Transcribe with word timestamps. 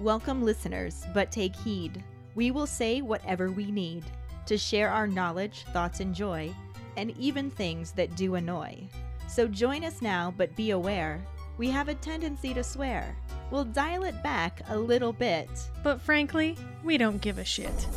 Welcome, 0.00 0.44
listeners, 0.44 1.04
but 1.12 1.32
take 1.32 1.56
heed. 1.56 2.04
We 2.36 2.52
will 2.52 2.68
say 2.68 3.02
whatever 3.02 3.50
we 3.50 3.72
need 3.72 4.04
to 4.46 4.56
share 4.56 4.90
our 4.90 5.08
knowledge, 5.08 5.64
thoughts, 5.72 5.98
and 5.98 6.14
joy, 6.14 6.54
and 6.96 7.10
even 7.18 7.50
things 7.50 7.90
that 7.92 8.14
do 8.14 8.36
annoy. 8.36 8.88
So 9.26 9.48
join 9.48 9.82
us 9.82 10.00
now, 10.00 10.32
but 10.36 10.54
be 10.54 10.70
aware 10.70 11.20
we 11.56 11.68
have 11.70 11.88
a 11.88 11.94
tendency 11.94 12.54
to 12.54 12.62
swear. 12.62 13.16
We'll 13.50 13.64
dial 13.64 14.04
it 14.04 14.22
back 14.22 14.62
a 14.68 14.78
little 14.78 15.12
bit. 15.12 15.48
But 15.82 16.00
frankly, 16.00 16.56
we 16.84 16.96
don't 16.96 17.20
give 17.20 17.38
a 17.38 17.44
shit. 17.44 17.88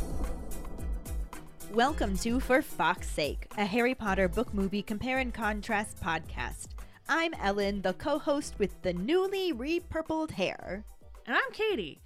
Welcome 1.72 2.18
to 2.18 2.40
For 2.40 2.62
Fawkes 2.62 3.08
Sake, 3.08 3.46
a 3.56 3.64
Harry 3.64 3.94
Potter 3.94 4.26
book 4.26 4.52
movie 4.52 4.82
compare 4.82 5.18
and 5.18 5.32
contrast 5.32 6.02
podcast. 6.02 6.66
I'm 7.08 7.32
Ellen, 7.34 7.82
the 7.82 7.94
co 7.94 8.18
host 8.18 8.58
with 8.58 8.82
the 8.82 8.92
newly 8.92 9.52
repurpled 9.52 10.32
hair. 10.32 10.84
And 11.26 11.36
I'm 11.36 11.52
Keighty. 11.52 11.98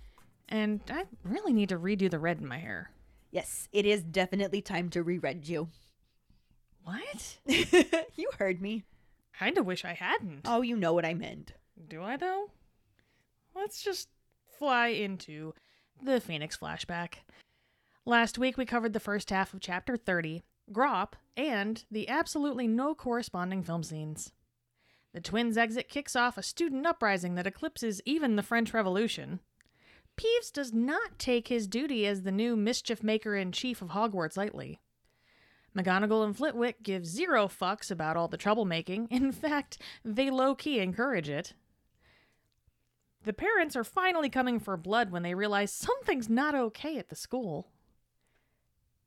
And 0.48 0.80
I 0.90 1.04
really 1.24 1.52
need 1.52 1.70
to 1.70 1.78
redo 1.78 2.10
the 2.10 2.18
red 2.18 2.40
in 2.40 2.46
my 2.46 2.58
hair. 2.58 2.90
Yes, 3.30 3.68
it 3.72 3.84
is 3.84 4.02
definitely 4.02 4.62
time 4.62 4.88
to 4.90 5.02
re-red 5.02 5.48
you. 5.48 5.68
What? 6.84 7.38
you 7.46 8.30
heard 8.38 8.62
me. 8.62 8.84
Kinda 9.38 9.62
wish 9.62 9.84
I 9.84 9.94
hadn't. 9.94 10.42
Oh, 10.44 10.62
you 10.62 10.76
know 10.76 10.94
what 10.94 11.04
I 11.04 11.14
meant. 11.14 11.52
Do 11.88 12.02
I 12.02 12.16
though? 12.16 12.50
Let's 13.54 13.82
just 13.82 14.08
fly 14.58 14.88
into 14.88 15.52
the 16.02 16.20
Phoenix 16.20 16.56
flashback. 16.56 17.16
Last 18.04 18.38
week 18.38 18.56
we 18.56 18.64
covered 18.64 18.92
the 18.92 19.00
first 19.00 19.30
half 19.30 19.52
of 19.52 19.60
chapter 19.60 19.96
30, 19.96 20.42
Grawp, 20.72 21.14
and 21.36 21.84
the 21.90 22.08
absolutely 22.08 22.68
no 22.68 22.94
corresponding 22.94 23.62
film 23.62 23.82
scenes. 23.82 24.32
The 25.16 25.22
twins' 25.22 25.56
exit 25.56 25.88
kicks 25.88 26.14
off 26.14 26.36
a 26.36 26.42
student 26.42 26.86
uprising 26.86 27.36
that 27.36 27.46
eclipses 27.46 28.02
even 28.04 28.36
the 28.36 28.42
French 28.42 28.74
Revolution. 28.74 29.40
Peeves 30.14 30.52
does 30.52 30.74
not 30.74 31.18
take 31.18 31.48
his 31.48 31.66
duty 31.66 32.06
as 32.06 32.20
the 32.20 32.30
new 32.30 32.54
mischief 32.54 33.02
maker 33.02 33.34
in 33.34 33.50
chief 33.50 33.80
of 33.80 33.92
Hogwarts 33.92 34.36
lightly. 34.36 34.78
McGonagall 35.74 36.22
and 36.22 36.36
Flitwick 36.36 36.82
give 36.82 37.06
zero 37.06 37.48
fucks 37.48 37.90
about 37.90 38.18
all 38.18 38.28
the 38.28 38.36
troublemaking. 38.36 39.06
In 39.10 39.32
fact, 39.32 39.78
they 40.04 40.28
low 40.28 40.54
key 40.54 40.80
encourage 40.80 41.30
it. 41.30 41.54
The 43.24 43.32
parents 43.32 43.74
are 43.74 43.84
finally 43.84 44.28
coming 44.28 44.60
for 44.60 44.76
blood 44.76 45.10
when 45.10 45.22
they 45.22 45.34
realize 45.34 45.72
something's 45.72 46.28
not 46.28 46.54
okay 46.54 46.98
at 46.98 47.08
the 47.08 47.16
school. 47.16 47.68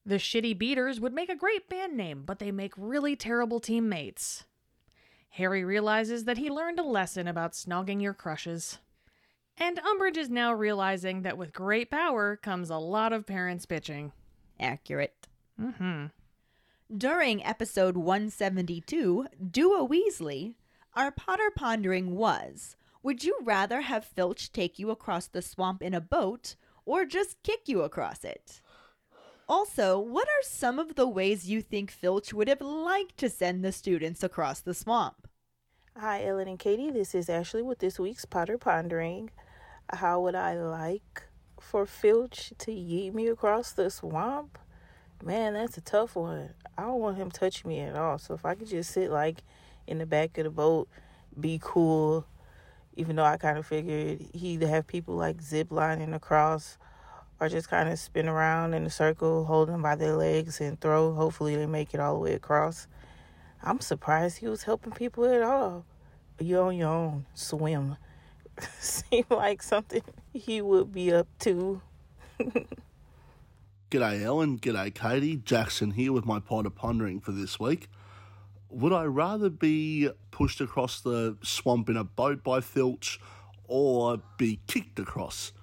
The 0.07 0.15
Shitty 0.15 0.57
Beaters 0.57 0.99
would 0.99 1.13
make 1.13 1.29
a 1.29 1.35
great 1.35 1.69
band 1.69 1.95
name, 1.95 2.23
but 2.25 2.39
they 2.39 2.51
make 2.51 2.73
really 2.75 3.15
terrible 3.15 3.59
teammates. 3.59 4.45
Harry 5.29 5.63
realizes 5.63 6.25
that 6.25 6.37
he 6.37 6.49
learned 6.49 6.79
a 6.79 6.83
lesson 6.83 7.27
about 7.27 7.53
snogging 7.53 8.01
your 8.01 8.13
crushes. 8.13 8.79
And 9.57 9.77
Umbridge 9.77 10.17
is 10.17 10.29
now 10.29 10.53
realizing 10.53 11.21
that 11.21 11.37
with 11.37 11.53
great 11.53 11.91
power 11.91 12.35
comes 12.35 12.69
a 12.69 12.77
lot 12.77 13.13
of 13.13 13.25
parents 13.25 13.65
bitching. 13.65 14.11
Accurate. 14.59 15.27
Mm-hmm. 15.59 16.07
During 16.97 17.45
episode 17.45 17.97
172, 17.97 19.27
Do 19.51 19.73
a 19.73 19.87
Weasley, 19.87 20.55
our 20.95 21.11
Potter 21.11 21.51
pondering 21.55 22.15
was 22.15 22.75
Would 23.03 23.23
you 23.23 23.37
rather 23.43 23.81
have 23.81 24.05
Filch 24.05 24.51
take 24.51 24.79
you 24.79 24.89
across 24.89 25.27
the 25.27 25.41
swamp 25.41 25.83
in 25.83 25.93
a 25.93 26.01
boat 26.01 26.55
or 26.85 27.05
just 27.05 27.41
kick 27.43 27.67
you 27.67 27.81
across 27.81 28.23
it? 28.23 28.61
Also, 29.49 29.97
what 29.97 30.27
are 30.27 30.43
some 30.43 30.77
of 30.77 30.93
the 30.93 31.07
ways 31.07 31.49
you 31.49 31.59
think 31.59 31.89
Filch 31.89 32.31
would 32.31 32.47
have 32.47 32.61
liked 32.61 33.17
to 33.17 33.27
send 33.27 33.65
the 33.65 33.71
students 33.71 34.21
across 34.21 34.59
the 34.59 34.75
swamp? 34.75 35.27
Hi, 35.97 36.23
Ellen 36.23 36.47
and 36.47 36.59
Keighty. 36.59 36.93
This 36.93 37.15
is 37.15 37.29
Ashley 37.29 37.63
with 37.63 37.79
this 37.79 37.97
week's 37.97 38.25
Potter 38.25 38.59
Pondering. 38.59 39.31
How 39.91 40.21
would 40.21 40.35
I 40.35 40.53
like 40.53 41.23
for 41.59 41.87
Filch 41.87 42.53
to 42.59 42.69
yeet 42.69 43.15
me 43.15 43.27
across 43.27 43.71
the 43.71 43.89
swamp? 43.89 44.59
Man, 45.23 45.55
that's 45.55 45.79
a 45.79 45.81
tough 45.81 46.15
one. 46.15 46.51
I 46.77 46.83
don't 46.83 46.99
want 46.99 47.17
him 47.17 47.31
touching 47.31 47.69
me 47.69 47.79
at 47.79 47.95
all. 47.95 48.19
So 48.19 48.35
if 48.35 48.45
I 48.45 48.53
could 48.53 48.69
just 48.69 48.91
sit 48.91 49.09
like 49.09 49.39
in 49.87 49.97
the 49.97 50.05
back 50.05 50.37
of 50.37 50.43
the 50.43 50.51
boat, 50.51 50.87
be 51.39 51.59
cool, 51.59 52.23
even 52.95 53.15
though 53.15 53.25
I 53.25 53.37
kind 53.37 53.57
of 53.57 53.65
figured 53.65 54.27
he'd 54.31 54.61
have 54.61 54.85
people 54.85 55.15
like 55.15 55.41
zip 55.41 55.71
lining 55.71 56.13
across 56.13 56.77
or 57.39 57.49
just 57.49 57.69
kind 57.69 57.89
of 57.89 57.97
spin 57.97 58.27
around 58.27 58.73
in 58.73 58.85
a 58.85 58.89
circle, 58.89 59.45
hold 59.45 59.69
them 59.69 59.81
by 59.81 59.95
their 59.95 60.15
legs 60.15 60.59
and 60.59 60.79
throw. 60.79 61.13
Hopefully 61.13 61.55
they 61.55 61.65
make 61.65 61.93
it 61.93 61.99
all 61.99 62.15
the 62.15 62.19
way 62.19 62.33
across. 62.33 62.87
I'm 63.63 63.79
surprised 63.79 64.37
he 64.37 64.47
was 64.47 64.63
helping 64.63 64.93
people 64.93 65.25
at 65.25 65.41
all. 65.41 65.85
You're 66.39 66.65
on 66.65 66.77
your 66.77 66.89
own. 66.89 67.25
Swim. 67.33 67.97
Seemed 68.79 69.29
like 69.29 69.61
something 69.61 70.01
he 70.33 70.61
would 70.61 70.93
be 70.93 71.13
up 71.13 71.27
to. 71.39 71.81
G'day 73.91 74.21
Ellen, 74.21 74.59
g'day 74.59 74.93
Keighty. 74.93 75.43
Jackson 75.43 75.91
here 75.91 76.13
with 76.13 76.23
my 76.23 76.39
Potter 76.39 76.69
Pondering 76.69 77.19
for 77.19 77.31
this 77.31 77.59
week. 77.59 77.89
Would 78.69 78.93
I 78.93 79.05
rather 79.05 79.49
be 79.49 80.11
pushed 80.29 80.61
across 80.61 81.01
the 81.01 81.37
swamp 81.41 81.89
in 81.89 81.97
a 81.97 82.03
boat 82.03 82.43
by 82.43 82.61
Filch 82.61 83.19
or 83.67 84.21
be 84.37 84.59
kicked 84.67 84.99
across? 84.99 85.53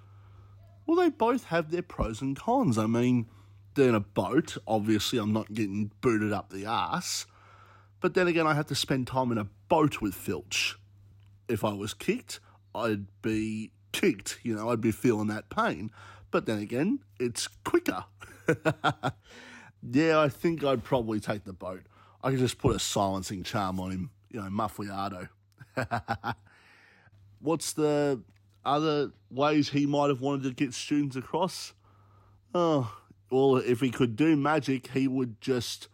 Well, 0.87 0.97
they 0.97 1.11
both 1.11 1.45
have 1.45 1.71
their 1.71 1.83
pros 1.83 2.21
and 2.21 2.37
cons. 2.37 2.79
I 2.79 2.87
mean, 2.87 3.27
they're 3.75 3.89
in 3.89 3.95
a 3.95 4.01
boat. 4.01 4.57
Obviously, 4.67 5.19
I'm 5.19 5.33
not 5.33 5.53
getting 5.53 5.91
booted 6.01 6.33
up 6.33 6.51
the 6.51 6.67
ass. 6.67 7.27
But 8.01 8.15
then 8.15 8.29
again, 8.29 8.47
I 8.47 8.55
have 8.55 8.67
to 8.67 8.75
spend 8.75 9.07
time 9.07 9.33
in 9.33 9.39
a 9.39 9.49
boat 9.69 10.01
with 10.01 10.15
Filch. 10.15 10.79
If 11.49 11.65
I 11.65 11.73
was 11.73 11.95
kicked, 11.95 12.41
I'd 12.75 13.07
be 13.23 13.71
kicked, 13.93 14.39
you 14.43 14.55
know, 14.55 14.71
I'd 14.71 14.81
be 14.81 14.93
feeling 14.93 15.29
that 15.29 15.49
pain. 15.51 15.91
But 16.31 16.47
then 16.47 16.59
again, 16.59 17.01
it's 17.19 17.49
quicker. 17.65 18.05
yeah, 19.91 20.21
I 20.21 20.29
think 20.29 20.63
I'd 20.63 20.85
probably 20.85 21.21
take 21.21 21.45
the 21.45 21.53
boat. 21.53 21.83
I 22.23 22.31
could 22.31 22.41
just 22.41 22.59
put 22.59 22.77
a 22.77 22.79
silencing 22.79 23.43
charm 23.43 23.81
on 23.81 23.91
him, 23.91 24.11
you 24.31 24.41
know, 24.41 24.49
muffliato. 24.49 25.29
What's 27.41 27.73
the 27.73 28.23
other 28.67 29.13
ways 29.31 29.71
he 29.71 29.87
might 29.87 30.09
have 30.09 30.21
wanted 30.21 30.43
to 30.45 30.53
get 30.53 30.75
students 30.75 31.17
across? 31.17 31.73
Oh, 32.55 32.95
well, 33.31 33.57
if 33.57 33.81
he 33.81 33.91
could 33.91 34.17
do 34.17 34.37
magic, 34.37 34.89
he 34.89 35.09
would 35.09 35.41
just, 35.41 35.89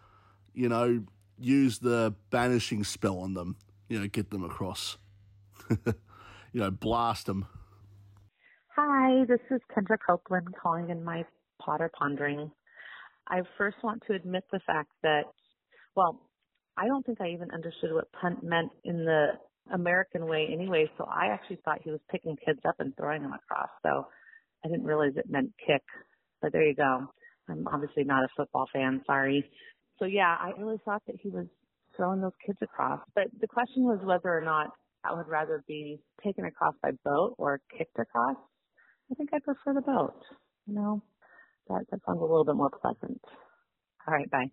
you 0.54 0.68
know, 0.68 1.04
use 1.38 1.78
the 1.78 2.14
banishing 2.30 2.84
spell 2.84 3.18
on 3.18 3.34
them, 3.34 3.56
you 3.88 4.00
know, 4.00 4.06
get 4.06 4.30
them 4.30 4.44
across. 4.44 4.96
you 5.70 6.60
know, 6.60 6.70
blast 6.70 7.26
them. 7.26 7.46
Hi, 8.76 9.24
this 9.26 9.40
is 9.50 9.60
Kendra 9.74 9.98
Copeland 10.04 10.48
calling 10.60 10.90
in 10.90 11.04
my 11.04 11.24
Potter 11.60 11.90
Pondering. 11.98 12.50
I 13.28 13.42
first 13.58 13.76
want 13.82 14.02
to 14.06 14.14
admit 14.14 14.44
the 14.50 14.60
fact 14.66 14.90
that, 15.02 15.24
well, 15.94 16.20
I 16.76 16.86
don't 16.86 17.04
think 17.04 17.20
I 17.20 17.28
even 17.28 17.50
understood 17.50 17.92
what 17.92 18.10
punt 18.12 18.42
meant 18.42 18.70
in 18.84 19.04
the 19.04 19.32
American 19.72 20.26
way 20.26 20.48
anyway, 20.52 20.90
so 20.98 21.04
I 21.04 21.26
actually 21.26 21.58
thought 21.64 21.80
he 21.82 21.90
was 21.90 22.00
picking 22.10 22.36
kids 22.44 22.60
up 22.66 22.76
and 22.78 22.96
throwing 22.96 23.22
them 23.22 23.32
across. 23.32 23.68
So 23.82 24.06
I 24.64 24.68
didn't 24.68 24.84
realize 24.84 25.12
it 25.16 25.30
meant 25.30 25.52
kick. 25.64 25.82
But 26.40 26.52
there 26.52 26.66
you 26.66 26.74
go. 26.74 27.06
I'm 27.48 27.66
obviously 27.68 28.04
not 28.04 28.24
a 28.24 28.28
football 28.36 28.66
fan, 28.72 29.02
sorry. 29.06 29.44
So 29.98 30.06
yeah, 30.06 30.36
I 30.40 30.52
really 30.58 30.78
thought 30.84 31.02
that 31.06 31.16
he 31.22 31.28
was 31.28 31.46
throwing 31.96 32.20
those 32.20 32.32
kids 32.44 32.58
across. 32.62 33.00
But 33.14 33.24
the 33.40 33.46
question 33.46 33.84
was 33.84 34.00
whether 34.02 34.36
or 34.36 34.42
not 34.42 34.70
I 35.04 35.14
would 35.14 35.28
rather 35.28 35.62
be 35.66 36.00
taken 36.24 36.44
across 36.44 36.74
by 36.82 36.90
boat 37.04 37.34
or 37.38 37.60
kicked 37.76 37.98
across. 37.98 38.36
I 39.10 39.14
think 39.14 39.30
I 39.32 39.38
prefer 39.44 39.74
the 39.74 39.82
boat. 39.82 40.20
You 40.66 40.74
know, 40.74 41.02
that, 41.68 41.84
that 41.90 42.00
sounds 42.06 42.18
a 42.20 42.22
little 42.22 42.44
bit 42.44 42.56
more 42.56 42.70
pleasant. 42.70 43.20
All 44.06 44.14
right, 44.14 44.30
bye. 44.30 44.50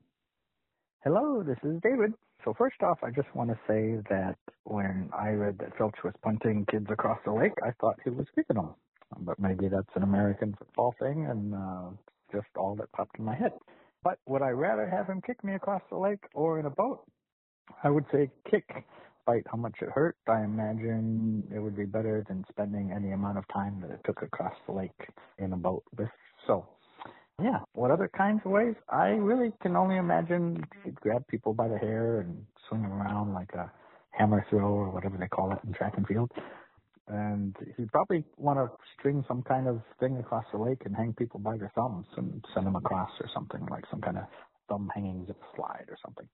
Hello, 1.06 1.42
this 1.42 1.58
is 1.64 1.80
David. 1.82 2.14
So 2.44 2.54
first 2.58 2.76
off, 2.84 3.00
I 3.04 3.10
just 3.10 3.34
want 3.34 3.50
to 3.50 3.56
say 3.70 3.96
that 4.10 4.36
when 4.66 5.10
I 5.18 5.30
read 5.30 5.58
that 5.60 5.78
Filch 5.78 5.96
was 6.04 6.14
punting 6.22 6.66
kids 6.70 6.88
across 6.90 7.20
the 7.24 7.32
lake, 7.32 7.54
I 7.64 7.72
thought 7.80 7.96
he 8.04 8.10
was 8.10 8.26
kicking 8.36 8.58
them. 8.58 8.76
But 9.22 9.40
maybe 9.40 9.70
that's 9.70 9.96
an 9.96 10.04
American 10.04 10.56
football 10.60 10.94
thing 11.00 11.26
and 11.26 11.56
uh, 11.56 11.90
just 12.34 12.48
all 12.58 12.76
that 12.76 12.92
popped 12.92 13.18
in 13.18 13.24
my 13.24 13.34
head. 13.34 13.54
But 14.04 14.20
would 14.28 14.42
I 14.42 14.50
rather 14.50 14.90
have 14.90 15.08
him 15.08 15.22
kick 15.26 15.42
me 15.42 15.56
across 15.56 15.82
the 15.90 15.98
lake 15.98 16.24
or 16.34 16.60
in 16.60 16.66
a 16.66 16.70
boat? 16.70 17.06
I 17.82 17.90
would 17.90 18.06
say 18.12 18.30
kick, 18.52 18.68
despite 18.68 19.46
how 19.50 19.58
much 19.58 19.76
it 19.82 19.90
hurt. 19.94 20.18
I 20.28 20.44
imagine 20.44 21.44
it 21.56 21.60
would 21.60 21.78
be 21.78 21.86
better 21.86 22.26
than 22.28 22.44
spending 22.50 22.92
any 22.92 23.12
amount 23.14 23.38
of 23.38 23.46
time 23.54 23.80
that 23.82 23.92
it 23.92 24.02
took 24.06 24.22
across 24.22 24.56
the 24.68 24.74
lake 24.74 25.08
in 25.38 25.54
a 25.54 25.58
boat 25.58 25.84
with. 25.98 26.10
So, 26.46 26.68
yeah, 27.42 27.60
what 27.74 27.92
other 27.92 28.10
kinds 28.16 28.42
of 28.46 28.52
ways? 28.52 28.76
I 28.90 29.10
really 29.10 29.52
can 29.62 29.76
only 29.76 29.98
imagine 29.98 30.64
you'd 30.86 31.00
grab 31.00 31.28
people 31.28 31.54
by 31.54 31.68
the 31.68 31.78
hair 31.78 32.22
and 32.22 32.46
swing 32.68 32.82
them 32.82 32.94
around 32.94 33.34
like 33.34 33.52
a 33.54 33.72
hammer 34.12 34.46
throw 34.50 34.68
or 34.68 34.90
whatever 34.90 35.18
they 35.18 35.28
call 35.28 35.52
it 35.52 35.60
in 35.66 35.74
track 35.74 35.94
and 35.98 36.08
field. 36.08 36.32
And 37.08 37.56
you'd 37.78 37.92
probably 37.92 38.24
want 38.38 38.60
to 38.60 38.70
string 38.98 39.24
some 39.28 39.42
kind 39.42 39.68
of 39.68 39.82
thing 40.00 40.18
across 40.18 40.46
the 40.52 40.60
lake 40.60 40.82
and 40.86 40.96
hang 40.96 41.14
people 41.14 41.40
by 41.40 41.58
their 41.58 41.72
thumbs 41.74 42.06
and 42.18 42.44
send 42.54 42.68
them 42.68 42.76
across 42.76 43.10
or 43.20 43.28
something, 43.34 43.66
like 43.72 43.86
some 43.90 44.02
kind 44.02 44.18
of 44.18 44.26
thumb 44.68 44.92
hanging 44.94 45.26
zip 45.26 45.42
slide 45.56 45.86
or 45.90 45.98
something. 46.06 46.28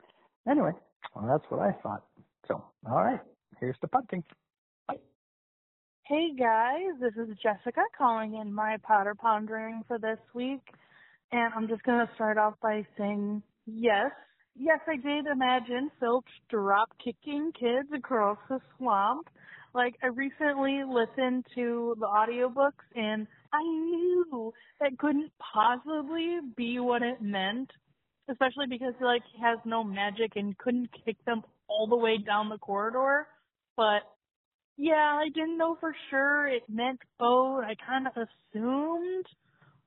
Anyway, 0.50 0.72
well, 1.16 1.26
that's 1.28 1.50
what 1.50 1.62
I 1.62 1.72
thought. 1.82 2.04
So, 2.48 2.64
all 2.90 3.04
right, 3.04 3.22
here's 3.60 3.78
the 3.82 3.88
punting. 3.88 4.24
Bye. 4.88 4.98
Hey 6.04 6.36
guys, 6.38 7.00
this 7.00 7.14
is 7.16 7.36
Jessica 7.42 7.82
calling 7.98 8.36
in 8.36 8.54
my 8.54 8.78
Potter 8.84 9.16
Pondering 9.16 9.84
for 9.88 9.98
this 9.98 10.20
week. 10.34 10.62
And 11.32 11.54
I'm 11.54 11.68
just 11.68 11.84
going 11.84 12.06
to 12.06 12.14
start 12.16 12.38
off 12.38 12.56
by 12.62 12.86
saying 12.98 13.42
yes. 13.66 14.12
Yes, 14.58 14.80
I 14.88 14.96
did 14.96 15.26
imagine 15.28 15.92
Filch 16.00 16.26
drop 16.50 16.90
kicking 17.04 17.52
kids 17.60 17.90
across 17.94 18.38
the 18.48 18.60
swamp. 18.78 19.28
Like, 19.74 19.96
I 20.02 20.08
recently 20.08 20.84
listened 20.88 21.46
to 21.56 21.96
the 22.00 22.06
audiobooks 22.06 22.86
and 22.96 23.28
I 23.52 23.62
knew 23.62 24.54
that 24.80 24.98
couldn't 24.98 25.32
possibly 25.54 26.40
be 26.56 26.80
what 26.80 27.02
it 27.02 27.22
meant. 27.22 27.70
Especially 28.30 28.66
because, 28.70 28.94
he 28.98 29.06
like, 29.06 29.24
has 29.42 29.60
no 29.66 29.84
magic 29.84 30.32
and 30.36 30.58
couldn't 30.58 30.90
kick 31.06 31.18
them 31.26 31.44
all 31.68 31.88
the 31.88 31.98
way 31.98 32.18
down 32.18 32.50
the 32.50 32.58
corridor. 32.58 33.28
But 33.76 34.02
yeah, 34.78 35.20
I 35.20 35.30
didn't 35.34 35.58
know 35.58 35.78
for 35.80 35.96
sure 36.10 36.48
it 36.48 36.64
meant 36.70 37.00
boat. 37.20 37.62
I 37.62 37.76
kind 37.86 38.08
of 38.08 38.14
assumed, 38.14 39.26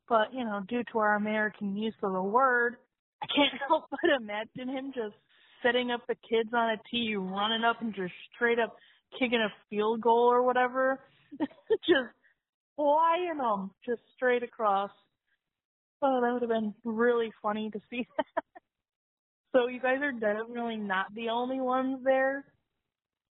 but 0.08 0.32
you 0.32 0.44
know, 0.44 0.62
due 0.68 0.82
to 0.92 0.98
our 0.98 1.16
American 1.16 1.76
use 1.76 1.94
of 2.02 2.12
the 2.12 2.22
word, 2.22 2.76
I 3.22 3.26
can't 3.26 3.60
help 3.68 3.84
but 3.90 4.10
imagine 4.20 4.68
him 4.74 4.92
just 4.94 5.14
setting 5.62 5.90
up 5.90 6.02
the 6.06 6.16
kids 6.28 6.50
on 6.54 6.70
a 6.70 6.76
tee, 6.90 7.16
running 7.16 7.64
up 7.64 7.82
and 7.82 7.94
just 7.94 8.12
straight 8.34 8.58
up 8.58 8.76
kicking 9.18 9.40
a 9.40 9.52
field 9.70 10.00
goal 10.00 10.30
or 10.30 10.42
whatever, 10.42 11.00
just 11.38 12.12
flying 12.76 13.38
them 13.38 13.70
just 13.84 14.00
straight 14.14 14.42
across. 14.42 14.90
Oh, 16.00 16.20
that 16.20 16.32
would 16.32 16.42
have 16.42 16.50
been 16.50 16.74
really 16.84 17.32
funny 17.42 17.70
to 17.70 17.80
see 17.90 18.06
that. 18.16 18.44
so 19.52 19.66
you 19.66 19.80
guys 19.80 19.98
are 20.00 20.12
definitely 20.12 20.76
not 20.76 21.06
the 21.14 21.28
only 21.30 21.60
ones 21.60 21.98
there. 22.04 22.44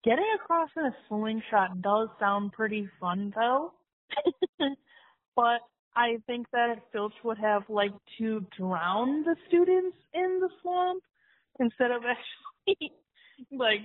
Getting 0.05 0.27
across 0.37 0.71
in 0.77 0.85
a 0.85 0.97
slingshot 1.09 1.83
does 1.83 2.09
sound 2.19 2.53
pretty 2.53 2.89
fun 3.01 3.33
though. 3.37 3.73
but 5.37 5.61
I 5.97 6.19
think 6.27 6.47
that 6.53 6.77
Filch 6.93 7.15
would 7.25 7.39
have 7.39 7.63
liked 7.69 7.99
to 8.19 8.47
drown 8.57 9.25
the 9.25 9.35
students 9.49 9.97
in 10.13 10.41
the 10.41 10.51
swamp 10.61 11.03
instead 11.59 11.91
of 11.91 12.03
actually 12.69 12.93
like 13.51 13.81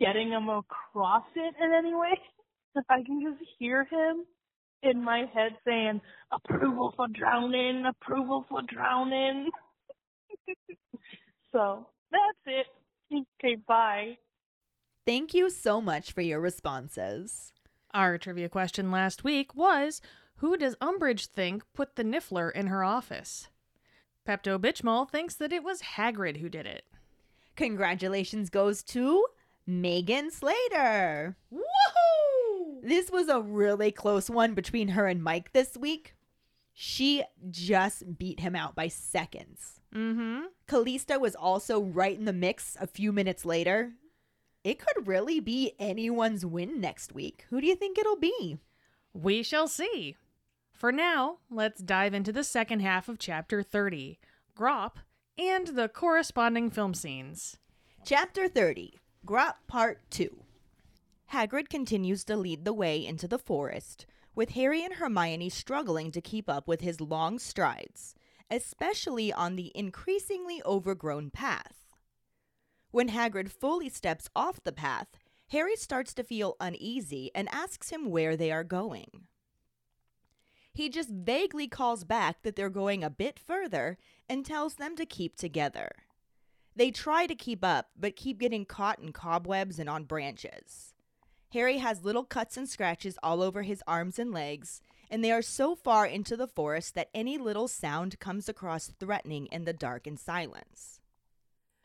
getting 0.00 0.30
them 0.30 0.48
across 0.48 1.24
it 1.36 1.54
in 1.62 1.72
any 1.72 1.94
way. 1.94 2.18
I 2.88 3.02
can 3.04 3.20
just 3.22 3.48
hear 3.58 3.84
him 3.84 4.24
in 4.82 5.04
my 5.04 5.24
head 5.32 5.52
saying, 5.64 6.00
approval 6.32 6.92
for 6.96 7.06
drowning, 7.08 7.84
approval 7.86 8.44
for 8.48 8.62
drowning. 8.62 9.50
so 11.52 11.86
that's 12.10 12.38
it. 12.46 12.66
Okay, 13.38 13.56
bye. 13.68 14.16
Thank 15.06 15.34
you 15.34 15.50
so 15.50 15.80
much 15.80 16.12
for 16.12 16.22
your 16.22 16.40
responses. 16.40 17.52
Our 17.92 18.18
trivia 18.18 18.48
question 18.48 18.90
last 18.90 19.22
week 19.22 19.54
was 19.54 20.00
Who 20.42 20.56
does 20.56 20.74
Umbridge 20.82 21.26
think 21.26 21.62
put 21.72 21.94
the 21.94 22.02
Niffler 22.02 22.50
in 22.50 22.66
her 22.66 22.82
office? 22.82 23.46
Pepto 24.26 24.58
Bitchmol 24.58 25.08
thinks 25.08 25.36
that 25.36 25.52
it 25.52 25.62
was 25.62 25.94
Hagrid 25.96 26.38
who 26.38 26.48
did 26.48 26.66
it. 26.66 26.82
Congratulations 27.54 28.50
goes 28.50 28.82
to 28.82 29.24
Megan 29.68 30.32
Slater. 30.32 31.36
Woohoo! 31.54 32.82
This 32.82 33.08
was 33.08 33.28
a 33.28 33.40
really 33.40 33.92
close 33.92 34.28
one 34.28 34.54
between 34.54 34.88
her 34.88 35.06
and 35.06 35.22
Mike 35.22 35.52
this 35.52 35.76
week. 35.76 36.16
She 36.74 37.22
just 37.48 38.18
beat 38.18 38.40
him 38.40 38.56
out 38.56 38.74
by 38.74 38.88
seconds. 38.88 39.80
Mm-hmm. 39.94 40.46
Callista 40.66 41.20
was 41.20 41.36
also 41.36 41.80
right 41.80 42.18
in 42.18 42.24
the 42.24 42.32
mix 42.32 42.76
a 42.80 42.88
few 42.88 43.12
minutes 43.12 43.44
later. 43.44 43.92
It 44.64 44.80
could 44.80 45.06
really 45.06 45.38
be 45.38 45.74
anyone's 45.78 46.44
win 46.44 46.80
next 46.80 47.12
week. 47.12 47.46
Who 47.50 47.60
do 47.60 47.68
you 47.68 47.76
think 47.76 47.96
it'll 47.96 48.16
be? 48.16 48.58
We 49.14 49.44
shall 49.44 49.68
see. 49.68 50.16
For 50.82 50.90
now, 50.90 51.38
let's 51.48 51.80
dive 51.80 52.12
into 52.12 52.32
the 52.32 52.42
second 52.42 52.80
half 52.80 53.08
of 53.08 53.16
Chapter 53.16 53.62
30 53.62 54.18
Grawp 54.58 54.96
and 55.38 55.68
the 55.68 55.88
corresponding 55.88 56.70
film 56.70 56.92
scenes. 56.92 57.56
Chapter 58.04 58.48
30 58.48 58.98
Grawp 59.24 59.54
Part 59.68 60.00
2 60.10 60.42
Hagrid 61.32 61.68
continues 61.68 62.24
to 62.24 62.36
lead 62.36 62.64
the 62.64 62.72
way 62.72 63.06
into 63.06 63.28
the 63.28 63.38
forest, 63.38 64.06
with 64.34 64.50
Harry 64.54 64.84
and 64.84 64.94
Hermione 64.94 65.50
struggling 65.50 66.10
to 66.10 66.20
keep 66.20 66.50
up 66.50 66.66
with 66.66 66.80
his 66.80 67.00
long 67.00 67.38
strides, 67.38 68.16
especially 68.50 69.32
on 69.32 69.54
the 69.54 69.70
increasingly 69.76 70.60
overgrown 70.66 71.30
path. 71.30 71.94
When 72.90 73.10
Hagrid 73.10 73.52
fully 73.52 73.88
steps 73.88 74.28
off 74.34 74.64
the 74.64 74.72
path, 74.72 75.16
Harry 75.50 75.76
starts 75.76 76.12
to 76.14 76.24
feel 76.24 76.56
uneasy 76.58 77.30
and 77.36 77.48
asks 77.52 77.90
him 77.90 78.10
where 78.10 78.36
they 78.36 78.50
are 78.50 78.64
going. 78.64 79.28
He 80.74 80.88
just 80.88 81.10
vaguely 81.10 81.68
calls 81.68 82.04
back 82.04 82.42
that 82.42 82.56
they're 82.56 82.70
going 82.70 83.04
a 83.04 83.10
bit 83.10 83.38
further 83.38 83.98
and 84.28 84.44
tells 84.44 84.74
them 84.74 84.96
to 84.96 85.04
keep 85.04 85.36
together. 85.36 85.90
They 86.74 86.90
try 86.90 87.26
to 87.26 87.34
keep 87.34 87.62
up, 87.62 87.90
but 87.98 88.16
keep 88.16 88.38
getting 88.38 88.64
caught 88.64 88.98
in 88.98 89.12
cobwebs 89.12 89.78
and 89.78 89.90
on 89.90 90.04
branches. 90.04 90.94
Harry 91.52 91.78
has 91.78 92.04
little 92.04 92.24
cuts 92.24 92.56
and 92.56 92.66
scratches 92.66 93.18
all 93.22 93.42
over 93.42 93.62
his 93.62 93.82
arms 93.86 94.18
and 94.18 94.32
legs, 94.32 94.80
and 95.10 95.22
they 95.22 95.30
are 95.30 95.42
so 95.42 95.74
far 95.74 96.06
into 96.06 96.34
the 96.34 96.46
forest 96.46 96.94
that 96.94 97.10
any 97.14 97.36
little 97.36 97.68
sound 97.68 98.18
comes 98.18 98.48
across 98.48 98.92
threatening 98.98 99.44
in 99.46 99.64
the 99.64 99.74
dark 99.74 100.06
and 100.06 100.18
silence. 100.18 101.00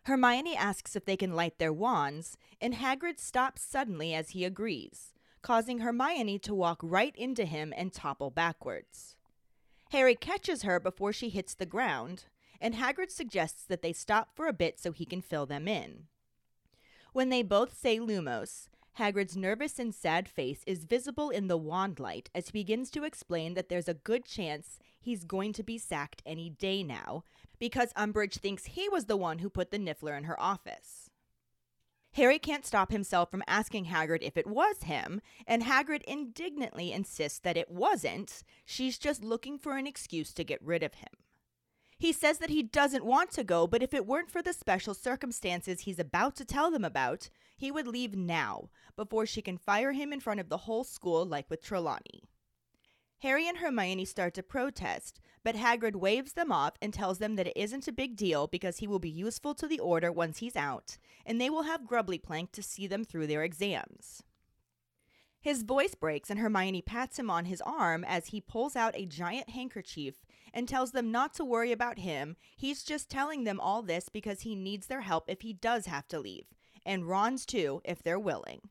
Hermione 0.03 0.55
asks 0.55 0.95
if 0.95 1.03
they 1.03 1.17
can 1.17 1.35
light 1.35 1.59
their 1.59 1.73
wands, 1.73 2.37
and 2.61 2.75
Hagrid 2.75 3.19
stops 3.19 3.61
suddenly 3.61 4.13
as 4.13 4.29
he 4.29 4.45
agrees, 4.45 5.11
causing 5.47 5.79
Hermione 5.79 6.37
to 6.39 6.53
walk 6.53 6.77
right 6.83 7.15
into 7.15 7.45
him 7.45 7.73
and 7.77 7.93
topple 7.93 8.29
backwards. 8.29 9.15
Harry 9.91 10.13
catches 10.13 10.63
her 10.63 10.77
before 10.77 11.13
she 11.13 11.29
hits 11.29 11.53
the 11.53 11.65
ground, 11.65 12.25
and 12.59 12.75
Hagrid 12.75 13.11
suggests 13.11 13.63
that 13.63 13.81
they 13.81 13.93
stop 13.93 14.35
for 14.35 14.47
a 14.47 14.51
bit 14.51 14.77
so 14.77 14.91
he 14.91 15.05
can 15.05 15.21
fill 15.21 15.45
them 15.45 15.65
in. 15.65 16.07
When 17.13 17.29
they 17.29 17.43
both 17.43 17.79
say 17.79 17.97
Lumos, 17.97 18.67
Hagrid's 18.99 19.37
nervous 19.37 19.79
and 19.79 19.95
sad 19.95 20.27
face 20.27 20.63
is 20.67 20.83
visible 20.83 21.29
in 21.29 21.47
the 21.47 21.55
wand 21.55 21.97
light 21.97 22.29
as 22.35 22.47
he 22.47 22.51
begins 22.51 22.91
to 22.91 23.05
explain 23.05 23.53
that 23.53 23.69
there's 23.69 23.87
a 23.87 23.93
good 23.93 24.25
chance 24.25 24.79
he's 24.99 25.23
going 25.23 25.53
to 25.53 25.63
be 25.63 25.77
sacked 25.77 26.21
any 26.25 26.49
day 26.49 26.83
now 26.83 27.23
because 27.57 27.93
Umbridge 27.93 28.39
thinks 28.39 28.65
he 28.65 28.89
was 28.89 29.05
the 29.05 29.15
one 29.15 29.39
who 29.39 29.49
put 29.49 29.71
the 29.71 29.79
Niffler 29.79 30.17
in 30.17 30.25
her 30.25 30.37
office. 30.41 31.06
Harry 32.17 32.39
can't 32.39 32.65
stop 32.65 32.91
himself 32.91 33.29
from 33.29 33.43
asking 33.45 33.85
Hagrid 33.85 34.23
if 34.23 34.37
it 34.37 34.47
was 34.47 34.81
him, 34.81 35.21
and 35.45 35.61
Hagrid 35.61 36.01
indignantly 36.05 36.91
insists 36.91 37.37
that 37.37 37.57
it 37.57 37.69
wasn't. 37.69 38.43
She's 38.65 38.97
just 38.97 39.23
looking 39.23 39.59
for 39.59 39.77
an 39.77 39.85
excuse 39.85 40.33
to 40.33 40.43
get 40.43 40.59
rid 40.63 40.81
of 40.81 40.95
him. 40.95 41.11
He 41.99 42.11
says 42.11 42.39
that 42.39 42.49
he 42.49 42.63
doesn't 42.63 43.05
want 43.05 43.29
to 43.33 43.43
go, 43.43 43.67
but 43.67 43.83
if 43.83 43.93
it 43.93 44.07
weren't 44.07 44.31
for 44.31 44.41
the 44.41 44.51
special 44.51 44.95
circumstances 44.95 45.81
he's 45.81 45.99
about 45.99 46.35
to 46.37 46.45
tell 46.45 46.71
them 46.71 46.83
about, 46.83 47.29
he 47.55 47.69
would 47.69 47.85
leave 47.85 48.15
now, 48.15 48.71
before 48.95 49.27
she 49.27 49.43
can 49.43 49.59
fire 49.59 49.91
him 49.91 50.11
in 50.11 50.19
front 50.19 50.39
of 50.39 50.49
the 50.49 50.57
whole 50.57 50.83
school 50.83 51.23
like 51.23 51.47
with 51.51 51.61
Trelawney. 51.61 52.23
Harry 53.19 53.47
and 53.47 53.59
Hermione 53.59 54.05
start 54.05 54.33
to 54.33 54.41
protest, 54.41 55.19
but 55.43 55.55
Hagrid 55.55 55.95
waves 55.95 56.33
them 56.33 56.51
off 56.51 56.73
and 56.81 56.93
tells 56.93 57.19
them 57.19 57.35
that 57.35 57.47
it 57.47 57.57
isn't 57.57 57.87
a 57.87 57.93
big 57.93 58.15
deal 58.15 58.47
because 58.47 58.77
he 58.77 58.87
will 58.87 58.99
be 58.99 59.09
useful 59.09 59.53
to 59.55 59.67
the 59.67 59.79
Order 59.79 60.11
once 60.11 60.39
he's 60.39 60.55
out, 60.55 60.97
and 61.25 61.39
they 61.39 61.49
will 61.49 61.63
have 61.63 61.87
Grubbly 61.87 62.17
Plank 62.17 62.51
to 62.53 62.63
see 62.63 62.87
them 62.87 63.03
through 63.03 63.27
their 63.27 63.43
exams. 63.43 64.23
His 65.39 65.63
voice 65.63 65.95
breaks 65.95 66.29
and 66.29 66.39
Hermione 66.39 66.81
pats 66.81 67.17
him 67.17 67.29
on 67.29 67.45
his 67.45 67.61
arm 67.61 68.03
as 68.03 68.27
he 68.27 68.41
pulls 68.41 68.75
out 68.75 68.97
a 68.97 69.05
giant 69.05 69.51
handkerchief 69.51 70.25
and 70.53 70.67
tells 70.67 70.91
them 70.91 71.11
not 71.11 71.33
to 71.35 71.45
worry 71.45 71.71
about 71.71 71.99
him. 71.99 72.35
He's 72.55 72.83
just 72.83 73.09
telling 73.09 73.43
them 73.43 73.59
all 73.59 73.81
this 73.81 74.09
because 74.09 74.41
he 74.41 74.55
needs 74.55 74.87
their 74.87 75.01
help 75.01 75.29
if 75.29 75.41
he 75.41 75.53
does 75.53 75.85
have 75.85 76.07
to 76.09 76.19
leave, 76.19 76.47
and 76.85 77.07
Ron's 77.07 77.45
too 77.45 77.81
if 77.85 78.03
they're 78.03 78.19
willing. 78.19 78.61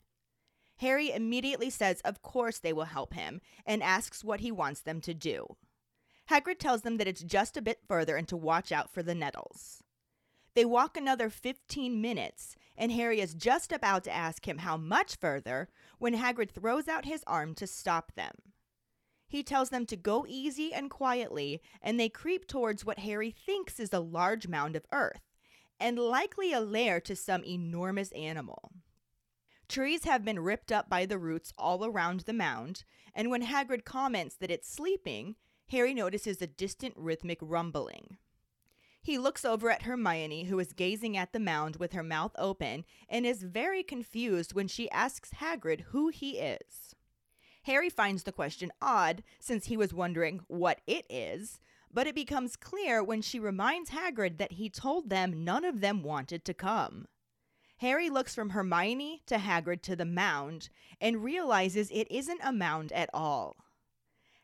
Harry 0.77 1.11
immediately 1.11 1.71
says 1.71 2.01
of 2.01 2.21
course 2.21 2.59
they 2.59 2.73
will 2.73 2.85
help 2.85 3.13
him 3.13 3.41
and 3.65 3.81
asks 3.81 4.23
what 4.23 4.41
he 4.41 4.51
wants 4.51 4.81
them 4.81 5.01
to 5.01 5.13
do. 5.13 5.55
Hagrid 6.29 6.59
tells 6.59 6.81
them 6.81 6.97
that 6.97 7.07
it's 7.07 7.23
just 7.23 7.55
a 7.57 7.61
bit 7.61 7.79
further 7.87 8.17
and 8.17 8.27
to 8.27 8.37
watch 8.37 8.71
out 8.71 8.93
for 8.93 9.01
the 9.01 9.15
nettles. 9.15 9.81
They 10.55 10.65
walk 10.65 10.97
another 10.97 11.29
15 11.29 12.01
minutes, 12.01 12.55
and 12.75 12.91
Harry 12.91 13.21
is 13.21 13.33
just 13.33 13.71
about 13.71 14.03
to 14.05 14.13
ask 14.13 14.47
him 14.47 14.59
how 14.59 14.75
much 14.75 15.15
further 15.15 15.69
when 15.99 16.15
Hagrid 16.15 16.51
throws 16.51 16.87
out 16.87 17.05
his 17.05 17.23
arm 17.27 17.53
to 17.55 17.67
stop 17.67 18.13
them. 18.15 18.33
He 19.27 19.43
tells 19.43 19.69
them 19.69 19.85
to 19.85 19.95
go 19.95 20.25
easy 20.27 20.73
and 20.73 20.89
quietly, 20.89 21.61
and 21.81 21.99
they 21.99 22.09
creep 22.09 22.47
towards 22.47 22.83
what 22.83 22.99
Harry 22.99 23.29
thinks 23.29 23.79
is 23.79 23.93
a 23.93 23.99
large 23.99 24.47
mound 24.47 24.75
of 24.75 24.85
earth, 24.91 25.21
and 25.79 25.99
likely 25.99 26.53
a 26.53 26.59
lair 26.59 26.99
to 27.01 27.15
some 27.15 27.43
enormous 27.43 28.11
animal. 28.13 28.71
Trees 29.67 30.05
have 30.05 30.23
been 30.23 30.39
ripped 30.39 30.71
up 30.71 30.89
by 30.89 31.05
the 31.05 31.17
roots 31.17 31.53
all 31.57 31.85
around 31.85 32.21
the 32.21 32.33
mound, 32.33 32.83
and 33.13 33.29
when 33.29 33.43
Hagrid 33.43 33.83
comments 33.83 34.35
that 34.37 34.49
it's 34.49 34.71
sleeping, 34.71 35.35
Harry 35.69 35.93
notices 35.93 36.41
a 36.41 36.47
distant 36.47 36.93
rhythmic 36.95 37.39
rumbling. 37.41 38.17
He 39.01 39.17
looks 39.17 39.45
over 39.45 39.69
at 39.69 39.83
Hermione, 39.83 40.45
who 40.45 40.59
is 40.59 40.73
gazing 40.73 41.15
at 41.15 41.33
the 41.33 41.39
mound 41.39 41.77
with 41.77 41.93
her 41.93 42.03
mouth 42.03 42.33
open, 42.37 42.85
and 43.07 43.25
is 43.25 43.43
very 43.43 43.83
confused 43.83 44.53
when 44.53 44.67
she 44.67 44.89
asks 44.91 45.31
Hagrid 45.39 45.81
who 45.91 46.09
he 46.09 46.39
is. 46.39 46.93
Harry 47.63 47.89
finds 47.89 48.23
the 48.23 48.31
question 48.31 48.71
odd 48.81 49.23
since 49.39 49.65
he 49.65 49.75
was 49.75 49.93
wondering 49.93 50.41
what 50.47 50.79
it 50.87 51.05
is, 51.09 51.59
but 51.93 52.07
it 52.07 52.15
becomes 52.15 52.55
clear 52.55 53.03
when 53.03 53.21
she 53.21 53.39
reminds 53.39 53.89
Hagrid 53.89 54.37
that 54.37 54.53
he 54.53 54.69
told 54.69 55.09
them 55.09 55.43
none 55.43 55.65
of 55.65 55.81
them 55.81 56.01
wanted 56.01 56.45
to 56.45 56.53
come. 56.53 57.07
Harry 57.77 58.09
looks 58.09 58.33
from 58.33 58.51
Hermione 58.51 59.21
to 59.25 59.35
Hagrid 59.35 59.81
to 59.83 59.95
the 59.95 60.05
mound 60.05 60.69
and 60.99 61.23
realizes 61.23 61.91
it 61.91 62.09
isn't 62.09 62.39
a 62.43 62.51
mound 62.51 62.91
at 62.91 63.09
all. 63.13 63.57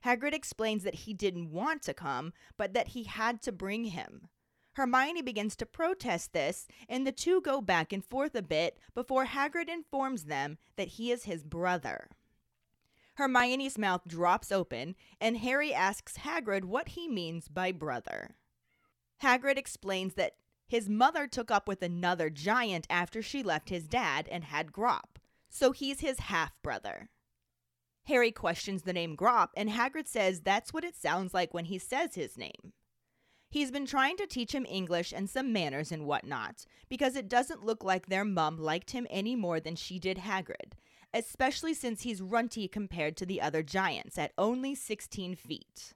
Hagrid 0.05 0.33
explains 0.33 0.83
that 0.83 0.95
he 0.95 1.13
didn't 1.13 1.51
want 1.51 1.81
to 1.83 1.93
come, 1.93 2.33
but 2.57 2.73
that 2.73 2.89
he 2.89 3.03
had 3.03 3.41
to 3.43 3.51
bring 3.51 3.85
him. 3.85 4.27
Hermione 4.73 5.21
begins 5.21 5.55
to 5.57 5.65
protest 5.65 6.33
this, 6.33 6.67
and 6.89 7.05
the 7.05 7.11
two 7.11 7.41
go 7.41 7.61
back 7.61 7.93
and 7.93 8.03
forth 8.03 8.35
a 8.35 8.41
bit 8.41 8.77
before 8.95 9.25
Hagrid 9.25 9.69
informs 9.69 10.25
them 10.25 10.57
that 10.75 10.89
he 10.89 11.11
is 11.11 11.25
his 11.25 11.43
brother. 11.43 12.09
Hermione's 13.15 13.77
mouth 13.77 14.01
drops 14.07 14.51
open, 14.51 14.95
and 15.21 15.37
Harry 15.37 15.73
asks 15.73 16.17
Hagrid 16.17 16.65
what 16.65 16.89
he 16.89 17.07
means 17.07 17.47
by 17.47 17.71
brother. 17.71 18.35
Hagrid 19.21 19.57
explains 19.57 20.15
that 20.15 20.35
his 20.67 20.89
mother 20.89 21.27
took 21.27 21.51
up 21.51 21.67
with 21.67 21.83
another 21.83 22.31
giant 22.31 22.87
after 22.89 23.21
she 23.21 23.43
left 23.43 23.69
his 23.69 23.87
dad 23.87 24.27
and 24.31 24.45
had 24.45 24.71
Grawp, 24.71 25.19
so 25.49 25.71
he's 25.71 25.99
his 25.99 26.21
half 26.21 26.59
brother. 26.63 27.09
Harry 28.05 28.31
questions 28.31 28.83
the 28.83 28.93
name 28.93 29.15
Grawp, 29.15 29.49
and 29.55 29.69
Hagrid 29.69 30.07
says 30.07 30.41
that's 30.41 30.73
what 30.73 30.83
it 30.83 30.95
sounds 30.95 31.33
like 31.33 31.53
when 31.53 31.65
he 31.65 31.77
says 31.77 32.15
his 32.15 32.37
name. 32.37 32.73
He's 33.49 33.71
been 33.71 33.85
trying 33.85 34.17
to 34.17 34.27
teach 34.27 34.53
him 34.53 34.65
English 34.67 35.13
and 35.13 35.29
some 35.29 35.53
manners 35.53 35.91
and 35.91 36.05
whatnot, 36.05 36.65
because 36.89 37.15
it 37.15 37.29
doesn't 37.29 37.63
look 37.63 37.83
like 37.83 38.07
their 38.07 38.25
mum 38.25 38.57
liked 38.57 38.91
him 38.91 39.07
any 39.09 39.35
more 39.35 39.59
than 39.59 39.75
she 39.75 39.99
did 39.99 40.17
Hagrid, 40.17 40.73
especially 41.13 41.73
since 41.73 42.01
he's 42.01 42.21
runty 42.21 42.67
compared 42.67 43.15
to 43.17 43.25
the 43.25 43.39
other 43.39 43.61
giants 43.61 44.17
at 44.17 44.33
only 44.37 44.73
16 44.73 45.35
feet. 45.35 45.93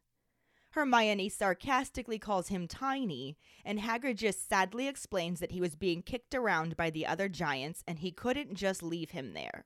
Hermione 0.72 1.30
sarcastically 1.30 2.20
calls 2.20 2.50
him 2.50 2.68
tiny, 2.68 3.36
and 3.66 3.80
Hagrid 3.80 4.18
just 4.18 4.48
sadly 4.48 4.88
explains 4.88 5.40
that 5.40 5.52
he 5.52 5.60
was 5.60 5.76
being 5.76 6.04
kicked 6.04 6.36
around 6.36 6.78
by 6.78 6.92
the 6.92 7.08
other 7.08 7.28
giants 7.28 7.84
and 7.88 8.00
he 8.00 8.12
couldn't 8.12 8.54
just 8.54 8.84
leave 8.84 9.12
him 9.12 9.34
there. 9.34 9.66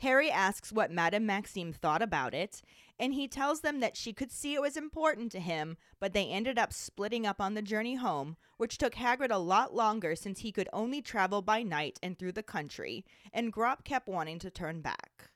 Harry 0.00 0.30
asks 0.30 0.72
what 0.72 0.92
Madame 0.92 1.26
Maxime 1.26 1.72
thought 1.72 2.02
about 2.02 2.32
it, 2.32 2.62
and 3.00 3.14
he 3.14 3.26
tells 3.26 3.60
them 3.60 3.80
that 3.80 3.96
she 3.96 4.12
could 4.12 4.30
see 4.30 4.54
it 4.54 4.62
was 4.62 4.76
important 4.76 5.32
to 5.32 5.40
him, 5.40 5.76
but 5.98 6.12
they 6.12 6.26
ended 6.28 6.58
up 6.58 6.72
splitting 6.72 7.26
up 7.26 7.40
on 7.40 7.54
the 7.54 7.62
journey 7.62 7.96
home, 7.96 8.36
which 8.58 8.78
took 8.78 8.94
Hagrid 8.94 9.32
a 9.32 9.38
lot 9.38 9.74
longer 9.74 10.14
since 10.14 10.40
he 10.40 10.52
could 10.52 10.68
only 10.72 11.02
travel 11.02 11.42
by 11.42 11.62
night 11.62 11.98
and 12.00 12.16
through 12.16 12.32
the 12.32 12.42
country, 12.42 13.04
and 13.32 13.52
Grawp 13.52 13.84
kept 13.84 14.08
wanting 14.08 14.38
to 14.38 14.50
turn 14.50 14.80
back. 14.80 15.30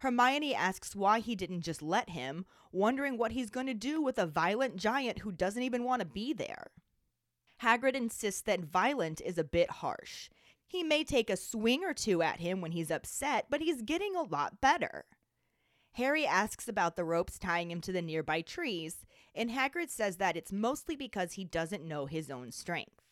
Hermione 0.00 0.54
asks 0.54 0.94
why 0.94 1.20
he 1.20 1.34
didn't 1.34 1.62
just 1.62 1.82
let 1.82 2.10
him, 2.10 2.44
wondering 2.70 3.16
what 3.16 3.32
he's 3.32 3.50
going 3.50 3.66
to 3.66 3.74
do 3.74 4.02
with 4.02 4.18
a 4.18 4.26
violent 4.26 4.76
giant 4.76 5.20
who 5.20 5.32
doesn't 5.32 5.62
even 5.62 5.82
want 5.82 6.00
to 6.00 6.06
be 6.06 6.32
there. 6.32 6.68
Hagrid 7.62 7.94
insists 7.94 8.42
that 8.42 8.60
violent 8.60 9.20
is 9.20 9.38
a 9.38 9.44
bit 9.44 9.70
harsh, 9.70 10.28
he 10.68 10.84
may 10.84 11.02
take 11.02 11.30
a 11.30 11.36
swing 11.36 11.82
or 11.82 11.94
two 11.94 12.22
at 12.22 12.40
him 12.40 12.60
when 12.60 12.72
he's 12.72 12.90
upset, 12.90 13.46
but 13.48 13.62
he's 13.62 13.82
getting 13.82 14.14
a 14.14 14.22
lot 14.22 14.60
better. 14.60 15.06
Harry 15.92 16.26
asks 16.26 16.68
about 16.68 16.94
the 16.94 17.04
ropes 17.04 17.38
tying 17.38 17.70
him 17.70 17.80
to 17.80 17.90
the 17.90 18.02
nearby 18.02 18.42
trees, 18.42 19.04
and 19.34 19.50
Hagrid 19.50 19.90
says 19.90 20.18
that 20.18 20.36
it's 20.36 20.52
mostly 20.52 20.94
because 20.94 21.32
he 21.32 21.44
doesn't 21.44 21.82
know 21.82 22.06
his 22.06 22.30
own 22.30 22.52
strength. 22.52 23.02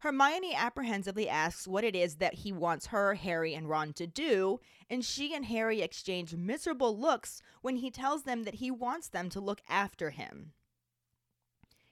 Hermione 0.00 0.54
apprehensively 0.54 1.28
asks 1.28 1.66
what 1.66 1.84
it 1.84 1.96
is 1.96 2.16
that 2.16 2.34
he 2.34 2.52
wants 2.52 2.86
her, 2.86 3.14
Harry, 3.14 3.54
and 3.54 3.68
Ron 3.68 3.92
to 3.94 4.06
do, 4.06 4.60
and 4.90 5.04
she 5.04 5.34
and 5.34 5.46
Harry 5.46 5.80
exchange 5.80 6.34
miserable 6.34 6.96
looks 6.96 7.40
when 7.62 7.76
he 7.76 7.90
tells 7.90 8.24
them 8.24 8.44
that 8.44 8.56
he 8.56 8.70
wants 8.70 9.08
them 9.08 9.28
to 9.30 9.40
look 9.40 9.60
after 9.68 10.10
him. 10.10 10.52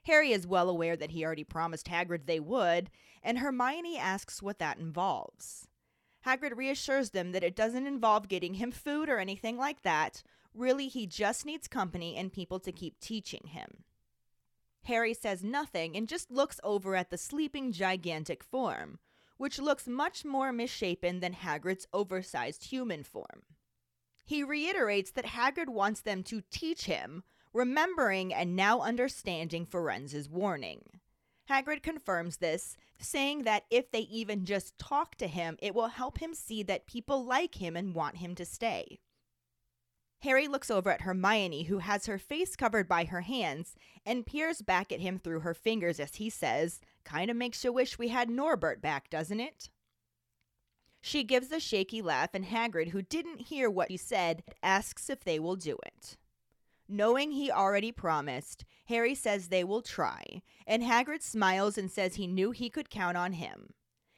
Harry 0.06 0.30
is 0.30 0.46
well 0.46 0.70
aware 0.70 0.96
that 0.96 1.10
he 1.10 1.24
already 1.24 1.42
promised 1.42 1.88
Hagrid 1.88 2.26
they 2.26 2.38
would, 2.38 2.90
and 3.24 3.38
Hermione 3.38 3.98
asks 3.98 4.40
what 4.40 4.60
that 4.60 4.78
involves. 4.78 5.66
Hagrid 6.24 6.56
reassures 6.56 7.10
them 7.10 7.32
that 7.32 7.42
it 7.42 7.56
doesn't 7.56 7.88
involve 7.88 8.28
getting 8.28 8.54
him 8.54 8.70
food 8.70 9.08
or 9.08 9.18
anything 9.18 9.56
like 9.56 9.82
that. 9.82 10.22
Really, 10.54 10.86
he 10.86 11.08
just 11.08 11.44
needs 11.44 11.66
company 11.66 12.14
and 12.14 12.32
people 12.32 12.60
to 12.60 12.70
keep 12.70 13.00
teaching 13.00 13.48
him. 13.48 13.82
Harry 14.84 15.12
says 15.12 15.42
nothing 15.42 15.96
and 15.96 16.06
just 16.06 16.30
looks 16.30 16.60
over 16.62 16.94
at 16.94 17.10
the 17.10 17.18
sleeping 17.18 17.72
gigantic 17.72 18.44
form, 18.44 19.00
which 19.38 19.58
looks 19.58 19.88
much 19.88 20.24
more 20.24 20.52
misshapen 20.52 21.18
than 21.18 21.34
Hagrid's 21.34 21.88
oversized 21.92 22.62
human 22.70 23.02
form. 23.02 23.42
He 24.24 24.44
reiterates 24.44 25.10
that 25.12 25.26
Hagrid 25.26 25.68
wants 25.68 26.00
them 26.00 26.22
to 26.24 26.42
teach 26.48 26.84
him, 26.84 27.24
remembering 27.56 28.34
and 28.34 28.54
now 28.54 28.80
understanding 28.80 29.64
Firenze's 29.64 30.28
warning. 30.28 30.82
Hagrid 31.48 31.82
confirms 31.82 32.36
this, 32.36 32.76
saying 32.98 33.44
that 33.44 33.64
if 33.70 33.90
they 33.90 34.00
even 34.00 34.44
just 34.44 34.78
talk 34.78 35.14
to 35.16 35.26
him, 35.26 35.56
it 35.62 35.74
will 35.74 35.88
help 35.88 36.18
him 36.18 36.34
see 36.34 36.62
that 36.64 36.86
people 36.86 37.24
like 37.24 37.56
him 37.56 37.76
and 37.76 37.94
want 37.94 38.18
him 38.18 38.34
to 38.34 38.44
stay. 38.44 38.98
Harry 40.20 40.48
looks 40.48 40.70
over 40.70 40.90
at 40.90 41.02
Hermione, 41.02 41.64
who 41.64 41.78
has 41.78 42.06
her 42.06 42.18
face 42.18 42.56
covered 42.56 42.88
by 42.88 43.04
her 43.04 43.20
hands, 43.20 43.76
and 44.04 44.26
peers 44.26 44.60
back 44.60 44.90
at 44.90 45.00
him 45.00 45.18
through 45.18 45.40
her 45.40 45.54
fingers 45.54 46.00
as 46.00 46.16
he 46.16 46.28
says, 46.28 46.80
Kinda 47.04 47.32
makes 47.32 47.62
you 47.64 47.72
wish 47.72 47.98
we 47.98 48.08
had 48.08 48.28
Norbert 48.28 48.82
back, 48.82 49.08
doesn't 49.08 49.40
it? 49.40 49.70
She 51.00 51.22
gives 51.22 51.52
a 51.52 51.60
shaky 51.60 52.02
laugh, 52.02 52.30
and 52.34 52.46
Hagrid, 52.46 52.88
who 52.88 53.02
didn't 53.02 53.42
hear 53.42 53.70
what 53.70 53.90
he 53.90 53.96
said, 53.96 54.42
asks 54.62 55.08
if 55.08 55.22
they 55.22 55.38
will 55.38 55.56
do 55.56 55.78
it. 55.86 56.16
Knowing 56.88 57.32
he 57.32 57.50
already 57.50 57.90
promised, 57.90 58.64
Harry 58.86 59.14
says 59.14 59.48
they 59.48 59.64
will 59.64 59.82
try, 59.82 60.42
and 60.66 60.82
Hagrid 60.82 61.22
smiles 61.22 61.76
and 61.76 61.90
says 61.90 62.14
he 62.14 62.26
knew 62.26 62.52
he 62.52 62.70
could 62.70 62.90
count 62.90 63.16
on 63.16 63.32
him. 63.32 63.74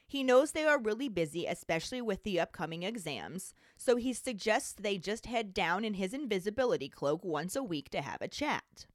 He 0.07 0.23
knows 0.23 0.51
they 0.51 0.65
are 0.65 0.79
really 0.79 1.07
busy, 1.07 1.45
especially 1.45 2.01
with 2.01 2.23
the 2.23 2.39
upcoming 2.39 2.83
exams, 2.83 3.53
so 3.77 3.95
he 3.95 4.13
suggests 4.13 4.73
they 4.73 4.97
just 4.97 5.27
head 5.27 5.53
down 5.53 5.85
in 5.85 5.95
his 5.95 6.13
invisibility 6.13 6.89
cloak 6.89 7.23
once 7.23 7.55
a 7.55 7.63
week 7.63 7.89
to 7.89 8.01
have 8.01 8.21
a 8.21 8.27
chat. 8.27 8.87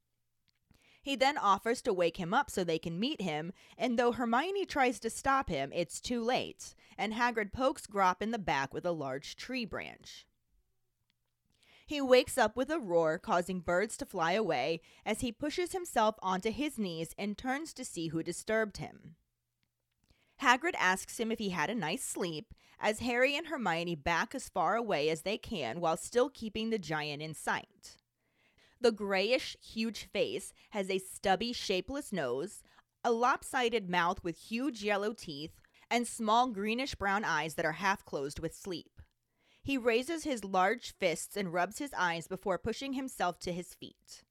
He 1.02 1.16
then 1.16 1.36
offers 1.36 1.82
to 1.82 1.92
wake 1.92 2.16
him 2.16 2.32
up 2.32 2.50
so 2.50 2.64
they 2.64 2.78
can 2.78 2.98
meet 2.98 3.20
him, 3.20 3.52
and 3.76 3.98
though 3.98 4.12
Hermione 4.12 4.64
tries 4.66 4.98
to 5.00 5.10
stop 5.10 5.48
him, 5.48 5.70
it's 5.74 6.00
too 6.00 6.22
late, 6.22 6.74
and 6.96 7.12
Hagrid 7.12 7.52
pokes 7.52 7.86
Grawp 7.86 8.22
in 8.22 8.30
the 8.30 8.38
back 8.38 8.72
with 8.72 8.86
a 8.86 8.90
large 8.90 9.36
tree 9.36 9.64
branch. 9.64 10.26
He 11.86 12.00
wakes 12.00 12.38
up 12.38 12.56
with 12.56 12.70
a 12.70 12.78
roar, 12.78 13.18
causing 13.18 13.60
birds 13.60 13.96
to 13.98 14.06
fly 14.06 14.32
away 14.32 14.80
as 15.04 15.20
he 15.20 15.32
pushes 15.32 15.72
himself 15.72 16.16
onto 16.22 16.50
his 16.50 16.78
knees 16.78 17.14
and 17.18 17.36
turns 17.36 17.74
to 17.74 17.84
see 17.84 18.08
who 18.08 18.22
disturbed 18.22 18.78
him. 18.78 19.16
Hagrid 20.40 20.74
asks 20.78 21.20
him 21.20 21.30
if 21.30 21.38
he 21.38 21.50
had 21.50 21.70
a 21.70 21.74
nice 21.74 22.02
sleep, 22.02 22.54
as 22.80 23.00
Harry 23.00 23.36
and 23.36 23.46
Hermione 23.46 23.94
back 23.94 24.34
as 24.34 24.48
far 24.48 24.76
away 24.76 25.08
as 25.08 25.22
they 25.22 25.38
can 25.38 25.80
while 25.80 25.96
still 25.96 26.28
keeping 26.30 26.70
the 26.70 26.78
giant 26.78 27.22
in 27.22 27.34
sight. 27.34 27.96
The 28.80 28.92
grayish, 28.92 29.56
huge 29.62 30.04
face 30.04 30.52
has 30.70 30.90
a 30.90 30.98
stubby, 30.98 31.52
shapeless 31.52 32.12
nose, 32.12 32.62
a 33.02 33.12
lopsided 33.12 33.88
mouth 33.88 34.22
with 34.24 34.36
huge 34.36 34.82
yellow 34.82 35.12
teeth, 35.12 35.60
and 35.90 36.06
small 36.06 36.48
greenish 36.48 36.94
brown 36.94 37.24
eyes 37.24 37.54
that 37.54 37.64
are 37.64 37.72
half 37.72 38.04
closed 38.04 38.40
with 38.40 38.54
sleep. 38.54 39.00
He 39.64 39.78
raises 39.78 40.24
his 40.24 40.44
large 40.44 40.94
fists 40.98 41.38
and 41.38 41.50
rubs 41.50 41.78
his 41.78 41.94
eyes 41.96 42.28
before 42.28 42.58
pushing 42.58 42.92
himself 42.92 43.38
to 43.40 43.52
his 43.52 43.72
feet. 43.72 44.22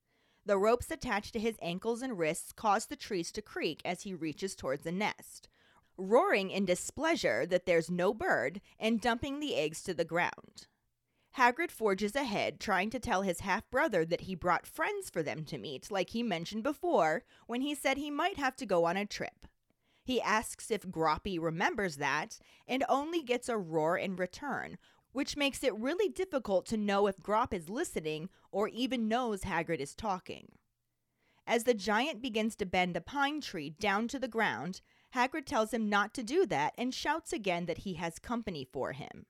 The 0.46 0.60
ropes 0.60 0.92
attached 0.92 1.34
to 1.34 1.40
his 1.40 1.58
ankles 1.60 2.04
and 2.04 2.20
wrists 2.20 2.52
cause 2.52 2.86
the 2.86 2.96
trees 2.96 3.32
to 3.32 3.42
creak 3.42 3.82
as 3.84 4.04
he 4.04 4.14
reaches 4.14 4.56
towards 4.56 4.84
the 4.84 4.92
nest, 4.92 5.50
roaring 5.98 6.52
in 6.52 6.66
displeasure 6.66 7.48
that 7.48 7.66
there's 7.66 7.90
no 7.90 8.14
bird 8.14 8.62
and 8.80 9.02
dumping 9.02 9.40
the 9.40 9.56
eggs 9.56 9.82
to 9.84 9.96
the 9.96 10.06
ground. 10.06 10.68
Hagrid 11.36 11.72
forges 11.72 12.16
ahead, 12.16 12.60
trying 12.60 12.92
to 12.92 13.00
tell 13.00 13.24
his 13.24 13.40
half 13.40 13.68
brother 13.72 14.06
that 14.06 14.22
he 14.22 14.36
brought 14.36 14.68
friends 14.68 15.10
for 15.10 15.24
them 15.24 15.46
to 15.46 15.58
meet, 15.58 15.90
like 15.90 16.12
he 16.12 16.22
mentioned 16.22 16.62
before 16.62 17.24
when 17.48 17.62
he 17.62 17.74
said 17.74 17.98
he 17.98 18.12
might 18.12 18.38
have 18.38 18.56
to 18.58 18.68
go 18.68 18.86
on 18.86 18.98
a 18.98 19.06
trip. 19.08 19.48
He 20.04 20.22
asks 20.22 20.70
if 20.70 20.84
Grawpy 20.84 21.40
remembers 21.40 21.96
that 21.96 22.38
and 22.68 22.84
only 22.88 23.24
gets 23.24 23.50
a 23.50 23.58
roar 23.58 23.98
in 23.98 24.16
return, 24.16 24.78
which 25.14 25.38
makes 25.38 25.64
it 25.64 25.74
really 25.76 26.10
difficult 26.10 26.66
to 26.66 26.78
know 26.78 27.08
if 27.08 27.22
Grawp 27.22 27.54
is 27.54 27.70
listening 27.70 28.30
or 28.52 28.68
even 28.68 29.08
knows 29.08 29.44
Hagrid 29.44 29.80
is 29.80 29.96
talking. 29.96 30.52
As 31.48 31.64
the 31.64 31.74
giant 31.74 32.22
begins 32.22 32.56
to 32.58 32.66
bend 32.66 32.98
a 32.98 33.02
pine 33.02 33.42
tree 33.42 33.70
down 33.70 34.08
to 34.10 34.20
the 34.20 34.28
ground, 34.28 34.82
Hagrid 35.16 35.46
tells 35.46 35.74
him 35.74 35.90
not 35.90 36.14
to 36.16 36.24
do 36.24 36.46
that 36.48 36.74
and 36.78 36.94
shouts 36.94 37.32
again 37.32 37.66
that 37.66 37.80
he 37.80 37.94
has 37.96 38.20
company 38.20 38.68
for 38.72 38.94
him. 38.94 39.26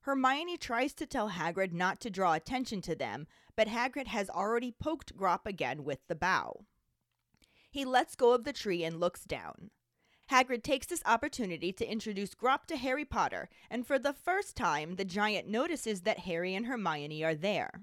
Hermione 0.00 0.58
tries 0.58 0.92
to 0.94 1.06
tell 1.06 1.30
Hagrid 1.30 1.72
not 1.72 2.00
to 2.00 2.10
draw 2.10 2.34
attention 2.34 2.82
to 2.82 2.94
them, 2.94 3.26
but 3.56 3.68
Hagrid 3.68 4.08
has 4.08 4.28
already 4.28 4.70
poked 4.70 5.16
Grawp 5.16 5.46
again 5.46 5.84
with 5.84 6.00
the 6.08 6.14
bough. 6.14 6.66
He 7.70 7.84
lets 7.84 8.14
go 8.14 8.32
of 8.32 8.44
the 8.44 8.52
tree 8.52 8.84
and 8.84 9.00
looks 9.00 9.24
down. 9.24 9.70
Hagrid 10.30 10.62
takes 10.62 10.86
this 10.86 11.02
opportunity 11.04 11.72
to 11.72 11.90
introduce 11.90 12.34
Grawp 12.34 12.66
to 12.66 12.76
Harry 12.76 13.04
Potter, 13.04 13.48
and 13.70 13.86
for 13.86 13.98
the 13.98 14.12
first 14.12 14.56
time, 14.56 14.96
the 14.96 15.04
giant 15.04 15.48
notices 15.48 16.02
that 16.02 16.20
Harry 16.20 16.54
and 16.54 16.66
Hermione 16.66 17.22
are 17.22 17.34
there. 17.34 17.82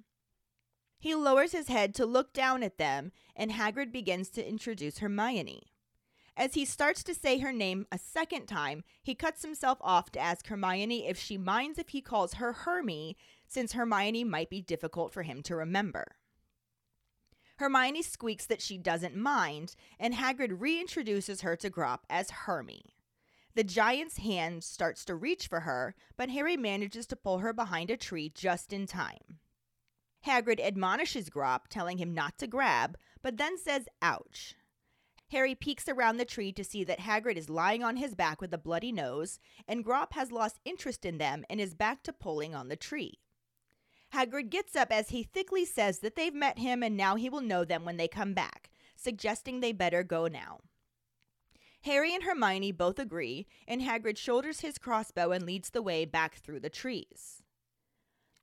He 0.99 1.15
lowers 1.15 1.51
his 1.51 1.67
head 1.67 1.93
to 1.95 2.05
look 2.05 2.33
down 2.33 2.63
at 2.63 2.77
them, 2.77 3.11
and 3.35 3.51
Hagrid 3.51 3.91
begins 3.91 4.29
to 4.31 4.47
introduce 4.47 4.99
Hermione. 4.99 5.71
As 6.37 6.53
he 6.53 6.63
starts 6.65 7.03
to 7.03 7.13
say 7.13 7.39
her 7.39 7.51
name 7.51 7.85
a 7.91 7.97
second 7.97 8.45
time, 8.45 8.83
he 9.03 9.15
cuts 9.15 9.43
himself 9.43 9.77
off 9.81 10.11
to 10.11 10.19
ask 10.19 10.47
Hermione 10.47 11.07
if 11.07 11.19
she 11.19 11.37
minds 11.37 11.77
if 11.77 11.89
he 11.89 12.01
calls 12.01 12.35
her 12.35 12.53
Hermie, 12.53 13.17
since 13.47 13.73
Hermione 13.73 14.23
might 14.23 14.49
be 14.49 14.61
difficult 14.61 15.11
for 15.11 15.23
him 15.23 15.43
to 15.43 15.55
remember. 15.55 16.05
Hermione 17.61 18.01
squeaks 18.01 18.47
that 18.47 18.59
she 18.59 18.79
doesn't 18.79 19.15
mind, 19.15 19.75
and 19.99 20.15
Hagrid 20.15 20.57
reintroduces 20.57 21.43
her 21.43 21.55
to 21.57 21.69
Grawp 21.69 21.99
as 22.09 22.31
Hermie. 22.31 22.95
The 23.53 23.63
giant's 23.63 24.17
hand 24.17 24.63
starts 24.63 25.05
to 25.05 25.13
reach 25.13 25.45
for 25.45 25.59
her, 25.59 25.93
but 26.17 26.31
Harry 26.31 26.57
manages 26.57 27.05
to 27.05 27.15
pull 27.15 27.37
her 27.37 27.53
behind 27.53 27.91
a 27.91 27.97
tree 27.97 28.31
just 28.33 28.73
in 28.73 28.87
time. 28.87 29.37
Hagrid 30.25 30.59
admonishes 30.59 31.29
Grawp, 31.29 31.67
telling 31.69 31.99
him 31.99 32.15
not 32.15 32.39
to 32.39 32.47
grab, 32.47 32.97
but 33.21 33.37
then 33.37 33.59
says, 33.59 33.87
ouch. 34.01 34.55
Harry 35.29 35.53
peeks 35.53 35.87
around 35.87 36.17
the 36.17 36.25
tree 36.25 36.51
to 36.51 36.63
see 36.63 36.83
that 36.83 37.01
Hagrid 37.01 37.37
is 37.37 37.47
lying 37.47 37.83
on 37.83 37.97
his 37.97 38.15
back 38.15 38.41
with 38.41 38.51
a 38.55 38.57
bloody 38.57 38.91
nose, 38.91 39.37
and 39.67 39.85
Grawp 39.85 40.13
has 40.13 40.31
lost 40.31 40.59
interest 40.65 41.05
in 41.05 41.19
them 41.19 41.45
and 41.47 41.61
is 41.61 41.75
back 41.75 42.01
to 42.03 42.11
pulling 42.11 42.55
on 42.55 42.69
the 42.69 42.75
tree. 42.75 43.19
Hagrid 44.13 44.49
gets 44.49 44.75
up 44.75 44.91
as 44.91 45.09
he 45.09 45.23
thickly 45.23 45.63
says 45.63 45.99
that 45.99 46.15
they've 46.15 46.33
met 46.33 46.59
him 46.59 46.83
and 46.83 46.97
now 46.97 47.15
he 47.15 47.29
will 47.29 47.41
know 47.41 47.63
them 47.63 47.85
when 47.85 47.97
they 47.97 48.07
come 48.07 48.33
back, 48.33 48.69
suggesting 48.95 49.59
they 49.59 49.71
better 49.71 50.03
go 50.03 50.27
now. 50.27 50.59
Harry 51.83 52.13
and 52.13 52.23
Hermione 52.23 52.71
both 52.71 52.99
agree, 52.99 53.47
and 53.67 53.81
Hagrid 53.81 54.17
shoulders 54.17 54.59
his 54.59 54.77
crossbow 54.77 55.31
and 55.31 55.45
leads 55.45 55.71
the 55.71 55.81
way 55.81 56.05
back 56.05 56.35
through 56.35 56.59
the 56.59 56.69
trees. 56.69 57.41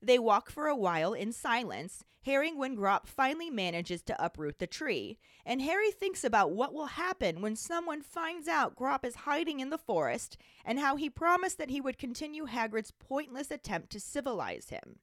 They 0.00 0.18
walk 0.18 0.50
for 0.50 0.66
a 0.66 0.76
while 0.76 1.12
in 1.12 1.32
silence, 1.32 2.04
hearing 2.20 2.58
when 2.58 2.76
Grawp 2.76 3.06
finally 3.06 3.50
manages 3.50 4.02
to 4.02 4.24
uproot 4.24 4.58
the 4.58 4.66
tree, 4.66 5.18
and 5.44 5.62
Harry 5.62 5.90
thinks 5.90 6.24
about 6.24 6.50
what 6.50 6.72
will 6.72 6.86
happen 6.86 7.40
when 7.40 7.56
someone 7.56 8.02
finds 8.02 8.48
out 8.48 8.76
Grawp 8.76 9.04
is 9.04 9.14
hiding 9.16 9.60
in 9.60 9.70
the 9.70 9.78
forest 9.78 10.36
and 10.64 10.78
how 10.78 10.96
he 10.96 11.10
promised 11.10 11.58
that 11.58 11.70
he 11.70 11.80
would 11.80 11.98
continue 11.98 12.46
Hagrid's 12.46 12.90
pointless 12.90 13.50
attempt 13.50 13.90
to 13.90 14.00
civilize 14.00 14.70
him. 14.70 14.98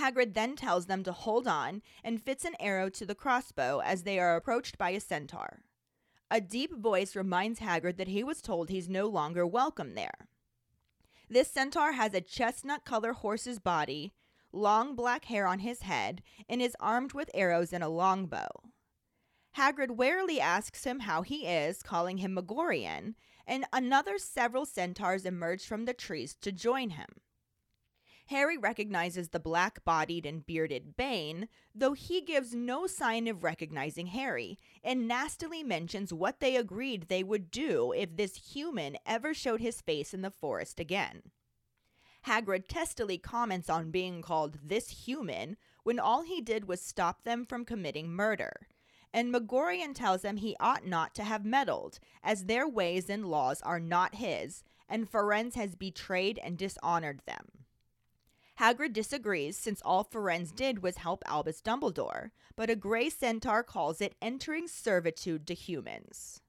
Hagrid 0.00 0.32
then 0.32 0.56
tells 0.56 0.86
them 0.86 1.02
to 1.04 1.12
hold 1.12 1.46
on 1.46 1.82
and 2.02 2.22
fits 2.22 2.46
an 2.46 2.56
arrow 2.58 2.88
to 2.88 3.04
the 3.04 3.14
crossbow 3.14 3.80
as 3.84 4.02
they 4.02 4.18
are 4.18 4.34
approached 4.34 4.78
by 4.78 4.90
a 4.90 5.00
centaur. 5.00 5.60
A 6.30 6.40
deep 6.40 6.74
voice 6.74 7.14
reminds 7.14 7.60
Hagrid 7.60 7.98
that 7.98 8.08
he 8.08 8.24
was 8.24 8.40
told 8.40 8.70
he's 8.70 8.88
no 8.88 9.08
longer 9.08 9.46
welcome 9.46 9.94
there. 9.94 10.26
This 11.28 11.50
centaur 11.50 11.92
has 11.92 12.14
a 12.14 12.22
chestnut 12.22 12.84
color 12.86 13.12
horse's 13.12 13.58
body, 13.58 14.14
long 14.52 14.96
black 14.96 15.26
hair 15.26 15.46
on 15.46 15.58
his 15.58 15.82
head, 15.82 16.22
and 16.48 16.62
is 16.62 16.76
armed 16.80 17.12
with 17.12 17.30
arrows 17.34 17.72
and 17.72 17.84
a 17.84 17.88
longbow. 17.88 18.48
Hagrid 19.56 19.90
warily 19.90 20.40
asks 20.40 20.84
him 20.84 21.00
how 21.00 21.22
he 21.22 21.46
is, 21.46 21.82
calling 21.82 22.18
him 22.18 22.32
Magorian, 22.32 23.16
and 23.46 23.66
another 23.70 24.16
several 24.16 24.64
centaurs 24.64 25.26
emerge 25.26 25.66
from 25.66 25.84
the 25.84 25.92
trees 25.92 26.34
to 26.36 26.52
join 26.52 26.90
him. 26.90 27.20
Harry 28.30 28.56
recognizes 28.56 29.30
the 29.30 29.40
black 29.40 29.84
bodied 29.84 30.24
and 30.24 30.46
bearded 30.46 30.94
Bane, 30.96 31.48
though 31.74 31.94
he 31.94 32.20
gives 32.20 32.54
no 32.54 32.86
sign 32.86 33.26
of 33.26 33.42
recognizing 33.42 34.06
Harry, 34.06 34.56
and 34.84 35.08
nastily 35.08 35.64
mentions 35.64 36.12
what 36.12 36.38
they 36.38 36.54
agreed 36.54 37.08
they 37.08 37.24
would 37.24 37.50
do 37.50 37.90
if 37.90 38.14
this 38.14 38.52
human 38.52 38.96
ever 39.04 39.34
showed 39.34 39.60
his 39.60 39.80
face 39.80 40.14
in 40.14 40.22
the 40.22 40.30
forest 40.30 40.78
again. 40.78 41.32
Hagrid 42.24 42.68
testily 42.68 43.18
comments 43.18 43.68
on 43.68 43.90
being 43.90 44.22
called 44.22 44.60
this 44.62 45.06
human 45.06 45.56
when 45.82 45.98
all 45.98 46.22
he 46.22 46.40
did 46.40 46.68
was 46.68 46.80
stop 46.80 47.24
them 47.24 47.44
from 47.44 47.64
committing 47.64 48.10
murder. 48.10 48.68
And 49.12 49.32
Magorian 49.32 49.92
tells 49.92 50.22
him 50.22 50.36
he 50.36 50.54
ought 50.60 50.86
not 50.86 51.16
to 51.16 51.24
have 51.24 51.44
meddled, 51.44 51.98
as 52.22 52.44
their 52.44 52.68
ways 52.68 53.10
and 53.10 53.26
laws 53.26 53.60
are 53.62 53.80
not 53.80 54.14
his, 54.14 54.62
and 54.88 55.10
Firenze 55.10 55.56
has 55.56 55.74
betrayed 55.74 56.38
and 56.44 56.56
dishonored 56.56 57.22
them. 57.26 57.64
Hagrid 58.60 58.92
disagrees 58.92 59.56
since 59.56 59.80
all 59.86 60.04
Firenze 60.04 60.54
did 60.54 60.82
was 60.82 60.98
help 60.98 61.22
Albus 61.24 61.62
Dumbledore, 61.62 62.30
but 62.56 62.68
a 62.68 62.76
gray 62.76 63.08
centaur 63.08 63.62
calls 63.62 64.02
it 64.02 64.14
entering 64.20 64.68
servitude 64.68 65.46
to 65.46 65.54
humans. 65.54 66.42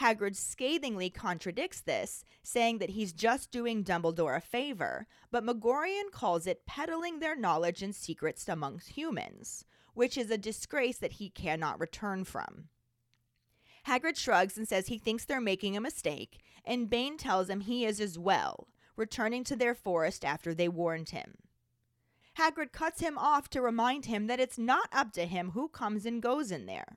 Hagrid 0.00 0.36
scathingly 0.36 1.10
contradicts 1.10 1.80
this, 1.80 2.24
saying 2.44 2.78
that 2.78 2.90
he's 2.90 3.12
just 3.12 3.50
doing 3.50 3.82
Dumbledore 3.82 4.36
a 4.36 4.40
favor, 4.40 5.08
but 5.32 5.42
Magorian 5.42 6.10
calls 6.12 6.46
it 6.46 6.64
peddling 6.64 7.18
their 7.18 7.34
knowledge 7.34 7.82
and 7.82 7.92
secrets 7.94 8.48
amongst 8.48 8.90
humans, 8.90 9.64
which 9.94 10.16
is 10.16 10.30
a 10.30 10.38
disgrace 10.38 10.98
that 10.98 11.14
he 11.14 11.28
cannot 11.28 11.80
return 11.80 12.22
from. 12.22 12.68
Hagrid 13.88 14.16
shrugs 14.16 14.56
and 14.56 14.68
says 14.68 14.86
he 14.86 14.98
thinks 14.98 15.24
they're 15.24 15.40
making 15.40 15.76
a 15.76 15.80
mistake, 15.80 16.38
and 16.64 16.88
Bane 16.88 17.16
tells 17.16 17.50
him 17.50 17.62
he 17.62 17.84
is 17.84 18.00
as 18.00 18.16
well, 18.16 18.68
returning 18.96 19.44
to 19.44 19.56
their 19.56 19.74
forest 19.74 20.24
after 20.24 20.54
they 20.54 20.68
warned 20.68 21.10
him. 21.10 21.34
Hagrid 22.38 22.72
cuts 22.72 23.00
him 23.00 23.18
off 23.18 23.48
to 23.50 23.60
remind 23.60 24.06
him 24.06 24.26
that 24.26 24.40
it's 24.40 24.58
not 24.58 24.88
up 24.92 25.12
to 25.12 25.26
him 25.26 25.50
who 25.50 25.68
comes 25.68 26.06
and 26.06 26.22
goes 26.22 26.50
in 26.50 26.66
there. 26.66 26.96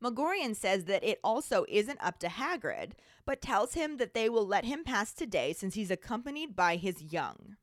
Magorian 0.00 0.54
says 0.54 0.84
that 0.86 1.04
it 1.04 1.20
also 1.22 1.64
isn't 1.68 2.04
up 2.04 2.18
to 2.18 2.26
Hagrid, 2.26 2.92
but 3.24 3.40
tells 3.40 3.74
him 3.74 3.98
that 3.98 4.14
they 4.14 4.28
will 4.28 4.46
let 4.46 4.64
him 4.64 4.82
pass 4.84 5.12
today 5.12 5.52
since 5.52 5.74
he's 5.74 5.90
accompanied 5.92 6.56
by 6.56 6.76
his 6.76 7.12
young. 7.12 7.56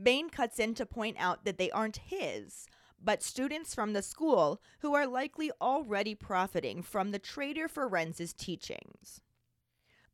Bane 0.00 0.30
cuts 0.30 0.58
in 0.58 0.74
to 0.74 0.86
point 0.86 1.16
out 1.18 1.44
that 1.44 1.58
they 1.58 1.70
aren't 1.70 1.96
his, 1.96 2.66
but 3.02 3.22
students 3.22 3.74
from 3.74 3.92
the 3.92 4.02
school 4.02 4.62
who 4.80 4.94
are 4.94 5.06
likely 5.06 5.50
already 5.60 6.14
profiting 6.14 6.82
from 6.82 7.10
the 7.10 7.18
traitor 7.18 7.68
Firenze's 7.68 8.32
teachings. 8.32 9.20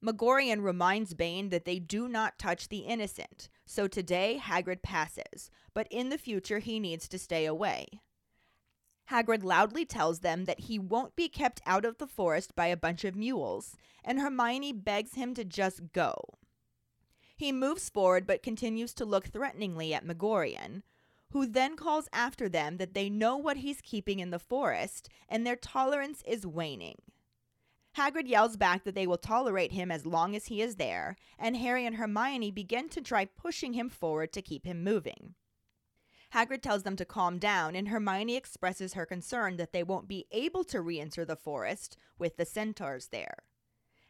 Magorian 0.03 0.63
reminds 0.63 1.13
Bane 1.13 1.51
that 1.51 1.67
they 1.67 1.79
do 1.79 2.09
not 2.09 2.39
touch 2.39 2.69
the 2.69 2.79
innocent, 2.79 3.51
so 3.67 3.87
today 3.87 4.41
Hagrid 4.43 4.83
passes, 4.83 5.51
but 5.75 5.87
in 5.91 6.09
the 6.09 6.19
future 6.19 6.59
he 6.59 6.81
needs 6.81 7.07
to 7.09 7.19
stay 7.19 7.45
away. 7.45 8.01
Hagrid 9.11 9.43
loudly 9.43 9.85
tells 9.85 10.21
them 10.21 10.45
that 10.45 10.61
he 10.61 10.79
won't 10.79 11.17
be 11.17 11.29
kept 11.29 11.61
out 11.67 11.85
of 11.85 11.99
the 11.99 12.07
forest 12.07 12.55
by 12.55 12.69
a 12.69 12.77
bunch 12.77 13.05
of 13.05 13.17
mules, 13.17 13.77
and 14.05 14.21
Hermione 14.21 14.73
begs 14.73 15.15
him 15.15 15.35
to 15.35 15.45
just 15.45 15.93
go. 15.93 16.15
He 17.37 17.53
moves 17.53 17.91
forward 17.91 18.27
but 18.27 18.43
continues 18.43 18.95
to 18.95 19.05
look 19.05 19.27
threateningly 19.27 19.93
at 19.93 20.07
Magorian, 20.07 20.83
who 21.31 21.47
then 21.47 21.77
calls 21.77 22.09
after 22.13 22.49
them 22.49 22.77
that 22.77 22.95
they 22.95 23.11
know 23.11 23.37
what 23.37 23.59
he's 23.59 23.81
keeping 23.81 24.21
in 24.21 24.31
the 24.31 24.39
forest 24.39 25.09
and 25.29 25.47
their 25.47 25.57
tolerance 25.57 26.23
is 26.27 26.47
waning. 26.47 26.97
Hagrid 27.97 28.29
yells 28.29 28.57
back 28.57 28.85
that 28.85 28.95
they 28.95 29.07
will 29.07 29.19
tolerate 29.19 29.73
him 29.73 29.91
as 29.91 30.07
long 30.07 30.37
as 30.37 30.47
he 30.47 30.63
is 30.63 30.77
there, 30.77 31.17
and 31.39 31.57
Harry 31.57 31.85
and 31.85 31.97
Hermione 31.97 32.51
begin 32.51 32.89
to 32.91 33.01
try 33.01 33.25
pushing 33.25 33.73
him 33.73 33.89
forward 33.89 34.33
to 34.33 34.43
keep 34.43 34.65
him 34.65 34.85
moving. 34.85 35.35
Hagrid 36.33 36.63
tells 36.63 36.85
them 36.85 36.95
to 36.97 37.05
calm 37.05 37.39
down, 37.39 37.75
and 37.75 37.89
Hermione 37.89 38.37
expresses 38.37 38.95
her 38.95 39.05
concern 39.05 39.57
that 39.57 39.73
they 39.73 39.83
won't 39.83 40.07
be 40.07 40.27
able 40.31 40.63
to 40.65 40.81
re 40.81 41.01
enter 41.01 41.25
the 41.25 41.35
forest 41.35 41.97
with 42.19 42.37
the 42.37 42.45
centaurs 42.45 43.09
there. 43.09 43.39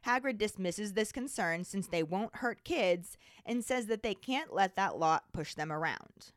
Hagrid 0.04 0.36
dismisses 0.36 0.92
this 0.92 1.12
concern 1.12 1.64
since 1.64 1.86
they 1.86 2.02
won't 2.02 2.36
hurt 2.36 2.64
kids 2.64 3.16
and 3.44 3.64
says 3.64 3.86
that 3.86 4.02
they 4.02 4.14
can't 4.14 4.52
let 4.52 4.76
that 4.76 4.98
lot 4.98 5.32
push 5.32 5.54
them 5.54 5.72
around. 5.72 6.32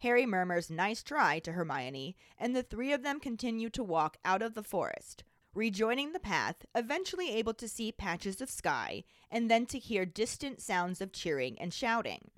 Harry 0.00 0.26
murmurs, 0.26 0.70
Nice 0.70 1.02
try, 1.02 1.38
to 1.38 1.52
Hermione, 1.52 2.16
and 2.38 2.56
the 2.56 2.62
three 2.62 2.92
of 2.92 3.02
them 3.02 3.20
continue 3.20 3.70
to 3.70 3.84
walk 3.84 4.16
out 4.24 4.42
of 4.42 4.54
the 4.54 4.62
forest, 4.62 5.24
rejoining 5.54 6.12
the 6.12 6.20
path, 6.20 6.64
eventually 6.74 7.30
able 7.30 7.54
to 7.54 7.68
see 7.68 7.92
patches 7.92 8.40
of 8.40 8.50
sky, 8.50 9.04
and 9.30 9.50
then 9.50 9.66
to 9.66 9.78
hear 9.78 10.04
distant 10.04 10.60
sounds 10.60 11.00
of 11.00 11.12
cheering 11.12 11.58
and 11.60 11.72
shouting. 11.72 12.30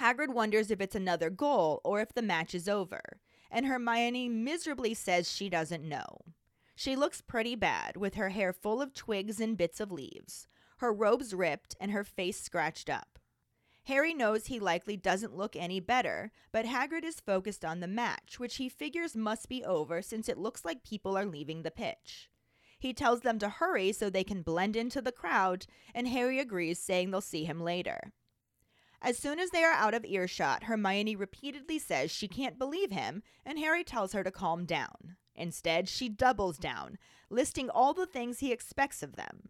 Hagrid 0.00 0.30
wonders 0.32 0.70
if 0.70 0.80
it's 0.80 0.94
another 0.94 1.30
goal 1.30 1.80
or 1.84 2.00
if 2.00 2.14
the 2.14 2.22
match 2.22 2.54
is 2.54 2.68
over, 2.68 3.00
and 3.50 3.66
Hermione 3.66 4.28
miserably 4.28 4.94
says 4.94 5.30
she 5.30 5.48
doesn't 5.48 5.86
know. 5.86 6.18
She 6.74 6.96
looks 6.96 7.20
pretty 7.20 7.54
bad, 7.54 7.98
with 7.98 8.14
her 8.14 8.30
hair 8.30 8.52
full 8.52 8.80
of 8.80 8.94
twigs 8.94 9.38
and 9.38 9.58
bits 9.58 9.80
of 9.80 9.92
leaves, 9.92 10.48
her 10.78 10.92
robes 10.92 11.34
ripped, 11.34 11.76
and 11.78 11.92
her 11.92 12.04
face 12.04 12.40
scratched 12.40 12.88
up. 12.88 13.19
Harry 13.90 14.14
knows 14.14 14.46
he 14.46 14.60
likely 14.60 14.96
doesn't 14.96 15.36
look 15.36 15.56
any 15.56 15.80
better, 15.80 16.30
but 16.52 16.64
Hagrid 16.64 17.02
is 17.02 17.18
focused 17.18 17.64
on 17.64 17.80
the 17.80 17.88
match, 17.88 18.38
which 18.38 18.54
he 18.54 18.68
figures 18.68 19.16
must 19.16 19.48
be 19.48 19.64
over 19.64 20.00
since 20.00 20.28
it 20.28 20.38
looks 20.38 20.64
like 20.64 20.84
people 20.84 21.18
are 21.18 21.26
leaving 21.26 21.62
the 21.62 21.72
pitch. 21.72 22.30
He 22.78 22.94
tells 22.94 23.22
them 23.22 23.40
to 23.40 23.48
hurry 23.48 23.90
so 23.90 24.08
they 24.08 24.22
can 24.22 24.42
blend 24.42 24.76
into 24.76 25.02
the 25.02 25.10
crowd, 25.10 25.66
and 25.92 26.06
Harry 26.06 26.38
agrees, 26.38 26.78
saying 26.78 27.10
they'll 27.10 27.20
see 27.20 27.44
him 27.44 27.58
later. 27.60 28.12
As 29.02 29.18
soon 29.18 29.40
as 29.40 29.50
they 29.50 29.64
are 29.64 29.72
out 29.72 29.94
of 29.94 30.04
earshot, 30.04 30.64
Hermione 30.64 31.16
repeatedly 31.16 31.80
says 31.80 32.12
she 32.12 32.28
can't 32.28 32.60
believe 32.60 32.92
him, 32.92 33.24
and 33.44 33.58
Harry 33.58 33.82
tells 33.82 34.12
her 34.12 34.22
to 34.22 34.30
calm 34.30 34.66
down. 34.66 35.16
Instead, 35.34 35.88
she 35.88 36.08
doubles 36.08 36.58
down, 36.58 36.96
listing 37.28 37.68
all 37.68 37.92
the 37.92 38.06
things 38.06 38.38
he 38.38 38.52
expects 38.52 39.02
of 39.02 39.16
them. 39.16 39.48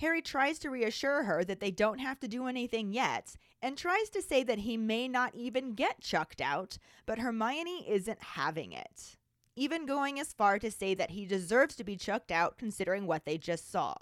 Harry 0.00 0.22
tries 0.22 0.58
to 0.58 0.70
reassure 0.70 1.24
her 1.24 1.44
that 1.44 1.60
they 1.60 1.70
don't 1.70 1.98
have 1.98 2.18
to 2.18 2.26
do 2.26 2.46
anything 2.46 2.90
yet, 2.90 3.36
and 3.60 3.76
tries 3.76 4.08
to 4.08 4.22
say 4.22 4.42
that 4.42 4.60
he 4.60 4.78
may 4.78 5.06
not 5.06 5.34
even 5.34 5.74
get 5.74 6.00
chucked 6.00 6.40
out, 6.40 6.78
but 7.04 7.18
Hermione 7.18 7.84
isn't 7.86 8.22
having 8.22 8.72
it. 8.72 9.18
Even 9.56 9.84
going 9.84 10.18
as 10.18 10.32
far 10.32 10.58
to 10.58 10.70
say 10.70 10.94
that 10.94 11.10
he 11.10 11.26
deserves 11.26 11.76
to 11.76 11.84
be 11.84 11.96
chucked 11.96 12.32
out 12.32 12.56
considering 12.56 13.06
what 13.06 13.26
they 13.26 13.36
just 13.36 13.70
saw. 13.70 13.94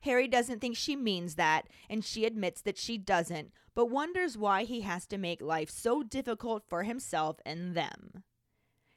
Harry 0.00 0.26
doesn't 0.26 0.60
think 0.60 0.78
she 0.78 0.96
means 0.96 1.34
that, 1.34 1.68
and 1.90 2.02
she 2.02 2.24
admits 2.24 2.62
that 2.62 2.78
she 2.78 2.96
doesn't, 2.96 3.52
but 3.74 3.90
wonders 3.90 4.38
why 4.38 4.64
he 4.64 4.80
has 4.80 5.06
to 5.08 5.18
make 5.18 5.42
life 5.42 5.68
so 5.68 6.02
difficult 6.02 6.64
for 6.66 6.84
himself 6.84 7.36
and 7.44 7.74
them. 7.74 8.22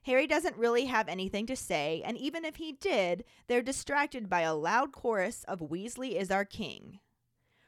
Harry 0.04 0.28
doesn't 0.28 0.58
really 0.58 0.86
have 0.86 1.08
anything 1.08 1.46
to 1.46 1.56
say, 1.56 2.02
and 2.06 2.18
even 2.18 2.46
if 2.46 2.56
he 2.56 2.72
did, 2.72 3.24
they're 3.48 3.62
distracted 3.62 4.30
by 4.30 4.42
a 4.42 4.56
loud 4.56 4.92
chorus 4.92 5.44
of 5.48 5.60
Weasley 5.60 6.16
is 6.16 6.32
our 6.32 6.46
king. 6.46 7.00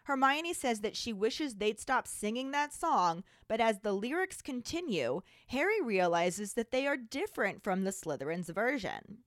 Hermione 0.06 0.54
says 0.54 0.80
that 0.82 0.96
she 0.96 1.13
wishes 1.13 1.56
they'd 1.56 1.80
stop 1.80 2.08
singing 2.08 2.52
that 2.52 2.74
song, 2.74 3.24
but 3.48 3.62
as 3.62 3.80
the 3.80 3.94
lyrics 3.94 4.41
continue, 4.41 5.22
Harry 5.48 5.82
realizes 5.82 6.54
that 6.54 6.72
they 6.72 6.88
are 6.88 6.98
different 6.98 7.63
from 7.63 7.84
the 7.84 7.91
Slytherin's 7.91 8.50
version. 8.50 9.20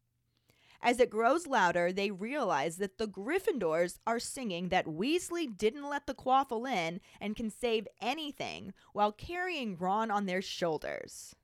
As 0.82 1.00
it 1.00 1.08
grows 1.08 1.46
louder, 1.46 1.92
they 1.92 2.10
realize 2.10 2.76
that 2.76 2.98
the 2.98 3.08
Gryffindors 3.08 3.98
are 4.06 4.18
singing 4.18 4.68
that 4.68 4.86
Weasley 4.86 5.46
didn't 5.46 5.88
let 5.88 6.06
the 6.06 6.14
quaffle 6.14 6.66
in 6.66 7.00
and 7.20 7.36
can 7.36 7.48
save 7.48 7.88
anything 8.02 8.74
while 8.92 9.12
carrying 9.12 9.78
Ron 9.78 10.10
on 10.10 10.26
their 10.26 10.42
shoulders. 10.42 11.34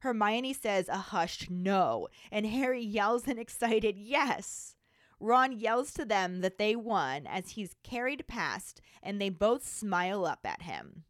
Hermione 0.00 0.52
says 0.52 0.88
a 0.88 0.96
hushed 0.96 1.50
no, 1.50 2.08
and 2.30 2.46
Harry 2.46 2.82
yells 2.82 3.26
an 3.26 3.38
excited 3.38 3.96
yes. 3.98 4.76
Ron 5.20 5.52
yells 5.52 5.92
to 5.94 6.04
them 6.04 6.40
that 6.40 6.58
they 6.58 6.76
won 6.76 7.26
as 7.26 7.50
he's 7.50 7.74
carried 7.82 8.28
past, 8.28 8.80
and 9.02 9.20
they 9.20 9.30
both 9.30 9.66
smile 9.66 10.24
up 10.24 10.40
at 10.44 10.62
him. 10.62 11.04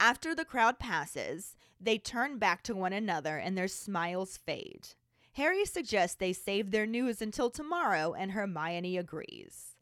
After 0.00 0.34
the 0.34 0.44
crowd 0.44 0.78
passes, 0.78 1.54
they 1.80 1.98
turn 1.98 2.38
back 2.38 2.62
to 2.62 2.74
one 2.74 2.92
another 2.92 3.36
and 3.36 3.56
their 3.56 3.68
smiles 3.68 4.36
fade. 4.36 4.88
Harry 5.34 5.64
suggests 5.64 6.16
they 6.16 6.32
save 6.32 6.70
their 6.70 6.86
news 6.86 7.22
until 7.22 7.50
tomorrow, 7.50 8.12
and 8.12 8.32
Hermione 8.32 8.96
agrees. 8.96 9.76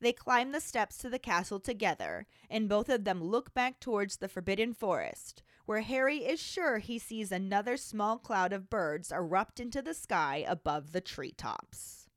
They 0.00 0.12
climb 0.12 0.52
the 0.52 0.60
steps 0.60 0.96
to 0.98 1.10
the 1.10 1.18
castle 1.18 1.60
together, 1.60 2.26
and 2.48 2.68
both 2.68 2.88
of 2.88 3.04
them 3.04 3.22
look 3.22 3.52
back 3.54 3.80
towards 3.80 4.16
the 4.16 4.28
Forbidden 4.28 4.74
Forest, 4.74 5.42
where 5.70 5.82
Harry 5.82 6.26
is 6.26 6.42
sure 6.42 6.78
he 6.78 6.98
sees 6.98 7.30
another 7.30 7.76
small 7.76 8.18
cloud 8.18 8.52
of 8.52 8.68
birds 8.68 9.12
erupt 9.12 9.60
into 9.60 9.80
the 9.80 9.94
sky 9.94 10.44
above 10.48 10.90
the 10.90 11.00
treetops. 11.00 12.08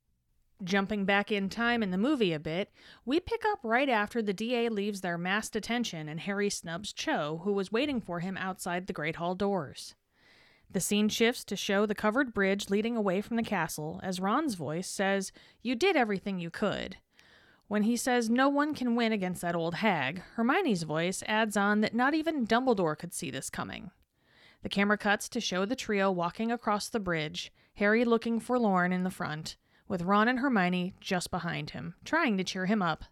Jumping 0.64 1.06
back 1.06 1.32
in 1.32 1.50
time 1.50 1.84
in 1.84 1.92
the 1.92 1.98
movie 2.00 2.34
a 2.34 2.40
bit, 2.40 2.72
we 3.06 3.20
pick 3.20 3.44
up 3.46 3.60
right 3.62 3.90
after 3.90 4.24
the 4.24 4.34
DA 4.34 4.70
leaves 4.70 5.02
their 5.02 5.20
massed 5.20 5.56
attention 5.56 6.10
and 6.10 6.22
Harry 6.22 6.50
snubs 6.50 6.92
Cho, 6.92 7.42
who 7.44 7.54
was 7.54 7.72
waiting 7.72 8.02
for 8.02 8.22
him 8.22 8.38
outside 8.38 8.88
the 8.88 8.92
Great 8.92 9.18
Hall 9.18 9.36
doors. 9.36 9.94
The 10.72 10.80
scene 10.80 11.08
shifts 11.08 11.44
to 11.44 11.56
show 11.56 11.86
the 11.86 11.94
covered 11.94 12.34
bridge 12.34 12.72
leading 12.72 12.98
away 12.98 13.22
from 13.22 13.38
the 13.38 13.44
castle 13.44 14.00
as 14.02 14.20
Ron's 14.20 14.56
voice 14.56 14.90
says, 14.90 15.32
You 15.62 15.76
did 15.76 15.96
everything 15.96 16.40
you 16.40 16.50
could. 16.50 16.98
When 17.74 17.82
he 17.82 17.98
says 17.98 18.30
no 18.30 18.50
one 18.50 18.76
can 18.76 18.96
win 18.96 19.12
against 19.12 19.42
that 19.42 19.56
old 19.56 19.74
hag, 19.74 20.22
Hermione's 20.36 20.84
voice 20.84 21.24
adds 21.26 21.58
on 21.58 21.82
that 21.82 21.96
not 21.96 22.14
even 22.14 22.46
Dumbledore 22.46 22.96
could 22.96 23.16
see 23.16 23.32
this 23.32 23.50
coming. 23.50 23.90
The 24.62 24.70
camera 24.70 24.96
cuts 24.96 25.28
to 25.30 25.42
show 25.42 25.66
the 25.66 25.76
trio 25.76 26.12
walking 26.12 26.52
across 26.52 26.88
the 26.88 27.00
bridge, 27.00 27.52
Harry 27.78 28.06
looking 28.06 28.40
forlorn 28.40 28.94
in 28.94 29.04
the 29.04 29.10
front, 29.10 29.58
with 29.88 30.04
Ron 30.04 30.28
and 30.28 30.38
Hermione 30.38 30.94
just 31.00 31.32
behind 31.32 31.72
him, 31.72 31.96
trying 32.06 32.38
to 32.38 32.44
cheer 32.44 32.68
him 32.68 32.84
up. 32.84 33.06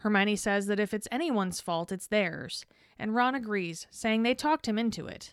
Hermione 0.00 0.36
says 0.36 0.66
that 0.66 0.78
if 0.78 0.92
it's 0.92 1.08
anyone's 1.10 1.62
fault, 1.62 1.90
it's 1.90 2.08
theirs, 2.08 2.66
and 2.98 3.14
Ron 3.14 3.34
agrees, 3.34 3.86
saying 3.90 4.22
they 4.22 4.34
talked 4.34 4.68
him 4.68 4.78
into 4.78 5.06
it. 5.06 5.32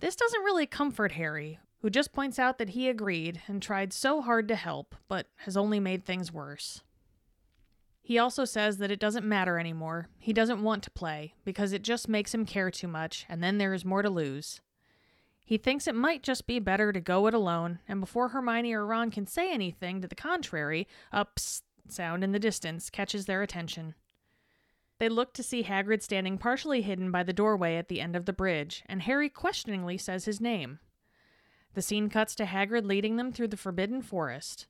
This 0.00 0.16
doesn't 0.16 0.42
really 0.42 0.66
comfort 0.66 1.12
Harry, 1.12 1.60
who 1.78 1.90
just 1.90 2.12
points 2.12 2.40
out 2.40 2.58
that 2.58 2.70
he 2.70 2.88
agreed 2.88 3.42
and 3.46 3.62
tried 3.62 3.92
so 3.92 4.20
hard 4.20 4.48
to 4.48 4.56
help, 4.56 4.96
but 5.06 5.28
has 5.44 5.56
only 5.56 5.78
made 5.78 6.04
things 6.04 6.32
worse. 6.32 6.82
He 8.06 8.18
also 8.18 8.44
says 8.44 8.78
that 8.78 8.92
it 8.92 9.00
doesn't 9.00 9.26
matter 9.26 9.58
anymore. 9.58 10.06
He 10.20 10.32
doesn't 10.32 10.62
want 10.62 10.84
to 10.84 10.92
play 10.92 11.34
because 11.44 11.72
it 11.72 11.82
just 11.82 12.08
makes 12.08 12.32
him 12.32 12.46
care 12.46 12.70
too 12.70 12.86
much, 12.86 13.26
and 13.28 13.42
then 13.42 13.58
there 13.58 13.74
is 13.74 13.84
more 13.84 14.02
to 14.02 14.08
lose. 14.08 14.60
He 15.44 15.58
thinks 15.58 15.88
it 15.88 15.94
might 15.96 16.22
just 16.22 16.46
be 16.46 16.60
better 16.60 16.92
to 16.92 17.00
go 17.00 17.26
it 17.26 17.34
alone, 17.34 17.80
and 17.88 17.98
before 17.98 18.28
Hermione 18.28 18.72
or 18.72 18.86
Ron 18.86 19.10
can 19.10 19.26
say 19.26 19.52
anything 19.52 20.00
to 20.00 20.06
the 20.06 20.14
contrary, 20.14 20.86
a 21.10 21.24
psst 21.24 21.62
sound 21.88 22.22
in 22.22 22.30
the 22.30 22.38
distance 22.38 22.90
catches 22.90 23.26
their 23.26 23.42
attention. 23.42 23.96
They 25.00 25.08
look 25.08 25.34
to 25.34 25.42
see 25.42 25.64
Hagrid 25.64 26.00
standing 26.00 26.38
partially 26.38 26.82
hidden 26.82 27.10
by 27.10 27.24
the 27.24 27.32
doorway 27.32 27.74
at 27.74 27.88
the 27.88 28.00
end 28.00 28.14
of 28.14 28.24
the 28.24 28.32
bridge, 28.32 28.84
and 28.86 29.02
Harry 29.02 29.28
questioningly 29.28 29.98
says 29.98 30.26
his 30.26 30.40
name. 30.40 30.78
The 31.74 31.82
scene 31.82 32.08
cuts 32.08 32.36
to 32.36 32.44
Hagrid 32.44 32.86
leading 32.86 33.16
them 33.16 33.32
through 33.32 33.48
the 33.48 33.56
Forbidden 33.56 34.00
Forest. 34.00 34.68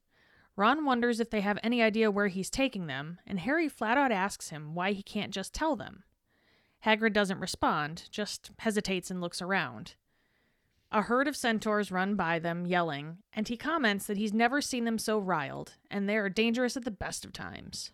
Ron 0.57 0.87
wonders 0.87 1.21
if 1.21 1.29
they 1.29 1.42
have 1.42 1.59
any 1.62 1.83
idea 1.83 2.11
where 2.11 2.29
he's 2.29 2.49
taking 2.49 2.87
them, 2.87 3.19
and 3.27 3.40
Harry 3.40 3.69
flat 3.69 3.99
out 3.99 4.11
asks 4.11 4.49
him 4.49 4.75
why 4.75 4.92
he 4.92 5.03
can't 5.03 5.33
just 5.33 5.53
tell 5.53 5.77
them. 5.77 6.05
Hagrid 6.85 7.12
doesn't 7.12 7.40
respond, 7.40 8.09
just 8.11 8.51
hesitates 8.59 9.11
and 9.11 9.21
looks 9.21 9.42
around. 9.42 9.95
A 10.92 11.03
herd 11.03 11.29
of 11.29 11.37
centaurs 11.37 11.90
run 11.90 12.14
by 12.14 12.38
them, 12.38 12.64
yelling, 12.64 13.19
and 13.33 13.47
he 13.49 13.57
comments 13.57 14.07
that 14.07 14.16
he's 14.16 14.33
never 14.33 14.62
seen 14.62 14.85
them 14.85 14.99
so 14.99 15.19
riled, 15.19 15.75
and 15.90 16.09
they 16.09 16.16
are 16.16 16.31
dangerous 16.31 16.77
at 16.77 16.85
the 16.85 16.90
best 16.90 17.25
of 17.25 17.33
times. 17.33 17.90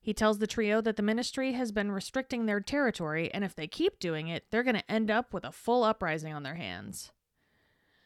He 0.00 0.14
tells 0.14 0.38
the 0.38 0.46
trio 0.46 0.80
that 0.80 0.96
the 0.96 1.02
ministry 1.02 1.52
has 1.52 1.70
been 1.70 1.92
restricting 1.92 2.46
their 2.46 2.60
territory, 2.60 3.30
and 3.32 3.44
if 3.44 3.54
they 3.54 3.66
keep 3.66 4.00
doing 4.00 4.28
it, 4.28 4.46
they're 4.50 4.62
going 4.62 4.76
to 4.76 4.90
end 4.90 5.10
up 5.10 5.34
with 5.34 5.44
a 5.44 5.52
full 5.52 5.84
uprising 5.84 6.32
on 6.32 6.44
their 6.44 6.54
hands. 6.54 7.12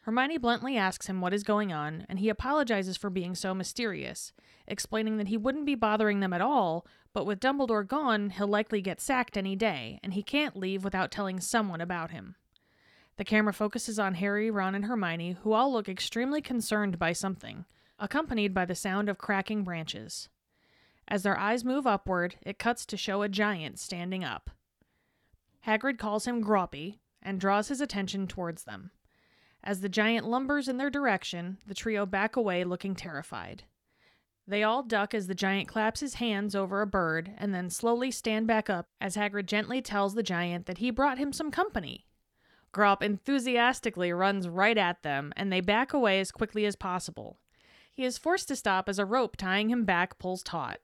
Hermione 0.02 0.36
bluntly 0.36 0.76
asks 0.76 1.06
him 1.06 1.20
what 1.20 1.32
is 1.32 1.44
going 1.44 1.72
on, 1.72 2.06
and 2.08 2.18
he 2.18 2.28
apologizes 2.28 2.96
for 2.96 3.08
being 3.08 3.36
so 3.36 3.54
mysterious, 3.54 4.32
explaining 4.66 5.16
that 5.16 5.28
he 5.28 5.36
wouldn't 5.36 5.64
be 5.64 5.76
bothering 5.76 6.18
them 6.18 6.32
at 6.32 6.40
all, 6.40 6.84
but 7.12 7.24
with 7.24 7.38
Dumbledore 7.38 7.86
gone, 7.86 8.30
he'll 8.30 8.48
likely 8.48 8.80
get 8.82 9.00
sacked 9.00 9.36
any 9.36 9.54
day, 9.54 10.00
and 10.02 10.14
he 10.14 10.24
can't 10.24 10.56
leave 10.56 10.82
without 10.82 11.12
telling 11.12 11.38
someone 11.38 11.80
about 11.80 12.10
him. 12.10 12.34
The 13.16 13.24
camera 13.24 13.52
focuses 13.52 14.00
on 14.00 14.14
Harry, 14.14 14.50
Ron, 14.50 14.74
and 14.74 14.86
Hermione, 14.86 15.36
who 15.42 15.52
all 15.52 15.72
look 15.72 15.88
extremely 15.88 16.40
concerned 16.40 16.98
by 16.98 17.12
something, 17.12 17.64
accompanied 18.00 18.52
by 18.52 18.64
the 18.64 18.74
sound 18.74 19.08
of 19.08 19.18
cracking 19.18 19.62
branches. 19.62 20.28
As 21.06 21.22
their 21.22 21.38
eyes 21.38 21.64
move 21.64 21.86
upward, 21.86 22.36
it 22.42 22.58
cuts 22.58 22.84
to 22.86 22.96
show 22.96 23.22
a 23.22 23.28
giant 23.28 23.78
standing 23.78 24.24
up. 24.24 24.50
Hagrid 25.64 25.98
calls 25.98 26.24
him 26.26 26.42
Grawpy 26.42 26.98
and 27.22 27.38
draws 27.38 27.68
his 27.68 27.80
attention 27.80 28.26
towards 28.26 28.64
them. 28.64 28.90
As 29.64 29.80
the 29.80 29.88
giant 29.88 30.26
lumbers 30.26 30.68
in 30.68 30.76
their 30.76 30.90
direction, 30.90 31.58
the 31.66 31.74
trio 31.74 32.04
back 32.04 32.36
away 32.36 32.64
looking 32.64 32.94
terrified. 32.94 33.64
They 34.46 34.64
all 34.64 34.82
duck 34.82 35.14
as 35.14 35.28
the 35.28 35.36
giant 35.36 35.68
claps 35.68 36.00
his 36.00 36.14
hands 36.14 36.56
over 36.56 36.82
a 36.82 36.86
bird 36.86 37.32
and 37.38 37.54
then 37.54 37.70
slowly 37.70 38.10
stand 38.10 38.48
back 38.48 38.68
up 38.68 38.86
as 39.00 39.16
Hagrid 39.16 39.46
gently 39.46 39.80
tells 39.80 40.14
the 40.14 40.22
giant 40.22 40.66
that 40.66 40.78
he 40.78 40.90
brought 40.90 41.18
him 41.18 41.32
some 41.32 41.52
company. 41.52 42.06
Grawp 42.72 43.02
enthusiastically 43.02 44.12
runs 44.12 44.48
right 44.48 44.76
at 44.76 45.02
them 45.02 45.32
and 45.36 45.52
they 45.52 45.60
back 45.60 45.92
away 45.92 46.18
as 46.18 46.32
quickly 46.32 46.66
as 46.66 46.74
possible. 46.74 47.38
He 47.92 48.04
is 48.04 48.18
forced 48.18 48.48
to 48.48 48.56
stop 48.56 48.88
as 48.88 48.98
a 48.98 49.04
rope 49.04 49.36
tying 49.36 49.70
him 49.70 49.84
back 49.84 50.18
pulls 50.18 50.42
taut. 50.42 50.80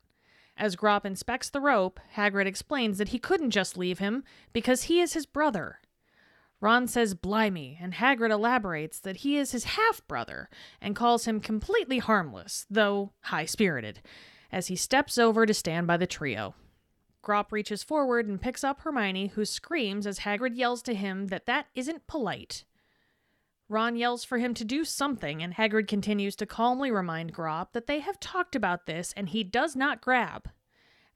As 0.57 0.77
Grawp 0.77 1.05
inspects 1.05 1.51
the 1.51 1.61
rope, 1.61 1.99
Hagrid 2.15 2.47
explains 2.47 2.99
that 2.99 3.09
he 3.09 3.19
couldn't 3.19 3.51
just 3.51 3.79
leave 3.79 3.99
him 3.99 4.25
because 4.53 4.85
he 4.85 5.01
is 5.01 5.15
his 5.15 5.25
brother. 5.25 5.81
Ron 6.61 6.89
says 6.89 7.15
blimey, 7.15 7.79
and 7.81 7.95
Hagrid 7.95 8.31
elaborates 8.31 8.99
that 9.01 9.19
he 9.19 9.37
is 9.37 9.53
his 9.53 9.65
half 9.65 10.07
brother 10.09 10.51
and 10.81 10.97
calls 10.97 11.25
him 11.25 11.41
completely 11.41 11.99
harmless, 11.99 12.67
though 12.69 13.13
high 13.23 13.45
spirited, 13.45 14.01
as 14.51 14.67
he 14.67 14.75
steps 14.77 15.19
over 15.19 15.47
to 15.47 15.55
stand 15.55 15.87
by 15.87 15.97
the 15.97 16.07
trio. 16.07 16.55
Grawp 17.23 17.53
reaches 17.53 17.83
forward 17.83 18.27
and 18.27 18.41
picks 18.41 18.65
up 18.65 18.81
Hermione, 18.81 19.29
who 19.29 19.45
screams 19.45 20.07
as 20.07 20.21
Hagrid 20.21 20.57
yells 20.57 20.83
to 20.83 20.95
him 20.95 21.29
that 21.29 21.47
that 21.47 21.67
isn't 21.75 22.07
polite. 22.07 22.65
Ron 23.69 23.97
yells 23.97 24.25
for 24.25 24.39
him 24.39 24.55
to 24.55 24.65
do 24.65 24.85
something, 24.85 25.43
and 25.43 25.55
Hagrid 25.55 25.87
continues 25.87 26.35
to 26.37 26.47
calmly 26.47 26.91
remind 26.91 27.35
Grawp 27.35 27.73
that 27.73 27.87
they 27.87 28.01
have 28.01 28.19
talked 28.19 28.57
about 28.57 28.87
this 28.87 29.13
and 29.17 29.29
he 29.29 29.45
does 29.45 29.77
not 29.77 30.01
grab. 30.01 30.49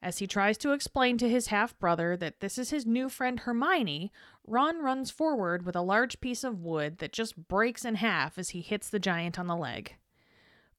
As 0.03 0.19
he 0.19 0.27
tries 0.27 0.59
to 0.59 0.73
explain 0.73 1.17
to 1.19 1.29
his 1.29 1.47
half 1.47 1.79
brother 1.79 2.17
that 2.17 2.41
this 2.41 2.59
is 2.59 2.71
his 2.71 2.85
new 2.85 3.09
friend 3.09 3.39
Hermione, 3.39 4.11
Ron 4.45 4.83
runs 4.83 5.13
forward 5.13 5.65
with 5.65 5.77
a 5.77 5.81
large 5.81 6.21
piece 6.21 6.43
of 6.43 6.59
wood 6.59 6.99
that 6.99 7.13
just 7.13 7.37
breaks 7.49 7.85
in 7.85 7.95
half 7.95 8.37
as 8.37 8.51
he 8.51 8.63
hits 8.63 8.91
the 8.91 8.99
giant 8.99 9.39
on 9.39 9.47
the 9.47 9.55
leg. 9.55 9.95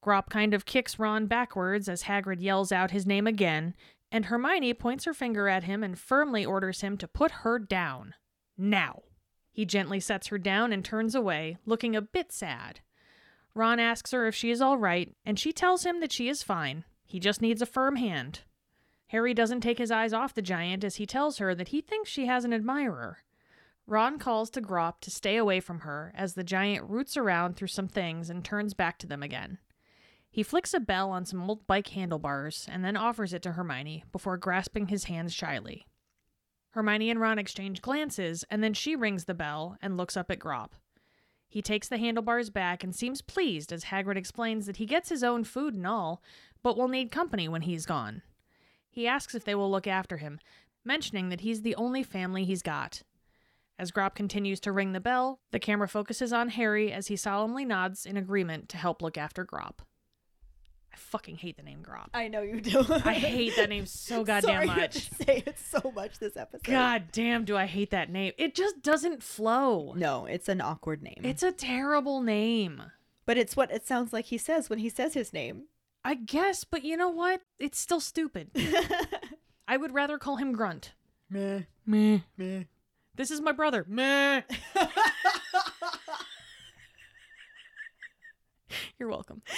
Grawp 0.04 0.30
kind 0.30 0.54
of 0.54 0.66
kicks 0.66 1.00
Ron 1.00 1.28
backwards 1.28 1.88
as 1.88 2.04
Hagrid 2.04 2.42
yells 2.42 2.74
out 2.74 2.92
his 2.92 3.06
name 3.06 3.26
again, 3.26 3.74
and 4.12 4.26
Hermione 4.26 4.74
points 4.74 5.06
her 5.06 5.14
finger 5.14 5.48
at 5.48 5.64
him 5.64 5.84
and 5.84 5.98
firmly 5.98 6.46
orders 6.46 6.82
him 6.82 6.98
to 6.98 7.08
put 7.08 7.32
her 7.32 7.58
down. 7.58 8.16
Now. 8.58 9.04
He 9.54 9.66
gently 9.66 10.02
sets 10.02 10.28
her 10.28 10.38
down 10.38 10.74
and 10.74 10.84
turns 10.84 11.16
away, 11.16 11.58
looking 11.66 11.96
a 11.96 12.02
bit 12.02 12.34
sad. 12.34 12.82
Ron 13.54 13.80
asks 13.80 14.12
her 14.12 14.28
if 14.28 14.36
she 14.36 14.52
is 14.52 14.62
all 14.62 14.78
right, 14.78 15.16
and 15.26 15.40
she 15.40 15.54
tells 15.54 15.86
him 15.86 16.02
that 16.02 16.12
she 16.12 16.28
is 16.28 16.44
fine. 16.44 16.84
He 17.06 17.20
just 17.20 17.42
needs 17.42 17.62
a 17.62 17.68
firm 17.68 17.96
hand. 17.96 18.42
Harry 19.14 19.36
doesn't 19.36 19.62
take 19.62 19.78
his 19.78 19.92
eyes 19.92 20.12
off 20.12 20.34
the 20.34 20.42
giant 20.42 20.84
as 20.84 20.96
he 20.96 21.06
tells 21.06 21.38
her 21.38 21.54
that 21.54 21.68
he 21.68 21.82
thinks 21.82 22.10
she 22.10 22.26
has 22.26 22.44
an 22.44 22.52
admirer. 22.52 23.20
Ron 23.86 24.18
calls 24.18 24.50
to 24.50 24.60
Grawp 24.60 25.02
to 25.02 25.12
stay 25.12 25.38
away 25.38 25.60
from 25.60 25.82
her 25.82 26.12
as 26.16 26.34
the 26.34 26.44
giant 26.44 26.90
roots 26.90 27.16
around 27.16 27.56
through 27.56 27.68
some 27.68 27.88
things 27.88 28.32
and 28.32 28.44
turns 28.44 28.74
back 28.74 28.98
to 28.98 29.06
them 29.06 29.22
again. 29.22 29.60
He 30.32 30.42
flicks 30.42 30.74
a 30.74 30.80
bell 30.80 31.12
on 31.12 31.26
some 31.26 31.48
old 31.48 31.68
bike 31.68 31.90
handlebars 31.90 32.68
and 32.68 32.84
then 32.84 32.98
offers 32.98 33.34
it 33.34 33.44
to 33.44 33.52
Hermione 33.52 34.04
before 34.12 34.36
grasping 34.36 34.88
his 34.88 35.04
hands 35.04 35.32
shyly. 35.32 35.86
Hermione 36.72 37.12
and 37.12 37.20
Ron 37.22 37.38
exchange 37.38 37.84
glances, 37.84 38.44
and 38.50 38.64
then 38.64 38.74
she 38.74 38.96
rings 38.96 39.26
the 39.26 39.36
bell 39.36 39.78
and 39.80 39.96
looks 39.96 40.18
up 40.18 40.32
at 40.32 40.40
Grawp. 40.40 40.72
He 41.48 41.62
takes 41.62 41.88
the 41.88 42.00
handlebars 42.00 42.50
back 42.50 42.84
and 42.84 42.96
seems 42.96 43.22
pleased 43.22 43.72
as 43.72 43.86
Hagrid 43.86 44.18
explains 44.18 44.66
that 44.66 44.78
he 44.78 44.88
gets 44.88 45.10
his 45.10 45.24
own 45.24 45.44
food 45.44 45.76
and 45.76 45.86
all, 45.86 46.24
but 46.64 46.76
will 46.76 46.88
need 46.88 47.12
company 47.12 47.48
when 47.48 47.62
he's 47.62 47.86
gone. 47.86 48.24
He 48.94 49.08
asks 49.08 49.34
if 49.34 49.44
they 49.44 49.56
will 49.56 49.72
look 49.72 49.88
after 49.88 50.18
him, 50.18 50.40
mentioning 50.86 51.30
that 51.30 51.42
he's 51.42 51.64
the 51.64 51.76
only 51.76 52.04
family 52.04 52.46
he's 52.46 52.62
got. 52.62 53.02
As 53.80 53.92
Grawp 53.92 54.14
continues 54.14 54.60
to 54.62 54.72
ring 54.72 54.94
the 54.94 55.00
bell, 55.00 55.40
the 55.52 55.58
camera 55.60 55.88
focuses 55.88 56.32
on 56.32 56.50
Harry 56.50 56.92
as 56.92 57.08
he 57.08 57.16
solemnly 57.16 57.66
nods 57.66 58.06
in 58.06 58.18
agreement 58.18 58.70
to 58.70 58.78
help 58.78 59.02
look 59.02 59.18
after 59.18 59.44
Grawp. 59.44 59.80
I 60.94 60.96
fucking 60.96 61.38
hate 61.38 61.58
the 61.58 61.64
name 61.64 61.80
Grawp. 61.82 62.10
I 62.14 62.28
know 62.28 62.44
you 62.44 62.62
do. 62.62 62.86
I 62.88 63.16
hate 63.16 63.56
that 63.56 63.70
name 63.70 63.88
so 63.88 64.24
goddamn 64.26 64.68
Sorry 64.68 64.68
much. 64.68 65.10
say 65.10 65.42
it 65.48 65.58
so 65.58 65.92
much 65.96 66.20
this 66.20 66.38
episode. 66.38 66.66
God 66.66 67.06
damn, 67.12 67.46
do 67.46 67.58
I 67.58 67.66
hate 67.66 67.90
that 67.90 68.12
name. 68.12 68.34
It 68.38 68.54
just 68.54 68.84
doesn't 68.84 69.24
flow. 69.24 69.94
No, 69.98 70.28
it's 70.28 70.48
an 70.48 70.62
awkward 70.62 71.02
name. 71.02 71.22
It's 71.24 71.42
a 71.42 71.52
terrible 71.52 72.22
name. 72.22 72.84
but 73.26 73.40
it's 73.40 73.56
what 73.58 73.72
it 73.72 73.88
sounds 73.88 74.14
like 74.14 74.26
he 74.26 74.38
says 74.38 74.70
when 74.70 74.78
he 74.78 74.90
says 74.90 75.16
his 75.16 75.34
name. 75.34 75.64
I 76.06 76.16
guess, 76.16 76.64
but 76.64 76.84
you 76.84 76.98
know 76.98 77.10
what? 77.10 77.42
It's 77.60 77.80
still 77.80 78.00
stupid. 78.00 78.52
I 79.68 79.78
would 79.78 79.94
rather 79.94 80.18
call 80.18 80.36
him 80.38 80.54
Grunt. 80.54 80.94
Meh. 81.30 81.62
Meh. 81.86 82.20
Meh. 82.38 82.64
This 83.16 83.32
is 83.32 83.40
my 83.42 83.52
brother. 83.54 83.86
Meh. 83.88 84.42
You're 89.00 89.10
welcome. 89.10 89.42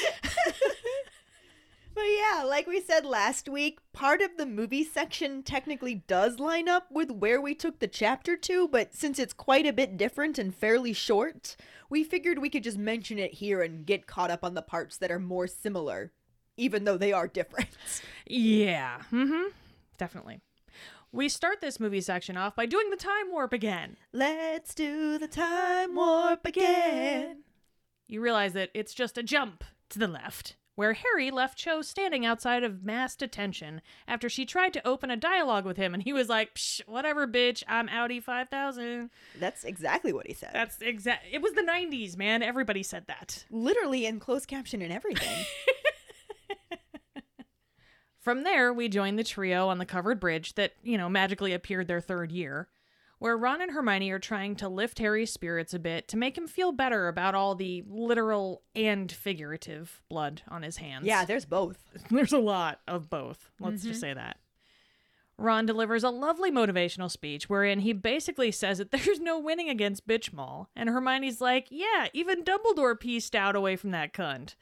But 1.95 2.03
yeah, 2.03 2.43
like 2.43 2.67
we 2.67 2.81
said 2.81 3.05
last 3.05 3.47
week, 3.47 3.79
part 3.93 4.21
of 4.21 4.35
the 4.35 4.45
movie 4.45 4.83
section 4.83 5.41
technically 5.43 6.03
does 6.07 6.39
line 6.39 6.67
up 6.67 6.91
with 6.91 7.09
where 7.09 7.39
we 7.39 7.55
took 7.55 7.79
the 7.79 7.87
chapter 7.87 8.35
to, 8.35 8.67
but 8.67 8.93
since 8.93 9.17
it's 9.17 9.31
quite 9.31 9.65
a 9.65 9.71
bit 9.71 9.95
different 9.95 10.37
and 10.37 10.53
fairly 10.53 10.91
short, 10.91 11.55
we 11.89 12.03
figured 12.03 12.39
we 12.39 12.49
could 12.49 12.65
just 12.65 12.77
mention 12.77 13.17
it 13.17 13.35
here 13.35 13.61
and 13.61 13.85
get 13.85 14.07
caught 14.07 14.29
up 14.29 14.43
on 14.43 14.55
the 14.55 14.61
parts 14.61 14.97
that 14.97 15.09
are 15.09 15.19
more 15.19 15.47
similar, 15.47 16.11
even 16.57 16.83
though 16.85 16.97
they 16.97 17.13
are 17.13 17.27
different. 17.27 17.69
Yeah. 18.27 19.01
Mm-hmm. 19.11 19.49
Definitely. 19.97 20.39
We 21.11 21.29
start 21.29 21.61
this 21.61 21.79
movie 21.79 22.01
section 22.01 22.35
off 22.35 22.55
by 22.55 22.65
doing 22.65 22.89
the 22.89 22.97
time 22.97 23.31
warp 23.31 23.53
again. 23.53 23.95
Let's 24.11 24.73
do 24.75 25.17
the 25.17 25.27
time 25.29 25.95
warp 25.95 26.45
again. 26.45 27.43
You 28.07 28.21
realize 28.21 28.53
that 28.53 28.69
it's 28.73 28.93
just 28.93 29.17
a 29.17 29.23
jump 29.23 29.63
to 29.89 29.99
the 29.99 30.07
left, 30.09 30.57
where 30.75 30.93
Harry 30.93 31.31
left 31.31 31.57
Cho 31.57 31.81
standing 31.81 32.25
outside 32.25 32.63
of 32.63 32.83
mass 32.83 33.15
detention 33.15 33.81
after 34.07 34.27
she 34.27 34.45
tried 34.45 34.73
to 34.73 34.85
open 34.85 35.09
a 35.09 35.15
dialogue 35.15 35.63
with 35.65 35.77
him, 35.77 35.93
and 35.93 36.03
he 36.03 36.11
was 36.11 36.27
like, 36.27 36.55
Psh, 36.55 36.81
whatever, 36.85 37.25
bitch, 37.27 37.63
I'm 37.67 37.87
Audi 37.87 38.19
5000. 38.19 39.09
That's 39.39 39.63
exactly 39.63 40.11
what 40.11 40.27
he 40.27 40.33
said. 40.33 40.49
That's 40.53 40.81
exact. 40.81 41.25
It 41.31 41.41
was 41.41 41.53
the 41.53 41.61
90s, 41.61 42.17
man. 42.17 42.43
Everybody 42.43 42.83
said 42.83 43.05
that. 43.07 43.45
literally 43.49 44.05
in 44.05 44.19
closed 44.19 44.47
caption 44.49 44.81
and 44.81 44.91
everything. 44.91 45.45
From 48.25 48.43
there, 48.43 48.73
we 48.73 48.89
join 48.89 49.15
the 49.17 49.23
trio 49.23 49.67
on 49.69 49.77
the 49.77 49.85
covered 49.85 50.19
bridge 50.19 50.55
that, 50.55 50.73
you 50.83 50.97
know, 50.97 51.07
magically 51.07 51.53
appeared 51.53 51.87
their 51.87 52.01
third 52.01 52.31
year, 52.31 52.67
where 53.19 53.37
Ron 53.37 53.61
and 53.61 53.71
Hermione 53.71 54.09
are 54.09 54.17
trying 54.17 54.55
to 54.55 54.67
lift 54.67 54.97
Harry's 54.97 55.31
spirits 55.31 55.75
a 55.75 55.79
bit 55.79 56.07
to 56.07 56.17
make 56.17 56.35
him 56.35 56.47
feel 56.47 56.71
better 56.71 57.07
about 57.07 57.35
all 57.35 57.53
the 57.53 57.83
literal 57.87 58.63
and 58.75 59.11
figurative 59.11 60.01
blood 60.09 60.41
on 60.47 60.63
his 60.63 60.77
hands. 60.77 61.05
yeah, 61.05 61.23
there's 61.23 61.45
both. 61.45 61.77
There's 62.09 62.33
a 62.33 62.39
lot 62.39 62.81
of 62.87 63.11
both. 63.11 63.51
Let's 63.59 63.81
Mm-hmm. 63.83 63.89
just 63.89 64.01
say 64.01 64.13
that. 64.15 64.37
Ron 65.37 65.67
delivers 65.67 66.03
a 66.03 66.09
lovely 66.09 66.49
motivational 66.49 67.11
speech 67.11 67.47
wherein 67.47 67.81
he 67.81 67.93
basically 67.93 68.51
says 68.51 68.79
that 68.79 68.89
there's 68.91 69.19
no 69.19 69.37
winning 69.37 69.69
against 69.69 70.07
Bitch 70.07 70.33
Mall, 70.33 70.69
and 70.75 70.89
Hermione's 70.89 71.41
like, 71.41 71.67
yeah, 71.69 72.07
even 72.13 72.43
Dumbledore 72.43 72.99
pieced 72.99 73.35
out 73.35 73.55
away 73.55 73.75
from 73.75 73.91
that 73.91 74.13
cunt. 74.13 74.55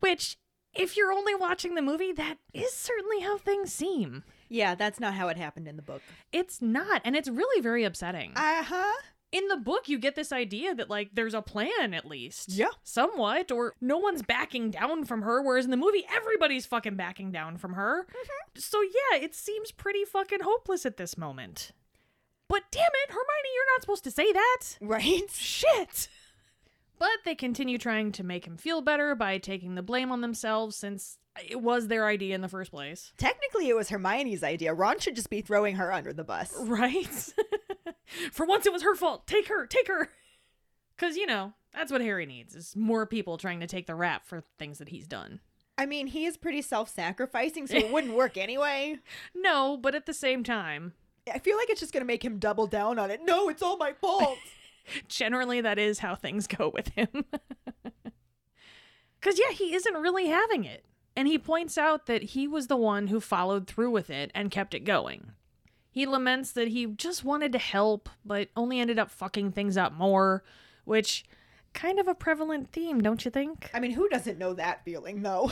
Which, 0.00 0.36
if 0.74 0.96
you're 0.96 1.12
only 1.12 1.34
watching 1.34 1.74
the 1.74 1.82
movie, 1.82 2.12
that 2.12 2.36
is 2.52 2.72
certainly 2.72 3.20
how 3.20 3.38
things 3.38 3.72
seem. 3.72 4.24
Yeah, 4.48 4.74
that's 4.74 5.00
not 5.00 5.14
how 5.14 5.28
it 5.28 5.36
happened 5.36 5.66
in 5.68 5.76
the 5.76 5.82
book. 5.82 6.02
It's 6.32 6.60
not, 6.62 7.02
and 7.04 7.16
it's 7.16 7.28
really 7.28 7.60
very 7.60 7.84
upsetting. 7.84 8.32
Uh 8.36 8.62
huh. 8.62 8.92
in 9.32 9.48
the 9.48 9.56
book 9.56 9.88
you 9.88 9.98
get 9.98 10.14
this 10.14 10.30
idea 10.30 10.74
that 10.76 10.88
like 10.88 11.10
there's 11.12 11.34
a 11.34 11.42
plan 11.42 11.92
at 11.92 12.04
least 12.06 12.50
Yeah. 12.50 12.68
somewhat 12.84 13.50
or 13.50 13.74
no 13.80 13.98
one's 13.98 14.22
backing 14.22 14.70
down 14.70 15.04
from 15.04 15.22
her 15.22 15.42
whereas 15.42 15.64
in 15.64 15.72
the 15.72 15.76
movie 15.76 16.06
everybody's 16.14 16.66
fucking 16.66 16.94
backing 16.94 17.32
down 17.32 17.56
from 17.58 17.72
her 17.72 18.06
Mhm. 18.06 18.60
so 18.60 18.80
yeah 18.82 19.18
it 19.18 19.34
seems 19.34 19.72
pretty 19.72 20.04
fucking 20.04 20.42
hopeless 20.42 20.86
at 20.86 20.98
this 20.98 21.18
moment 21.18 21.72
but 22.48 22.62
damn 22.70 22.82
it 23.02 23.08
hermione 23.10 23.50
you're 23.56 23.72
not 23.74 23.80
supposed 23.80 24.04
to 24.04 24.12
say 24.12 24.32
that 24.32 24.60
Right? 24.80 25.28
shit 25.32 26.06
but 26.98 27.10
they 27.24 27.34
continue 27.34 27.78
trying 27.78 28.12
to 28.12 28.24
make 28.24 28.46
him 28.46 28.56
feel 28.56 28.80
better 28.80 29.14
by 29.14 29.38
taking 29.38 29.74
the 29.74 29.82
blame 29.82 30.10
on 30.12 30.20
themselves 30.20 30.76
since 30.76 31.18
it 31.48 31.60
was 31.60 31.88
their 31.88 32.06
idea 32.06 32.34
in 32.34 32.40
the 32.40 32.48
first 32.48 32.70
place 32.70 33.12
Technically, 33.16 33.68
it 33.68 33.76
was 33.76 33.88
Hermione's 33.88 34.44
idea. 34.44 34.72
Ron 34.72 34.98
should 34.98 35.16
just 35.16 35.30
be 35.30 35.40
throwing 35.40 35.76
her 35.76 35.92
under 35.92 36.12
the 36.12 36.24
bus. 36.24 36.54
Right? 36.58 37.32
For 38.32 38.46
once 38.46 38.66
it 38.66 38.72
was 38.72 38.82
her 38.82 38.94
fault. 38.94 39.26
Take 39.26 39.48
her, 39.48 39.66
take 39.66 39.88
her. 39.88 40.10
Cuz 40.96 41.16
you 41.16 41.26
know, 41.26 41.54
that's 41.72 41.90
what 41.90 42.00
Harry 42.00 42.26
needs 42.26 42.54
is 42.54 42.76
more 42.76 43.06
people 43.06 43.36
trying 43.36 43.60
to 43.60 43.66
take 43.66 43.86
the 43.86 43.94
rap 43.94 44.26
for 44.26 44.44
things 44.58 44.78
that 44.78 44.90
he's 44.90 45.08
done. 45.08 45.40
I 45.76 45.86
mean, 45.86 46.06
he 46.06 46.24
is 46.24 46.36
pretty 46.36 46.62
self 46.62 46.88
sacrificing, 46.88 47.66
so 47.66 47.76
it 47.76 47.90
wouldn't 47.92 48.14
work 48.14 48.36
anyway. 48.36 48.98
No, 49.34 49.76
but 49.76 49.94
at 49.94 50.06
the 50.06 50.14
same 50.14 50.44
time, 50.44 50.92
I 51.32 51.38
feel 51.38 51.56
like 51.56 51.70
it's 51.70 51.80
just 51.80 51.92
going 51.92 52.02
to 52.02 52.06
make 52.06 52.24
him 52.24 52.38
double 52.38 52.66
down 52.66 52.98
on 52.98 53.10
it. 53.10 53.20
No, 53.24 53.48
it's 53.48 53.62
all 53.62 53.76
my 53.76 53.92
fault. 53.92 54.38
generally 55.08 55.60
that 55.60 55.78
is 55.78 56.00
how 56.00 56.14
things 56.14 56.46
go 56.58 56.68
with 56.72 56.88
him. 56.88 57.08
Cuz 59.20 59.38
yeah, 59.38 59.52
he 59.52 59.74
isn't 59.74 59.94
really 59.94 60.26
having 60.26 60.64
it. 60.64 60.84
And 61.16 61.28
he 61.28 61.38
points 61.38 61.78
out 61.78 62.06
that 62.06 62.22
he 62.22 62.48
was 62.48 62.66
the 62.66 62.76
one 62.76 63.06
who 63.06 63.20
followed 63.20 63.66
through 63.66 63.90
with 63.90 64.10
it 64.10 64.30
and 64.34 64.50
kept 64.50 64.74
it 64.74 64.80
going. 64.80 65.32
He 65.90 66.06
laments 66.06 66.50
that 66.52 66.68
he 66.68 66.86
just 66.86 67.22
wanted 67.22 67.52
to 67.52 67.58
help, 67.58 68.08
but 68.24 68.48
only 68.56 68.80
ended 68.80 68.98
up 68.98 69.10
fucking 69.12 69.52
things 69.52 69.76
up 69.76 69.92
more, 69.92 70.42
which 70.84 71.24
kind 71.72 72.00
of 72.00 72.08
a 72.08 72.14
prevalent 72.16 72.72
theme, 72.72 73.00
don't 73.00 73.24
you 73.24 73.30
think? 73.30 73.70
I 73.72 73.78
mean, 73.78 73.92
who 73.92 74.08
doesn't 74.08 74.38
know 74.38 74.54
that 74.54 74.84
feeling, 74.84 75.22
though? 75.22 75.48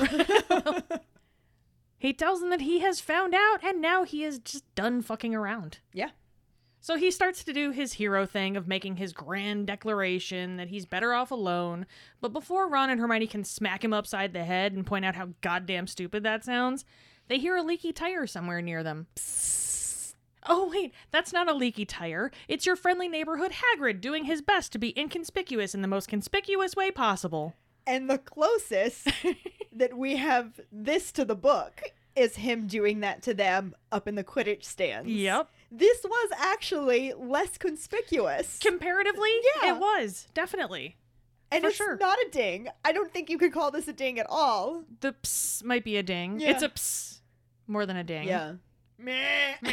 He 1.96 2.12
tells 2.12 2.40
them 2.40 2.50
that 2.50 2.62
he 2.62 2.80
has 2.80 2.98
found 2.98 3.32
out 3.32 3.62
and 3.62 3.80
now 3.80 4.02
he 4.02 4.24
is 4.24 4.40
just 4.40 4.64
done 4.74 5.02
fucking 5.02 5.36
around. 5.36 5.78
yeah. 5.92 6.10
So 6.82 6.96
he 6.96 7.12
starts 7.12 7.44
to 7.44 7.52
do 7.52 7.70
his 7.70 7.92
hero 7.92 8.26
thing 8.26 8.56
of 8.56 8.66
making 8.66 8.96
his 8.96 9.12
grand 9.12 9.68
declaration 9.68 10.56
that 10.56 10.66
he's 10.66 10.84
better 10.84 11.14
off 11.14 11.30
alone. 11.30 11.86
But 12.20 12.32
before 12.32 12.68
Ron 12.68 12.90
and 12.90 13.00
Hermione 13.00 13.28
can 13.28 13.44
smack 13.44 13.84
him 13.84 13.92
upside 13.92 14.32
the 14.32 14.42
head 14.42 14.72
and 14.72 14.84
point 14.84 15.04
out 15.04 15.14
how 15.14 15.28
goddamn 15.42 15.86
stupid 15.86 16.24
that 16.24 16.44
sounds, 16.44 16.84
they 17.28 17.38
hear 17.38 17.56
a 17.56 17.62
leaky 17.62 17.92
tire 17.92 18.26
somewhere 18.26 18.60
near 18.60 18.82
them. 18.82 19.06
Oh, 20.48 20.70
wait, 20.74 20.92
that's 21.12 21.32
not 21.32 21.48
a 21.48 21.54
leaky 21.54 21.84
tire. 21.84 22.32
It's 22.48 22.66
your 22.66 22.74
friendly 22.74 23.06
neighborhood 23.06 23.52
Hagrid 23.52 24.00
doing 24.00 24.24
his 24.24 24.42
best 24.42 24.72
to 24.72 24.78
be 24.78 24.98
inconspicuous 24.98 25.76
in 25.76 25.82
the 25.82 25.88
most 25.88 26.08
conspicuous 26.08 26.74
way 26.74 26.90
possible. 26.90 27.54
And 27.86 28.10
the 28.10 28.18
closest 28.18 29.08
that 29.72 29.96
we 29.96 30.16
have 30.16 30.60
this 30.72 31.12
to 31.12 31.24
the 31.24 31.36
book 31.36 31.80
is 32.16 32.36
him 32.36 32.66
doing 32.66 33.00
that 33.00 33.22
to 33.22 33.34
them 33.34 33.74
up 33.90 34.08
in 34.08 34.16
the 34.16 34.24
Quidditch 34.24 34.64
stands. 34.64 35.08
Yep. 35.08 35.48
This 35.74 36.04
was 36.04 36.30
actually 36.38 37.14
less 37.14 37.56
conspicuous. 37.56 38.58
Comparatively, 38.58 39.30
Yeah. 39.62 39.74
it 39.74 39.80
was, 39.80 40.26
definitely. 40.34 40.96
and 41.50 41.62
for 41.62 41.68
it's 41.68 41.76
sure. 41.78 41.96
not 41.96 42.18
a 42.18 42.28
ding. 42.30 42.68
I 42.84 42.92
don't 42.92 43.10
think 43.10 43.30
you 43.30 43.38
could 43.38 43.52
call 43.54 43.70
this 43.70 43.88
a 43.88 43.92
ding 43.94 44.18
at 44.18 44.26
all. 44.28 44.84
The 45.00 45.12
ps 45.14 45.62
might 45.64 45.82
be 45.82 45.96
a 45.96 46.02
ding. 46.02 46.40
Yeah. 46.40 46.50
It's 46.50 46.62
a 46.62 46.68
ps 46.68 47.22
more 47.66 47.86
than 47.86 47.96
a 47.96 48.04
ding. 48.04 48.28
Yeah. 48.28 48.52
Meh, 48.98 49.54
meh. 49.62 49.72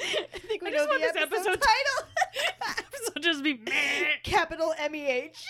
I 0.00 0.38
think 0.48 0.62
we 0.62 0.68
I 0.68 0.70
know 0.70 0.76
just 0.78 0.88
want 0.88 1.02
the 1.02 1.08
this 1.12 1.22
episode, 1.22 1.50
episode- 1.52 1.62
title. 1.62 2.08
episode 2.94 3.22
just 3.22 3.42
be 3.44 3.54
meh. 3.54 3.72
Capital 4.22 4.74
M 4.78 4.94
E 4.94 5.06
H. 5.06 5.44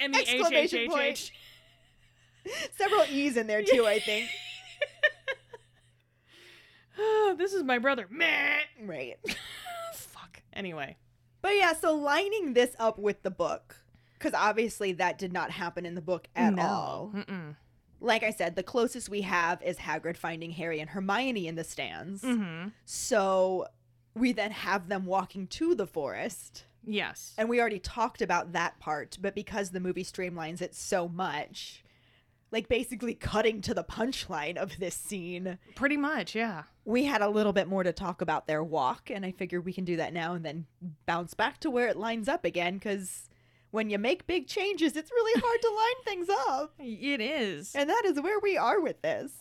M 0.00 0.14
E 0.14 0.18
H 0.18 0.28
H 0.28 0.34
Exclamation 0.40 0.90
point. 0.90 1.02
H. 1.04 1.32
Several 2.76 3.04
E's 3.08 3.36
in 3.36 3.46
there 3.46 3.62
too, 3.62 3.86
I 3.86 4.00
think. 4.00 4.28
Oh, 6.98 7.34
This 7.38 7.52
is 7.52 7.62
my 7.62 7.78
brother. 7.78 8.06
Meh. 8.10 8.58
Right. 8.84 9.18
Fuck. 9.94 10.42
Anyway, 10.52 10.96
But 11.40 11.56
yeah, 11.56 11.72
so 11.72 11.94
lining 11.94 12.52
this 12.54 12.74
up 12.78 12.98
with 12.98 13.22
the 13.22 13.30
book, 13.30 13.76
because 14.18 14.34
obviously 14.34 14.92
that 14.92 15.18
did 15.18 15.32
not 15.32 15.50
happen 15.50 15.86
in 15.86 15.94
the 15.94 16.02
book 16.02 16.28
at 16.36 16.54
no. 16.54 16.62
all. 16.62 17.12
Mm-mm. 17.14 17.56
Like 18.00 18.22
I 18.22 18.30
said, 18.30 18.56
the 18.56 18.62
closest 18.62 19.08
we 19.08 19.22
have 19.22 19.62
is 19.62 19.78
Hagrid 19.78 20.16
finding 20.16 20.50
Harry 20.50 20.80
and 20.80 20.90
Hermione 20.90 21.46
in 21.46 21.54
the 21.54 21.64
stands. 21.64 22.22
Mm-hmm. 22.22 22.68
So 22.84 23.66
we 24.14 24.32
then 24.32 24.50
have 24.50 24.88
them 24.88 25.06
walking 25.06 25.46
to 25.48 25.74
the 25.74 25.86
forest. 25.86 26.64
Yes. 26.84 27.32
And 27.38 27.48
we 27.48 27.60
already 27.60 27.78
talked 27.78 28.20
about 28.20 28.52
that 28.52 28.78
part, 28.80 29.16
but 29.20 29.34
because 29.34 29.70
the 29.70 29.80
movie 29.80 30.04
streamlines 30.04 30.60
it 30.60 30.74
so 30.74 31.08
much, 31.08 31.84
like 32.52 32.68
basically 32.68 33.14
cutting 33.14 33.60
to 33.62 33.74
the 33.74 33.82
punchline 33.82 34.56
of 34.56 34.78
this 34.78 34.94
scene, 34.94 35.58
Pretty 35.74 35.96
much, 35.96 36.34
yeah. 36.34 36.64
we 36.84 37.04
had 37.04 37.22
a 37.22 37.28
little 37.28 37.52
bit 37.52 37.66
more 37.66 37.82
to 37.82 37.92
talk 37.92 38.20
about 38.20 38.46
their 38.46 38.62
walk. 38.62 39.10
And 39.10 39.24
I 39.26 39.32
figured 39.32 39.64
we 39.64 39.72
can 39.72 39.84
do 39.84 39.96
that 39.96 40.12
now 40.12 40.34
and 40.34 40.44
then 40.44 40.66
bounce 41.06 41.34
back 41.34 41.58
to 41.60 41.70
where 41.70 41.88
it 41.88 41.96
lines 41.96 42.28
up 42.28 42.44
again, 42.44 42.74
because 42.74 43.30
when 43.70 43.88
you 43.90 43.98
make 43.98 44.26
big 44.26 44.46
changes, 44.46 44.94
it's 44.96 45.10
really 45.10 45.40
hard 45.40 45.60
to 45.62 45.70
line 45.76 46.04
things 46.04 46.28
up. 46.48 46.74
It 46.78 47.20
is. 47.20 47.74
And 47.74 47.88
that 47.88 48.02
is 48.04 48.20
where 48.20 48.38
we 48.38 48.56
are 48.56 48.80
with 48.80 49.00
this. 49.02 49.32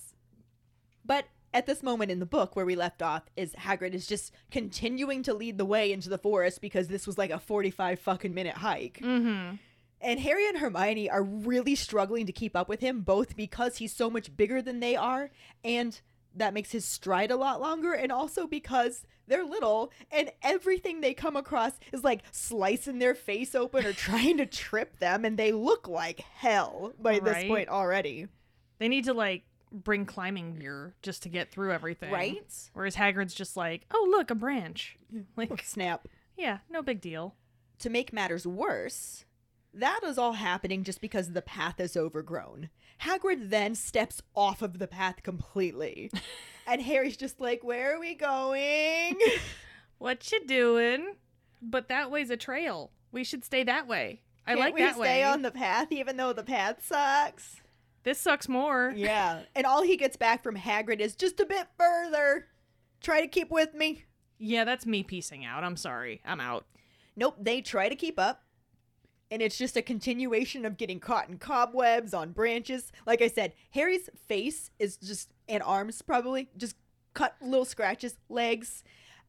But 1.06 1.26
at 1.54 1.66
this 1.66 1.84
moment 1.84 2.12
in 2.12 2.20
the 2.20 2.26
book 2.26 2.56
where 2.56 2.66
we 2.66 2.76
left 2.78 3.02
off 3.02 3.24
is 3.36 3.54
Hagrid 3.56 3.94
is 3.94 4.08
just 4.08 4.32
continuing 4.52 5.22
to 5.24 5.34
lead 5.34 5.58
the 5.58 5.66
way 5.66 5.92
into 5.92 6.08
the 6.08 6.18
forest 6.18 6.62
because 6.62 6.88
this 6.88 7.06
was 7.06 7.18
like 7.18 7.30
a 7.30 7.40
45 7.40 8.00
fucking 8.00 8.34
minute 8.34 8.56
hike. 8.56 9.02
Mm-hmm. 9.04 9.56
And 10.02 10.20
Harry 10.20 10.48
and 10.48 10.58
Hermione 10.58 11.10
are 11.10 11.24
really 11.24 11.76
struggling 11.76 12.26
to 12.26 12.32
keep 12.32 12.56
up 12.56 12.68
with 12.68 12.80
him 12.80 13.02
both 13.02 13.36
because 13.36 13.78
he's 13.78 13.94
so 13.94 14.10
much 14.10 14.36
bigger 14.36 14.62
than 14.62 14.80
they 14.80 14.96
are 14.96 15.30
and 15.64 16.00
that 16.36 16.54
makes 16.54 16.72
his 16.72 16.86
stride 16.86 17.32
a 17.32 17.36
lot 17.36 17.60
longer 17.62 17.94
and 17.94 18.12
also 18.12 18.48
because 18.48 19.06
they're 19.28 19.44
little 19.44 19.92
and 20.12 20.32
everything 20.42 21.02
they 21.02 21.14
come 21.14 21.36
across 21.36 21.74
is 21.92 22.04
like 22.04 22.22
slicing 22.32 23.00
their 23.00 23.16
face 23.16 23.54
open 23.54 23.86
or 23.86 23.94
trying 23.94 24.38
to 24.38 24.46
trip 24.46 24.98
them 25.00 25.26
and 25.26 25.38
they 25.38 25.52
look 25.52 25.88
like 25.88 26.20
hell 26.20 26.94
by 27.00 27.20
this 27.20 27.44
point 27.46 27.70
already. 27.70 28.28
They 28.80 28.88
need 28.88 29.06
to 29.06 29.14
like 29.14 29.44
bring 29.72 30.06
climbing 30.06 30.56
gear 30.56 30.96
just 31.02 31.24
to 31.24 31.30
get 31.30 31.52
through 31.52 31.72
everything. 31.72 32.12
Right? 32.12 32.44
Whereas 32.74 32.96
Hagrid's 32.96 33.34
just 33.34 33.56
like, 33.56 33.86
oh 33.94 34.08
look, 34.10 34.32
a 34.32 34.36
branch. 34.36 34.98
Like, 35.36 35.62
Snap. 35.66 36.08
yeah, 36.38 36.60
no 36.70 36.82
big 36.82 37.02
deal. 37.02 37.36
To 37.80 37.90
make 37.90 38.14
matters 38.14 38.46
worse, 38.46 39.26
that 39.74 40.02
is 40.04 40.18
all 40.18 40.34
happening 40.34 40.84
just 40.84 41.02
because 41.02 41.32
the 41.32 41.42
path 41.42 41.80
is 41.80 41.96
overgrown. 41.98 42.70
Hagrid 43.02 43.50
then 43.50 43.74
steps 43.76 44.22
off 44.36 44.62
of 44.62 44.80
the 44.80 44.88
path 44.88 45.24
completely. 45.24 46.12
and 46.68 46.82
Harry's 46.82 47.18
just 47.18 47.40
like, 47.42 47.64
Where 47.64 47.96
are 47.96 48.00
we 48.00 48.16
going? 48.16 49.20
What 49.98 50.32
you 50.32 50.44
doing? 50.48 51.14
But 51.62 51.90
that 51.90 52.10
way's 52.10 52.32
a 52.32 52.38
trail. 52.38 52.90
We 53.12 53.24
should 53.24 53.46
stay 53.46 53.64
that 53.66 53.88
way. 53.88 54.22
I 54.48 54.52
Can't 54.52 54.60
like 54.60 54.74
we 54.74 54.82
that 54.82 54.96
stay 54.96 55.02
way. 55.02 55.24
on 55.24 55.44
the 55.44 55.52
path 55.52 55.92
even 55.92 56.18
though 56.18 56.34
the 56.34 56.42
path 56.44 56.84
sucks? 56.84 57.58
This 58.04 58.18
sucks 58.18 58.50
more. 58.50 58.92
Yeah. 58.98 59.42
and 59.56 59.64
all 59.68 59.84
he 59.84 59.98
gets 59.98 60.18
back 60.18 60.42
from 60.42 60.56
Hagrid 60.56 61.02
is 61.02 61.16
just 61.16 61.40
a 61.40 61.46
bit 61.46 61.68
further. 61.78 62.48
Try 63.00 63.22
to 63.22 63.28
keep 63.28 63.52
with 63.52 63.76
me. 63.76 64.06
Yeah, 64.40 64.64
that's 64.64 64.88
me 64.88 65.04
piecing 65.04 65.46
out. 65.46 65.64
I'm 65.64 65.78
sorry. 65.78 66.20
I'm 66.26 66.40
out. 66.40 66.66
Nope, 67.16 67.36
they 67.40 67.62
try 67.62 67.88
to 67.88 67.96
keep 67.96 68.18
up. 68.20 68.44
And 69.32 69.42
it's 69.42 69.58
just 69.58 69.78
a 69.78 69.82
continuation 69.82 70.66
of 70.66 70.78
getting 70.78 71.00
caught 71.00 71.30
in 71.30 71.38
cobwebs 71.38 72.14
on 72.14 72.32
branches. 72.32 72.92
Like 73.08 73.22
I 73.22 73.30
said, 73.30 73.54
Harry's 73.72 74.10
face 74.28 74.70
is 74.78 74.98
just, 74.98 75.32
and 75.48 75.64
arms 75.64 76.02
probably, 76.02 76.50
just 76.58 76.76
cut 77.14 77.36
little 77.42 77.66
scratches, 77.66 78.18
legs. 78.28 78.84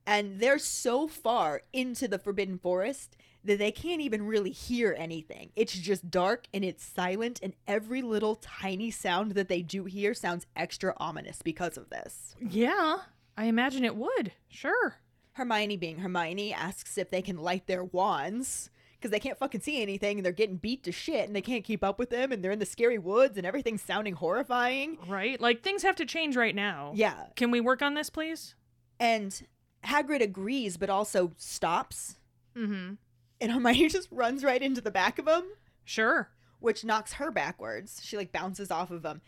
And 0.04 0.40
they're 0.40 0.58
so 0.58 1.06
far 1.06 1.62
into 1.72 2.08
the 2.08 2.18
Forbidden 2.18 2.58
Forest 2.58 3.16
that 3.44 3.58
they 3.58 3.70
can't 3.70 4.00
even 4.00 4.26
really 4.26 4.50
hear 4.50 4.94
anything. 4.98 5.50
It's 5.56 5.72
just 5.72 6.10
dark 6.10 6.46
and 6.52 6.64
it's 6.64 6.84
silent, 6.84 7.40
and 7.42 7.54
every 7.66 8.02
little 8.02 8.36
tiny 8.36 8.90
sound 8.90 9.32
that 9.32 9.48
they 9.48 9.62
do 9.62 9.84
hear 9.84 10.14
sounds 10.14 10.46
extra 10.56 10.94
ominous 10.98 11.42
because 11.42 11.76
of 11.76 11.90
this. 11.90 12.34
Yeah, 12.40 12.98
I 13.36 13.44
imagine 13.46 13.84
it 13.84 13.96
would. 13.96 14.32
Sure. 14.48 14.96
Hermione, 15.32 15.76
being 15.76 15.98
Hermione, 15.98 16.52
asks 16.52 16.98
if 16.98 17.10
they 17.10 17.22
can 17.22 17.38
light 17.38 17.66
their 17.66 17.84
wands 17.84 18.70
because 19.02 19.10
they 19.10 19.18
can't 19.20 19.36
fucking 19.36 19.60
see 19.60 19.82
anything 19.82 20.18
and 20.18 20.24
they're 20.24 20.32
getting 20.32 20.56
beat 20.56 20.84
to 20.84 20.92
shit 20.92 21.26
and 21.26 21.34
they 21.34 21.42
can't 21.42 21.64
keep 21.64 21.82
up 21.82 21.98
with 21.98 22.10
them 22.10 22.30
and 22.32 22.42
they're 22.42 22.52
in 22.52 22.58
the 22.60 22.64
scary 22.66 22.98
woods 22.98 23.36
and 23.36 23.44
everything's 23.46 23.82
sounding 23.82 24.14
horrifying. 24.14 24.96
Right? 25.08 25.40
Like 25.40 25.62
things 25.62 25.82
have 25.82 25.96
to 25.96 26.06
change 26.06 26.36
right 26.36 26.54
now. 26.54 26.92
Yeah. 26.94 27.26
Can 27.36 27.50
we 27.50 27.60
work 27.60 27.82
on 27.82 27.94
this, 27.94 28.08
please? 28.10 28.54
And 29.00 29.42
Hagrid 29.84 30.22
agrees 30.22 30.76
but 30.76 30.88
also 30.90 31.32
stops 31.36 32.16
Mm-hmm. 32.56 32.94
and 33.40 33.52
Hermione 33.52 33.88
just 33.90 34.08
runs 34.12 34.44
right 34.44 34.62
into 34.62 34.80
the 34.80 34.90
back 34.90 35.18
of 35.18 35.26
him, 35.26 35.42
Sure. 35.84 36.30
which 36.60 36.84
knocks 36.84 37.14
her 37.14 37.30
backwards. 37.30 38.00
She 38.04 38.16
like 38.16 38.30
bounces 38.30 38.70
off 38.70 38.90
of 38.90 39.04
him. 39.04 39.20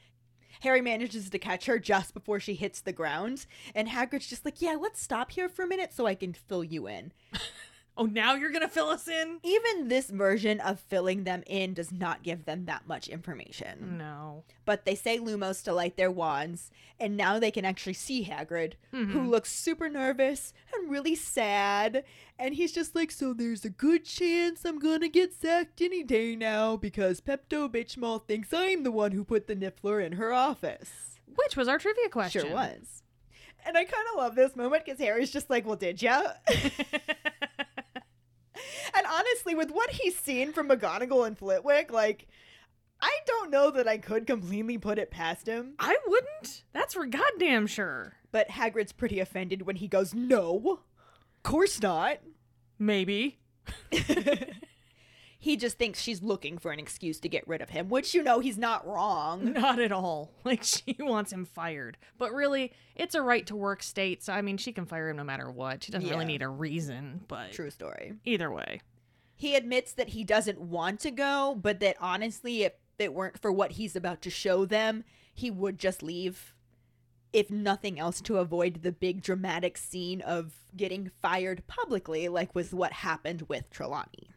Harry 0.60 0.80
manages 0.80 1.28
to 1.30 1.38
catch 1.38 1.66
her 1.66 1.78
just 1.80 2.14
before 2.14 2.38
she 2.38 2.54
hits 2.54 2.80
the 2.80 2.92
ground, 2.92 3.44
and 3.74 3.88
Hagrid's 3.88 4.28
just 4.28 4.44
like, 4.44 4.62
"Yeah, 4.62 4.76
let's 4.80 5.02
stop 5.02 5.32
here 5.32 5.48
for 5.48 5.64
a 5.64 5.66
minute 5.66 5.92
so 5.92 6.06
I 6.06 6.14
can 6.14 6.32
fill 6.32 6.62
you 6.62 6.86
in." 6.86 7.12
Oh, 7.96 8.06
now 8.06 8.34
you're 8.34 8.50
gonna 8.50 8.68
fill 8.68 8.88
us 8.88 9.06
in? 9.06 9.38
Even 9.44 9.88
this 9.88 10.10
version 10.10 10.58
of 10.60 10.80
filling 10.80 11.22
them 11.22 11.44
in 11.46 11.74
does 11.74 11.92
not 11.92 12.24
give 12.24 12.44
them 12.44 12.64
that 12.64 12.88
much 12.88 13.08
information. 13.08 13.96
No. 13.98 14.42
But 14.64 14.84
they 14.84 14.96
say 14.96 15.18
Lumos 15.18 15.62
to 15.64 15.72
light 15.72 15.96
their 15.96 16.10
wands, 16.10 16.72
and 16.98 17.16
now 17.16 17.38
they 17.38 17.52
can 17.52 17.64
actually 17.64 17.94
see 17.94 18.24
Hagrid, 18.24 18.72
who 18.90 19.06
mm-hmm. 19.06 19.28
looks 19.28 19.52
super 19.52 19.88
nervous 19.88 20.52
and 20.74 20.90
really 20.90 21.14
sad. 21.14 22.04
And 22.36 22.54
he's 22.54 22.72
just 22.72 22.96
like, 22.96 23.12
So 23.12 23.32
there's 23.32 23.64
a 23.64 23.70
good 23.70 24.04
chance 24.04 24.64
I'm 24.64 24.80
gonna 24.80 25.08
get 25.08 25.32
sacked 25.32 25.80
any 25.80 26.02
day 26.02 26.34
now 26.34 26.76
because 26.76 27.20
Pepto 27.20 27.68
Bitchmall 27.68 28.26
thinks 28.26 28.52
I'm 28.52 28.82
the 28.82 28.90
one 28.90 29.12
who 29.12 29.22
put 29.22 29.46
the 29.46 29.54
Niffler 29.54 30.04
in 30.04 30.12
her 30.12 30.32
office. 30.32 31.20
Which 31.36 31.56
was 31.56 31.68
our 31.68 31.78
trivia 31.78 32.08
question. 32.08 32.42
Sure 32.42 32.52
was. 32.54 33.02
And 33.64 33.78
I 33.78 33.84
kind 33.84 34.06
of 34.12 34.18
love 34.18 34.34
this 34.34 34.56
moment 34.56 34.84
because 34.84 34.98
Harry's 34.98 35.30
just 35.30 35.48
like, 35.48 35.64
Well, 35.64 35.76
did 35.76 36.02
ya? 36.02 36.22
And 38.96 39.06
honestly, 39.06 39.54
with 39.54 39.70
what 39.70 39.90
he's 39.90 40.16
seen 40.16 40.52
from 40.52 40.68
McGonagall 40.68 41.26
and 41.26 41.36
Flitwick, 41.36 41.92
like, 41.92 42.28
I 43.00 43.10
don't 43.26 43.50
know 43.50 43.70
that 43.72 43.88
I 43.88 43.98
could 43.98 44.26
completely 44.26 44.78
put 44.78 44.98
it 44.98 45.10
past 45.10 45.46
him. 45.46 45.74
I 45.78 45.96
wouldn't. 46.06 46.64
That's 46.72 46.94
for 46.94 47.06
goddamn 47.06 47.66
sure. 47.66 48.14
But 48.30 48.50
Hagrid's 48.50 48.92
pretty 48.92 49.20
offended 49.20 49.62
when 49.62 49.76
he 49.76 49.88
goes, 49.88 50.14
No, 50.14 50.80
course 51.44 51.80
not. 51.80 52.18
Maybe. 52.76 53.38
he 55.44 55.58
just 55.58 55.76
thinks 55.76 56.00
she's 56.00 56.22
looking 56.22 56.56
for 56.56 56.72
an 56.72 56.78
excuse 56.78 57.20
to 57.20 57.28
get 57.28 57.46
rid 57.46 57.60
of 57.60 57.68
him, 57.68 57.90
which 57.90 58.14
you 58.14 58.22
know 58.22 58.40
he's 58.40 58.56
not 58.56 58.86
wrong. 58.86 59.52
Not 59.52 59.78
at 59.78 59.92
all. 59.92 60.30
Like 60.44 60.62
she 60.62 60.96
wants 60.98 61.32
him 61.32 61.44
fired. 61.44 61.98
But 62.16 62.32
really, 62.32 62.72
it's 62.96 63.14
a 63.14 63.20
right 63.20 63.46
to 63.48 63.54
work 63.54 63.82
state, 63.82 64.22
so 64.22 64.32
I 64.32 64.40
mean 64.40 64.56
she 64.56 64.72
can 64.72 64.86
fire 64.86 65.10
him 65.10 65.18
no 65.18 65.24
matter 65.24 65.50
what. 65.50 65.84
She 65.84 65.92
doesn't 65.92 66.06
Yeah. 66.08 66.14
really 66.14 66.24
need 66.24 66.40
a 66.40 66.48
reason, 66.48 67.20
but 67.28 67.52
True 67.52 67.68
story. 67.68 68.14
either 68.24 68.50
way. 68.50 68.80
He 69.36 69.54
admits 69.54 69.92
that 69.92 70.08
he 70.08 70.24
doesn't 70.24 70.60
want 70.60 71.00
to 71.00 71.10
go, 71.10 71.58
but 71.60 71.78
that 71.80 71.96
honestly, 72.00 72.62
if 72.62 72.72
it 72.98 73.12
weren't 73.12 73.38
for 73.38 73.52
what 73.52 73.72
he's 73.72 73.94
about 73.94 74.22
to 74.22 74.30
show 74.30 74.64
them, 74.64 75.04
he 75.34 75.50
would 75.50 75.78
just 75.78 76.02
leave. 76.02 76.54
If 77.34 77.50
nothing 77.50 77.98
else, 78.00 78.20
to 78.22 78.38
avoid 78.38 78.82
the 78.82 78.92
big 78.92 79.20
dramatic 79.20 79.76
scene 79.76 80.20
of 80.22 80.54
getting 80.74 81.10
fired 81.20 81.66
publicly, 81.66 82.28
like 82.28 82.54
was 82.54 82.72
what 82.72 82.92
happened 82.92 83.42
with 83.48 83.68
Trelawney. 83.70 84.30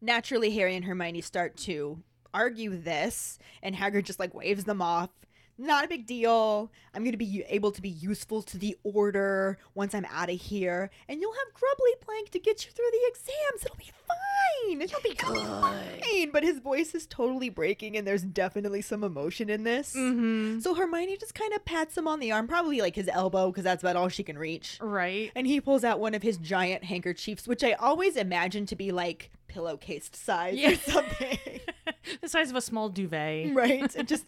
Naturally, 0.00 0.50
Harry 0.50 0.76
and 0.76 0.84
Hermione 0.84 1.20
start 1.20 1.56
to 1.58 2.02
argue 2.34 2.76
this, 2.76 3.38
and 3.62 3.74
Hagrid 3.74 4.04
just 4.04 4.20
like 4.20 4.34
waves 4.34 4.64
them 4.64 4.82
off. 4.82 5.10
Not 5.58 5.86
a 5.86 5.88
big 5.88 6.06
deal. 6.06 6.70
I'm 6.92 7.02
going 7.02 7.12
to 7.12 7.18
be 7.18 7.42
able 7.48 7.72
to 7.72 7.80
be 7.80 7.88
useful 7.88 8.42
to 8.42 8.58
the 8.58 8.76
order 8.84 9.56
once 9.74 9.94
I'm 9.94 10.04
out 10.12 10.28
of 10.28 10.38
here, 10.38 10.90
and 11.08 11.18
you'll 11.18 11.32
have 11.32 11.54
Grubbly 11.54 11.92
Plank 12.02 12.28
to 12.32 12.38
get 12.38 12.66
you 12.66 12.72
through 12.72 12.90
the 12.92 13.00
exams. 13.08 13.64
It'll 13.64 13.76
be 13.76 13.90
fine. 14.06 14.82
It'll 14.82 15.00
be 15.00 15.14
fine. 15.14 16.30
But 16.30 16.42
his 16.42 16.58
voice 16.58 16.94
is 16.94 17.06
totally 17.06 17.48
breaking, 17.48 17.96
and 17.96 18.06
there's 18.06 18.22
definitely 18.22 18.82
some 18.82 19.02
emotion 19.02 19.48
in 19.48 19.64
this. 19.64 19.94
Mm-hmm. 19.96 20.58
So 20.58 20.74
Hermione 20.74 21.16
just 21.16 21.34
kind 21.34 21.54
of 21.54 21.64
pats 21.64 21.96
him 21.96 22.06
on 22.06 22.20
the 22.20 22.32
arm, 22.32 22.46
probably 22.46 22.82
like 22.82 22.94
his 22.94 23.08
elbow, 23.08 23.50
because 23.50 23.64
that's 23.64 23.82
about 23.82 23.96
all 23.96 24.10
she 24.10 24.24
can 24.24 24.36
reach. 24.36 24.76
Right. 24.82 25.32
And 25.34 25.46
he 25.46 25.62
pulls 25.62 25.84
out 25.84 26.00
one 26.00 26.12
of 26.12 26.22
his 26.22 26.36
giant 26.36 26.84
handkerchiefs, 26.84 27.48
which 27.48 27.64
I 27.64 27.72
always 27.72 28.16
imagine 28.16 28.66
to 28.66 28.76
be 28.76 28.92
like 28.92 29.30
pillowcase 29.56 30.10
size 30.12 30.54
Yeah. 30.58 30.72
or 30.72 30.76
something. 30.76 31.38
the 32.20 32.28
size 32.28 32.50
of 32.50 32.56
a 32.56 32.60
small 32.60 32.90
duvet. 32.90 33.54
right? 33.54 33.94
And 33.94 34.06
just, 34.06 34.26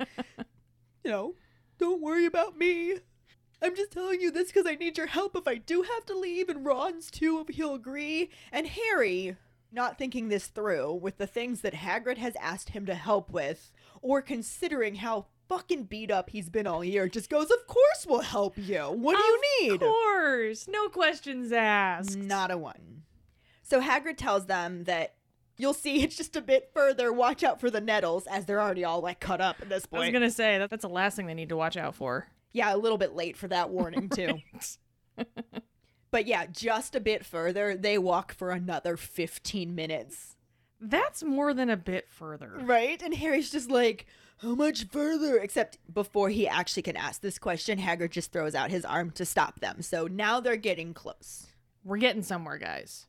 you 1.05 1.11
know, 1.11 1.35
don't 1.79 2.01
worry 2.01 2.25
about 2.25 2.57
me. 2.57 2.95
I'm 3.61 3.77
just 3.77 3.91
telling 3.91 4.21
you 4.23 4.31
this 4.31 4.47
because 4.49 4.67
I 4.67 4.77
need 4.77 4.97
your 4.97 5.07
help 5.09 5.37
if 5.37 5.47
I 5.47 5.57
do 5.57 5.83
have 5.83 6.07
to 6.07 6.17
leave, 6.17 6.49
and 6.49 6.65
Ron's 6.65 7.11
too, 7.11 7.45
if 7.47 7.55
he'll 7.55 7.75
agree. 7.75 8.31
And 8.53 8.67
Harry, 8.69 9.37
not 9.71 9.99
thinking 9.99 10.29
this 10.29 10.47
through 10.47 10.95
with 10.95 11.19
the 11.19 11.27
things 11.27 11.61
that 11.61 11.75
Hagrid 11.75 12.17
has 12.19 12.35
asked 12.41 12.71
him 12.71 12.87
to 12.87 12.95
help 12.95 13.31
with, 13.31 13.71
or 14.01 14.23
considering 14.23 14.95
how 14.97 15.27
fucking 15.49 15.85
beat 15.85 16.11
up 16.11 16.31
he's 16.31 16.49
been 16.49 16.67
all 16.67 16.83
year, 16.85 17.07
just 17.09 17.29
goes, 17.29 17.51
Of 17.51 17.67
course 17.67 18.07
we'll 18.09 18.21
help 18.21 18.57
you. 18.57 18.79
What 18.81 19.17
do 19.17 19.23
you 19.23 19.43
need? 19.61 19.73
Of 19.75 19.81
course. 19.81 20.69
No 20.69 20.89
questions 20.89 21.53
asked. 21.53 22.17
Not 22.17 22.51
a 22.51 22.57
one. 22.57 23.03
So 23.63 23.83
Hagrid 23.83 24.17
tells 24.17 24.47
them 24.47 24.85
that 24.85 25.15
you'll 25.59 25.75
see 25.75 26.03
it's 26.03 26.17
just 26.17 26.37
a 26.37 26.41
bit 26.41 26.71
further. 26.73 27.13
Watch 27.13 27.45
out 27.45 27.61
for 27.61 27.71
the 27.71 27.81
nettles, 27.81 28.27
as 28.27 28.47
they're 28.47 28.61
already 28.61 28.85
all 28.85 29.01
like 29.03 29.21
cut 29.21 29.41
up 29.43 29.57
at 29.61 29.69
this 29.69 29.85
point. 29.85 30.05
I 30.05 30.07
was 30.07 30.13
gonna 30.13 30.31
say 30.31 30.59
that 30.59 30.71
that's 30.71 30.83
the 30.83 30.89
last 30.89 31.17
thing 31.17 31.27
they 31.27 31.35
need 31.35 31.51
to 31.51 31.57
watch 31.57 31.77
out 31.77 31.95
for. 31.95 32.27
Yeah, 32.53 32.75
a 32.75 32.79
little 32.79 32.99
bit 32.99 33.15
late 33.15 33.37
for 33.37 33.49
that 33.49 33.69
warning 33.71 34.09
too. 34.15 34.41
but 36.11 36.27
yeah, 36.27 36.47
just 36.47 36.95
a 36.95 37.01
bit 37.01 37.27
further, 37.27 37.77
they 37.77 37.99
walk 37.99 38.33
for 38.33 38.51
another 38.51 38.97
15 38.97 39.75
minutes. 39.75 40.37
That's 40.81 41.23
more 41.23 41.53
than 41.53 41.69
a 41.69 41.77
bit 41.77 42.09
further. 42.09 42.59
Right? 42.63 43.03
And 43.03 43.13
Harry's 43.15 43.51
just 43.51 43.71
like, 43.71 44.07
how 44.39 44.55
much 44.55 44.87
further? 44.89 45.39
Except 45.39 45.79
before 45.93 46.29
he 46.31 46.47
actually 46.47 46.83
can 46.83 46.97
ask 46.97 47.21
this 47.21 47.39
question, 47.39 47.79
Hagrid 47.79 48.11
just 48.11 48.33
throws 48.33 48.55
out 48.55 48.71
his 48.71 48.85
arm 48.85 49.11
to 49.13 49.25
stop 49.25 49.59
them. 49.61 49.83
So 49.83 50.07
now 50.07 50.39
they're 50.39 50.57
getting 50.57 50.95
close. 50.95 51.49
We're 51.85 51.97
getting 51.99 52.23
somewhere, 52.23 52.59
guys. 52.59 53.07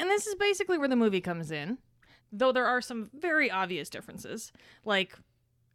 And 0.00 0.10
this 0.10 0.26
is 0.26 0.34
basically 0.34 0.78
where 0.78 0.88
the 0.88 0.96
movie 0.96 1.20
comes 1.20 1.50
in, 1.50 1.78
though 2.32 2.52
there 2.52 2.66
are 2.66 2.80
some 2.80 3.10
very 3.12 3.50
obvious 3.50 3.88
differences. 3.90 4.52
Like, 4.84 5.16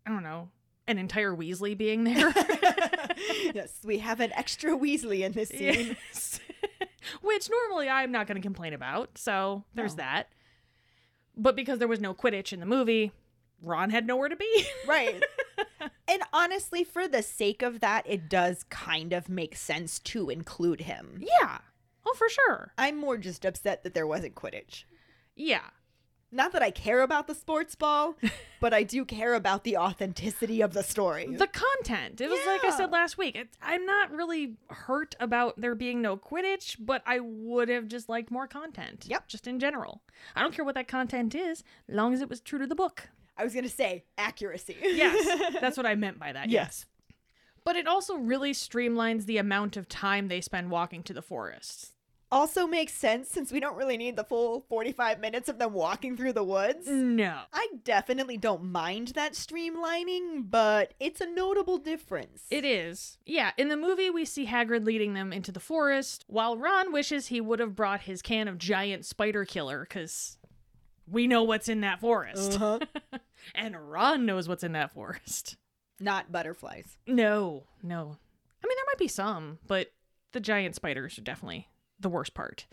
I 0.06 0.10
don't 0.10 0.24
know, 0.24 0.50
an 0.88 0.98
entire 0.98 1.36
Weasley 1.36 1.78
being 1.78 2.04
there. 2.04 2.34
yes, 3.54 3.80
we 3.84 4.00
have 4.00 4.20
an 4.20 4.32
extra 4.34 4.72
Weasley 4.78 5.22
in 5.22 5.32
this 5.32 5.50
scene. 5.50 5.96
Yes. 6.12 6.40
Which 7.22 7.50
normally 7.50 7.88
I'm 7.90 8.12
not 8.12 8.28
going 8.28 8.36
to 8.36 8.42
complain 8.42 8.74
about, 8.74 9.18
so 9.18 9.64
there's 9.76 9.94
No. 9.96 10.04
that. 10.04 10.30
But 11.38 11.56
because 11.56 11.80
there 11.80 11.88
was 11.88 12.00
no 12.02 12.14
Quidditch 12.14 12.52
in 12.54 12.60
the 12.60 12.66
movie, 12.66 13.12
Ron 13.62 13.90
had 13.92 14.08
nowhere 14.08 14.30
to 14.30 14.36
be. 14.36 14.66
Right. 14.88 15.22
and 16.08 16.22
honestly, 16.34 16.84
for 16.84 17.08
the 17.08 17.22
sake 17.24 17.62
of 17.62 17.80
that, 17.82 18.06
it 18.08 18.30
does 18.30 18.64
kind 18.70 19.14
of 19.14 19.30
make 19.30 19.56
sense 19.56 20.00
to 20.00 20.30
include 20.30 20.82
him. 20.82 21.22
yeah. 21.42 21.60
Oh, 22.06 22.14
for 22.16 22.30
sure. 22.30 22.72
I'm 22.78 22.98
more 22.98 23.18
just 23.18 23.46
upset 23.46 23.84
that 23.84 23.94
there 23.94 24.08
wasn't 24.08 24.36
Quidditch. 24.36 24.84
Yeah. 25.36 25.70
Not 26.32 26.52
that 26.52 26.62
I 26.62 26.70
care 26.72 27.02
about 27.02 27.28
the 27.28 27.36
sports 27.36 27.76
ball, 27.76 28.16
but 28.60 28.74
I 28.74 28.84
do 28.84 29.06
care 29.06 29.36
about 29.36 29.64
the 29.64 29.78
authenticity 29.78 30.62
of 30.62 30.74
the 30.74 30.84
story. 30.84 31.28
The 31.28 31.48
content. 31.48 32.20
It 32.20 32.30
was 32.30 32.46
like 32.46 32.64
I 32.66 32.76
said 32.76 32.92
last 32.92 33.18
week. 33.18 33.36
It, 33.36 33.50
I'm 33.62 33.86
not 33.86 34.12
really 34.12 34.58
hurt 34.70 35.16
about 35.20 35.60
there 35.60 35.76
being 35.76 36.02
no 36.02 36.18
Quidditch, 36.18 36.78
but 36.80 37.02
I 37.06 37.20
would 37.22 37.70
have 37.70 37.88
just 37.88 38.10
liked 38.10 38.32
more 38.32 38.48
content. 38.48 39.06
Yep. 39.08 39.28
Just 39.28 39.48
in 39.48 39.60
general. 39.60 40.02
I 40.36 40.42
don't 40.42 40.54
care 40.54 40.66
what 40.66 40.76
that 40.76 40.88
content 40.88 41.36
is, 41.36 41.64
as 41.88 41.96
long 41.96 42.14
as 42.14 42.22
it 42.22 42.30
was 42.30 42.42
true 42.42 42.60
to 42.60 42.68
the 42.68 42.76
book. 42.76 43.10
I 43.38 43.44
was 43.44 43.54
going 43.54 43.66
to 43.66 43.72
say 43.72 44.04
accuracy. 44.18 44.78
Yes. 44.82 45.54
That's 45.62 45.78
what 45.78 45.86
I 45.86 45.96
meant 45.96 46.20
by 46.20 46.34
that. 46.34 46.50
Yes. 46.50 46.86
But 47.64 47.76
it 47.76 47.88
also 47.88 48.16
really 48.16 48.52
streamlines 48.52 49.26
the 49.26 49.38
amount 49.38 49.76
of 49.76 49.90
time 49.90 50.28
they 50.28 50.42
spend 50.42 50.70
walking 50.70 51.02
to 51.04 51.14
the 51.14 51.22
forest. 51.22 51.95
Also 52.36 52.68
makes 52.68 52.92
sense 52.94 53.30
since 53.30 53.50
we 53.50 53.62
don't 53.62 53.78
really 53.78 53.96
need 53.96 54.18
the 54.18 54.24
full 54.26 54.66
45 54.68 55.22
minutes 55.22 55.48
of 55.48 55.58
them 55.58 55.72
walking 55.72 56.18
through 56.18 56.34
the 56.34 56.44
woods. 56.44 56.86
No. 56.86 57.40
I 57.54 57.70
definitely 57.86 58.36
don't 58.36 58.66
mind 58.66 59.10
that 59.10 59.34
streamlining, 59.34 60.52
but 60.52 60.94
it's 61.00 61.22
a 61.22 61.26
notable 61.26 61.78
difference. 61.78 62.44
It 62.52 62.66
is. 62.66 63.18
Yeah, 63.26 63.52
in 63.58 63.70
the 63.70 63.78
movie, 63.78 64.10
we 64.10 64.26
see 64.26 64.48
Hagrid 64.48 64.86
leading 64.86 65.14
them 65.14 65.32
into 65.32 65.54
the 65.54 65.62
forest, 65.62 66.26
while 66.28 66.58
Ron 66.58 66.92
wishes 66.92 67.28
he 67.28 67.40
would 67.40 67.60
have 67.60 67.74
brought 67.74 68.02
his 68.02 68.22
can 68.22 68.50
of 68.50 68.58
giant 68.58 69.06
spider 69.06 69.46
killer, 69.46 69.86
because 69.88 70.38
we 71.10 71.28
know 71.28 71.44
what's 71.44 71.70
in 71.70 71.82
that 71.82 72.02
forest. 72.02 72.60
Uh-huh. 72.60 72.80
and 73.56 73.90
Ron 73.90 74.26
knows 74.26 74.50
what's 74.50 74.64
in 74.64 74.74
that 74.74 74.92
forest. 74.92 75.56
Not 76.02 76.34
butterflies. 76.34 76.98
No, 77.08 77.64
no. 77.82 78.02
I 78.02 78.68
mean, 78.68 78.76
there 78.76 78.86
might 78.88 79.00
be 79.00 79.08
some, 79.08 79.60
but 79.66 79.94
the 80.34 80.42
giant 80.42 80.76
spiders 80.76 81.18
are 81.18 81.22
definitely 81.22 81.70
the 82.00 82.10
worst 82.10 82.34
part. 82.34 82.66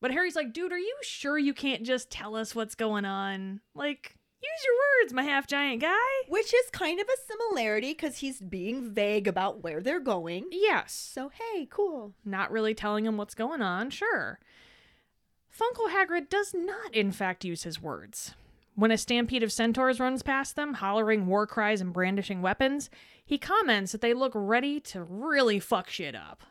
But 0.00 0.12
Harry's 0.12 0.36
like, 0.36 0.52
dude, 0.52 0.72
are 0.72 0.78
you 0.78 0.96
sure 1.02 1.38
you 1.38 1.52
can't 1.52 1.82
just 1.82 2.10
tell 2.10 2.36
us 2.36 2.54
what's 2.54 2.74
going 2.74 3.04
on? 3.04 3.60
Like, 3.74 4.16
use 4.40 4.64
your 4.64 4.74
words, 5.02 5.12
my 5.12 5.24
half 5.24 5.46
giant 5.46 5.82
guy. 5.82 5.96
Which 6.28 6.54
is 6.54 6.70
kind 6.70 7.00
of 7.00 7.06
a 7.08 7.32
similarity 7.32 7.92
because 7.92 8.18
he's 8.18 8.40
being 8.40 8.92
vague 8.92 9.26
about 9.26 9.62
where 9.62 9.80
they're 9.80 9.98
going. 10.00 10.46
Yes. 10.52 10.92
So, 10.92 11.30
hey, 11.30 11.66
cool. 11.68 12.14
not 12.24 12.52
really 12.52 12.74
telling 12.74 13.06
him 13.06 13.16
what's 13.16 13.34
going 13.34 13.62
on, 13.62 13.90
sure. 13.90 14.38
Funkle 15.52 15.90
Hagrid 15.90 16.28
does 16.28 16.54
not, 16.54 16.94
in 16.94 17.10
fact, 17.10 17.44
use 17.44 17.64
his 17.64 17.82
words. 17.82 18.34
When 18.76 18.92
a 18.92 18.98
stampede 18.98 19.42
of 19.42 19.52
centaurs 19.52 19.98
runs 19.98 20.22
past 20.22 20.54
them, 20.54 20.74
hollering 20.74 21.26
war 21.26 21.48
cries 21.48 21.80
and 21.80 21.92
brandishing 21.92 22.42
weapons, 22.42 22.90
he 23.26 23.36
comments 23.36 23.90
that 23.90 24.00
they 24.00 24.14
look 24.14 24.30
ready 24.36 24.78
to 24.80 25.02
really 25.02 25.58
fuck 25.58 25.90
shit 25.90 26.14
up. 26.14 26.44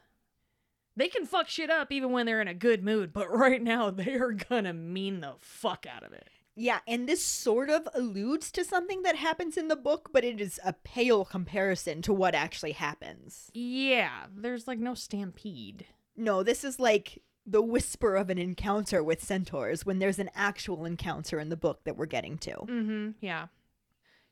They 0.97 1.09
can 1.09 1.27
fuck 1.27 1.47
shit 1.47 1.69
up 1.69 1.91
even 1.91 2.11
when 2.11 2.25
they're 2.25 2.41
in 2.41 2.47
a 2.47 2.55
good 2.55 2.83
mood, 2.83 3.13
but 3.13 3.31
right 3.31 3.61
now 3.61 3.89
they 3.91 4.15
are 4.15 4.31
gonna 4.31 4.73
mean 4.73 5.21
the 5.21 5.35
fuck 5.39 5.85
out 5.85 6.03
of 6.03 6.11
it. 6.11 6.27
Yeah, 6.59 6.79
and 6.87 7.07
this 7.07 7.23
sort 7.23 7.69
of 7.69 7.87
alludes 7.93 8.51
to 8.53 8.65
something 8.65 9.03
that 9.03 9.15
happens 9.15 9.57
in 9.57 9.67
the 9.67 9.75
book, 9.75 10.09
but 10.11 10.23
it 10.23 10.41
is 10.41 10.59
a 10.65 10.73
pale 10.73 11.23
comparison 11.23 12.01
to 12.01 12.13
what 12.13 12.33
actually 12.33 12.71
happens. 12.71 13.51
Yeah, 13.53 14.25
there's 14.35 14.67
like 14.67 14.79
no 14.79 14.95
stampede. 14.95 15.85
No, 16.15 16.41
this 16.41 16.63
is 16.63 16.79
like 16.79 17.21
the 17.45 17.61
whisper 17.61 18.15
of 18.15 18.31
an 18.31 18.39
encounter 18.39 19.03
with 19.03 19.23
centaurs 19.23 19.85
when 19.85 19.99
there's 19.99 20.17
an 20.17 20.31
actual 20.33 20.83
encounter 20.83 21.39
in 21.39 21.49
the 21.49 21.55
book 21.55 21.83
that 21.83 21.95
we're 21.95 22.07
getting 22.07 22.39
to. 22.39 22.55
Mm-hmm. 22.55 23.09
Yeah. 23.21 23.47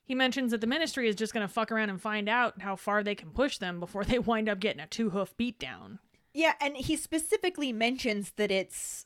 He 0.04 0.16
mentions 0.16 0.52
that 0.52 0.62
the 0.62 0.68
ministry 0.68 1.08
is 1.08 1.16
just 1.16 1.34
to 1.34 1.48
fuck 1.48 1.72
around 1.72 1.92
and 1.92 2.02
find 2.02 2.28
out 2.28 2.62
how 2.62 2.76
far 2.76 3.04
they 3.04 3.16
can 3.16 3.30
push 3.30 3.60
them 3.60 3.80
before 3.80 4.04
they 4.04 4.18
wind 4.20 4.50
up 4.50 4.60
getting 4.60 4.82
a 4.82 4.88
two 4.88 5.12
hoof 5.12 5.36
beatdown. 5.38 6.00
Yeah, 6.36 6.54
and 6.62 6.76
he 6.78 6.96
specifically 6.98 7.72
mentions 7.74 8.32
that 8.38 8.52
it's 8.52 9.06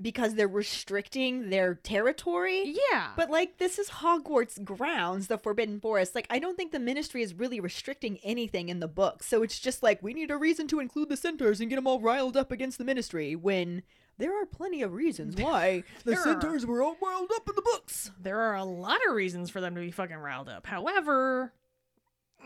because 0.00 0.34
they're 0.36 0.46
restricting 0.46 1.50
their 1.50 1.74
territory. 1.74 2.76
Yeah. 2.92 3.08
But 3.16 3.30
like 3.30 3.58
this 3.58 3.80
is 3.80 3.88
Hogwarts 3.90 4.62
grounds, 4.62 5.26
the 5.26 5.38
Forbidden 5.38 5.80
Forest. 5.80 6.14
Like 6.14 6.28
I 6.30 6.38
don't 6.38 6.56
think 6.56 6.70
the 6.70 6.78
ministry 6.78 7.20
is 7.22 7.34
really 7.34 7.58
restricting 7.58 8.18
anything 8.22 8.68
in 8.68 8.78
the 8.78 8.86
book. 8.86 9.24
So 9.24 9.42
it's 9.42 9.58
just 9.58 9.82
like 9.82 10.00
we 10.02 10.14
need 10.14 10.30
a 10.30 10.36
reason 10.36 10.68
to 10.68 10.78
include 10.78 11.08
the 11.08 11.16
centaurs 11.16 11.60
and 11.60 11.68
get 11.68 11.76
them 11.76 11.88
all 11.88 12.00
riled 12.00 12.36
up 12.36 12.52
against 12.52 12.78
the 12.78 12.84
ministry 12.84 13.34
when 13.34 13.82
there 14.18 14.40
are 14.40 14.46
plenty 14.46 14.82
of 14.82 14.92
reasons 14.94 15.34
why 15.36 15.82
the 16.04 16.12
There 16.12 16.20
are. 16.20 16.22
centaurs 16.22 16.64
were 16.64 16.80
all 16.82 16.96
riled 17.02 17.30
up 17.34 17.48
in 17.48 17.56
the 17.56 17.62
books. 17.62 18.12
there 18.20 18.38
are 18.38 18.54
a 18.54 18.64
lot 18.64 18.98
of 19.08 19.14
reasons 19.16 19.50
for 19.50 19.60
them 19.60 19.74
to 19.74 19.80
be 19.80 19.90
fucking 19.90 20.16
riled 20.16 20.48
up. 20.48 20.64
However, 20.66 21.52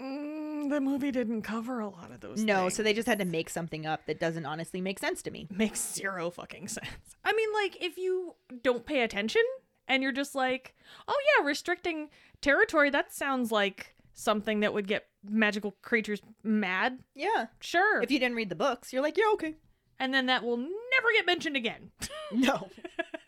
mm, 0.00 0.68
the 0.70 0.80
movie 0.80 1.10
didn't 1.10 1.42
cover 1.42 1.80
a 1.80 1.88
lot 1.88 2.10
of 2.10 2.20
those 2.20 2.42
No, 2.42 2.62
things. 2.62 2.74
so 2.76 2.82
they 2.82 2.94
just 2.94 3.08
had 3.08 3.18
to 3.18 3.24
make 3.24 3.50
something 3.50 3.86
up 3.86 4.06
that 4.06 4.20
doesn't 4.20 4.46
honestly 4.46 4.80
make 4.80 4.98
sense 4.98 5.22
to 5.22 5.30
me. 5.30 5.46
makes 5.50 5.80
zero 5.94 6.30
fucking 6.30 6.68
sense. 6.68 7.16
I 7.24 7.32
mean, 7.32 7.48
like, 7.52 7.82
if 7.82 7.96
you 7.98 8.34
don't 8.62 8.84
pay 8.86 9.02
attention 9.02 9.42
and 9.88 10.02
you're 10.02 10.12
just 10.12 10.34
like, 10.34 10.74
oh 11.08 11.16
yeah, 11.38 11.44
restricting 11.46 12.08
territory, 12.40 12.90
that 12.90 13.12
sounds 13.12 13.50
like 13.52 13.94
something 14.14 14.60
that 14.60 14.72
would 14.74 14.86
get 14.86 15.06
magical 15.24 15.74
creatures 15.82 16.20
mad. 16.42 16.98
Yeah. 17.14 17.46
Sure. 17.60 18.02
If 18.02 18.10
you 18.10 18.18
didn't 18.18 18.36
read 18.36 18.48
the 18.48 18.54
books, 18.54 18.92
you're 18.92 19.02
like, 19.02 19.16
yeah, 19.16 19.30
okay. 19.34 19.54
and 19.98 20.12
then 20.12 20.26
that 20.26 20.42
will 20.44 20.56
never 20.58 21.08
get 21.14 21.26
mentioned 21.26 21.56
again. 21.56 21.90
No. 22.34 22.68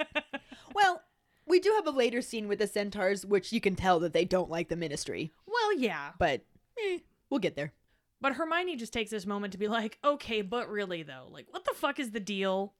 well, 0.75 1.03
we 1.47 1.61
do 1.61 1.71
have 1.77 1.87
a 1.87 1.91
later 1.91 2.23
scene 2.23 2.49
with 2.49 2.59
the 2.59 2.67
centaurs, 2.67 3.27
which 3.27 3.53
you 3.53 3.61
can 3.61 3.77
tell 3.77 4.01
that 4.01 4.15
they 4.15 4.25
don't 4.25 4.49
like 4.51 4.69
the 4.71 4.77
ministry, 4.77 5.31
well, 5.47 5.75
yeah. 5.79 6.13
but 6.19 6.41
eh, 6.85 6.99
we'll 7.31 7.41
get 7.41 7.57
there. 7.57 7.73
But 8.21 8.35
Hermione 8.35 8.77
just 8.77 8.93
takes 8.93 9.11
this 9.11 9.27
moment 9.27 9.53
to 9.53 9.59
be 9.59 9.69
like, 9.69 9.99
okay, 10.05 10.43
but 10.43 10.69
really 10.71 11.03
though, 11.03 11.29
like, 11.31 11.47
what 11.51 11.65
the 11.65 11.75
fuck 11.75 11.99
is 11.99 12.11
the 12.11 12.21
deal? 12.21 12.75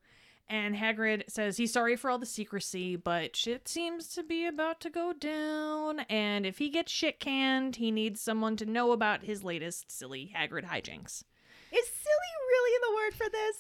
And 0.49 0.77
Hagrid 0.77 1.31
says 1.31 1.57
he's 1.57 1.73
sorry 1.73 1.97
for 1.97 2.11
all 2.11 2.19
the 2.19 2.27
secrecy, 2.27 2.97
but 2.97 3.35
shit 3.35 3.67
seems 3.67 4.09
to 4.09 4.23
be 4.23 4.47
about 4.47 4.79
to 4.81 4.91
go 4.91 5.13
down. 5.13 6.01
And 6.11 6.45
if 6.45 6.59
he 6.59 6.69
gets 6.69 6.93
shit 6.93 7.19
canned, 7.19 7.77
he 7.77 7.91
needs 7.91 8.21
someone 8.21 8.57
to 8.57 8.67
know 8.67 8.93
about 8.93 9.25
his 9.25 9.43
latest 9.43 9.91
silly 9.91 10.33
Hagrid 10.37 10.65
hijinks. 10.67 11.25
Is 11.73 11.89
silly 11.89 12.35
really 12.49 12.79
the 12.83 12.95
word 12.95 13.15
for 13.15 13.31
this? 13.31 13.57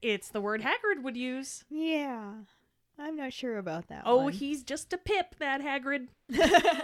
It's 0.00 0.28
the 0.28 0.40
word 0.40 0.62
Hagrid 0.62 1.02
would 1.02 1.16
use. 1.16 1.64
Yeah. 1.68 2.34
I'm 2.98 3.16
not 3.16 3.32
sure 3.32 3.58
about 3.58 3.88
that. 3.88 4.02
Oh, 4.04 4.24
one. 4.24 4.32
he's 4.32 4.62
just 4.62 4.92
a 4.92 4.98
pip, 4.98 5.36
that 5.38 5.60
Hagrid. 5.60 6.08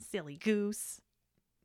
Silly 0.00 0.36
goose. 0.36 1.00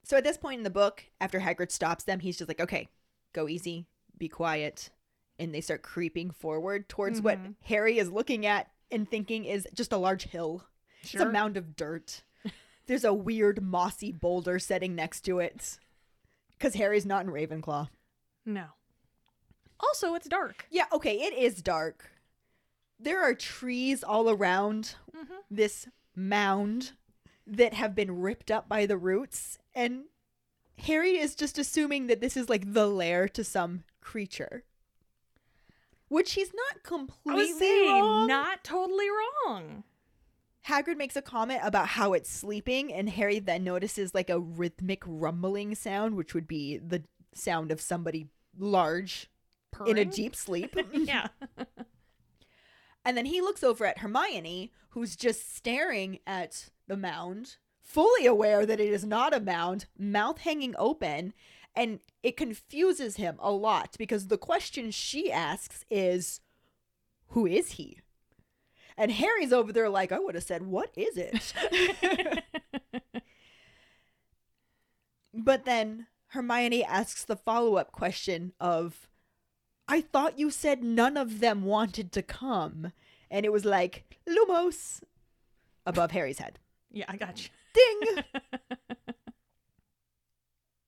So 0.09 0.17
at 0.17 0.23
this 0.23 0.37
point 0.39 0.57
in 0.57 0.63
the 0.63 0.71
book, 0.71 1.03
after 1.21 1.39
Hagrid 1.39 1.69
stops 1.71 2.03
them, 2.03 2.19
he's 2.19 2.35
just 2.35 2.47
like, 2.47 2.59
okay, 2.59 2.87
go 3.31 3.47
easy, 3.47 3.85
be 4.17 4.27
quiet. 4.27 4.89
And 5.37 5.53
they 5.53 5.61
start 5.61 5.83
creeping 5.83 6.31
forward 6.31 6.89
towards 6.89 7.21
what 7.21 7.37
Mhm. 7.37 7.53
Harry 7.65 7.99
is 7.99 8.09
looking 8.09 8.43
at 8.43 8.71
and 8.89 9.07
thinking 9.07 9.45
is 9.45 9.67
just 9.71 9.91
a 9.93 9.97
large 9.97 10.23
hill. 10.23 10.67
Sure. 11.03 11.21
It's 11.21 11.29
a 11.29 11.31
mound 11.31 11.57
of 11.57 11.75
dirt. 11.75 12.23
There's 12.87 13.03
a 13.03 13.13
weird 13.13 13.61
mossy 13.61 14.11
boulder 14.11 14.57
setting 14.57 14.95
next 14.95 15.21
to 15.25 15.37
it. 15.37 15.77
Because 16.57 16.73
Harry's 16.73 17.05
not 17.05 17.23
in 17.23 17.31
Ravenclaw. 17.31 17.89
No. 18.47 18.69
Also, 19.79 20.15
it's 20.15 20.27
dark. 20.27 20.65
Yeah, 20.71 20.87
okay, 20.91 21.21
it 21.21 21.33
is 21.33 21.61
dark. 21.61 22.09
There 22.99 23.21
are 23.21 23.35
trees 23.35 24.03
all 24.03 24.27
around 24.27 24.95
Mhm. 25.15 25.43
this 25.51 25.87
mound 26.15 26.93
that 27.45 27.73
have 27.75 27.93
been 27.95 28.19
ripped 28.19 28.49
up 28.51 28.67
by 28.67 28.85
the 28.85 28.97
roots, 28.97 29.57
and 29.79 30.03
Harry 30.79 31.17
is 31.17 31.35
just 31.35 31.57
assuming 31.57 32.07
that 32.07 32.19
this 32.19 32.35
is 32.35 32.49
like 32.49 32.73
the 32.73 32.87
lair 32.87 33.29
to 33.29 33.43
some 33.43 33.83
creature. 34.01 34.63
which 36.09 36.33
he's 36.33 36.51
not 36.53 36.83
completely 36.83 37.53
saying, 37.53 38.01
wrong. 38.01 38.27
not 38.27 38.63
totally 38.63 39.07
wrong. 39.09 39.83
Hagrid 40.67 40.97
makes 40.97 41.15
a 41.15 41.21
comment 41.21 41.61
about 41.63 41.87
how 41.87 42.13
it's 42.13 42.29
sleeping, 42.29 42.91
and 42.91 43.09
Harry 43.09 43.39
then 43.39 43.63
notices 43.63 44.13
like 44.13 44.29
a 44.29 44.39
rhythmic 44.39 45.01
rumbling 45.05 45.75
sound, 45.75 46.15
which 46.15 46.33
would 46.33 46.47
be 46.47 46.77
the 46.77 47.03
sound 47.33 47.71
of 47.71 47.79
somebody 47.79 48.27
large 48.57 49.29
in 49.87 49.97
a 49.97 50.03
deep 50.03 50.35
sleep. 50.35 50.75
yeah. 50.93 51.27
and 53.05 53.15
then 53.15 53.25
he 53.25 53.39
looks 53.39 53.63
over 53.63 53.85
at 53.85 53.99
Hermione, 53.99 54.73
who's 54.89 55.15
just 55.15 55.55
staring 55.55 56.19
at 56.27 56.69
the 56.87 56.97
mound, 56.97 57.57
fully 57.89 58.27
aware 58.27 58.65
that 58.65 58.79
it 58.79 58.89
is 58.89 59.03
not 59.03 59.33
a 59.33 59.39
mound, 59.39 59.87
mouth 59.97 60.37
hanging 60.39 60.75
open. 60.77 61.33
And 61.75 61.99
it 62.23 62.37
confuses 62.37 63.15
him 63.15 63.37
a 63.39 63.51
lot 63.51 63.95
because 63.97 64.27
the 64.27 64.37
question 64.37 64.91
she 64.91 65.31
asks 65.31 65.85
is, 65.89 66.39
Who 67.29 67.45
is 67.45 67.73
he? 67.73 67.99
And 68.97 69.11
Harry's 69.11 69.53
over 69.53 69.71
there 69.71 69.89
like, 69.89 70.11
I 70.11 70.19
would 70.19 70.35
have 70.35 70.43
said, 70.43 70.63
What 70.63 70.91
is 70.95 71.17
it? 71.17 72.43
but 75.33 75.65
then 75.65 76.07
Hermione 76.27 76.83
asks 76.83 77.25
the 77.25 77.35
follow 77.35 77.75
up 77.75 77.91
question 77.91 78.53
of, 78.59 79.07
I 79.87 80.01
thought 80.01 80.37
you 80.37 80.51
said 80.51 80.83
none 80.83 81.17
of 81.17 81.39
them 81.39 81.63
wanted 81.63 82.11
to 82.11 82.21
come. 82.21 82.91
And 83.31 83.45
it 83.45 83.51
was 83.51 83.65
like, 83.65 84.19
Lumos 84.27 85.01
above 85.85 86.11
Harry's 86.11 86.39
head. 86.39 86.59
yeah, 86.91 87.05
I 87.07 87.15
got 87.15 87.43
you. 87.43 87.49
Ding! 87.73 88.23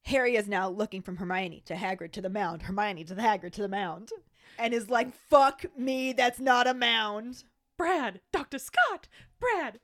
Harry 0.05 0.35
is 0.35 0.47
now 0.47 0.67
looking 0.69 1.01
from 1.01 1.17
Hermione 1.17 1.61
to 1.65 1.75
Hagrid 1.75 2.11
to 2.13 2.21
the 2.21 2.29
mound, 2.29 2.63
Hermione 2.63 3.03
to 3.05 3.15
the 3.15 3.21
Hagrid 3.21 3.53
to 3.53 3.61
the 3.61 3.69
mound, 3.69 4.09
and 4.59 4.73
is 4.73 4.89
like, 4.89 5.13
fuck 5.29 5.65
me, 5.77 6.11
that's 6.11 6.39
not 6.39 6.67
a 6.67 6.73
mound. 6.73 7.43
Brad, 7.77 8.19
Dr. 8.33 8.59
Scott, 8.59 9.07
Brad, 9.39 9.79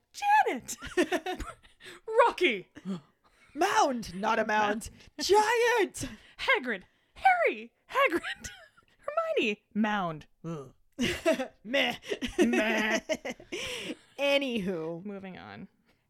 Janet, 0.45 0.75
Rocky, 2.27 2.67
Mound, 3.55 4.13
not 4.13 4.37
a 4.37 4.45
mound. 4.45 4.89
Giant! 5.19 6.09
Hagrid, 6.39 6.83
Harry, 7.15 7.71
Hagrid, 7.89 8.49
Hermione, 9.39 9.61
Mound. 9.73 10.25
Ugh. 10.45 10.73
Meh. 11.63 11.95
Meh. 12.37 12.99
Anywho, 14.19 15.03
Moving 15.05 15.37
on. 15.37 15.67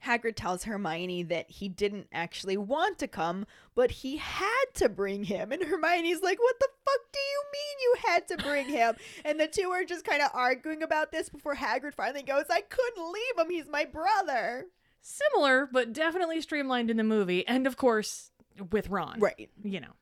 Hagrid 0.08 0.36
tells 0.36 0.64
Hermione 0.64 1.24
that 1.24 1.50
he 1.50 1.68
didn't 1.68 2.08
actually 2.14 2.56
want 2.56 2.98
to 3.00 3.08
come, 3.08 3.46
but 3.76 3.92
he 3.92 4.18
had 4.18 4.66
to 4.76 4.88
bring 4.88 5.26
him. 5.26 5.52
And 5.52 5.62
Hermione's 5.62 6.22
like, 6.22 6.40
What 6.40 6.60
the 6.60 6.70
fuck 6.86 7.12
do 7.12 7.20
you 7.20 7.44
mean 7.54 7.78
you 7.82 7.96
had 8.10 8.28
to 8.30 8.38
bring 8.38 8.70
him? 8.70 8.96
and 9.26 9.40
the 9.40 9.48
two 9.48 9.70
are 9.70 9.84
just 9.84 10.06
kind 10.06 10.22
of 10.22 10.30
arguing 10.34 10.82
about 10.82 11.12
this 11.12 11.28
before 11.28 11.56
Hagrid 11.56 11.94
finally 11.94 12.24
goes, 12.24 12.46
I 12.50 12.62
couldn't 12.62 13.12
leave 13.12 13.38
him. 13.46 13.52
He's 13.52 13.70
my 13.70 13.86
brother. 13.86 14.68
Similar, 15.02 15.68
but 15.72 15.94
definitely 15.94 16.42
streamlined 16.42 16.90
in 16.90 16.98
the 16.98 17.04
movie, 17.04 17.48
and 17.48 17.68
of 17.68 17.78
course, 17.78 18.32
with 18.72 18.90
Ron. 18.90 19.20
Right. 19.20 19.50
You 19.64 19.82
know. 19.82 19.94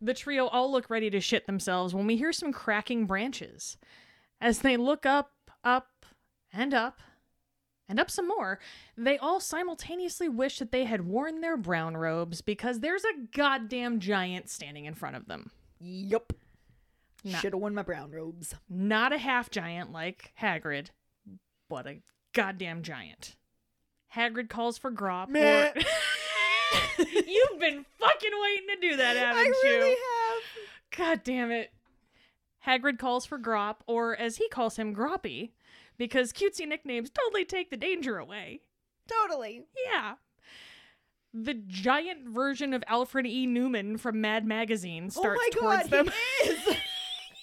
The 0.00 0.14
trio 0.14 0.48
all 0.48 0.70
look 0.70 0.90
ready 0.90 1.10
to 1.10 1.20
shit 1.20 1.46
themselves 1.46 1.94
when 1.94 2.06
we 2.06 2.16
hear 2.16 2.32
some 2.32 2.52
cracking 2.52 3.06
branches. 3.06 3.76
As 4.40 4.58
they 4.58 4.76
look 4.76 5.06
up, 5.06 5.30
up, 5.62 6.06
and 6.52 6.74
up, 6.74 7.00
and 7.92 8.00
up 8.00 8.10
some 8.10 8.26
more, 8.26 8.58
they 8.96 9.18
all 9.18 9.38
simultaneously 9.38 10.26
wish 10.26 10.58
that 10.60 10.72
they 10.72 10.84
had 10.84 11.06
worn 11.06 11.42
their 11.42 11.58
brown 11.58 11.94
robes 11.94 12.40
because 12.40 12.80
there's 12.80 13.04
a 13.04 13.26
goddamn 13.36 14.00
giant 14.00 14.48
standing 14.48 14.86
in 14.86 14.94
front 14.94 15.14
of 15.14 15.26
them. 15.26 15.50
Yup. 15.78 16.32
Should 17.22 17.52
have 17.52 17.60
worn 17.60 17.74
my 17.74 17.82
brown 17.82 18.10
robes. 18.10 18.54
Not 18.70 19.12
a 19.12 19.18
half 19.18 19.50
giant 19.50 19.92
like 19.92 20.32
Hagrid, 20.40 20.86
but 21.68 21.86
a 21.86 21.98
goddamn 22.32 22.82
giant. 22.82 23.36
Hagrid 24.16 24.48
calls 24.48 24.78
for 24.78 24.90
Grawp. 24.90 25.28
Meh. 25.28 25.68
Or... 25.68 25.74
You've 26.98 27.60
been 27.60 27.84
fucking 28.00 28.30
waiting 28.42 28.68
to 28.74 28.88
do 28.90 28.96
that, 28.96 29.18
haven't 29.18 29.36
I 29.36 29.52
really 29.64 29.90
you? 29.90 29.98
have. 30.30 30.96
God 30.96 31.20
damn 31.24 31.50
it. 31.50 31.70
Hagrid 32.66 32.98
calls 32.98 33.26
for 33.26 33.38
Grawp, 33.38 33.76
or 33.86 34.16
as 34.16 34.38
he 34.38 34.48
calls 34.48 34.76
him, 34.76 34.94
Grawpy, 34.96 35.50
because 36.02 36.32
cutesy 36.32 36.66
nicknames 36.66 37.10
totally 37.10 37.44
take 37.44 37.70
the 37.70 37.76
danger 37.76 38.18
away. 38.18 38.60
Totally. 39.06 39.66
Yeah. 39.86 40.14
The 41.32 41.54
giant 41.54 42.26
version 42.28 42.74
of 42.74 42.82
Alfred 42.88 43.24
E. 43.24 43.46
Neuman 43.46 44.00
from 44.00 44.20
Mad 44.20 44.44
Magazine 44.44 45.04
oh 45.06 45.20
starts 45.20 45.40
oh 45.40 45.48
my 45.54 45.60
towards 45.60 45.88
god, 45.88 46.06
them. 46.06 46.14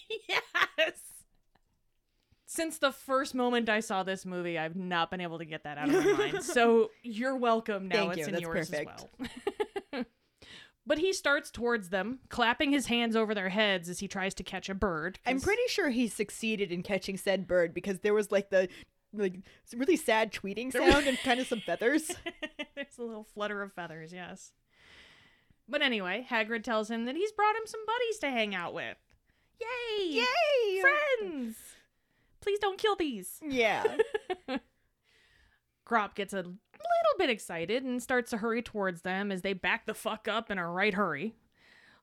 yes. 0.28 1.00
Since 2.48 2.80
the 2.80 2.92
first 2.92 3.34
moment 3.34 3.70
I 3.70 3.80
saw 3.80 4.04
this 4.04 4.26
movie, 4.26 4.60
I've 4.60 4.76
not 4.76 5.10
been 5.10 5.22
able 5.22 5.38
to 5.38 5.46
get 5.46 5.64
that 5.64 5.78
out 5.78 5.88
of 5.88 6.06
my 6.06 6.14
mind. 6.14 6.40
So 6.44 6.92
you're 7.02 7.38
welcome. 7.38 7.88
Now 7.88 7.96
Thank 7.96 8.10
it's 8.10 8.20
you, 8.20 8.26
in 8.26 8.32
that's 8.34 8.42
yours 8.42 8.70
perfect. 8.70 8.92
as 9.00 9.06
well. 9.18 9.30
But 10.90 10.98
he 10.98 11.14
starts 11.14 11.52
towards 11.52 11.90
them, 11.90 12.18
clapping 12.30 12.72
his 12.72 12.88
hands 12.88 13.16
over 13.16 13.36
their 13.36 13.50
heads 13.50 13.90
as 13.90 14.00
he 14.00 14.08
tries 14.08 14.34
to 14.34 14.44
catch 14.44 14.70
a 14.70 14.74
bird. 14.74 15.20
I'm 15.24 15.40
pretty 15.40 15.62
sure 15.68 15.92
he 15.92 16.08
succeeded 16.08 16.72
in 16.72 16.82
catching 16.82 17.16
said 17.16 17.46
bird 17.46 17.76
because 17.76 18.00
there 18.00 18.16
was 18.16 18.32
like 18.32 18.50
the 18.50 18.68
like 19.14 19.36
really 19.76 19.96
sad 19.96 20.34
tweeting 20.34 20.74
sound 20.74 21.06
and 21.08 21.20
kind 21.20 21.40
of 21.40 21.46
some 21.46 21.60
feathers. 21.60 22.08
There's 22.76 22.98
a 22.98 23.04
little 23.04 23.24
flutter 23.24 23.62
of 23.62 23.72
feathers, 23.74 24.12
yes. 24.12 24.52
But 25.68 25.84
anyway, 25.84 26.26
Hagrid 26.28 26.64
tells 26.64 26.90
him 26.90 27.06
that 27.06 27.16
he's 27.16 27.34
brought 27.34 27.56
him 27.56 27.68
some 27.68 27.86
buddies 27.86 28.18
to 28.22 28.32
hang 28.32 28.56
out 28.56 28.74
with. 28.74 28.98
Yay! 29.62 30.24
Yay! 30.24 30.82
Friends! 30.82 31.56
Please 32.42 32.58
don't 32.58 32.80
kill 32.80 32.96
these. 32.96 33.40
Yeah. 33.48 33.84
Grawp 35.88 36.16
gets 36.16 36.34
a 36.34 36.46
little 36.80 37.18
bit 37.18 37.30
excited 37.30 37.84
and 37.84 38.02
starts 38.02 38.30
to 38.32 38.38
hurry 38.38 38.62
towards 38.62 39.02
them 39.02 39.32
as 39.32 39.42
they 39.42 39.54
back 39.54 39.86
the 39.86 39.94
fuck 39.94 40.28
up 40.28 40.50
in 40.50 40.58
a 40.58 40.68
right 40.68 40.94
hurry. 40.94 41.36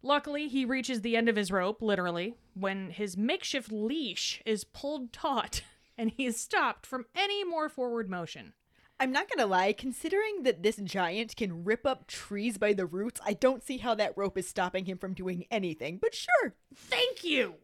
Luckily, 0.03 0.49
he 0.49 0.64
reaches 0.64 1.01
the 1.01 1.16
end 1.16 1.29
of 1.29 1.37
his 1.37 1.51
rope, 1.51 1.83
literally, 1.83 2.35
when 2.55 2.91
his 2.91 3.16
makeshift 3.16 3.72
leash 3.72 4.43
is 4.47 4.64
pulled 4.64 5.12
taut 5.12 5.62
and 5.99 6.12
he 6.16 6.27
is 6.27 6.37
stopped 6.39 6.87
from 6.87 7.07
any 7.14 7.43
more 7.45 7.68
forward 7.68 8.09
motion. 8.09 8.53
I'm 8.99 9.12
not 9.12 9.29
gonna 9.29 9.47
lie, 9.47 9.72
considering 9.74 10.45
that 10.45 10.62
this 10.62 10.77
giant 10.77 11.37
can 11.37 11.64
rip 11.64 11.85
up 11.85 12.07
trees 12.07 12.57
by 12.57 12.72
the 12.72 12.87
roots, 12.87 13.20
I 13.24 13.35
don't 13.35 13.62
see 13.62 13.79
how 13.79 13.95
that 13.97 14.16
rope 14.16 14.39
is 14.39 14.49
stopping 14.49 14.87
him 14.87 14.97
from 14.97 15.12
doing 15.12 15.45
anything. 15.51 15.99
But 16.01 16.14
sure, 16.14 16.55
Thank 16.74 17.22
you! 17.24 17.55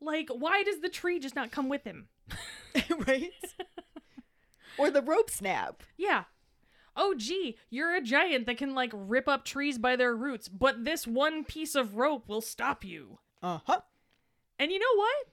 Like, 0.00 0.28
why 0.28 0.62
does 0.62 0.80
the 0.80 0.88
tree 0.88 1.18
just 1.18 1.36
not 1.36 1.50
come 1.50 1.68
with 1.68 1.84
him? 1.84 2.08
right? 3.06 3.32
or 4.78 4.90
the 4.90 5.02
rope 5.02 5.30
snap. 5.30 5.82
Yeah. 5.96 6.24
Oh, 6.96 7.14
gee, 7.16 7.56
you're 7.70 7.94
a 7.94 8.00
giant 8.00 8.46
that 8.46 8.56
can, 8.56 8.74
like, 8.74 8.90
rip 8.94 9.28
up 9.28 9.44
trees 9.44 9.78
by 9.78 9.96
their 9.96 10.14
roots, 10.14 10.48
but 10.48 10.84
this 10.84 11.06
one 11.06 11.44
piece 11.44 11.74
of 11.74 11.96
rope 11.96 12.28
will 12.28 12.40
stop 12.40 12.84
you. 12.84 13.18
Uh 13.42 13.58
huh. 13.66 13.80
And 14.58 14.70
you 14.70 14.78
know 14.78 14.96
what? 14.96 15.26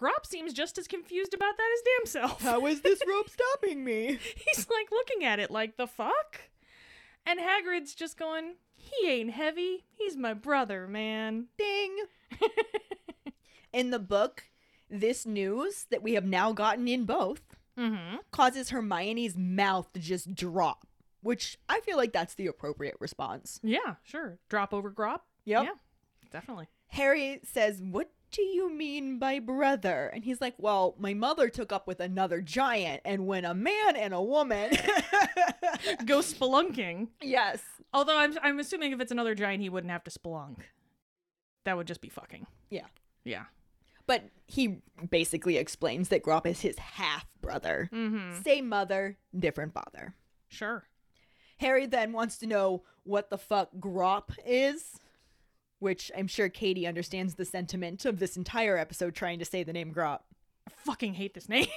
Grawp 0.00 0.24
seems 0.24 0.54
just 0.54 0.78
as 0.78 0.88
confused 0.88 1.34
about 1.34 1.56
that 1.58 1.70
as 1.74 1.82
damn 1.82 2.06
self. 2.06 2.42
How 2.42 2.66
is 2.66 2.80
this 2.80 3.02
rope 3.06 3.28
stopping 3.52 3.84
me? 3.84 4.18
He's 4.46 4.66
like 4.70 4.90
looking 4.90 5.24
at 5.24 5.38
it 5.38 5.50
like 5.50 5.76
the 5.76 5.86
fuck? 5.86 6.40
And 7.26 7.38
Hagrid's 7.38 7.94
just 7.94 8.16
going, 8.16 8.54
he 8.74 9.10
ain't 9.10 9.32
heavy. 9.32 9.84
He's 9.92 10.16
my 10.16 10.32
brother, 10.32 10.86
man. 10.86 11.48
Ding. 11.58 11.96
In 13.72 13.90
the 13.90 13.98
book, 13.98 14.44
this 14.88 15.26
news 15.26 15.86
that 15.90 16.02
we 16.02 16.14
have 16.14 16.24
now 16.24 16.52
gotten 16.52 16.88
in 16.88 17.04
both 17.04 17.42
Mm-hmm. 17.80 18.16
causes 18.30 18.70
Hermione's 18.70 19.36
mouth 19.36 19.92
to 19.94 20.00
just 20.00 20.34
drop, 20.34 20.86
which 21.22 21.58
I 21.68 21.80
feel 21.80 21.96
like 21.96 22.12
that's 22.12 22.34
the 22.34 22.46
appropriate 22.46 22.96
response. 23.00 23.58
Yeah, 23.62 23.94
sure. 24.02 24.38
Drop 24.48 24.74
over 24.74 24.90
Grawp? 24.90 25.20
Yep. 25.46 25.64
Yeah, 25.64 25.70
definitely. 26.30 26.68
Harry 26.88 27.40
says, 27.44 27.80
What 27.82 28.10
do 28.32 28.42
you 28.42 28.70
mean 28.72 29.18
by 29.18 29.38
brother? 29.38 30.10
And 30.12 30.24
he's 30.24 30.40
like, 30.40 30.54
Well, 30.58 30.94
my 30.98 31.14
mother 31.14 31.48
took 31.48 31.72
up 31.72 31.86
with 31.86 32.00
another 32.00 32.40
giant, 32.40 33.00
and 33.04 33.26
when 33.26 33.44
a 33.44 33.54
man 33.54 33.96
and 33.96 34.12
a 34.14 34.22
woman. 34.22 34.70
Go 36.04 36.18
spelunking. 36.18 37.08
yes. 37.22 37.60
Although 37.92 38.18
I'm, 38.18 38.36
I'm 38.42 38.58
assuming 38.60 38.92
if 38.92 39.00
it's 39.00 39.10
another 39.12 39.34
giant, 39.34 39.62
he 39.62 39.68
wouldn't 39.68 39.90
have 39.90 40.04
to 40.04 40.10
spelunk. 40.10 40.58
That 41.64 41.76
would 41.76 41.86
just 41.86 42.00
be 42.00 42.08
fucking. 42.08 42.46
Yeah. 42.70 42.86
Yeah. 43.24 43.44
But 44.10 44.24
he 44.48 44.78
basically 45.08 45.56
explains 45.56 46.08
that 46.08 46.24
Grawp 46.24 46.44
is 46.44 46.60
his 46.62 46.76
half 46.80 47.26
brother. 47.40 47.88
Mm-hmm. 47.92 48.42
Same 48.42 48.68
mother, 48.68 49.16
different 49.38 49.72
father. 49.72 50.16
Sure. 50.48 50.88
Harry 51.58 51.86
then 51.86 52.10
wants 52.10 52.36
to 52.38 52.48
know 52.48 52.82
what 53.04 53.30
the 53.30 53.38
fuck 53.38 53.68
Grawp 53.78 54.32
is, 54.44 54.98
which 55.78 56.10
I'm 56.18 56.26
sure 56.26 56.48
Keighty 56.48 56.88
understands 56.88 57.36
the 57.36 57.44
sentiment 57.44 58.04
of 58.04 58.18
this 58.18 58.36
entire 58.36 58.76
episode 58.76 59.14
trying 59.14 59.38
to 59.38 59.44
say 59.44 59.62
the 59.62 59.72
name 59.72 59.94
Grawp. 59.94 60.22
I 60.66 60.72
fucking 60.84 61.14
hate 61.14 61.34
this 61.34 61.48
name. 61.48 61.68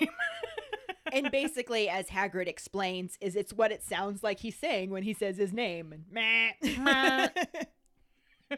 and 1.13 1.29
basically, 1.29 1.87
as 1.87 2.07
Hagrid 2.07 2.47
explains, 2.47 3.15
is 3.21 3.35
it's 3.35 3.53
what 3.53 3.71
it 3.71 3.83
sounds 3.83 4.23
like 4.23 4.39
he's 4.39 4.57
saying 4.57 4.89
when 4.89 5.03
he 5.03 5.13
says 5.13 5.37
his 5.37 5.53
name. 5.53 5.93
And 5.93 6.55
meh. 6.83 7.27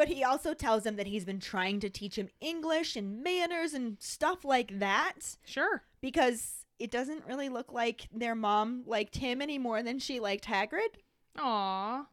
But 0.00 0.08
he 0.08 0.24
also 0.24 0.54
tells 0.54 0.86
him 0.86 0.96
that 0.96 1.08
he's 1.08 1.26
been 1.26 1.40
trying 1.40 1.78
to 1.80 1.90
teach 1.90 2.16
him 2.16 2.30
English 2.40 2.96
and 2.96 3.22
manners 3.22 3.74
and 3.74 3.98
stuff 4.00 4.46
like 4.46 4.78
that 4.78 5.36
Sure. 5.44 5.82
because 6.00 6.64
it 6.78 6.90
doesn't 6.90 7.26
really 7.26 7.50
look 7.50 7.70
like 7.70 8.08
their 8.10 8.34
mom 8.34 8.82
liked 8.86 9.16
him 9.18 9.42
any 9.42 9.58
more 9.58 9.82
than 9.82 9.98
she 9.98 10.18
liked 10.18 10.46
Hagrid. 10.46 10.96
Aw. 11.38 12.06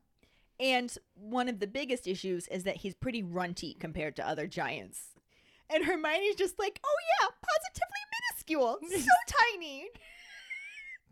And 0.59 0.97
one 1.13 1.47
of 1.47 1.61
the 1.61 1.67
biggest 1.67 2.07
issues 2.09 2.49
is 2.49 2.65
that 2.65 2.75
he's 2.75 2.93
pretty 2.93 3.23
runty 3.23 3.73
compared 3.79 4.17
to 4.17 4.27
other 4.27 4.47
giants. 4.47 5.13
And 5.69 5.85
Hermione's 5.85 6.35
just 6.35 6.59
like, 6.59 6.81
oh 6.85 6.97
yeah, 7.21 7.27
positively 7.41 8.03
minuscule, 8.59 8.79
so 9.07 9.33
tiny. 9.53 9.87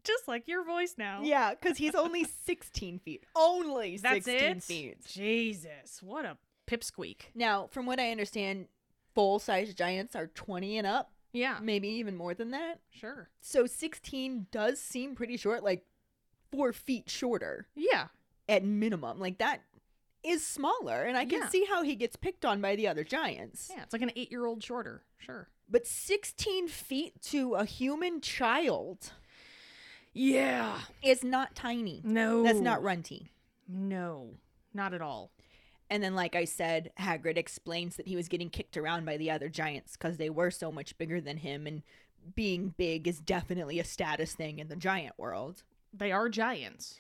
Just 0.03 0.28
like 0.28 0.47
your 0.49 0.65
voice 0.65 0.95
now. 0.97 1.21
Yeah, 1.23 1.51
because 1.55 1.78
he's 1.78 1.95
only 1.95 2.26
16 2.45 2.99
feet. 2.99 3.23
Only 3.34 3.95
That's 3.97 4.26
16 4.26 4.36
it. 4.57 4.63
feet. 4.63 5.05
Jesus, 5.07 6.03
what 6.03 6.26
a 6.26 6.38
pipsqueak. 6.68 7.30
Now, 7.34 7.68
from 7.68 7.86
what 7.86 7.99
I 7.99 8.11
understand, 8.11 8.68
full 9.13 9.39
size 9.39 9.74
giants 9.74 10.16
are 10.16 10.28
20 10.28 10.78
and 10.78 10.88
up, 10.88 11.11
Yeah, 11.32 11.59
maybe 11.61 11.88
even 11.89 12.16
more 12.16 12.34
than 12.34 12.51
that. 12.51 12.80
sure. 12.89 13.30
So 13.41 13.66
16 13.66 14.47
does 14.51 14.80
seem 14.82 15.16
pretty 15.16 15.38
short, 15.38 15.63
like 15.63 15.86
four 16.51 16.74
feet 16.74 17.09
shorter 17.09 17.68
Yeah, 17.76 18.07
at 18.47 18.63
minimum. 18.63 19.20
Like 19.20 19.38
that 19.39 19.61
is 20.24 20.45
smaller, 20.45 21.03
and 21.03 21.16
I 21.18 21.26
can 21.26 21.41
Yeah. 21.41 21.49
see 21.49 21.66
how 21.66 21.84
he 21.84 21.95
gets 21.95 22.16
picked 22.16 22.45
on 22.45 22.59
by 22.61 22.76
the 22.76 22.88
other 22.88 23.03
giants. 23.03 23.70
yeah. 23.74 23.84
It's 23.84 23.93
like 23.93 24.01
an 24.01 24.11
eight-year-old 24.16 24.63
shorter. 24.63 25.03
Sure. 25.18 25.49
But 25.70 25.86
16 25.88 26.68
feet 26.68 27.22
to 27.24 27.55
a 27.55 27.66
human 27.66 28.22
child 28.22 29.11
Yeah. 30.13 30.82
is 31.03 31.24
not 31.24 31.55
tiny. 31.55 32.01
No. 32.03 32.43
That's 32.43 32.59
not 32.59 32.82
runty. 32.82 33.32
No, 33.68 34.38
not 34.74 34.93
at 34.93 35.01
all. 35.01 35.32
And 35.89 36.03
then, 36.03 36.15
like 36.15 36.36
I 36.36 36.45
said, 36.45 36.91
Hagrid 36.99 37.38
explains 37.38 37.95
that 37.95 38.07
he 38.07 38.15
was 38.15 38.27
getting 38.27 38.49
kicked 38.49 38.75
around 38.75 39.05
by 39.05 39.17
the 39.17 39.29
other 39.29 39.49
giants 39.49 39.95
because 39.95 40.17
they 40.17 40.29
were 40.29 40.49
so 40.51 40.71
much 40.71 40.97
bigger 40.97 41.21
than 41.21 41.38
him, 41.38 41.67
and 41.67 41.83
being 42.33 42.73
big 42.75 43.07
is 43.07 43.19
definitely 43.19 43.79
a 43.79 43.83
status 43.83 44.33
thing 44.33 44.57
in 44.57 44.67
the 44.67 44.75
giant 44.75 45.13
world. 45.17 45.63
They 45.93 46.11
are 46.11 46.27
giants. 46.27 46.97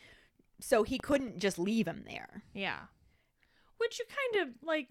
So 0.59 0.83
he 0.83 0.99
couldn't 0.99 1.39
just 1.39 1.57
leave 1.57 1.87
him 1.87 2.05
there. 2.07 2.43
Yeah. 2.53 2.81
Which 3.77 3.99
you 3.99 4.05
kind 4.05 4.47
of 4.47 4.55
like. 4.61 4.87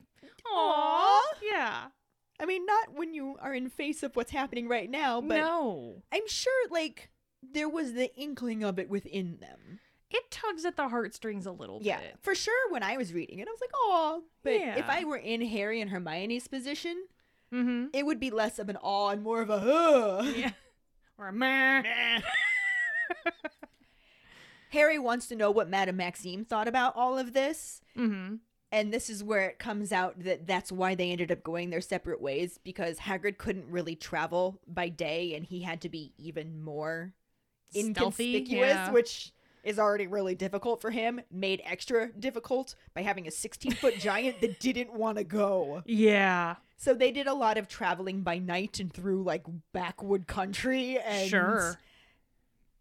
Aw. 0.46 0.56
Aw. 0.56 1.22
Yeah. 1.40 1.84
I 2.40 2.46
mean, 2.46 2.66
not 2.66 2.94
when 2.94 3.14
you 3.14 3.36
are 3.40 3.54
in 3.54 3.70
face 3.70 4.02
of 4.02 4.16
what's 4.16 4.32
happening 4.32 4.66
right 4.66 4.90
now, 4.90 5.20
but 5.20 5.36
no. 5.36 6.02
I'm 6.12 6.26
sure, 6.26 6.68
like, 6.68 7.10
there 7.42 7.68
was 7.68 7.92
the 7.92 8.12
inkling 8.16 8.64
of 8.64 8.78
it 8.80 8.90
within 8.90 9.38
them. 9.40 9.78
It 10.16 10.30
tugs 10.30 10.64
at 10.64 10.76
the 10.76 10.88
heartstrings 10.88 11.44
a 11.44 11.50
little 11.52 11.80
Yeah, 11.82 11.98
bit. 12.00 12.16
for 12.22 12.34
sure. 12.36 12.70
When 12.70 12.82
I 12.84 12.96
was 12.96 13.12
reading 13.12 13.40
it, 13.40 13.48
I 13.48 13.50
was 13.50 13.60
like, 13.60 13.70
"Oh!" 13.74 14.22
But 14.44 14.52
if 14.54 14.88
I 14.88 15.02
were 15.04 15.16
in 15.16 15.42
Harry 15.42 15.80
and 15.80 15.90
Hermione's 15.90 16.46
position, 16.48 17.06
Mm-hmm. 17.52 17.86
it 17.92 18.04
would 18.06 18.18
be 18.20 18.30
less 18.30 18.58
of 18.58 18.68
an 18.68 18.76
awe 18.80 19.10
and 19.10 19.22
more 19.22 19.42
of 19.42 19.50
a 19.50 19.58
"huh." 19.60 20.22
Yeah. 20.36 20.52
Or 21.18 21.28
a 21.28 21.32
meh. 21.32 21.82
Harry 24.70 24.98
wants 24.98 25.28
to 25.28 25.36
know 25.36 25.50
what 25.50 25.68
Madame 25.68 25.96
Maxime 25.96 26.44
thought 26.44 26.66
about 26.66 26.96
all 26.96 27.16
of 27.16 27.32
this, 27.32 27.80
mm-hmm. 27.96 28.36
and 28.72 28.92
this 28.92 29.08
is 29.08 29.22
where 29.22 29.48
it 29.48 29.60
comes 29.60 29.92
out 29.92 30.18
that 30.24 30.48
that's 30.48 30.72
why 30.72 30.96
they 30.96 31.12
ended 31.12 31.30
up 31.30 31.44
going 31.44 31.70
their 31.70 31.80
separate 31.80 32.20
ways 32.20 32.58
because 32.64 32.98
Hagrid 32.98 33.38
couldn't 33.38 33.70
really 33.70 33.94
travel 33.94 34.58
by 34.66 34.88
day, 34.88 35.34
and 35.36 35.44
he 35.46 35.60
had 35.62 35.80
to 35.82 35.88
be 35.88 36.12
even 36.18 36.60
more 36.60 37.12
Stealthy, 37.70 37.88
inconspicuous, 37.88 38.74
yeah. 38.74 38.90
which 38.90 39.32
is 39.64 39.78
already 39.78 40.06
really 40.06 40.34
difficult 40.34 40.80
for 40.80 40.90
him, 40.90 41.20
made 41.30 41.62
extra 41.64 42.12
difficult 42.12 42.74
by 42.94 43.02
having 43.02 43.26
a 43.26 43.30
16 43.30 43.72
foot 43.72 43.94
giant 43.98 44.40
that 44.40 44.60
didn't 44.60 44.92
want 44.92 45.18
to 45.18 45.24
go. 45.24 45.82
Yeah. 45.86 46.56
So 46.76 46.92
they 46.94 47.10
did 47.10 47.26
a 47.26 47.34
lot 47.34 47.56
of 47.56 47.66
traveling 47.68 48.22
by 48.22 48.38
night 48.38 48.78
and 48.80 48.92
through 48.92 49.22
like 49.22 49.44
backwood 49.72 50.26
country 50.26 50.98
and 50.98 51.28
Sure. 51.28 51.78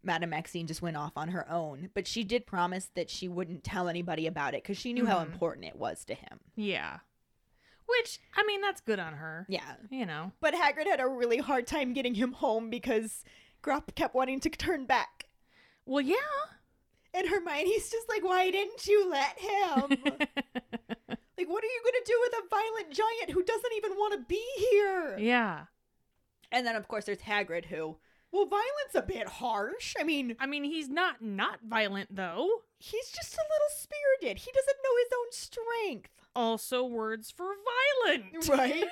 Madame 0.02 0.30
Maxime 0.30 0.66
just 0.66 0.82
went 0.82 0.98
off 0.98 1.12
on 1.16 1.28
her 1.28 1.50
own, 1.50 1.88
but 1.94 2.06
she 2.06 2.24
did 2.24 2.46
promise 2.46 2.90
that 2.94 3.08
she 3.08 3.26
wouldn't 3.26 3.64
tell 3.64 3.88
anybody 3.88 4.26
about 4.26 4.52
it 4.54 4.62
cuz 4.62 4.76
she 4.76 4.92
knew 4.92 5.06
how 5.06 5.18
Mhm. 5.20 5.32
important 5.32 5.66
it 5.66 5.76
was 5.76 6.04
to 6.04 6.14
him. 6.14 6.40
Yeah. 6.54 6.98
Which, 7.86 8.18
I 8.34 8.44
mean, 8.44 8.60
that's 8.60 8.80
good 8.80 8.98
on 8.98 9.14
her. 9.14 9.46
Yeah. 9.48 9.76
You 9.90 10.04
know. 10.06 10.32
But 10.40 10.54
Hagrid 10.54 10.86
had 10.86 11.00
a 11.00 11.08
really 11.08 11.38
hard 11.38 11.66
time 11.66 11.92
getting 11.94 12.14
him 12.14 12.32
home 12.32 12.68
because 12.68 13.24
Grawp 13.62 13.94
kept 13.94 14.14
wanting 14.14 14.40
to 14.40 14.50
turn 14.50 14.84
back. 14.84 15.26
Well, 15.86 16.00
yeah. 16.02 16.16
And 17.14 17.28
Hermione's 17.28 17.90
just 17.90 18.08
like, 18.08 18.24
"Why 18.24 18.50
didn't 18.50 18.86
you 18.86 19.08
let 19.08 19.38
him?" 19.38 19.82
like, 19.88 21.48
what 21.48 21.64
are 21.64 21.72
you 21.74 21.80
going 21.82 22.00
to 22.02 22.04
do 22.06 22.18
with 22.20 22.32
a 22.34 22.48
violent 22.50 22.90
giant 22.90 23.30
who 23.30 23.42
doesn't 23.44 23.72
even 23.76 23.92
want 23.92 24.14
to 24.14 24.26
be 24.26 24.42
here? 24.70 25.16
yeah. 25.18 25.64
And 26.52 26.66
then, 26.66 26.76
of 26.76 26.86
course, 26.86 27.04
there's 27.04 27.18
Hagrid, 27.18 27.64
who, 27.64 27.96
well, 28.30 28.46
violence 28.46 28.94
a 28.94 29.02
bit 29.02 29.26
harsh. 29.28 29.94
I 29.98 30.04
mean, 30.04 30.36
I 30.38 30.46
mean, 30.46 30.62
he's 30.64 30.88
not 30.88 31.22
not 31.22 31.60
violent, 31.66 32.14
though. 32.14 32.48
he's 32.78 33.10
just 33.10 33.34
a 33.34 33.40
little 33.40 33.76
spirited. 33.76 34.42
He 34.44 34.52
doesn't 34.52 34.78
know 34.84 34.96
his 34.98 35.08
own 35.18 35.32
strength. 35.32 36.10
Also, 36.36 36.84
words 36.84 37.30
for 37.30 37.46
violent. 38.04 38.48
Right? 38.48 38.84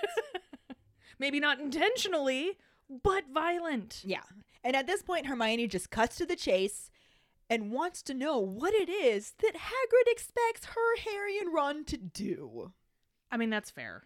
Maybe 1.19 1.39
not 1.41 1.61
intentionally, 1.61 2.59
but 3.03 3.25
violent. 3.33 4.03
yeah. 4.05 4.23
And 4.65 4.75
at 4.77 4.87
this 4.87 5.03
point, 5.03 5.27
Hermione 5.27 5.67
just 5.69 5.91
cuts 5.91 6.17
to 6.17 6.27
the 6.27 6.37
chase 6.37 6.91
and 7.53 7.71
wants 7.71 8.01
to 8.01 8.15
know 8.15 8.39
what 8.39 8.73
it 8.73 8.89
is 8.89 9.35
that 9.43 9.53
Hagrid 9.53 10.11
expects 10.11 10.65
her, 10.65 10.97
Harry, 11.05 11.39
and 11.39 11.53
Ron 11.53 11.85
to 11.85 11.99
do. 11.99 12.73
I 13.31 13.37
mean, 13.37 13.51
that's 13.51 13.71
fair. 13.71 14.05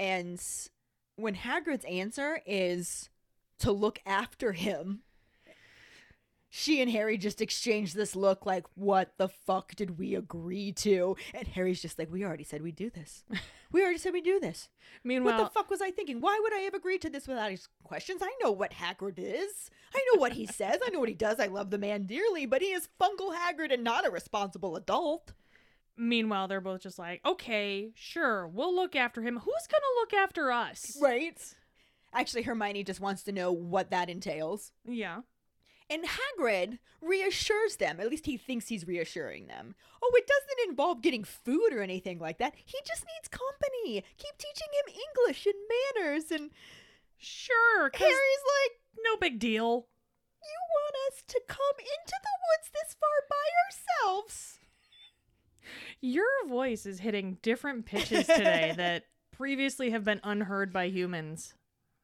And 0.00 0.42
when 1.14 1.36
Hagrid's 1.36 1.84
answer 1.84 2.40
is 2.44 3.08
to 3.60 3.70
look 3.70 4.00
after 4.04 4.54
him, 4.54 5.02
she 6.48 6.82
and 6.82 6.90
Harry 6.90 7.16
just 7.16 7.40
exchange 7.40 7.94
this 7.94 8.16
look 8.16 8.44
like, 8.44 8.66
what 8.74 9.12
the 9.18 9.28
fuck 9.28 9.76
did 9.76 9.96
we 9.96 10.16
agree 10.16 10.72
to? 10.72 11.14
And 11.32 11.46
Harry's 11.46 11.80
just 11.80 11.96
like, 11.96 12.10
we 12.10 12.24
already 12.24 12.42
said 12.42 12.60
we'd 12.60 12.74
do 12.74 12.90
this. 12.90 13.22
We 13.72 13.82
already 13.82 13.98
said 13.98 14.12
we'd 14.12 14.24
do 14.24 14.40
this. 14.40 14.68
Meanwhile, 15.04 15.38
what 15.38 15.44
the 15.44 15.50
fuck 15.60 15.70
was 15.70 15.80
I 15.80 15.90
thinking? 15.90 16.20
Why 16.20 16.38
would 16.42 16.52
I 16.52 16.58
have 16.60 16.74
agreed 16.74 17.02
to 17.02 17.10
this 17.10 17.28
without 17.28 17.50
his 17.50 17.68
questions? 17.84 18.20
I 18.22 18.32
know 18.42 18.50
what 18.50 18.72
Hagrid 18.72 19.18
is. 19.18 19.70
I 19.94 20.04
know 20.12 20.20
what 20.20 20.32
he 20.32 20.46
says. 20.60 20.78
I 20.84 20.90
know 20.90 20.98
what 21.00 21.08
he 21.08 21.14
does. 21.14 21.38
I 21.38 21.46
love 21.46 21.70
the 21.70 21.78
man 21.78 22.04
dearly, 22.04 22.46
but 22.46 22.62
he 22.62 22.68
is 22.72 22.88
Fungal 23.00 23.34
Hagrid 23.34 23.72
and 23.72 23.84
not 23.84 24.06
a 24.06 24.10
responsible 24.10 24.76
adult. 24.76 25.32
meanwhile, 25.96 26.48
they're 26.48 26.60
both 26.60 26.80
just 26.80 26.98
like, 26.98 27.20
okay, 27.24 27.90
sure, 27.94 28.48
we'll 28.48 28.74
look 28.74 28.96
after 28.96 29.22
him. 29.22 29.36
Who's 29.38 29.66
gonna 29.70 29.94
look 30.00 30.14
after 30.14 30.50
us? 30.50 30.96
Right? 31.00 31.38
Actually, 32.12 32.42
Hermione 32.42 32.82
just 32.84 33.00
wants 33.00 33.22
to 33.24 33.32
know 33.32 33.52
what 33.52 33.90
that 33.90 34.08
entails. 34.10 34.72
Yeah. 34.84 35.20
And 35.90 36.04
Hagrid 36.04 36.78
reassures 37.00 37.76
them, 37.76 37.98
at 37.98 38.08
least 38.08 38.26
he 38.26 38.36
thinks 38.36 38.68
he's 38.68 38.86
reassuring 38.86 39.48
them. 39.48 39.74
Oh, 40.00 40.12
it 40.14 40.26
doesn't 40.26 40.70
involve 40.70 41.02
getting 41.02 41.24
food 41.24 41.72
or 41.72 41.82
anything 41.82 42.20
like 42.20 42.38
that. 42.38 42.54
He 42.64 42.78
just 42.86 43.04
needs 43.04 43.28
company. 43.28 44.04
Keep 44.16 44.38
teaching 44.38 44.68
him 44.86 44.94
English 45.08 45.46
and 45.46 45.54
manners. 46.04 46.30
And 46.30 46.50
Sure. 47.22 47.90
Harry's 47.92 48.14
like, 48.14 48.80
no 49.04 49.16
big 49.18 49.38
deal. 49.38 49.86
You 50.42 50.58
want 50.70 51.12
us 51.12 51.22
to 51.28 51.40
come 51.46 51.76
into 51.78 52.14
the 52.22 52.38
woods 52.48 52.70
this 52.72 52.96
far 52.98 53.10
by 53.28 54.06
ourselves? 54.08 54.58
Your 56.00 56.48
voice 56.48 56.86
is 56.86 57.00
hitting 57.00 57.36
different 57.42 57.84
pitches 57.84 58.26
today 58.26 58.72
that 58.76 59.04
previously 59.32 59.90
have 59.90 60.02
been 60.04 60.20
unheard 60.24 60.72
by 60.72 60.86
humans. 60.86 61.52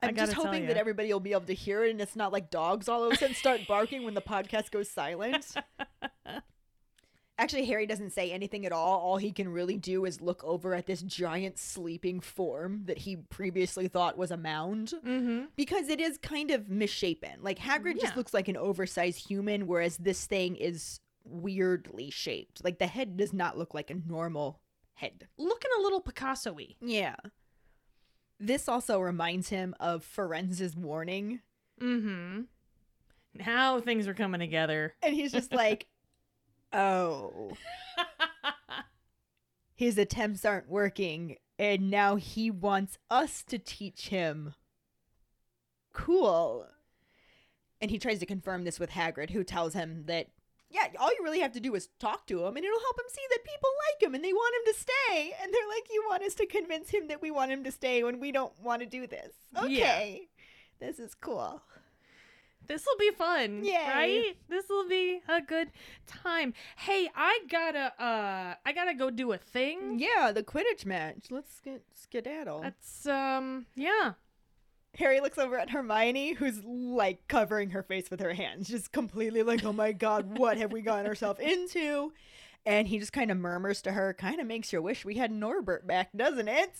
I'm 0.02 0.14
just 0.14 0.32
hoping 0.34 0.66
that 0.66 0.76
everybody 0.76 1.12
will 1.12 1.20
be 1.20 1.32
able 1.32 1.46
to 1.46 1.54
hear 1.54 1.84
it 1.84 1.90
and 1.90 2.00
it's 2.00 2.16
not 2.16 2.32
like 2.32 2.50
dogs 2.50 2.88
all 2.88 3.04
of 3.04 3.12
a 3.12 3.16
sudden 3.16 3.34
start 3.34 3.62
barking 3.66 4.04
when 4.04 4.14
the 4.14 4.20
podcast 4.20 4.70
goes 4.70 4.90
silent. 4.90 5.54
Actually, 7.38 7.66
Harry 7.66 7.84
doesn't 7.84 8.12
say 8.14 8.32
anything 8.32 8.64
at 8.64 8.72
all. 8.72 8.98
All 8.98 9.18
he 9.18 9.30
can 9.30 9.50
really 9.50 9.76
do 9.76 10.06
is 10.06 10.22
look 10.22 10.42
over 10.42 10.74
at 10.74 10.86
this 10.86 11.02
giant 11.02 11.58
sleeping 11.58 12.20
form 12.20 12.84
that 12.86 12.96
he 12.96 13.16
previously 13.16 13.88
thought 13.88 14.16
was 14.16 14.30
a 14.30 14.38
mound. 14.38 14.94
Mm-hmm. 15.04 15.44
Because 15.54 15.90
it 15.90 16.00
is 16.00 16.16
kind 16.16 16.50
of 16.50 16.70
misshapen. 16.70 17.42
Like, 17.42 17.58
Hagrid 17.58 17.96
Yeah. 17.96 18.02
just 18.04 18.16
looks 18.16 18.32
like 18.32 18.48
an 18.48 18.56
oversized 18.56 19.28
human, 19.28 19.66
whereas 19.66 19.98
this 19.98 20.24
thing 20.24 20.56
is 20.56 20.98
weirdly 21.24 22.08
shaped. 22.08 22.64
Like, 22.64 22.78
the 22.78 22.86
head 22.86 23.18
does 23.18 23.34
not 23.34 23.58
look 23.58 23.74
like 23.74 23.90
a 23.90 23.96
normal 24.08 24.60
head. 24.94 25.28
Looking 25.36 25.70
a 25.78 25.82
little 25.82 26.00
Picasso-y. 26.00 26.68
Yeah. 26.80 27.16
This 28.38 28.68
also 28.68 29.00
reminds 29.00 29.48
him 29.48 29.74
of 29.80 30.04
Firenze's 30.04 30.76
warning. 30.76 31.40
Mm-hmm. 31.80 32.42
Now 33.34 33.80
things 33.80 34.06
are 34.06 34.14
coming 34.14 34.40
together. 34.40 34.94
And 35.02 35.14
he's 35.14 35.32
just 35.32 35.52
like, 35.52 35.86
oh, 36.72 37.52
his 39.74 39.98
attempts 39.98 40.44
aren't 40.44 40.68
working. 40.68 41.36
And 41.58 41.90
now 41.90 42.16
he 42.16 42.50
wants 42.50 42.98
us 43.10 43.42
to 43.44 43.58
teach 43.58 44.08
him. 44.08 44.54
Cool. 45.92 46.66
And 47.80 47.90
he 47.90 47.98
tries 47.98 48.18
to 48.18 48.26
confirm 48.26 48.64
this 48.64 48.78
with 48.78 48.90
Hagrid, 48.90 49.30
who 49.30 49.44
tells 49.44 49.74
him 49.74 50.04
that 50.06 50.28
Yeah, 50.70 50.88
all 50.98 51.10
you 51.10 51.22
really 51.22 51.40
have 51.40 51.52
to 51.52 51.60
do 51.60 51.74
is 51.74 51.88
talk 51.98 52.26
to 52.26 52.44
him, 52.44 52.56
and 52.56 52.64
it'll 52.64 52.80
help 52.80 52.98
him 52.98 53.06
see 53.08 53.22
that 53.30 53.44
people 53.44 53.70
like 53.88 54.02
him 54.02 54.14
and 54.14 54.24
they 54.24 54.32
want 54.32 54.54
him 54.56 54.72
to 54.74 54.80
stay. 54.80 55.32
And 55.40 55.54
they're 55.54 55.68
like, 55.68 55.86
"You 55.92 56.04
want 56.08 56.24
us 56.24 56.34
to 56.34 56.46
convince 56.46 56.90
him 56.90 57.08
that 57.08 57.22
we 57.22 57.30
want 57.30 57.52
him 57.52 57.62
to 57.64 57.72
stay 57.72 58.02
when 58.02 58.18
we 58.20 58.32
don't 58.32 58.52
want 58.60 58.80
to 58.80 58.86
do 58.86 59.06
this?" 59.06 59.32
Okay, 59.56 60.28
this 60.80 60.98
is 60.98 61.14
cool. 61.14 61.62
This 62.66 62.84
will 62.84 62.98
be 62.98 63.10
fun. 63.16 63.64
Yay. 63.64 63.86
Right? 63.88 64.36
This 64.48 64.68
will 64.68 64.88
be 64.88 65.20
a 65.28 65.40
good 65.40 65.70
time. 66.06 66.52
Hey, 66.76 67.08
I 67.14 67.40
gotta 67.48 67.92
uh 68.02 68.54
I 68.64 68.72
gotta 68.72 68.94
go 68.94 69.10
do 69.10 69.32
a 69.32 69.38
thing. 69.38 69.98
Yeah, 69.98 70.32
the 70.32 70.42
Quidditch 70.42 70.84
match. 70.84 71.30
Let's 71.30 71.60
get 71.60 71.84
skedaddle. 71.94 72.62
That's 72.62 73.06
um 73.06 73.66
yeah. 73.76 74.14
Harry 74.98 75.20
looks 75.20 75.38
over 75.38 75.58
at 75.58 75.70
Hermione, 75.70 76.32
who's 76.32 76.62
like 76.64 77.26
covering 77.28 77.70
her 77.70 77.82
face 77.82 78.10
with 78.10 78.20
her 78.20 78.32
hands, 78.34 78.68
just 78.68 78.92
completely 78.92 79.42
like, 79.42 79.64
oh 79.64 79.72
my 79.72 79.92
god, 79.92 80.38
what 80.38 80.56
have 80.58 80.72
we 80.72 80.80
gotten 80.82 81.06
ourselves 81.06 81.40
into? 81.40 82.12
And 82.64 82.88
he 82.88 82.98
just 82.98 83.12
kind 83.12 83.30
of 83.30 83.36
murmurs 83.38 83.80
to 83.82 83.92
her, 83.92 84.12
kind 84.14 84.40
of 84.40 84.46
makes 84.46 84.72
you 84.72 84.82
wish 84.82 85.04
we 85.04 85.14
had 85.14 85.30
Norbert 85.30 85.86
back, 85.86 86.10
doesn't 86.16 86.48
it? 86.48 86.72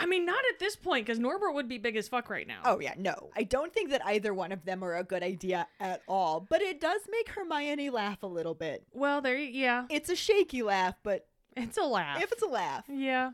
I 0.00 0.06
mean 0.06 0.24
not 0.26 0.38
at 0.52 0.58
this 0.60 0.76
point, 0.76 1.06
because 1.06 1.18
Norbert 1.18 1.54
would 1.54 1.68
be 1.68 1.78
big 1.78 1.96
as 1.96 2.06
fuck 2.08 2.30
right 2.30 2.46
now. 2.46 2.60
Oh, 2.64 2.78
yeah, 2.80 2.94
no. 2.96 3.30
I 3.36 3.42
don't 3.42 3.72
think 3.72 3.90
that 3.90 4.04
either 4.06 4.32
one 4.32 4.52
of 4.52 4.64
them 4.64 4.84
are 4.84 4.94
a 4.96 5.02
good 5.04 5.22
idea 5.24 5.66
at 5.80 6.02
all, 6.08 6.40
but 6.48 6.62
it 6.62 6.80
does 6.80 7.00
make 7.10 7.28
Hermione 7.28 7.90
laugh 7.90 8.22
a 8.22 8.26
little 8.28 8.54
bit. 8.54 8.84
Well 8.92 9.20
there 9.20 9.36
yeah. 9.36 9.86
It's 9.90 10.08
a 10.08 10.16
shaky 10.16 10.62
laugh, 10.62 10.94
but 11.02 11.26
It's 11.56 11.76
a 11.78 11.82
laugh. 11.82 12.22
if 12.22 12.30
it's 12.32 12.42
a 12.42 12.46
laugh. 12.46 12.84
yeah. 12.88 13.32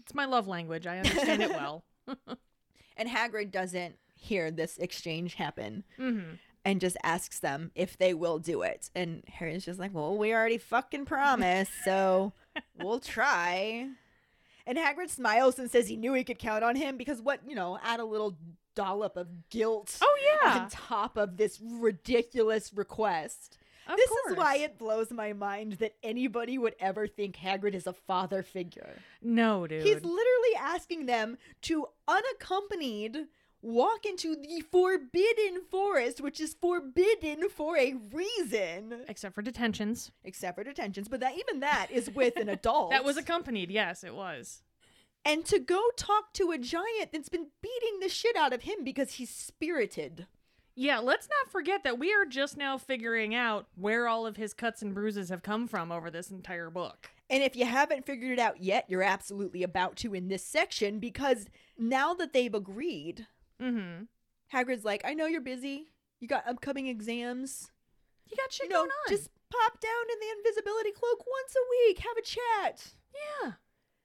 It's 0.00 0.14
my 0.14 0.24
love 0.24 0.48
language. 0.48 0.86
I 0.86 0.98
understand 0.98 1.42
it 1.42 1.50
well. 1.50 1.84
And 2.98 3.08
Hagrid 3.08 3.50
doesn't 3.52 3.94
hear 4.14 4.50
this 4.50 4.76
exchange 4.78 5.34
happen. 5.34 5.84
mm-hmm. 5.98 6.34
and 6.64 6.80
just 6.80 6.96
asks 7.04 7.38
them 7.38 7.70
if 7.74 7.96
they 7.96 8.12
will 8.12 8.38
do 8.38 8.62
it. 8.62 8.90
And 8.94 9.22
Harry's 9.28 9.64
just 9.64 9.78
like, 9.78 9.94
well, 9.94 10.16
we 10.18 10.34
already 10.34 10.58
fucking 10.58 11.04
promised, 11.06 11.72
so 11.84 12.32
we'll 12.82 12.98
try. 13.00 13.88
And 14.66 14.76
Hagrid 14.76 15.08
smiles 15.08 15.58
and 15.58 15.70
says 15.70 15.88
he 15.88 15.96
knew 15.96 16.12
he 16.12 16.24
could 16.24 16.38
count 16.38 16.64
on 16.64 16.76
him 16.76 16.96
because 16.98 17.22
what, 17.22 17.40
you 17.46 17.54
know, 17.54 17.78
add 17.82 18.00
a 18.00 18.04
little 18.04 18.36
dollop 18.74 19.16
of 19.16 19.48
guilt 19.50 19.96
Oh 20.02 20.18
yeah. 20.44 20.62
on 20.62 20.68
top 20.68 21.16
of 21.16 21.36
this 21.36 21.58
ridiculous 21.60 22.72
request. 22.74 23.57
Of 23.88 23.96
this 23.96 24.08
course. 24.08 24.32
is 24.32 24.36
why 24.36 24.56
it 24.58 24.78
blows 24.78 25.10
my 25.10 25.32
mind 25.32 25.74
that 25.74 25.94
anybody 26.02 26.58
would 26.58 26.74
ever 26.78 27.06
think 27.06 27.36
Hagrid 27.36 27.74
is 27.74 27.86
a 27.86 27.92
father 27.92 28.42
figure. 28.42 28.98
No, 29.22 29.66
dude. 29.66 29.82
He's 29.82 29.96
literally 30.04 30.54
asking 30.60 31.06
them 31.06 31.38
to 31.62 31.86
unaccompanied 32.06 33.26
walk 33.60 34.06
into 34.06 34.36
the 34.36 34.60
forbidden 34.70 35.62
forest, 35.70 36.20
which 36.20 36.40
is 36.40 36.54
forbidden 36.54 37.48
for 37.48 37.76
a 37.76 37.94
reason. 38.12 39.00
Except 39.08 39.34
for 39.34 39.42
detentions. 39.42 40.12
Except 40.24 40.56
for 40.56 40.64
detentions, 40.64 41.08
but 41.08 41.20
that 41.20 41.36
even 41.38 41.60
that 41.60 41.88
is 41.90 42.10
with 42.10 42.36
an 42.36 42.48
adult. 42.58 42.90
That 42.90 43.04
was 43.04 43.16
accompanied, 43.16 43.70
yes, 43.70 44.04
it 44.04 44.14
was. 44.14 44.62
and 45.24 45.44
to 45.46 45.58
go 45.58 45.80
talk 45.96 46.32
to 46.34 46.52
a 46.52 46.58
giant 46.58 47.10
that's 47.12 47.28
been 47.28 47.48
beating 47.60 48.00
the 48.00 48.08
shit 48.08 48.36
out 48.36 48.52
of 48.52 48.62
him 48.62 48.84
because 48.84 49.14
he's 49.14 49.30
spirited. 49.30 50.26
Yeah, 50.80 51.00
let's 51.00 51.28
not 51.28 51.50
forget 51.50 51.82
that 51.82 51.98
we 51.98 52.14
are 52.14 52.24
just 52.24 52.56
now 52.56 52.78
figuring 52.78 53.34
out 53.34 53.66
where 53.74 54.06
all 54.06 54.26
of 54.26 54.36
his 54.36 54.54
cuts 54.54 54.80
and 54.80 54.94
bruises 54.94 55.28
have 55.28 55.42
come 55.42 55.66
from 55.66 55.90
over 55.90 56.08
this 56.08 56.30
entire 56.30 56.70
book. 56.70 57.10
And 57.28 57.42
if 57.42 57.56
you 57.56 57.66
haven't 57.66 58.06
figured 58.06 58.30
it 58.30 58.38
out 58.38 58.62
yet, 58.62 58.84
you're 58.88 59.02
absolutely 59.02 59.64
about 59.64 59.96
to 59.96 60.14
in 60.14 60.28
this 60.28 60.44
section 60.44 61.00
because 61.00 61.46
now 61.76 62.14
that 62.14 62.32
they've 62.32 62.54
agreed, 62.54 63.26
Mm-hmm. 63.60 64.04
Hagrid's 64.56 64.84
like, 64.84 65.02
I 65.04 65.14
know 65.14 65.26
you're 65.26 65.40
busy. 65.40 65.88
You 66.20 66.28
got 66.28 66.46
upcoming 66.46 66.86
exams. 66.86 67.70
You 68.30 68.36
got 68.36 68.52
shit 68.52 68.66
you 68.66 68.70
know, 68.70 68.76
going 68.82 68.90
on. 68.90 69.10
just 69.10 69.30
pop 69.50 69.80
down 69.80 69.90
in 70.12 70.18
the 70.20 70.38
invisibility 70.38 70.92
cloak 70.92 71.18
once 71.26 71.54
a 71.56 71.64
week, 71.70 71.98
have 71.98 72.16
a 72.16 72.22
chat. 72.22 72.94
yeah. 73.42 73.52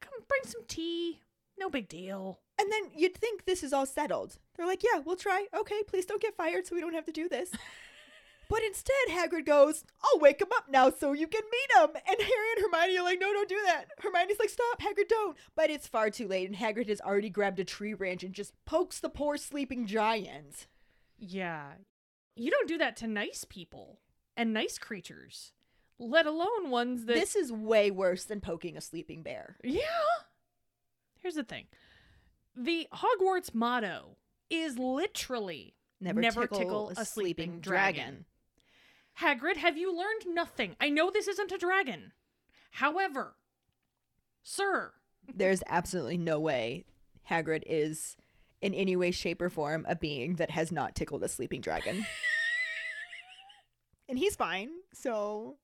Come 0.01 0.13
bring 0.27 0.41
some 0.45 0.63
tea. 0.67 1.19
No 1.57 1.69
big 1.69 1.87
deal. 1.87 2.39
And 2.59 2.71
then 2.71 2.91
you'd 2.95 3.17
think 3.17 3.45
this 3.45 3.63
is 3.63 3.73
all 3.73 3.85
settled. 3.85 4.37
They're 4.55 4.67
like, 4.67 4.83
yeah, 4.83 4.99
we'll 4.99 5.15
try. 5.15 5.47
Okay, 5.55 5.81
please 5.87 6.05
don't 6.05 6.21
get 6.21 6.37
fired 6.37 6.67
so 6.67 6.75
we 6.75 6.81
don't 6.81 6.93
have 6.93 7.05
to 7.05 7.11
do 7.11 7.27
this. 7.27 7.49
but 8.49 8.63
instead, 8.63 8.93
Hagrid 9.09 9.45
goes, 9.45 9.83
I'll 10.03 10.19
wake 10.19 10.39
him 10.41 10.49
up 10.55 10.65
now 10.69 10.91
so 10.91 11.13
you 11.13 11.27
can 11.27 11.41
meet 11.51 11.81
him. 11.81 11.89
And 12.07 12.17
Harry 12.19 12.47
and 12.55 12.65
Hermione 12.65 12.97
are 12.97 13.03
like, 13.03 13.19
no, 13.19 13.33
don't 13.33 13.49
do 13.49 13.59
that. 13.65 13.85
Hermione's 13.99 14.39
like, 14.39 14.49
stop, 14.49 14.81
Hagrid, 14.81 15.07
don't. 15.09 15.37
But 15.55 15.71
it's 15.71 15.87
far 15.87 16.09
too 16.09 16.27
late, 16.27 16.47
and 16.47 16.57
Hagrid 16.57 16.89
has 16.89 17.01
already 17.01 17.29
grabbed 17.29 17.59
a 17.59 17.65
tree 17.65 17.93
branch 17.93 18.23
and 18.23 18.33
just 18.33 18.53
pokes 18.65 18.99
the 18.99 19.09
poor 19.09 19.37
sleeping 19.37 19.87
giant. 19.87 20.67
Yeah. 21.17 21.71
You 22.35 22.51
don't 22.51 22.67
do 22.67 22.77
that 22.77 22.97
to 22.97 23.07
nice 23.07 23.45
people 23.47 23.99
and 24.37 24.53
nice 24.53 24.77
creatures, 24.77 25.53
let 25.99 26.25
alone 26.25 26.69
ones 26.69 27.05
that. 27.05 27.15
This 27.15 27.35
is 27.35 27.51
way 27.51 27.91
worse 27.91 28.25
than 28.25 28.41
poking 28.41 28.77
a 28.77 28.81
sleeping 28.81 29.23
bear. 29.23 29.57
Yeah. 29.63 29.81
Here's 31.21 31.35
the 31.35 31.43
thing 31.43 31.65
the 32.55 32.87
Hogwarts 32.93 33.53
motto 33.53 34.17
is 34.49 34.77
literally 34.77 35.75
Never, 36.03 36.19
Never 36.19 36.41
tickle, 36.41 36.57
tickle 36.57 36.91
a, 36.97 37.05
sleeping, 37.05 37.61
dragon. 37.61 38.25
Hagrid, 39.21 39.55
have 39.55 39.77
you 39.77 39.95
learned 39.95 40.35
nothing? 40.35 40.75
I 40.81 40.89
know 40.89 41.09
this 41.09 41.29
isn't 41.29 41.53
a 41.53 41.57
dragon. 41.57 42.11
However, 42.71 43.37
sir, 44.41 44.91
There's 45.33 45.63
absolutely 45.67 46.17
no 46.17 46.41
way 46.41 46.83
Hagrid 47.29 47.63
is 47.65 48.17
in 48.61 48.73
any 48.73 48.97
way, 48.97 49.11
shape, 49.11 49.41
or 49.41 49.49
form 49.49 49.85
a 49.87 49.95
being 49.95 50.35
that 50.35 50.51
has 50.51 50.73
not 50.73 50.93
tickled 50.93 51.23
a 51.23 51.29
sleeping 51.29 51.61
dragon. 51.61 52.05
and 54.09 54.19
he's 54.19 54.35
fine, 54.35 54.69
so 54.93 55.55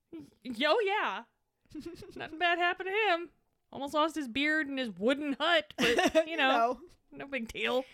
yo, 0.43 0.75
yeah, 0.85 1.23
nothing 2.15 2.39
bad 2.39 2.59
happened 2.59 2.89
to 2.89 3.13
him. 3.13 3.29
Almost 3.71 3.93
lost 3.93 4.15
his 4.15 4.27
beard 4.27 4.67
and 4.67 4.79
his 4.79 4.89
wooden 4.89 5.35
hut, 5.39 5.73
but 5.77 6.27
you 6.27 6.37
know, 6.37 6.79
no 7.11 7.27
big 7.27 7.51
deal. 7.51 7.85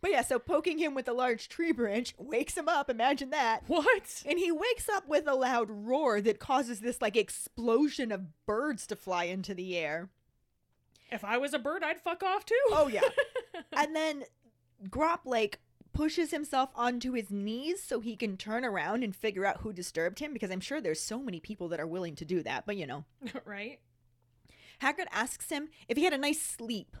But 0.00 0.10
yeah, 0.10 0.22
so 0.22 0.40
poking 0.40 0.78
him 0.78 0.94
with 0.94 1.06
a 1.06 1.12
large 1.12 1.48
tree 1.48 1.70
branch 1.70 2.12
wakes 2.18 2.56
him 2.56 2.68
up. 2.68 2.90
Imagine 2.90 3.30
that. 3.30 3.62
What? 3.68 4.22
And 4.26 4.38
he 4.38 4.50
wakes 4.50 4.88
up 4.88 5.08
with 5.08 5.28
a 5.28 5.34
loud 5.34 5.68
roar 5.70 6.20
that 6.20 6.40
causes 6.40 6.80
this 6.80 7.00
like 7.00 7.16
explosion 7.16 8.10
of 8.10 8.44
birds 8.44 8.86
to 8.88 8.96
fly 8.96 9.24
into 9.24 9.54
the 9.54 9.76
air. 9.76 10.10
If 11.12 11.24
I 11.24 11.38
was 11.38 11.54
a 11.54 11.58
bird, 11.58 11.84
I'd 11.84 12.00
fuck 12.00 12.22
off 12.24 12.44
too. 12.44 12.60
Oh 12.70 12.88
yeah. 12.88 13.08
and 13.72 13.94
then 13.94 14.24
Grawp 14.88 15.20
like 15.24 15.60
pushes 15.92 16.30
himself 16.32 16.70
onto 16.74 17.12
his 17.12 17.30
knees 17.30 17.82
so 17.82 18.00
he 18.00 18.16
can 18.16 18.36
turn 18.36 18.64
around 18.64 19.04
and 19.04 19.14
figure 19.14 19.46
out 19.46 19.60
who 19.60 19.72
disturbed 19.72 20.18
him 20.18 20.32
because 20.32 20.50
I'm 20.50 20.60
sure 20.60 20.80
there's 20.80 21.00
so 21.00 21.20
many 21.20 21.38
people 21.38 21.68
that 21.68 21.80
are 21.80 21.86
willing 21.86 22.16
to 22.16 22.24
do 22.24 22.42
that. 22.42 22.66
But 22.66 22.76
you 22.76 22.86
know, 22.86 23.04
right? 23.44 23.78
Hagrid 24.82 25.06
asks 25.12 25.48
him 25.48 25.68
if 25.88 25.96
he 25.96 26.04
had 26.04 26.12
a 26.12 26.18
nice 26.18 26.42
sleep. 26.42 26.96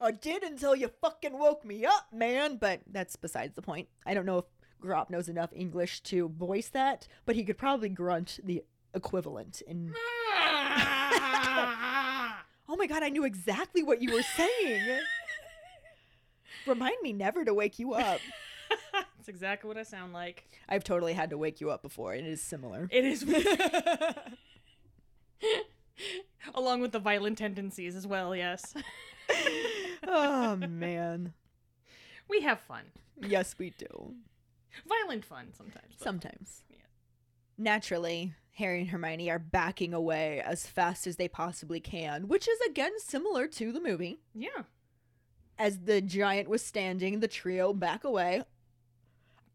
I 0.00 0.12
did 0.12 0.42
until 0.42 0.74
you 0.74 0.90
fucking 1.00 1.38
woke 1.38 1.64
me 1.64 1.84
up, 1.84 2.06
man. 2.12 2.56
But 2.56 2.80
that's 2.90 3.16
besides 3.16 3.54
the 3.54 3.62
point. 3.62 3.88
I 4.06 4.14
don't 4.14 4.24
know 4.24 4.38
if 4.38 4.44
Grawp 4.82 5.10
knows 5.10 5.28
enough 5.28 5.50
English 5.52 6.00
to 6.04 6.28
voice 6.28 6.68
that, 6.68 7.06
but 7.26 7.36
he 7.36 7.44
could 7.44 7.58
probably 7.58 7.90
grunt 7.90 8.40
the 8.42 8.62
equivalent 8.94 9.62
in. 9.66 9.92
Oh 12.72 12.76
my 12.76 12.86
god, 12.86 13.02
I 13.02 13.08
knew 13.08 13.24
exactly 13.24 13.82
what 13.82 14.00
you 14.00 14.12
were 14.12 14.22
saying. 14.22 15.00
Remind 16.68 16.94
me 17.02 17.12
never 17.12 17.44
to 17.44 17.52
wake 17.52 17.80
you 17.80 17.94
up. 17.94 18.20
That's 18.92 19.28
exactly 19.28 19.66
what 19.66 19.76
I 19.76 19.82
sound 19.82 20.12
like. 20.12 20.44
I've 20.68 20.84
totally 20.84 21.12
had 21.12 21.30
to 21.30 21.38
wake 21.38 21.60
you 21.60 21.72
up 21.72 21.82
before, 21.82 22.12
and 22.12 22.24
it 22.24 22.30
is 22.30 22.40
similar. 22.40 22.88
It 22.92 23.04
is. 23.04 23.24
Along 26.54 26.80
with 26.80 26.92
the 26.92 26.98
violent 26.98 27.38
tendencies 27.38 27.94
as 27.96 28.06
well, 28.06 28.34
yes. 28.34 28.74
oh 30.06 30.56
man. 30.56 31.32
We 32.28 32.40
have 32.42 32.60
fun. 32.60 32.82
Yes, 33.20 33.56
we 33.58 33.70
do. 33.70 34.14
Violent 34.88 35.24
fun 35.24 35.48
sometimes. 35.56 35.94
but- 35.98 36.04
Sometimes. 36.04 36.62
Yeah. 36.70 36.76
Naturally, 37.58 38.34
Harry 38.54 38.80
and 38.80 38.90
Hermione 38.90 39.30
are 39.30 39.38
backing 39.38 39.92
away 39.92 40.40
as 40.40 40.66
fast 40.66 41.06
as 41.06 41.16
they 41.16 41.28
possibly 41.28 41.80
can, 41.80 42.28
which 42.28 42.48
is 42.48 42.58
again 42.68 42.92
similar 42.98 43.46
to 43.48 43.72
the 43.72 43.80
movie. 43.80 44.20
Yeah. 44.34 44.62
As 45.58 45.80
the 45.80 46.00
giant 46.00 46.48
was 46.48 46.64
standing, 46.64 47.20
the 47.20 47.28
trio 47.28 47.72
back 47.74 48.04
away. 48.04 48.42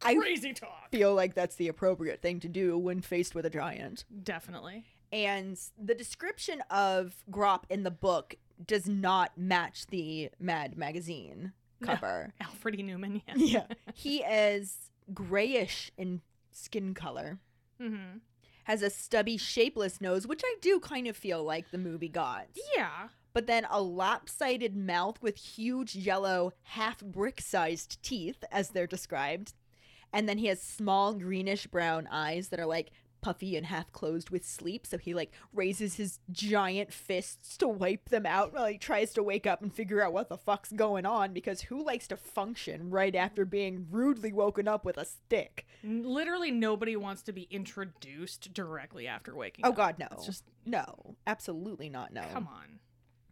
I 0.03 0.15
Crazy 0.15 0.53
talk. 0.53 0.91
feel 0.91 1.15
like 1.15 1.33
that's 1.33 1.55
the 1.55 1.67
appropriate 1.69 2.21
thing 2.21 2.39
to 2.41 2.47
do 2.49 2.77
when 2.77 3.01
faced 3.01 3.33
with 3.33 3.45
a 3.45 3.49
giant. 3.49 4.03
Definitely. 4.23 4.85
And 5.11 5.57
the 5.81 5.95
description 5.95 6.61
of 6.69 7.15
Grawp 7.31 7.63
in 7.69 7.83
the 7.83 7.91
book 7.91 8.35
does 8.65 8.87
not 8.87 9.37
match 9.37 9.87
the 9.87 10.29
Mad 10.39 10.77
magazine 10.77 11.53
No. 11.81 11.87
cover. 11.87 12.33
Alfred 12.41 12.79
E. 12.79 12.83
Neuman, 12.83 13.21
yeah. 13.27 13.33
yeah. 13.37 13.65
He 13.93 14.17
is 14.23 14.89
grayish 15.13 15.91
in 15.97 16.21
skin 16.51 16.93
color, 16.93 17.39
Mm-hmm. 17.81 18.19
has 18.63 18.81
a 18.81 18.89
stubby, 18.89 19.35
shapeless 19.37 19.99
nose, 19.99 20.25
which 20.25 20.41
I 20.45 20.55
do 20.61 20.79
kind 20.79 21.07
of 21.07 21.17
feel 21.17 21.43
like 21.43 21.71
the 21.71 21.77
movie 21.77 22.07
got. 22.09 22.47
Yeah. 22.75 23.09
But 23.33 23.47
then 23.47 23.67
a 23.69 23.81
lopsided 23.81 24.77
mouth 24.77 25.21
with 25.21 25.35
huge 25.35 25.93
yellow, 25.93 26.53
half 26.63 27.01
brick 27.01 27.41
sized 27.41 28.01
teeth, 28.01 28.43
as 28.53 28.69
they're 28.69 28.87
described. 28.87 29.53
And 30.13 30.29
then 30.29 30.37
he 30.37 30.47
has 30.47 30.61
small 30.61 31.13
greenish 31.13 31.67
brown 31.67 32.07
eyes 32.09 32.47
that 32.47 32.59
are 32.61 32.65
like 32.65 32.91
puffy 33.25 33.57
and 33.57 33.65
half 33.65 33.91
closed 33.91 34.29
with 34.29 34.45
sleep. 34.45 34.85
So 34.85 34.99
he 34.99 35.15
like 35.15 35.31
raises 35.51 35.95
his 35.95 36.19
giant 36.31 36.93
fists 36.93 37.57
to 37.57 37.67
wipe 37.67 38.09
them 38.09 38.23
out 38.23 38.53
while 38.53 38.67
he 38.67 38.77
tries 38.77 39.13
to 39.13 39.23
wake 39.23 39.47
up 39.47 39.63
and 39.63 39.73
figure 39.73 39.99
out 40.03 40.13
what 40.13 40.29
the 40.29 40.37
fuck's 40.37 40.71
going 40.71 41.07
on 41.07 41.33
because 41.33 41.61
who 41.61 41.83
likes 41.83 42.07
to 42.09 42.17
function 42.17 42.91
right 42.91 43.15
after 43.15 43.43
being 43.43 43.87
rudely 43.89 44.31
woken 44.31 44.67
up 44.67 44.85
with 44.85 44.95
a 44.99 45.05
stick? 45.05 45.65
Literally 45.83 46.51
nobody 46.51 46.95
wants 46.95 47.23
to 47.23 47.31
be 47.31 47.47
introduced 47.49 48.53
directly 48.53 49.07
after 49.07 49.33
waking 49.35 49.65
Oh 49.65 49.69
up. 49.69 49.73
Oh 49.73 49.77
god, 49.77 49.95
no. 49.97 50.07
It's 50.11 50.27
just 50.27 50.43
no, 50.63 51.15
absolutely 51.25 51.89
not 51.89 52.13
no. 52.13 52.25
come 52.31 52.47
on. 52.47 52.79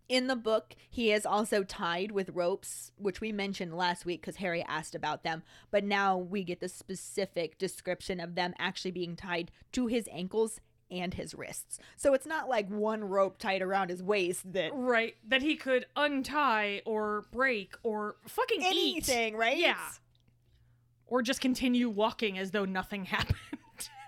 In 0.10 0.28
the 0.28 0.36
book, 0.36 0.76
he 0.90 1.12
is 1.12 1.26
also 1.26 1.64
tied 1.64 2.12
with 2.12 2.30
ropes, 2.30 2.92
which 2.98 3.22
we 3.22 3.32
mentioned 3.32 3.76
last 3.76 4.06
week 4.06 4.22
because 4.22 4.36
Harry 4.36 4.64
asked 4.68 4.96
about 4.96 5.24
them. 5.24 5.44
But 5.72 5.84
now 5.86 6.18
we 6.18 6.44
get 6.44 6.60
the 6.60 6.70
specific 6.70 7.58
description 7.58 8.20
of 8.20 8.36
them 8.36 8.54
actually 8.60 8.92
being 8.92 9.16
tied 9.16 9.50
to 9.72 9.88
his 9.88 10.08
ankles 10.12 10.60
and 10.92 11.14
his 11.14 11.34
wrists. 11.34 11.80
So 11.96 12.14
it's 12.14 12.26
not 12.28 12.50
like 12.50 12.68
one 12.70 13.04
rope 13.06 13.40
tied 13.40 13.62
around 13.64 13.90
his 13.90 14.04
waist 14.04 14.52
that 14.54 14.72
Right, 14.76 15.16
that 15.28 15.42
he 15.42 15.56
could 15.56 15.86
untie 15.96 16.82
or 16.86 17.24
break 17.32 17.74
or 17.82 18.18
fucking 18.28 18.62
eat. 18.62 18.66
anything, 18.68 19.36
right? 19.36 19.58
Yeah. 19.58 19.80
Or 21.08 21.22
just 21.22 21.42
continue 21.42 21.90
walking 21.90 22.38
as 22.38 22.52
though 22.52 22.66
nothing 22.66 23.06
happened 23.06 23.38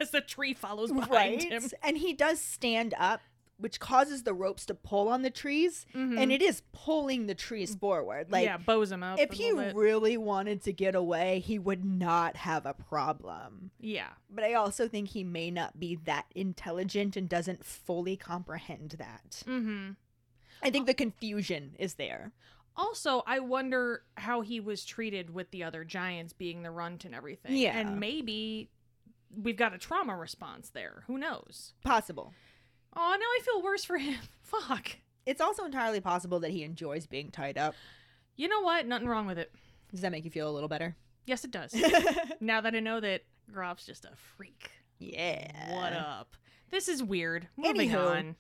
as 0.02 0.12
the 0.12 0.22
tree 0.22 0.54
follows 0.54 0.92
behind 0.92 1.10
Right. 1.12 1.44
him. 1.44 1.64
And 1.82 1.98
he 1.98 2.14
does 2.14 2.40
stand 2.40 2.94
up, 3.00 3.22
which 3.58 3.80
causes 3.80 4.24
the 4.24 4.34
ropes 4.34 4.66
to 4.66 4.74
pull 4.76 5.08
on 5.08 5.22
the 5.22 5.30
trees, 5.30 5.86
and 5.94 6.32
it 6.32 6.42
is 6.42 6.62
pulling 6.74 7.28
the 7.28 7.36
trees 7.36 7.74
forward. 7.76 8.32
Like 8.32 8.46
Mm-hmm. 8.48 8.62
yeah, 8.62 8.66
bows 8.66 8.92
him 8.92 9.02
up. 9.04 9.20
if 9.20 9.32
he 9.32 9.52
really 9.52 10.18
wanted 10.18 10.62
to 10.64 10.74
get 10.74 10.94
away, 10.96 11.40
he 11.40 11.58
would 11.58 11.86
not 11.86 12.36
have 12.38 12.66
a 12.66 12.74
problem. 12.74 13.72
yeah. 13.80 14.10
But 14.30 14.44
I 14.44 14.54
also 14.56 14.88
think 14.90 15.10
he 15.10 15.24
may 15.24 15.50
not 15.52 15.80
be 15.80 15.96
that 16.04 16.26
intelligent 16.36 17.16
and 17.16 17.30
doesn't 17.30 17.64
fully 17.66 18.18
comprehend 18.18 18.96
that. 19.00 19.44
Mm-hmm. 19.48 19.92
I 20.62 20.70
think 20.72 20.86
the 20.88 20.94
confusion 20.94 21.76
is 21.80 21.94
there. 21.96 22.34
Also, 22.78 23.24
I 23.26 23.40
wonder 23.40 24.04
how 24.18 24.42
he 24.42 24.60
was 24.60 24.84
treated 24.84 25.34
with 25.34 25.50
the 25.52 25.64
other 25.64 25.86
giants 25.86 26.34
being 26.34 26.62
the 26.64 26.72
runt 26.72 27.06
and 27.06 27.16
everything. 27.16 27.56
Yeah. 27.56 27.78
And 27.78 28.02
maybe 28.02 28.70
we've 29.34 29.56
got 29.56 29.74
a 29.74 29.78
trauma 29.78 30.16
response 30.18 30.70
there. 30.72 31.04
Who 31.08 31.18
knows? 31.18 31.74
Possible. 31.86 32.34
Oh, 32.96 33.18
now 33.20 33.26
I 33.26 33.40
feel 33.44 33.62
worse 33.64 33.84
for 33.84 33.98
him. 33.98 34.20
Fuck. 34.42 34.90
It's 35.26 35.42
also 35.42 35.66
entirely 35.66 36.00
possible 36.02 36.40
that 36.42 36.52
he 36.52 36.64
enjoys 36.64 37.08
being 37.08 37.32
tied 37.32 37.58
up. 37.58 37.74
You 38.36 38.48
know 38.48 38.62
what? 38.62 38.86
Nothing 38.88 39.08
wrong 39.08 39.26
with 39.28 39.38
it. 39.40 39.52
Does 39.92 40.02
that 40.02 40.12
make 40.12 40.26
you 40.26 40.32
feel 40.32 40.50
a 40.50 40.52
little 40.54 40.70
better? 40.70 40.96
Yes, 41.26 41.44
it 41.44 41.52
does. 41.52 41.74
now 42.40 42.62
that 42.62 42.76
I 42.76 42.80
know 42.80 43.00
that 43.00 43.24
Grawp's 43.52 43.86
just 43.86 44.06
a 44.06 44.12
freak. 44.38 44.70
yeah. 45.00 45.74
What 45.76 45.94
up? 45.94 46.36
This 46.70 46.88
is 46.88 47.02
weird. 47.04 47.48
Moving 47.58 47.90
Anywho. 47.90 48.10
on. 48.18 48.36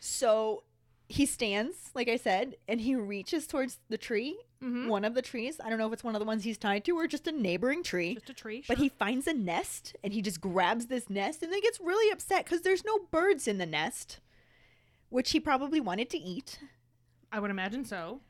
So 0.00 0.64
he 1.08 1.24
stands, 1.26 1.76
like 1.94 2.08
I 2.08 2.16
said, 2.16 2.56
and 2.68 2.80
he 2.80 2.94
reaches 2.96 3.46
towards 3.46 3.78
the 3.88 3.98
tree, 3.98 4.36
Mhm. 4.62 4.88
one 4.88 5.04
of 5.04 5.14
the 5.14 5.22
trees. 5.22 5.60
I 5.62 5.68
don't 5.68 5.78
know 5.78 5.86
if 5.86 5.92
it's 5.92 6.04
one 6.04 6.14
of 6.14 6.18
the 6.20 6.24
ones 6.26 6.44
he's 6.44 6.56
tied 6.58 6.84
to 6.86 6.96
or 6.96 7.06
just 7.06 7.26
a 7.26 7.32
neighboring 7.32 7.82
tree. 7.82 8.14
Just 8.14 8.30
a 8.30 8.34
tree. 8.34 8.64
But 8.66 8.78
he 8.78 8.88
finds 8.88 9.26
a 9.26 9.34
nest 9.34 9.94
and 10.02 10.12
he 10.12 10.22
just 10.22 10.40
grabs 10.40 10.86
this 10.86 11.10
nest 11.10 11.42
and 11.42 11.52
then 11.52 11.60
gets 11.60 11.78
really 11.80 12.10
upset 12.10 12.44
because 12.44 12.62
there's 12.62 12.84
no 12.84 12.98
birds 13.10 13.46
in 13.46 13.58
the 13.58 13.66
nest, 13.66 14.20
which 15.10 15.32
he 15.32 15.40
probably 15.40 15.80
wanted 15.80 16.08
to 16.10 16.18
eat. 16.18 16.58
I 17.30 17.38
would 17.40 17.50
imagine 17.50 17.84
so. 17.84 18.20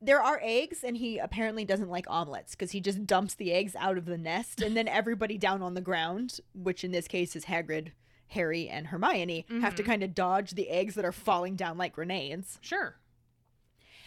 There 0.00 0.22
are 0.22 0.38
eggs, 0.42 0.84
and 0.84 0.98
he 0.98 1.16
apparently 1.18 1.64
doesn't 1.64 1.88
like 1.88 2.04
omelets 2.10 2.54
because 2.54 2.72
he 2.72 2.80
just 2.80 3.06
dumps 3.06 3.34
the 3.34 3.50
eggs 3.52 3.74
out 3.76 3.96
of 3.96 4.04
the 4.04 4.18
nest, 4.18 4.60
and 4.60 4.76
then 4.76 4.88
everybody 4.88 5.38
down 5.38 5.62
on 5.62 5.72
the 5.72 5.80
ground, 5.80 6.40
which 6.52 6.84
in 6.84 6.90
this 6.92 7.08
case 7.08 7.34
is 7.34 7.46
Hagrid, 7.46 7.92
Harry, 8.28 8.68
and 8.68 8.88
Hermione, 8.88 9.46
have 9.62 9.74
to 9.76 9.82
kind 9.82 10.02
of 10.02 10.14
dodge 10.14 10.50
the 10.50 10.68
eggs 10.68 10.96
that 10.96 11.04
are 11.06 11.12
falling 11.12 11.56
down 11.56 11.78
like 11.78 11.94
grenades. 11.94 12.58
Sure. 12.60 12.96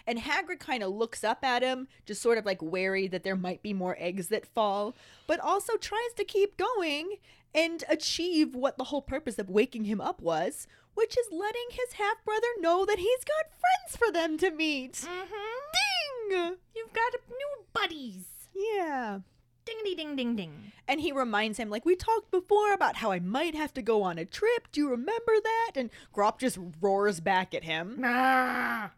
And 0.09 0.17
Hagrid 0.17 0.57
kind 0.57 0.81
of 0.81 0.91
looks 0.91 1.23
up 1.23 1.45
at 1.45 1.61
him, 1.61 1.87
just 2.03 2.19
sort 2.19 2.39
of 2.39 2.45
like 2.45 2.63
wary 2.63 3.07
that 3.09 3.21
there 3.21 3.35
might 3.35 3.61
be 3.61 3.73
more 3.73 3.95
eggs 3.99 4.29
that 4.29 4.43
fall, 4.43 4.95
but 5.27 5.39
also 5.39 5.77
tries 5.77 6.15
to 6.17 6.23
keep 6.23 6.57
going 6.57 7.17
and 7.53 7.83
achieve 7.87 8.55
what 8.55 8.79
the 8.79 8.85
whole 8.85 9.03
purpose 9.03 9.37
of 9.37 9.51
waking 9.51 9.83
him 9.83 10.01
up 10.01 10.19
was, 10.19 10.65
which 10.95 11.15
is 11.15 11.27
letting 11.31 11.67
his 11.69 11.93
half 11.93 12.25
brother 12.25 12.47
know 12.59 12.87
that 12.87 12.97
he's 12.97 13.23
got 13.23 13.51
friends 13.51 13.97
for 13.97 14.11
them 14.11 14.35
to 14.39 14.49
meet. 14.49 14.93
Mm-hmm. 14.93 16.31
Ding! 16.31 16.55
You've 16.75 16.93
got 16.93 17.13
new 17.29 17.65
buddies. 17.71 18.25
Yeah. 18.55 19.19
Dingity 19.63 19.95
ding 19.95 20.15
ding 20.15 20.35
ding. 20.35 20.71
And 20.87 21.01
he 21.01 21.11
reminds 21.11 21.59
him, 21.59 21.69
like, 21.69 21.85
we 21.85 21.95
talked 21.95 22.31
before 22.31 22.73
about 22.73 22.95
how 22.95 23.11
I 23.11 23.19
might 23.19 23.53
have 23.53 23.75
to 23.75 23.83
go 23.83 24.01
on 24.01 24.17
a 24.17 24.25
trip. 24.25 24.69
Do 24.71 24.81
you 24.81 24.89
remember 24.89 25.33
that? 25.43 25.73
And 25.75 25.91
Grawp 26.15 26.39
just 26.39 26.57
roars 26.81 27.19
back 27.19 27.53
at 27.53 27.63
him. 27.63 28.01
Ah. 28.03 28.89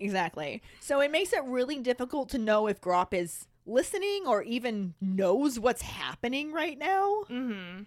Exactly. 0.00 0.62
So 0.80 1.00
it 1.00 1.10
makes 1.10 1.32
it 1.32 1.44
really 1.44 1.78
difficult 1.78 2.30
to 2.30 2.38
know 2.38 2.66
if 2.66 2.80
Grawp 2.80 3.12
is 3.12 3.46
listening 3.66 4.24
or 4.26 4.42
even 4.42 4.94
knows 5.00 5.58
what's 5.58 5.82
happening 5.82 6.52
right 6.52 6.78
now. 6.78 7.24
Mm-hmm. 7.30 7.82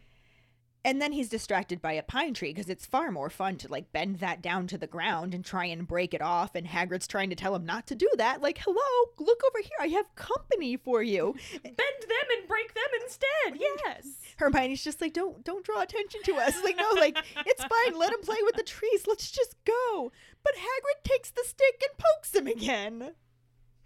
And 0.86 1.02
then 1.02 1.14
he's 1.14 1.30
distracted 1.30 1.82
by 1.82 1.94
a 1.94 2.04
pine 2.04 2.34
tree 2.34 2.50
because 2.54 2.68
it's 2.68 2.86
far 2.86 3.10
more 3.10 3.30
fun 3.30 3.56
to 3.58 3.70
like 3.70 3.94
bend 3.94 4.20
that 4.20 4.42
down 4.42 4.68
to 4.68 4.78
the 4.78 4.88
ground 4.88 5.34
and 5.34 5.44
try 5.44 5.66
and 5.66 5.88
break 5.88 6.14
it 6.14 6.22
off. 6.22 6.56
And 6.56 6.68
Hagrid's 6.68 7.08
trying 7.08 7.30
to 7.30 7.38
tell 7.38 7.56
him 7.56 7.66
not 7.66 7.88
to 7.88 7.96
do 7.96 8.10
that. 8.18 8.42
Like, 8.42 8.58
hello, 8.58 9.12
look 9.18 9.42
over 9.46 9.60
here. 9.60 9.78
I 9.80 9.88
have 9.88 10.14
company 10.16 10.76
for 10.76 11.02
you. 11.02 11.36
Bend 11.64 11.78
them 11.78 12.38
and 12.38 12.48
break 12.50 12.74
them 12.74 12.84
instead. 13.02 13.62
Yes. 13.86 14.08
Hermione's 14.38 14.84
just 14.84 15.00
like, 15.00 15.14
don't 15.14 15.44
don't 15.46 15.66
draw 15.66 15.82
attention 15.82 16.22
to 16.26 16.36
us. 16.36 16.54
Like, 16.64 16.78
no, 16.78 16.90
like 16.96 17.18
it's 17.46 17.64
fine. 17.64 18.00
Let 18.00 18.14
him 18.14 18.22
play 18.22 18.38
with 18.44 18.56
the 18.56 18.64
trees. 18.64 19.06
Let's 19.06 19.32
just 19.32 19.56
go. 19.66 20.12
But 20.44 20.54
Hagrid 20.56 21.04
takes 21.04 21.30
the 21.30 21.44
stick 21.46 21.82
and 21.82 21.98
pokes 21.98 22.34
him 22.34 22.48
again. 22.48 23.14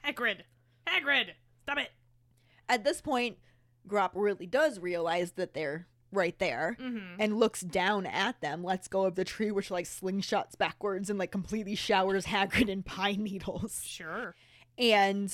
Hagrid. 0.05 0.41
Hagrid. 0.87 1.29
Stop 1.63 1.79
it. 1.79 1.89
At 2.69 2.83
this 2.83 3.01
point, 3.01 3.37
Grawp 3.87 4.11
really 4.13 4.45
does 4.45 4.79
realize 4.79 5.31
that 5.33 5.53
they're 5.53 5.87
right 6.11 6.37
there 6.39 6.77
Mm-hmm. 6.81 7.19
and 7.19 7.37
looks 7.37 7.61
down 7.61 8.05
at 8.05 8.39
them, 8.41 8.63
lets 8.63 8.87
go 8.87 9.05
of 9.05 9.15
the 9.15 9.23
tree, 9.25 9.51
which 9.51 9.69
like 9.71 9.85
slingshots 9.85 10.57
backwards 10.57 11.09
and 11.09 11.19
like 11.19 11.31
completely 11.31 11.75
showers 11.75 12.25
Hagrid 12.25 12.69
in 12.69 12.83
pine 12.83 13.23
needles. 13.23 13.81
Sure. 13.85 14.35
And 14.77 15.33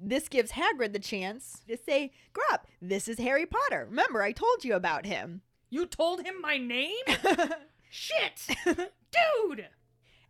this 0.00 0.28
gives 0.28 0.52
Hagrid 0.52 0.92
the 0.92 0.98
chance 0.98 1.62
to 1.68 1.76
say, 1.76 2.12
Grawp, 2.34 2.60
this 2.80 3.08
is 3.08 3.18
Harry 3.18 3.46
Potter. 3.46 3.86
Remember, 3.88 4.22
I 4.22 4.32
told 4.32 4.64
you 4.64 4.74
about 4.74 5.06
him. 5.06 5.42
You 5.70 5.86
told 5.86 6.22
him 6.24 6.40
my 6.40 6.58
name? 6.58 6.92
Shit. 7.90 8.46
Dude. 8.66 9.66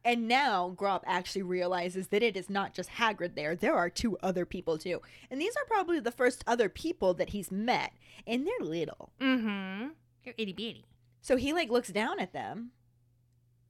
And 0.05 0.27
now 0.27 0.75
Grawp 0.77 1.03
actually 1.07 1.43
realizes 1.43 2.09
that 2.09 2.23
it 2.23 2.37
is 2.37 2.51
not 2.51 2.75
just 2.75 2.91
Hagrid 2.91 3.35
there. 3.35 3.55
There 3.55 3.77
are 3.77 3.89
two 3.89 4.19
other 4.19 4.45
people 4.45 4.77
too. 4.77 5.01
And 5.31 5.41
these 5.41 5.57
are 5.57 5.65
probably 5.65 6.01
the 6.01 6.11
first 6.11 6.43
other 6.47 6.69
people 6.69 7.15
that 7.15 7.31
he's 7.31 7.53
met. 7.53 7.93
And 8.27 8.47
they're 8.47 8.67
little. 8.67 9.13
Mm-hmm. 9.21 9.89
They're 10.25 10.35
itty 10.37 10.53
bitty. 10.53 10.87
So 11.21 11.37
he 11.37 11.53
like 11.53 11.71
looks 11.71 11.91
down 11.91 12.19
at 12.19 12.33
them 12.33 12.73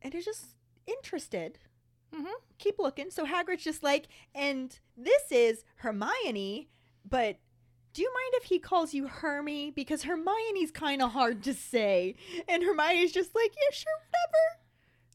and 0.00 0.14
is 0.14 0.24
just 0.24 0.56
interested. 0.86 1.58
Mm-hmm. 2.14 2.26
Keep 2.58 2.78
looking. 2.78 3.10
So 3.10 3.26
Hagrid's 3.26 3.64
just 3.64 3.82
like, 3.82 4.08
and 4.34 4.78
this 4.96 5.30
is 5.30 5.64
Hermione, 5.76 6.70
but 7.08 7.36
do 7.92 8.00
you 8.00 8.12
mind 8.12 8.42
if 8.42 8.44
he 8.44 8.58
calls 8.58 8.94
you 8.94 9.06
Hermy? 9.06 9.70
Because 9.70 10.04
Hermione's 10.04 10.70
kind 10.70 11.02
of 11.02 11.12
hard 11.12 11.42
to 11.44 11.52
say. 11.52 12.14
And 12.48 12.62
Hermione's 12.62 13.12
just 13.12 13.34
like, 13.34 13.52
yeah, 13.54 13.74
sure, 13.74 13.92
whatever. 14.08 14.60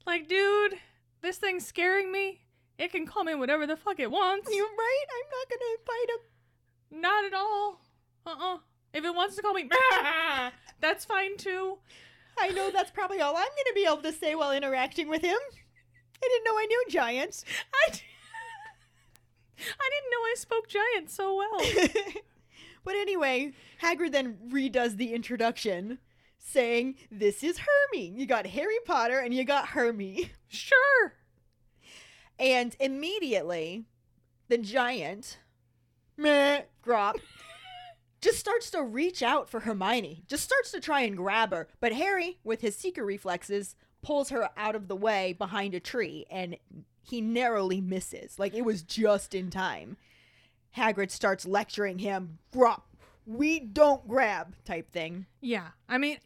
Like, 0.05 0.28
dude, 0.28 0.80
this 1.22 1.38
thing's 1.38 1.65
scaring 1.65 2.11
me. 2.11 2.41
It 2.78 2.91
can 2.91 3.05
call 3.07 3.24
me 3.24 3.34
whatever 3.36 3.65
the 3.65 3.76
fuck 3.76 3.99
it 3.99 4.11
wants. 4.11 4.49
You're 4.53 4.65
right. 4.65 5.05
I'm 5.09 5.30
not 5.32 5.49
to 5.49 5.78
fight 5.86 6.05
him. 6.09 7.01
Not 7.01 7.26
at 7.26 7.34
all. 7.34 7.82
Uh-uh. 8.26 8.57
If 8.93 9.03
it 9.03 9.15
wants 9.15 9.36
to 9.36 9.41
call 9.41 9.53
me, 9.53 9.70
that's 10.80 11.05
fine 11.05 11.38
too. 11.38 11.78
I 12.39 12.49
know 12.49 12.70
that's 12.72 12.91
probably 12.91 13.20
all 13.20 13.36
I'm 13.36 13.43
to 13.43 13.72
be 13.74 13.86
able 13.86 13.97
to 13.97 14.13
say 14.13 14.36
while 14.36 14.51
interacting 14.51 15.09
with 15.09 15.22
him. 15.22 15.38
I 16.24 16.28
didn't 16.28 16.45
know 16.45 16.57
I 16.57 16.65
knew 16.65 16.86
giants. 16.89 17.45
I, 17.74 17.91
d- 17.91 17.99
I 19.59 19.89
didn't 19.89 20.11
know 20.11 20.20
I 20.20 20.36
spoke 20.36 20.68
giant 20.68 21.09
so 21.09 21.36
well. 21.36 21.93
but 22.84 22.95
anyway, 22.95 23.53
Hagrid 23.82 24.11
then 24.11 24.38
redoes 24.49 24.97
the 24.97 25.13
introduction, 25.13 25.99
saying, 26.48 26.95
This 27.12 27.43
is 27.43 27.60
Hermy. 27.60 28.08
You 28.08 28.26
got 28.26 28.48
Harry 28.48 28.80
Potter 28.86 29.20
and 29.20 29.34
you 29.34 29.43
got 29.43 29.70
Hermy. 29.70 30.32
sure. 30.48 31.14
And 32.39 32.76
immediately, 32.80 33.86
the 34.48 34.58
giant, 34.58 35.39
meh, 36.16 36.62
Grawp, 36.86 37.16
just 38.22 38.39
starts 38.39 38.72
to 38.72 38.84
reach 38.84 39.22
out 39.22 39.50
for 39.50 39.62
Hermione, 39.62 40.24
just 40.28 40.43
starts 40.43 40.72
to 40.72 40.80
try 40.80 41.02
and 41.02 41.18
grab 41.18 41.52
her. 41.52 41.68
But 41.80 41.93
Harry, 41.93 42.38
with 42.43 42.62
his 42.62 42.76
seeker 42.76 43.06
reflexes, 43.06 43.76
pulls 44.02 44.30
her 44.30 44.50
out 44.58 44.76
of 44.76 44.88
the 44.88 44.95
way 44.95 45.34
behind 45.34 45.74
a 45.74 45.80
tree 45.80 46.26
and 46.30 46.58
he 47.02 47.22
narrowly 47.22 47.82
misses. 47.82 48.38
Like 48.38 48.54
it 48.54 48.66
was 48.66 48.82
just 48.82 49.34
in 49.34 49.50
time. 49.50 49.98
Hagrid 50.76 51.10
starts 51.10 51.45
lecturing 51.48 52.00
him, 52.00 52.38
Grawp, 52.54 52.82
we 53.28 53.59
don't 53.59 54.07
grab 54.07 54.55
type 54.65 54.89
thing. 54.89 55.25
Yeah. 55.41 55.67
I 55.89 55.97
mean, 55.97 56.17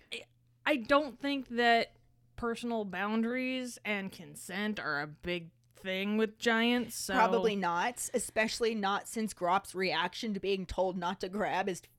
I 0.66 0.76
don't 0.78 1.20
think 1.20 1.50
that 1.50 1.94
personal 2.36 2.86
boundaries 2.86 3.80
and 3.84 4.12
consent 4.12 4.80
are 4.80 5.02
a 5.02 5.08
big 5.08 5.50
thing 5.82 6.18
with 6.18 6.38
giants. 6.38 6.96
So 6.96 7.14
Probably 7.16 7.56
not, 7.56 8.08
especially 8.14 8.76
not 8.76 9.08
since 9.08 9.34
Grawp's 9.34 9.74
reaction 9.74 10.34
to 10.36 10.40
being 10.40 10.66
told 10.68 10.96
not 10.98 11.20
to 11.22 11.30
grab 11.30 11.68
is 11.68 11.82
to 11.82 11.90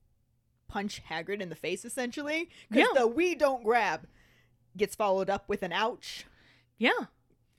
punch 0.69 1.01
Hagrid 1.09 1.41
in 1.41 1.49
the 1.49 1.55
face, 1.55 1.83
essentially. 1.83 2.49
Because 2.69 2.87
Yeah. 2.93 3.01
the 3.01 3.07
we 3.07 3.35
don't 3.35 3.63
grab 3.63 4.07
gets 4.77 4.95
followed 4.95 5.29
up 5.29 5.49
with 5.49 5.63
an 5.63 5.73
ouch. 5.73 6.25
Yeah. 6.77 7.07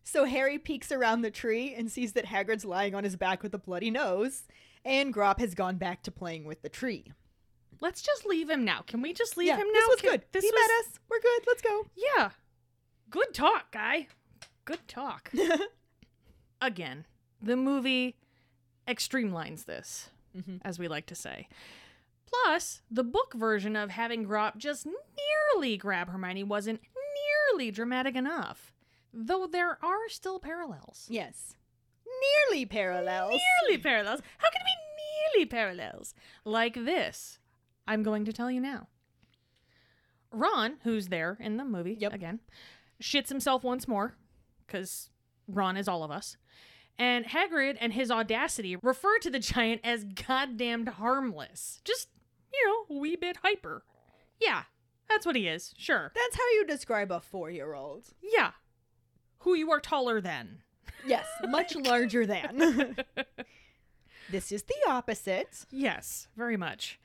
So 0.03 0.25
Harry 0.25 0.59
peeks 0.59 0.91
around 0.91 1.23
the 1.23 1.31
tree 1.31 1.75
and 1.75 1.91
sees 1.91 2.13
that 2.15 2.27
Hagrid's 2.27 2.65
lying 2.65 2.95
on 2.95 3.05
his 3.05 3.17
back 3.17 3.43
with 3.43 3.55
a 3.55 3.59
bloody 3.59 3.91
nose, 3.91 4.45
and 4.85 5.15
Grop 5.15 5.39
has 5.41 5.55
gone 5.55 5.77
back 5.77 6.03
to 6.03 6.11
playing 6.11 6.45
with 6.45 6.63
the 6.63 6.69
tree. 6.69 7.13
Let's 7.81 8.03
just 8.03 8.25
leave 8.27 8.49
him 8.51 8.65
now. 8.65 8.83
Can 8.87 9.03
we 9.03 9.13
just 9.13 9.37
leave 9.37 9.49
yeah, 9.49 9.57
him 9.57 9.67
now? 9.67 9.73
this 9.81 9.89
was 9.89 10.01
Can- 10.01 10.11
good. 10.11 10.23
This 10.33 10.45
he 10.45 10.51
was 10.51 10.61
met 10.61 10.93
us. 10.93 11.01
We're 11.09 11.21
good. 11.21 11.43
Let's 11.47 11.63
go. 11.63 11.87
Yeah. 11.97 12.31
Good 13.11 13.35
talk, 13.35 13.71
guy. 13.73 14.09
Good 14.65 14.87
talk. 14.89 15.31
Again, 16.61 17.07
the 17.43 17.57
movie 17.57 18.17
extremely-lines 18.89 19.65
this, 19.65 20.11
Mhm. 20.37 20.61
as 20.65 20.79
we 20.79 20.89
like 20.89 21.07
to 21.07 21.15
say. 21.15 21.49
Plus, 22.27 22.81
the 22.91 23.05
book 23.05 23.35
version 23.35 23.77
of 23.77 23.91
having 23.91 24.27
Grawp 24.27 24.57
just 24.57 24.87
nearly 24.87 25.77
grab 25.77 26.09
Hermione 26.11 26.43
wasn't 26.45 26.81
nearly 27.53 27.71
dramatic 27.71 28.17
enough. 28.17 28.73
Though 29.13 29.47
there 29.47 29.79
are 29.85 30.09
still 30.09 30.41
parallels. 30.41 31.07
Yes. 31.09 31.55
Nearly 32.51 32.67
parallels. 32.67 33.39
Nearly 33.63 33.81
parallels. 33.81 34.21
How 34.39 34.51
can 34.51 34.61
it 34.63 34.65
be 34.67 35.39
nearly 35.39 35.47
parallels? 35.47 36.15
Like 36.45 36.75
this. 36.75 37.39
I'm 37.87 38.03
going 38.03 38.25
to 38.25 38.33
tell 38.33 38.51
you 38.51 38.61
now. 38.61 38.89
Ron, 40.31 40.77
who's 40.83 41.09
there 41.09 41.37
in 41.41 41.57
the 41.57 41.65
movie 41.65 41.97
Yep. 42.01 42.13
again, 42.13 42.41
shits 43.03 43.29
himself 43.29 43.63
once 43.63 43.87
more, 43.87 44.17
because 44.67 45.11
Ron 45.47 45.77
is 45.77 45.87
all 45.89 46.03
of 46.03 46.11
us. 46.11 46.37
And 46.99 47.25
Hagrid 47.27 47.77
and 47.81 47.93
his 47.93 48.11
audacity 48.11 48.77
refer 48.77 49.19
to 49.19 49.31
the 49.31 49.39
giant 49.39 49.81
as 49.85 50.05
goddamned 50.05 50.89
harmless. 50.91 51.81
Just, 51.85 52.09
you 52.53 52.65
know, 52.89 52.99
wee 53.01 53.17
bit 53.17 53.39
hyper. 53.43 53.85
Yeah, 54.41 54.63
that's 55.09 55.27
what 55.27 55.37
he 55.37 55.47
is, 55.49 55.75
sure. 55.77 56.13
That's 56.15 56.37
how 56.37 56.49
you 56.55 56.65
describe 56.67 57.11
a 57.13 57.21
four 57.21 57.51
year 57.51 57.75
old. 57.75 58.05
Yeah. 58.23 58.53
Who 59.41 59.55
you 59.55 59.71
are 59.73 59.81
taller 59.81 60.21
than. 60.21 60.63
Yes, 61.07 61.27
much 61.49 61.75
larger 61.77 62.27
than. 62.27 62.97
this 64.31 64.51
is 64.53 64.63
the 64.63 64.75
opposite. 64.89 65.67
Yes, 65.71 66.29
very 66.37 66.57
much. 66.57 66.99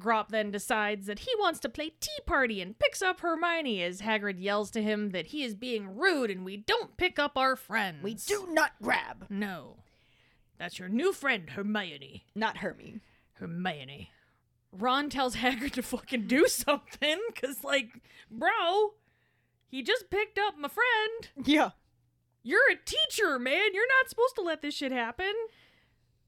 Grawp 0.00 0.28
then 0.28 0.50
decides 0.50 1.06
that 1.06 1.20
he 1.20 1.30
wants 1.38 1.60
to 1.60 1.68
play 1.68 1.92
Tea 2.00 2.10
Party 2.24 2.60
and 2.60 2.78
picks 2.78 3.02
up 3.02 3.20
Hermione 3.20 3.82
as 3.82 4.00
Hagrid 4.00 4.40
yells 4.40 4.70
to 4.70 4.82
him 4.82 5.10
that 5.10 5.26
he 5.26 5.44
is 5.44 5.54
being 5.54 5.96
rude 5.96 6.30
and 6.30 6.44
we 6.44 6.56
don't 6.56 6.96
pick 6.96 7.18
up 7.18 7.36
our 7.36 7.56
friends. 7.56 8.02
We 8.02 8.14
do 8.14 8.48
not 8.50 8.72
grab. 8.82 9.26
No. 9.28 9.76
That's 10.58 10.78
your 10.78 10.88
new 10.88 11.12
friend, 11.12 11.50
Hermione. 11.50 12.24
Not 12.34 12.58
Hermie. 12.58 13.00
Hermione. 13.34 14.10
Ron 14.72 15.10
tells 15.10 15.36
Hagrid 15.36 15.72
to 15.72 15.82
fucking 15.82 16.26
do 16.26 16.46
something, 16.46 17.18
because, 17.34 17.62
like, 17.62 18.00
bro, 18.30 18.94
he 19.68 19.82
just 19.82 20.08
picked 20.08 20.38
up 20.38 20.56
my 20.56 20.68
friend. 20.68 21.46
Yeah. 21.46 21.70
You're 22.42 22.70
a 22.72 22.76
teacher, 22.76 23.38
man. 23.38 23.74
You're 23.74 23.88
not 23.88 24.08
supposed 24.08 24.34
to 24.36 24.42
let 24.42 24.62
this 24.62 24.74
shit 24.74 24.90
happen. 24.90 25.32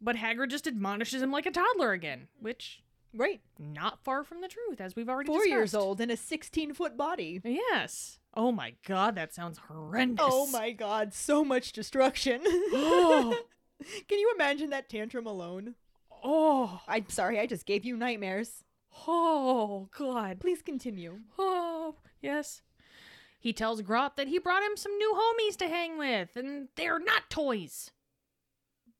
But 0.00 0.16
Hagrid 0.16 0.50
just 0.50 0.66
admonishes 0.66 1.22
him 1.22 1.32
like 1.32 1.46
a 1.46 1.50
toddler 1.50 1.92
again, 1.92 2.28
which 2.38 2.82
Right. 3.14 3.40
not 3.58 4.02
far 4.02 4.24
from 4.24 4.40
the 4.40 4.48
truth, 4.48 4.80
as 4.80 4.96
we've 4.96 5.08
already 5.08 5.28
Four 5.28 5.46
years 5.46 5.74
old 5.74 6.00
and 6.00 6.10
a 6.10 6.16
16 6.16 6.74
foot 6.74 6.96
body. 6.96 7.40
Yes. 7.44 8.18
Oh 8.34 8.50
my 8.50 8.74
god, 8.86 9.14
that 9.14 9.32
sounds 9.32 9.58
horrendous. 9.68 10.26
Oh 10.28 10.46
my 10.48 10.72
god, 10.72 11.14
so 11.14 11.44
much 11.44 11.72
destruction. 11.72 12.40
Oh. 12.44 13.38
Can 14.08 14.18
you 14.18 14.32
imagine 14.34 14.70
that 14.70 14.88
tantrum 14.88 15.26
alone? 15.26 15.74
Oh. 16.22 16.80
I'm 16.88 17.08
sorry, 17.08 17.38
I 17.38 17.46
just 17.46 17.66
gave 17.66 17.84
you 17.84 17.96
nightmares. 17.96 18.64
Oh 19.06 19.88
god. 19.96 20.40
Please 20.40 20.62
continue. 20.62 21.20
Oh, 21.38 21.96
yes. 22.20 22.62
He 23.38 23.52
tells 23.52 23.82
Grawp 23.82 24.16
that 24.16 24.28
he 24.28 24.38
brought 24.38 24.62
him 24.62 24.76
some 24.76 24.96
new 24.96 25.14
homies 25.14 25.56
to 25.58 25.68
hang 25.68 25.98
with, 25.98 26.34
and 26.34 26.68
they're 26.76 26.98
not 26.98 27.28
toys. 27.28 27.90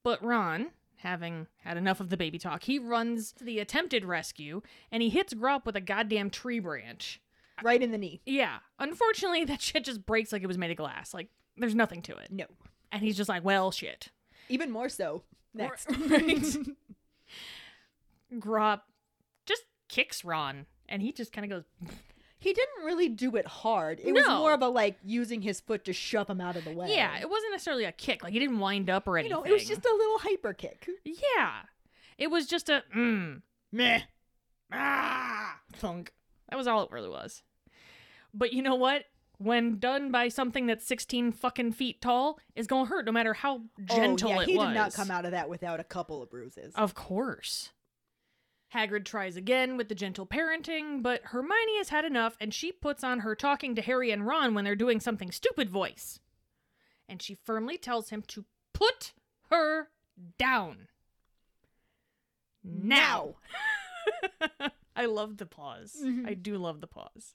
But 0.03 0.23
Ron, 0.23 0.73
having 1.05 1.47
had 1.59 1.77
enough 1.77 2.01
of 2.01 2.09
the 2.11 2.17
baby 2.17 2.39
talk, 2.39 2.65
he 2.65 2.79
runs 2.79 3.33
to 3.33 3.45
the 3.45 3.61
attempted 3.61 4.05
rescue 4.05 4.63
and 4.91 5.03
he 5.03 5.11
hits 5.11 5.33
Grawp 5.35 5.65
with 5.65 5.77
a 5.77 5.81
goddamn 5.81 6.31
tree 6.31 6.59
branch. 6.59 7.21
Right 7.63 7.81
in 7.81 7.93
the 7.93 7.99
knee. 7.99 8.21
Yeah. 8.27 8.59
Unfortunately, 8.81 9.45
that 9.45 9.61
shit 9.61 9.85
just 9.85 10.05
breaks 10.05 10.33
like 10.33 10.43
it 10.43 10.49
was 10.49 10.59
made 10.59 10.73
of 10.73 10.77
glass. 10.77 11.15
Like, 11.15 11.29
there's 11.57 11.75
nothing 11.75 12.03
to 12.03 12.17
it. 12.17 12.33
No. 12.33 12.47
And 12.91 13.03
he's 13.03 13.17
just 13.17 13.29
like, 13.29 13.45
well, 13.45 13.71
shit. 13.71 14.09
Even 14.49 14.71
more 14.73 14.89
so. 14.89 15.23
Next. 15.55 15.89
Right. 16.09 16.57
Grawp 18.41 18.81
just 19.47 19.63
kicks 19.89 20.25
Ron, 20.25 20.67
and 20.89 21.01
he 21.01 21.13
just 21.13 21.33
kind 21.33 21.45
of 21.45 21.51
goes, 21.51 21.95
he 22.45 22.53
didn't 22.53 22.85
really 22.85 23.09
do 23.09 23.35
it 23.37 23.47
hard. 23.47 24.01
It 24.05 24.13
was 24.13 24.27
more 24.27 24.53
of 24.53 24.61
a 24.63 24.69
like 24.69 24.97
using 25.03 25.41
his 25.43 25.61
foot 25.61 25.85
to 25.87 25.93
shove 25.93 26.29
him 26.29 26.41
out 26.41 26.57
of 26.57 26.65
the 26.65 26.73
way. 26.73 26.95
yeah, 26.95 27.19
it 27.19 27.29
wasn't 27.29 27.53
necessarily 27.53 27.85
a 27.85 27.93
kick. 27.93 28.23
Like, 28.23 28.33
he 28.35 28.39
didn't 28.39 28.59
wind 28.59 28.91
up 28.91 29.09
or 29.09 29.17
You 29.17 29.21
anything. 29.21 29.37
know, 29.39 29.43
it 29.45 29.51
was 29.53 29.67
just 29.67 29.85
a 29.85 29.93
little 29.95 30.19
hyper 30.19 30.53
kick. 30.53 30.89
Yeah. 31.05 31.53
It 32.19 32.31
was 32.31 32.47
just 32.47 32.69
a, 32.69 32.85
mm, 32.95 33.41
Meh. 33.73 34.01
ah, 34.73 35.59
thunk. 35.73 36.13
That 36.51 36.57
was 36.57 36.67
all 36.67 36.83
it 36.83 36.91
really 36.91 37.09
was. 37.09 37.43
But 38.33 38.53
you 38.53 38.63
know 38.63 38.75
what? 38.75 39.05
When 39.39 39.79
done 39.79 40.13
by 40.13 40.29
something 40.29 40.67
that's 40.67 40.87
16 40.87 41.33
fucking 41.33 41.73
feet 41.73 42.01
tall, 42.01 42.39
is 42.55 42.67
gonna 42.69 42.87
hurt 42.89 43.05
no 43.05 43.11
matter 43.13 43.35
how 43.35 43.63
gentle 43.85 44.29
oh, 44.29 44.35
yeah, 44.35 44.41
it 44.43 44.47
he 44.49 44.59
did 44.59 44.75
not 44.75 44.93
come 44.95 45.11
out 45.11 45.25
of 45.25 45.33
that 45.33 45.49
without 45.49 45.81
a 45.81 45.85
couple 45.85 46.23
of 46.23 46.31
bruises. 46.31 46.73
Of 46.77 46.95
course. 46.95 47.71
Hagrid 48.75 49.05
tries 49.05 49.37
again 49.37 49.77
with 49.77 49.89
the 49.89 49.95
gentle 49.95 50.27
parenting, 50.27 51.03
but 51.03 51.21
Hermione 51.27 51.79
has 51.79 51.91
had 51.91 52.05
enough 52.05 52.37
and 52.41 52.53
she 52.53 52.73
puts 52.73 53.05
on 53.05 53.21
her 53.21 53.35
talking 53.35 53.75
to 53.75 53.83
Harry 53.83 54.11
and 54.11 54.27
Ron 54.27 54.53
when 54.55 54.65
they're 54.65 54.75
doing 54.75 55.01
something 55.01 55.31
stupid 55.31 55.71
voice. 55.71 56.21
And 57.09 57.23
she 57.23 57.35
firmly 57.35 57.79
tells 57.79 58.11
him 58.11 58.23
to 58.29 58.45
put 58.73 59.13
her 59.51 59.89
down. 60.39 60.89
Now. 62.63 63.37
I 64.97 65.07
love 65.07 65.37
the 65.39 65.47
pause. 65.47 65.97
Mhm. 66.03 66.27
I 66.29 66.35
do 66.35 66.57
love 66.57 66.81
the 66.81 66.87
pause. 66.87 67.35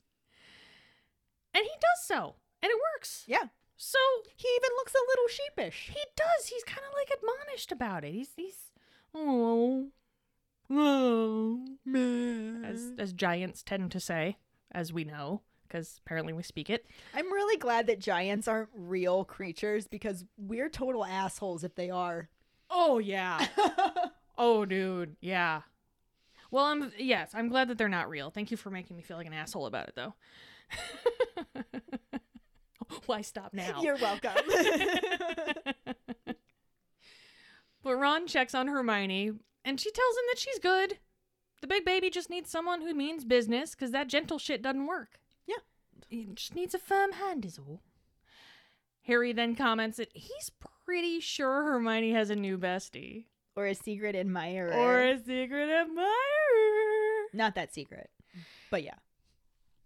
And 1.54 1.64
he 1.64 1.70
does 1.80 2.04
so, 2.04 2.36
and 2.62 2.70
it 2.70 2.78
works. 2.94 3.24
Yeah. 3.26 3.44
So 3.76 3.98
He 4.36 4.46
even 4.56 4.70
looks 4.76 4.94
a 4.94 5.06
little 5.08 5.28
sheepish. 5.28 5.90
he 5.94 6.00
does. 6.16 6.46
He's 6.48 6.64
kind 6.64 6.82
of 6.86 6.92
like 6.94 7.10
admonished 7.16 7.72
about 7.72 8.04
it. 8.04 8.12
He's 8.12 8.30
he's 8.36 8.70
oh 9.14 9.88
oh 10.70 11.60
as 12.64 12.92
as 12.98 13.12
giants 13.12 13.62
tend 13.62 13.90
to 13.92 14.00
say, 14.00 14.38
as 14.72 14.92
we 14.92 15.04
know, 15.04 15.42
because 15.66 16.00
apparently 16.04 16.32
we 16.32 16.42
speak 16.42 16.70
it. 16.70 16.86
I'm 17.14 17.32
really 17.32 17.56
glad 17.56 17.86
that 17.88 17.98
giants 17.98 18.48
aren't 18.48 18.70
real 18.74 19.24
creatures 19.24 19.86
because 19.86 20.24
we're 20.36 20.68
total 20.68 21.04
assholes 21.04 21.64
if 21.64 21.74
they 21.74 21.90
are. 21.90 22.28
Oh 22.70 22.98
yeah. 22.98 23.46
oh 24.38 24.64
dude, 24.64 25.16
yeah. 25.20 25.62
Well, 26.50 26.64
I'm 26.64 26.92
yes, 26.98 27.30
I'm 27.34 27.48
glad 27.48 27.68
that 27.68 27.78
they're 27.78 27.88
not 27.88 28.08
real. 28.08 28.30
Thank 28.30 28.50
you 28.50 28.56
for 28.56 28.70
making 28.70 28.96
me 28.96 29.02
feel 29.02 29.16
like 29.16 29.26
an 29.26 29.32
asshole 29.32 29.66
about 29.66 29.88
it, 29.88 29.94
though. 29.96 30.14
Why 33.06 33.20
stop 33.22 33.54
now? 33.54 33.82
You're 33.82 33.96
welcome. 33.96 34.32
But 37.82 37.96
Ron 37.96 38.26
checks 38.26 38.54
on 38.54 38.68
Hermione, 38.68 39.32
and 39.64 39.80
she 39.80 39.90
tells 39.90 40.16
him 40.16 40.24
that 40.30 40.38
she's 40.38 40.58
good. 40.58 40.98
The 41.60 41.66
big 41.66 41.84
baby 41.84 42.08
just 42.10 42.30
needs 42.30 42.50
someone 42.50 42.80
who 42.80 42.94
means 42.94 43.24
business, 43.24 43.72
because 43.74 43.90
that 43.92 44.08
gentle 44.08 44.38
shit 44.38 44.62
doesn't 44.62 44.86
work. 44.86 45.18
Yeah. 45.46 45.56
He 46.08 46.26
just 46.34 46.54
needs 46.54 46.74
a 46.74 46.78
firm 46.78 47.12
hand, 47.12 47.44
is 47.44 47.58
all. 47.58 47.82
Harry 49.02 49.32
then 49.32 49.54
comments 49.54 49.96
that 49.98 50.10
he's 50.14 50.50
pretty 50.84 51.20
sure 51.20 51.64
Hermione 51.64 52.12
has 52.12 52.30
a 52.30 52.36
new 52.36 52.56
bestie. 52.58 53.24
or 53.56 53.66
a 53.66 53.74
secret 53.74 54.14
admirer. 54.14 54.72
Or 54.72 55.04
a 55.04 55.18
secret 55.18 55.68
admirer. 55.68 56.06
not 57.34 57.54
that 57.56 57.74
secret. 57.74 58.08
But 58.70 58.82
yeah. 58.84 58.94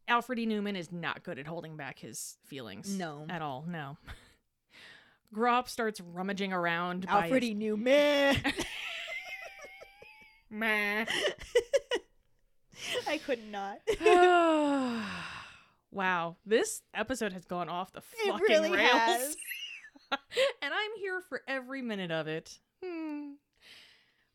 Alfred 0.07 0.39
E. 0.39 0.47
Neuman 0.47 0.77
is 0.77 0.93
not 0.93 1.22
good 1.25 1.39
at 1.39 1.47
holding 1.47 1.77
back 1.77 1.99
his 1.99 2.37
feelings. 2.45 2.97
No. 2.97 3.25
At 3.31 3.41
all, 3.43 3.64
no. 3.66 3.97
Grawp 5.35 5.68
starts 5.68 6.01
rummaging 6.01 6.53
around. 6.53 7.07
Alfred 7.09 7.43
his- 7.43 7.51
E. 7.51 7.55
knew 7.55 7.77
meh. 7.77 8.35
Meh. 10.55 11.05
I 13.09 13.18
could 13.18 13.40
not. 13.50 13.78
wow, 15.90 16.36
this 16.46 16.82
episode 16.94 17.32
has 17.32 17.44
gone 17.44 17.68
off 17.68 17.92
the 17.92 18.00
fucking 18.00 18.40
really 18.48 18.70
rails. 18.70 19.36
and 20.11 20.72
I'm 20.74 20.90
here 20.98 21.20
for 21.28 21.42
every 21.48 21.82
minute 21.82 22.11
of 22.11 22.28
it. 22.28 22.59
Hmm. 22.82 23.32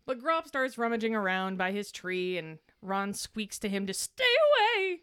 But 0.06 0.22
Grawp 0.22 0.48
starts 0.48 0.78
rummaging 0.78 1.16
around 1.16 1.58
by 1.58 1.72
his 1.72 1.92
tree, 1.92 2.38
and 2.38 2.58
Ron 2.82 3.14
squeaks 3.14 3.60
to 3.60 3.70
him 3.70 3.86
to 3.88 3.94
stay 3.94 4.24
away, 4.24 5.02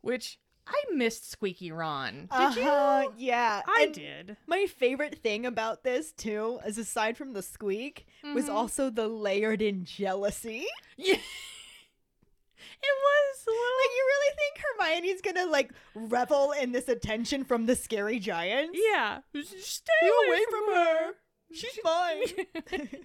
which 0.00 0.38
I 0.70 0.84
missed 0.94 1.30
Squeaky 1.30 1.72
Ron. 1.72 2.14
Did 2.22 2.30
Uh-huh, 2.30 3.02
you? 3.04 3.14
Yeah. 3.16 3.62
I 3.66 3.84
and 3.84 3.94
did. 3.94 4.36
My 4.46 4.66
favorite 4.66 5.18
thing 5.22 5.46
about 5.46 5.82
this 5.82 6.12
too, 6.12 6.60
is 6.66 6.76
aside 6.76 7.16
from 7.16 7.32
the 7.32 7.42
squeak, 7.42 8.06
was 8.34 8.44
Mhm. 8.46 8.54
also 8.54 8.90
the 8.90 9.08
layered 9.08 9.62
in 9.62 9.84
jealousy. 9.84 10.66
Yeah. 10.96 11.14
it 11.14 12.94
was 13.02 13.46
a 13.46 13.50
little. 13.50 13.78
Like 13.78 13.90
you 13.96 14.04
really 14.06 14.36
think 14.36 14.58
Hermione's 14.58 15.20
gonna 15.22 15.46
like 15.50 15.70
revel 15.94 16.52
in 16.52 16.72
this 16.72 16.88
attention 16.88 17.44
from 17.44 17.66
the 17.66 17.74
scary 17.76 18.18
giants? 18.18 18.78
Yeah. 18.92 19.20
Stay 19.32 19.44
Stay 19.60 20.08
away, 20.26 20.44
from, 20.50 20.74
her. 20.74 21.14
She's 21.52 21.78
mine. 21.82 22.24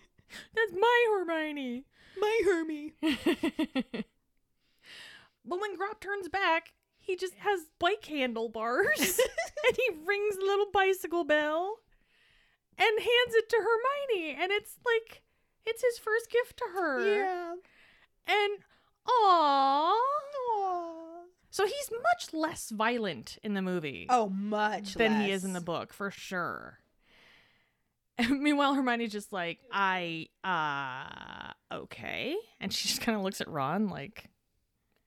That's 0.56 0.74
my 0.78 1.06
Hermione. 1.12 1.86
My 2.18 2.42
Hermie. 2.46 2.94
but 5.46 5.60
when 5.60 5.78
Grawp 5.78 6.00
turns 6.02 6.28
back, 6.30 6.74
he 7.04 7.16
just 7.18 7.36
has 7.36 7.68
bike 7.80 8.06
handlebars 8.06 8.98
and 9.68 9.78
he 9.78 9.90
rings 10.06 10.36
a 10.38 10.46
little 10.46 10.68
bicycle 10.74 11.26
bell 11.26 11.80
and 12.78 13.00
hands 13.00 13.36
it 13.36 13.50
to 13.50 13.58
Hermione. 13.58 14.38
And 14.42 14.52
it's 14.52 14.78
like, 14.86 15.22
it's 15.66 15.84
his 15.84 15.98
first 16.00 16.32
gift 16.32 16.58
to 16.58 16.66
her. 16.74 17.06
Yeah. 17.06 17.54
And, 18.28 18.60
aww. 19.08 19.92
Aw. 19.92 21.24
So 21.50 21.66
he's 21.66 21.92
much 21.92 22.34
less 22.34 22.72
violent 22.72 23.38
in 23.44 23.54
the 23.54 23.62
movie 23.62 24.08
Oh, 24.10 24.30
much 24.30 24.96
than 24.96 25.22
he 25.22 25.32
is 25.32 25.44
in 25.44 25.54
the 25.54 25.62
book, 25.62 25.94
for 25.94 26.10
sure. 26.10 26.80
Meanwhile, 28.30 28.74
Hermione's 28.76 29.12
just 29.12 29.32
like, 29.32 29.60
I, 29.72 30.28
uh, 30.44 31.52
okay. 31.76 32.36
And 32.60 32.74
she 32.74 32.88
just 32.88 33.02
kind 33.02 33.16
of 33.18 33.24
looks 33.24 33.42
at 33.42 33.48
Ron 33.48 33.90
like, 33.90 34.30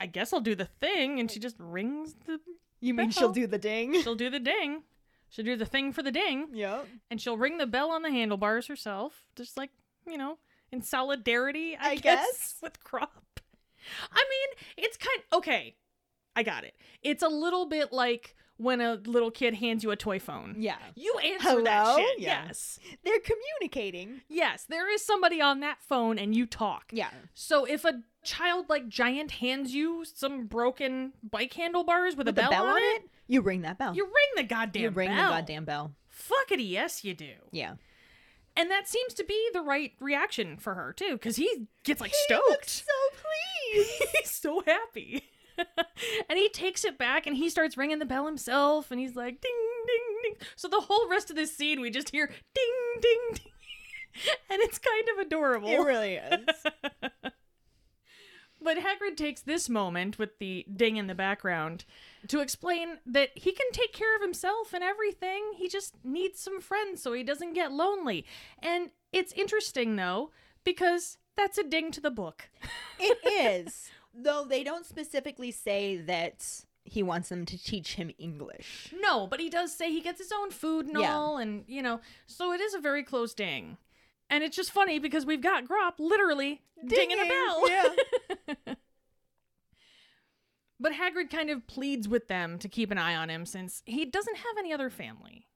I 0.01 0.07
guess 0.07 0.33
I'll 0.33 0.41
do 0.41 0.55
the 0.55 0.67
thing. 0.67 1.19
And 1.21 1.31
she 1.31 1.39
just 1.41 1.57
rings 1.59 2.15
the, 2.27 2.41
You 2.81 2.95
mean 2.95 3.09
bell. 3.09 3.13
she'll 3.13 3.33
do 3.33 3.47
the 3.47 3.59
ding? 3.59 4.01
she'll 4.03 4.15
do 4.15 4.31
the 4.31 4.41
ding. 4.41 4.83
She'll 5.29 5.45
do 5.45 5.57
the 5.57 5.67
thing 5.67 5.93
for 5.93 6.03
the 6.03 6.13
ding. 6.13 6.49
Yep. 6.53 6.87
And 7.11 7.21
she'll 7.21 7.37
ring 7.37 7.59
the 7.59 7.67
bell 7.67 7.91
on 7.91 8.03
the 8.03 8.11
handlebars 8.11 8.67
herself. 8.69 9.23
Just 9.35 9.57
like, 9.57 9.71
you 10.07 10.17
know, 10.19 10.39
in 10.71 10.83
solidarity, 10.83 11.77
I, 11.81 11.91
I 11.91 11.95
guess, 11.97 12.03
guess. 12.27 12.55
with 12.63 12.83
Grawp. 12.85 13.09
I 14.13 14.25
mean, 14.31 14.85
it's 14.85 14.97
kind 14.97 15.21
okay. 15.33 15.77
I 16.35 16.43
got 16.43 16.65
it. 16.65 16.75
It's 17.03 17.23
a 17.23 17.29
little 17.29 17.67
bit 17.67 17.93
like 17.93 18.37
when 18.59 18.81
a 18.81 18.95
little 19.07 19.31
kid 19.31 19.55
hands 19.55 19.85
you 19.85 19.91
a 19.91 19.97
toy 19.97 20.19
phone. 20.19 20.57
Yeah. 20.59 20.77
You 20.95 21.19
answer 21.19 21.63
that 21.63 21.97
shit. 21.97 22.19
Yeah. 22.21 22.45
Yes. 22.47 22.79
They're 23.05 23.21
communicating. 23.21 24.23
Yes, 24.29 24.65
there 24.69 24.93
is 24.93 25.05
somebody 25.05 25.41
on 25.41 25.61
that 25.61 25.83
phone 25.83 26.19
and 26.19 26.35
you 26.35 26.47
talk. 26.47 26.85
Yeah. 26.93 27.11
So 27.35 27.65
if 27.65 27.85
a 27.85 28.03
child 28.25 28.67
like 28.69 28.89
giant 28.89 29.31
hands 29.33 29.75
you 29.75 30.05
some 30.05 30.47
broken 30.47 31.13
bike 31.23 31.53
handlebars 31.53 32.17
with, 32.17 32.27
With 32.27 32.39
a 32.39 32.41
bell, 32.41 32.51
bell 32.51 32.67
on 32.67 32.79
it, 32.79 33.03
you 33.29 33.41
ring 33.43 33.63
that 33.63 33.79
bell. 33.79 33.95
you 33.95 34.05
ring 34.05 34.13
the 34.37 34.43
goddamn 34.45 34.83
bell. 34.83 34.83
you 34.83 34.91
ring 34.97 35.09
bell. 35.17 35.31
the 35.31 35.37
goddamn 35.37 35.65
bell. 35.65 35.93
Fuckity 36.13 36.69
yes, 36.69 37.05
you 37.05 37.15
do. 37.15 37.33
Yeah. 37.53 37.75
And 38.57 38.71
that 38.71 38.89
seems 38.89 39.13
to 39.15 39.25
be 39.25 39.49
the 39.53 39.61
right 39.61 39.93
reaction 40.01 40.57
for 40.57 40.73
her 40.75 40.95
too, 40.95 41.13
because 41.13 41.37
he 41.37 41.69
gets 41.85 42.01
like 42.01 42.11
He 42.11 42.17
stoked. 42.25 42.49
looks 42.49 42.85
so 42.87 43.21
pleased. 43.75 44.03
he's 44.19 44.31
so 44.31 44.63
happy. 44.67 45.25
and 46.29 46.39
he 46.39 46.49
takes 46.49 46.85
it 46.85 46.99
back 46.99 47.27
and 47.27 47.37
he 47.37 47.49
starts 47.49 47.77
ringing 47.77 47.99
the 47.99 48.05
bell 48.05 48.27
himself 48.27 48.91
and 48.91 49.01
he's 49.01 49.17
like 49.17 49.41
ding 49.41 49.53
ding 49.87 50.17
ding. 50.23 50.47
So 50.57 50.69
the 50.69 50.81
whole 50.81 51.09
rest 51.09 51.31
of 51.31 51.37
this 51.37 51.55
scene 51.57 51.81
we 51.81 51.91
just 51.91 52.11
hear 52.11 52.27
ding 52.27 53.01
ding 53.01 53.19
ding. 53.35 53.53
and 54.51 54.61
it's 54.63 54.79
kind 54.79 55.09
of 55.13 55.27
adorable. 55.27 55.69
it 55.69 55.79
really 55.79 56.15
is. 56.15 56.47
But 58.67 58.79
Hagrid 58.79 59.17
takes 59.17 59.43
this 59.43 59.69
moment 59.69 60.19
with 60.19 60.39
the 60.39 60.67
ding 60.75 60.97
in 60.97 61.07
the 61.07 61.15
background 61.15 61.85
to 62.29 62.41
explain 62.41 62.99
that 63.07 63.31
he 63.37 63.53
can 63.53 63.71
take 63.71 63.93
care 63.93 64.17
of 64.17 64.23
himself 64.23 64.73
and 64.73 64.83
everything. 64.83 65.53
He 65.57 65.69
just 65.69 65.95
needs 66.03 66.41
some 66.41 66.61
friends 66.61 67.03
so 67.03 67.13
he 67.13 67.23
doesn't 67.23 67.53
get 67.53 67.71
lonely. 67.71 68.27
And 68.61 68.91
it's 69.13 69.33
interesting 69.35 69.97
though, 69.97 70.31
because 70.65 71.19
that's 71.37 71.59
a 71.59 71.63
ding 71.63 71.93
to 71.93 72.01
the 72.01 72.11
book. 72.11 72.49
it 72.99 73.19
is. 73.67 73.91
Though 74.19 74.45
they 74.49 74.65
don't 74.65 74.87
specifically 74.87 75.51
say 75.51 75.97
that 75.99 76.65
he 76.85 77.03
wants 77.03 77.29
them 77.29 77.45
to 77.47 77.59
teach 77.63 77.95
him 77.97 78.11
English. 78.19 78.95
No, 78.99 79.27
but 79.27 79.41
he 79.41 79.51
does 79.51 79.75
say 79.75 79.91
he 79.91 80.01
gets 80.01 80.19
his 80.21 80.33
own 80.33 80.51
food 80.51 80.87
and 80.87 80.99
Yeah. 80.99 81.15
all, 81.15 81.37
and 81.37 81.65
you 81.69 81.83
know, 81.83 82.01
so 82.27 82.53
it 82.53 82.61
is 82.61 82.75
a 82.75 82.79
very 82.79 83.03
close 83.03 83.35
ding. 83.35 83.77
And 84.31 84.43
it's 84.43 84.57
just 84.57 84.73
funny 84.73 84.99
because 84.99 85.27
we've 85.27 85.41
got 85.43 85.65
Grawp 85.65 85.95
literally 85.99 86.63
dinging, 86.87 87.19
a 87.19 87.25
Dinging, 87.25 87.29
bell. 87.29 87.69
yeah. 87.71 88.75
but 90.81 90.93
Hagrid 90.93 91.31
kind 91.31 91.51
of 91.51 91.67
pleads 91.67 92.09
with 92.09 92.29
them 92.29 92.59
to 92.59 92.69
keep 92.69 92.91
an 92.91 92.99
eye 92.99 93.15
on 93.15 93.31
him 93.31 93.47
since 93.47 93.83
he 93.87 94.05
doesn't 94.05 94.37
have 94.37 94.59
any 94.59 94.73
other 94.73 94.91
family. 94.91 95.47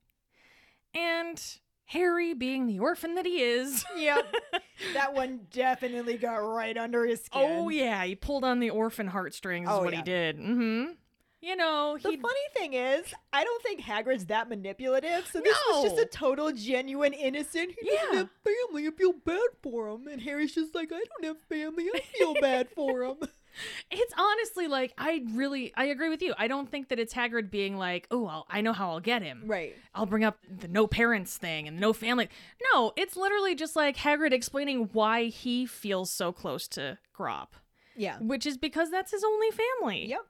And 0.95 1.43
Harry, 1.91 2.35
being 2.35 2.67
the 2.67 2.79
orphan 2.79 3.15
that 3.17 3.27
he 3.27 3.43
is, 3.43 3.85
Yep. 3.97 4.35
that 4.95 5.13
one 5.13 5.41
definitely 5.53 6.17
got 6.17 6.37
right 6.37 6.77
under 6.77 7.05
his 7.05 7.21
skin. 7.25 7.43
oh 7.45 7.69
yeah, 7.69 8.05
he 8.05 8.15
pulled 8.15 8.45
on 8.45 8.61
the 8.61 8.71
orphan 8.71 9.09
heartstrings. 9.09 9.69
is 9.69 9.75
Oh, 9.75 9.83
what 9.83 9.93
yeah. 9.93 9.99
he 9.99 10.03
did. 10.05 10.39
Mm-hmm. 10.39 10.85
You 11.43 11.57
know, 11.57 11.97
The 11.97 12.17
funny 12.19 12.47
thing 12.55 12.75
is, 12.75 13.07
I 13.33 13.43
don't 13.45 13.63
think 13.63 13.81
Hagrid's 13.81 14.27
that 14.27 14.49
manipulative. 14.51 15.27
So 15.33 15.41
this 15.41 15.57
was 15.71 15.85
just 15.91 15.99
a 15.99 16.05
total, 16.05 16.53
genuine, 16.53 17.15
innocent. 17.15 17.73
He 17.81 17.89
doesn't 17.91 18.15
have 18.19 18.29
family. 18.45 18.87
I 18.87 18.91
feel 18.91 19.15
bad 19.25 19.49
for 19.63 19.89
him. 19.89 20.07
And 20.07 20.21
Harry's 20.21 20.55
just 20.55 20.75
like, 20.75 20.93
I 20.93 21.03
don't 21.03 21.25
have 21.25 21.41
family. 21.49 21.89
I 21.95 22.01
feel 22.01 22.35
bad 22.35 22.69
for 22.77 23.03
him. 23.05 23.17
It's 23.91 24.13
honestly 24.17 24.67
like 24.69 24.93
I 24.97 25.23
really 25.33 25.73
I 25.77 25.87
agree 25.87 26.09
with 26.09 26.23
you. 26.23 26.35
I 26.39 26.49
don't 26.49 26.71
think 26.71 26.89
that 26.89 26.99
it's 26.99 27.13
Hagrid 27.15 27.51
being 27.51 27.77
like, 27.77 28.07
"Oh, 28.11 28.27
I'll, 28.27 28.47
I 28.49 28.61
know 28.61 28.73
how 28.73 28.91
I'll 28.91 29.01
get 29.01 29.23
him. 29.23 29.43
Right. 29.47 29.75
I'll 29.95 30.07
bring 30.07 30.25
up 30.25 30.39
the 30.61 30.69
no 30.69 30.87
parents 30.87 31.37
thing 31.37 31.67
and 31.69 31.81
no 31.81 31.93
family." 31.93 32.29
No, 32.73 32.93
it's 32.97 33.17
literally 33.17 33.55
just 33.55 33.77
like 33.77 33.97
Hagrid 33.97 34.33
explaining 34.33 34.91
why 34.93 35.25
he 35.27 35.67
feels 35.67 36.11
so 36.11 36.33
close 36.33 36.69
to 36.69 36.99
Grawp, 37.17 37.49
Yeah. 37.97 38.19
which 38.21 38.47
is 38.47 38.57
because 38.57 38.91
that's 38.91 39.11
his 39.11 39.25
only 39.25 39.49
family. 39.51 40.09
Yep. 40.09 40.27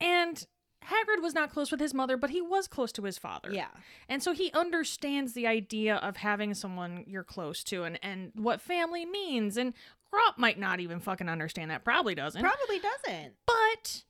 And 0.00 0.46
Hagrid 0.84 1.22
was 1.22 1.32
not 1.34 1.50
close 1.50 1.70
with 1.70 1.80
his 1.80 1.94
mother, 1.94 2.16
but 2.18 2.28
he 2.30 2.42
was 2.42 2.68
close 2.68 2.92
to 2.92 3.04
his 3.04 3.16
father. 3.16 3.50
Yeah. 3.50 3.68
And 4.06 4.22
so 4.22 4.32
he 4.32 4.52
understands 4.52 5.32
the 5.32 5.46
idea 5.46 5.96
of 5.96 6.18
having 6.18 6.52
someone 6.52 7.04
you're 7.06 7.24
close 7.24 7.64
to 7.64 7.84
and, 7.84 7.98
and 8.02 8.32
what 8.34 8.60
family 8.60 9.06
means. 9.06 9.56
And 9.56 9.72
Grawp 10.12 10.38
might 10.38 10.58
not 10.58 10.80
even 10.80 11.00
fucking 11.00 11.28
understand 11.28 11.70
that. 11.70 11.84
Probably 11.84 12.14
doesn't. 12.14 12.40
Probably 12.40 12.78
doesn't. 12.78 13.34
But 13.46 14.04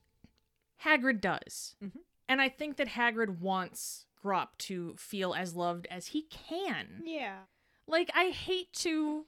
Hagrid 0.83 1.21
does. 1.21 1.75
Mhm. 1.83 1.99
And 2.27 2.41
I 2.41 2.49
think 2.49 2.77
that 2.77 2.89
Hagrid 2.89 3.39
wants 3.39 4.05
Grawp 4.23 4.49
to 4.59 4.95
feel 4.97 5.33
as 5.33 5.55
loved 5.55 5.87
as 5.91 6.07
he 6.07 6.23
can. 6.23 7.01
Yeah. 7.05 7.39
Like, 7.87 8.09
I 8.15 8.29
hate 8.31 8.73
to 8.73 9.25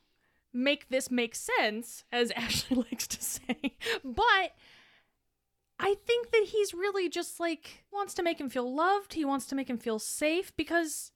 make 0.54 0.90
this 0.90 1.12
make 1.12 1.36
sense, 1.36 2.04
as 2.12 2.32
Ashley 2.36 2.78
likes 2.90 3.08
to 3.08 3.22
say, 3.24 3.78
but 4.04 4.56
I 5.80 5.94
think 6.08 6.32
that 6.32 6.46
he's 6.48 6.74
really 6.74 7.08
just 7.10 7.40
like 7.40 7.84
wants 7.92 8.16
to 8.16 8.24
make 8.24 8.40
him 8.40 8.50
feel 8.50 8.74
loved. 8.74 9.14
He 9.14 9.24
wants 9.26 9.46
to 9.48 9.56
make 9.56 9.70
him 9.70 9.78
feel 9.78 10.00
safe 10.00 10.56
because 10.58 11.12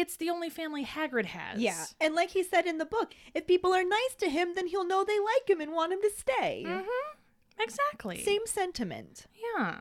it's 0.00 0.16
the 0.16 0.30
only 0.30 0.48
family 0.48 0.84
Hagrid 0.84 1.24
has. 1.26 1.60
Yeah. 1.60 1.84
And 2.00 2.14
like 2.14 2.30
he 2.30 2.42
said 2.42 2.66
in 2.66 2.78
the 2.78 2.86
book, 2.86 3.12
if 3.34 3.46
people 3.46 3.74
are 3.74 3.82
nice 3.84 4.14
to 4.18 4.28
him, 4.30 4.54
then 4.54 4.68
he'll 4.68 4.86
know 4.86 5.02
they 5.04 5.18
like 5.18 5.48
him 5.50 5.60
and 5.60 5.72
want 5.72 5.92
him 5.92 6.00
to 6.02 6.10
stay. 6.16 6.64
Mm-hmm. 6.66 7.62
Exactly. 7.62 8.22
Same 8.22 8.46
sentiment. 8.46 9.26
Yeah. 9.56 9.80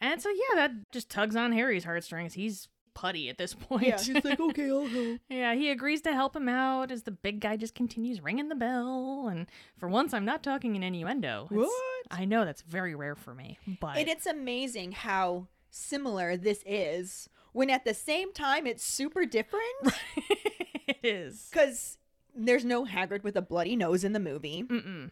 And 0.00 0.20
so 0.20 0.28
yeah, 0.28 0.54
that 0.56 0.70
just 0.92 1.08
tugs 1.08 1.36
on 1.36 1.52
Harry's 1.52 1.84
heartstrings. 1.84 2.34
He's 2.34 2.68
putty 2.92 3.28
at 3.28 3.38
this 3.38 3.54
point. 3.54 3.86
Yeah. 3.86 3.98
He's 3.98 4.24
like, 4.24 4.38
okay, 4.48 4.68
I'll 4.70 4.86
help. 4.86 5.20
yeah, 5.28 5.54
he 5.54 5.70
agrees 5.70 6.02
to 6.02 6.12
help 6.12 6.36
him 6.36 6.48
out 6.48 6.90
as 6.92 7.04
the 7.04 7.10
big 7.10 7.40
guy 7.40 7.56
just 7.56 7.74
continues 7.74 8.20
ringing 8.20 8.48
the 8.50 8.54
bell. 8.54 9.28
And 9.28 9.46
for 9.78 9.88
once, 9.88 10.12
I'm 10.12 10.24
not 10.26 10.42
talking 10.42 10.76
in 10.76 10.82
innuendo. 10.82 11.46
It's- 11.50 11.58
What? 11.66 11.70
I 12.10 12.26
know 12.26 12.44
that's 12.44 12.60
very 12.62 12.94
rare 12.94 13.14
for 13.14 13.34
me, 13.34 13.58
but 13.80 13.96
And 13.96 14.08
it's 14.08 14.26
amazing 14.26 14.92
how 14.92 15.48
similar 15.70 16.36
this 16.36 16.62
is 16.66 17.30
when 17.54 17.70
at 17.70 17.84
the 17.84 17.94
same 17.94 18.32
time 18.32 18.66
it's 18.66 18.84
super 18.84 19.24
different. 19.24 19.64
it 20.86 20.98
is. 21.02 21.48
Because 21.50 21.96
there's 22.34 22.64
no 22.64 22.84
Hagrid 22.84 23.22
with 23.22 23.36
a 23.36 23.42
bloody 23.42 23.76
nose 23.76 24.04
in 24.04 24.12
the 24.12 24.20
movie. 24.20 24.64
Mm-mm. 24.64 25.10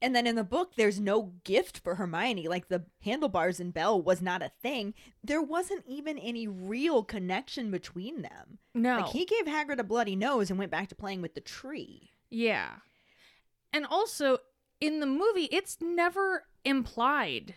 And 0.00 0.16
then 0.16 0.26
in 0.26 0.36
the 0.36 0.44
book, 0.44 0.74
there's 0.76 0.98
no 0.98 1.34
gift 1.44 1.80
for 1.80 1.96
Hermione. 1.96 2.48
Like 2.48 2.68
the 2.68 2.84
handlebars 3.02 3.60
and 3.60 3.74
bell 3.74 4.00
was 4.00 4.22
not 4.22 4.42
a 4.42 4.52
thing. 4.62 4.94
There 5.22 5.42
wasn't 5.42 5.84
even 5.86 6.18
any 6.18 6.48
real 6.48 7.04
connection 7.04 7.70
between 7.70 8.22
them. 8.22 8.58
No. 8.74 9.00
Like 9.00 9.10
he 9.10 9.26
gave 9.26 9.44
Hagrid 9.44 9.78
a 9.78 9.84
bloody 9.84 10.16
nose 10.16 10.50
and 10.50 10.58
went 10.58 10.70
back 10.70 10.88
to 10.88 10.94
playing 10.94 11.20
with 11.20 11.34
the 11.34 11.40
tree. 11.40 12.12
Yeah. 12.30 12.76
And 13.72 13.84
also, 13.84 14.38
in 14.80 15.00
the 15.00 15.06
movie, 15.06 15.48
it's 15.50 15.78
never 15.80 16.44
implied 16.64 17.56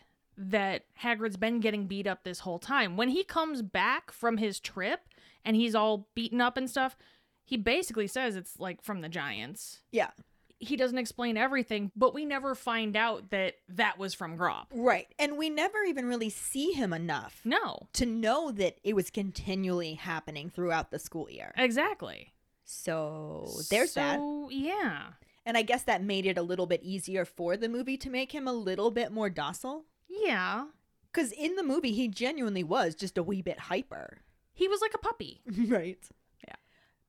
that 0.49 0.84
Hagrid's 1.01 1.38
been 1.38 1.59
getting 1.59 1.88
beat 1.88 2.07
up 2.07 2.23
this 2.23 2.39
whole 2.39 2.59
time. 2.59 2.97
When 2.97 3.09
he 3.09 3.23
comes 3.23 3.61
back 3.61 4.11
from 4.11 4.38
his 4.38 4.59
trip 4.59 5.01
and 5.45 5.55
he's 5.55 5.76
all 5.76 6.07
beaten 6.15 6.41
up 6.41 6.57
and 6.57 6.69
stuff, 6.69 6.95
he 7.43 7.57
basically 7.57 8.07
says 8.07 8.35
it's 8.35 8.59
like 8.59 8.81
from 8.81 9.01
the 9.01 9.09
giants. 9.09 9.81
Yeah. 9.91 10.11
he 10.59 10.76
doesn't 10.76 10.97
explain 10.99 11.38
everything, 11.38 11.91
but 11.95 12.13
we 12.13 12.23
never 12.23 12.53
find 12.55 12.95
out 12.95 13.31
that 13.31 13.55
that 13.69 13.97
was 13.97 14.13
from 14.13 14.38
Grawp. 14.38 14.65
Right. 14.73 15.07
And 15.18 15.38
we 15.38 15.49
never 15.49 15.80
even 15.84 16.05
really 16.05 16.30
see 16.30 16.72
him 16.73 16.93
enough 16.93 17.41
No, 17.43 17.88
to 17.93 18.05
know 18.05 18.51
that 18.51 18.77
it 18.84 18.95
was 18.95 19.09
continually 19.09 19.95
happening 19.95 20.49
throughout 20.51 20.91
the 20.91 20.99
school 20.99 21.30
year. 21.30 21.53
exactly. 21.57 22.34
So 22.63 23.49
there's 23.69 23.95
that. 23.95 24.19
Yeah. 24.49 25.01
And 25.45 25.57
I 25.57 25.63
guess 25.63 25.84
that 25.84 26.03
made 26.03 26.26
it 26.26 26.38
a 26.38 26.41
little 26.43 26.68
bit 26.68 26.84
easier 26.84 27.26
for 27.26 27.57
the 27.57 27.68
movie 27.68 27.97
to 27.97 28.09
make 28.09 28.31
him 28.31 28.47
a 28.47 28.53
little 28.53 28.91
bit 28.91 29.11
more 29.11 29.30
docile. 29.30 29.85
Yeah. 30.23 30.65
Because 31.11 31.31
in 31.31 31.55
the 31.55 31.63
movie, 31.63 31.91
he 31.91 32.07
genuinely 32.07 32.63
was 32.63 32.95
just 32.95 33.17
a 33.17 33.23
wee 33.23 33.41
bit 33.41 33.59
hyper. 33.59 34.21
He 34.53 34.67
was 34.67 34.81
like 34.81 34.93
a 34.93 34.99
puppy. 34.99 35.41
right. 35.67 35.99
Yeah. 36.47 36.55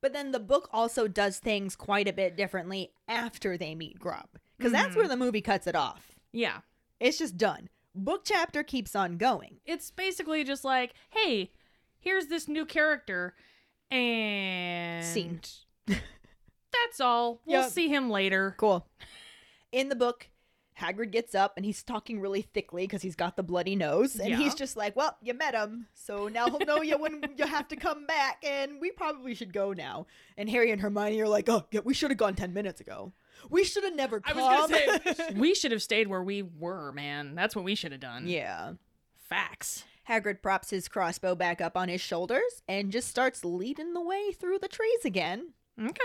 But 0.01 0.13
then 0.13 0.33
the 0.33 0.41
book 0.41 0.69
also 0.73 1.09
does 1.09 1.39
things 1.39 1.77
quite 1.77 2.09
a 2.09 2.13
bit 2.13 2.37
differently 2.37 2.93
after 3.09 3.57
they 3.57 3.75
meet 3.75 3.99
Grawp. 4.01 4.29
Because 4.57 4.73
that's 4.73 4.91
mm-hmm. 4.91 4.99
where 4.99 5.09
the 5.09 5.17
movie 5.17 5.41
cuts 5.41 5.67
it 5.67 5.77
off. 5.77 6.13
Yeah. 6.33 6.59
It's 7.01 7.19
just 7.19 7.37
done. 7.37 7.69
Book 7.95 8.23
chapter 8.25 8.63
keeps 8.63 8.97
on 8.97 9.19
going. 9.19 9.59
It's 9.67 9.91
basically 9.91 10.45
just 10.45 10.65
like, 10.65 10.95
hey, 11.11 11.53
here's 12.01 12.27
this 12.27 12.49
new 12.49 12.65
character, 12.65 13.35
and 13.91 15.05
Scene. 15.05 15.41
That's 15.87 17.01
all. 17.01 17.43
We'll 17.45 17.63
Yep. 17.63 17.71
see 17.71 17.89
him 17.89 18.09
later. 18.09 18.55
Cool. 18.57 18.89
In 19.71 19.89
the 19.89 19.97
book, 19.97 20.29
Hagrid 20.81 21.11
gets 21.11 21.35
up 21.35 21.55
and 21.57 21.67
he's 21.67 21.83
talking 21.83 22.21
really 22.21 22.43
thickly 22.43 22.85
because 22.85 23.03
he's 23.03 23.15
got 23.15 23.37
the 23.37 23.43
bloody 23.43 23.77
nose. 23.77 24.17
And 24.19 24.31
Yeah. 24.31 24.37
he's 24.39 24.55
just 24.55 24.77
like, 24.77 24.97
Well, 24.97 25.17
you 25.21 25.35
met 25.35 25.55
him. 25.55 25.87
So 25.95 26.29
now 26.29 26.49
he'll 26.49 26.61
know 26.61 26.81
you 26.83 26.97
when 26.99 27.23
you 27.37 27.47
have 27.47 27.69
to 27.69 27.77
come 27.77 28.07
back. 28.07 28.43
And 28.43 28.81
we 28.81 28.91
probably 28.91 29.35
should 29.35 29.53
go 29.53 29.73
now. 29.73 30.07
And 30.37 30.49
Harry 30.49 30.71
and 30.71 30.81
Hermione 30.81 31.21
are 31.21 31.29
like, 31.29 31.49
Oh, 31.49 31.67
yeah, 31.71 31.81
we 31.85 31.95
should 31.95 32.11
have 32.11 32.19
gone 32.19 32.35
10 32.35 32.53
minutes 32.55 32.81
ago. 32.81 33.13
We 33.51 33.65
should 33.65 33.85
have 33.85 33.95
never 33.95 34.23
I 34.25 34.33
come. 34.33 34.43
was 34.43 34.71
gonna 34.71 35.15
say 35.15 35.31
we 35.37 35.55
should 35.55 35.73
have 35.73 35.83
stayed 35.83 36.09
where 36.09 36.23
we 36.23 36.43
were, 36.43 36.93
man. 36.93 37.35
That's 37.35 37.55
what 37.57 37.65
we 37.65 37.75
should 37.75 37.93
have 37.93 38.01
done. 38.01 38.27
yeah. 38.27 38.73
Facts. 39.29 39.85
Hagrid 40.09 40.43
props 40.43 40.71
his 40.71 40.89
crossbow 40.89 41.35
back 41.35 41.61
up 41.61 41.77
on 41.77 41.89
his 41.89 42.01
shoulders 42.01 42.63
and 42.69 42.91
just 42.93 43.09
starts 43.09 43.45
leading 43.45 43.95
the 43.95 44.01
way 44.01 44.33
through 44.33 44.59
the 44.59 44.69
trees 44.69 45.05
again. 45.05 45.53
Okay. 45.81 46.01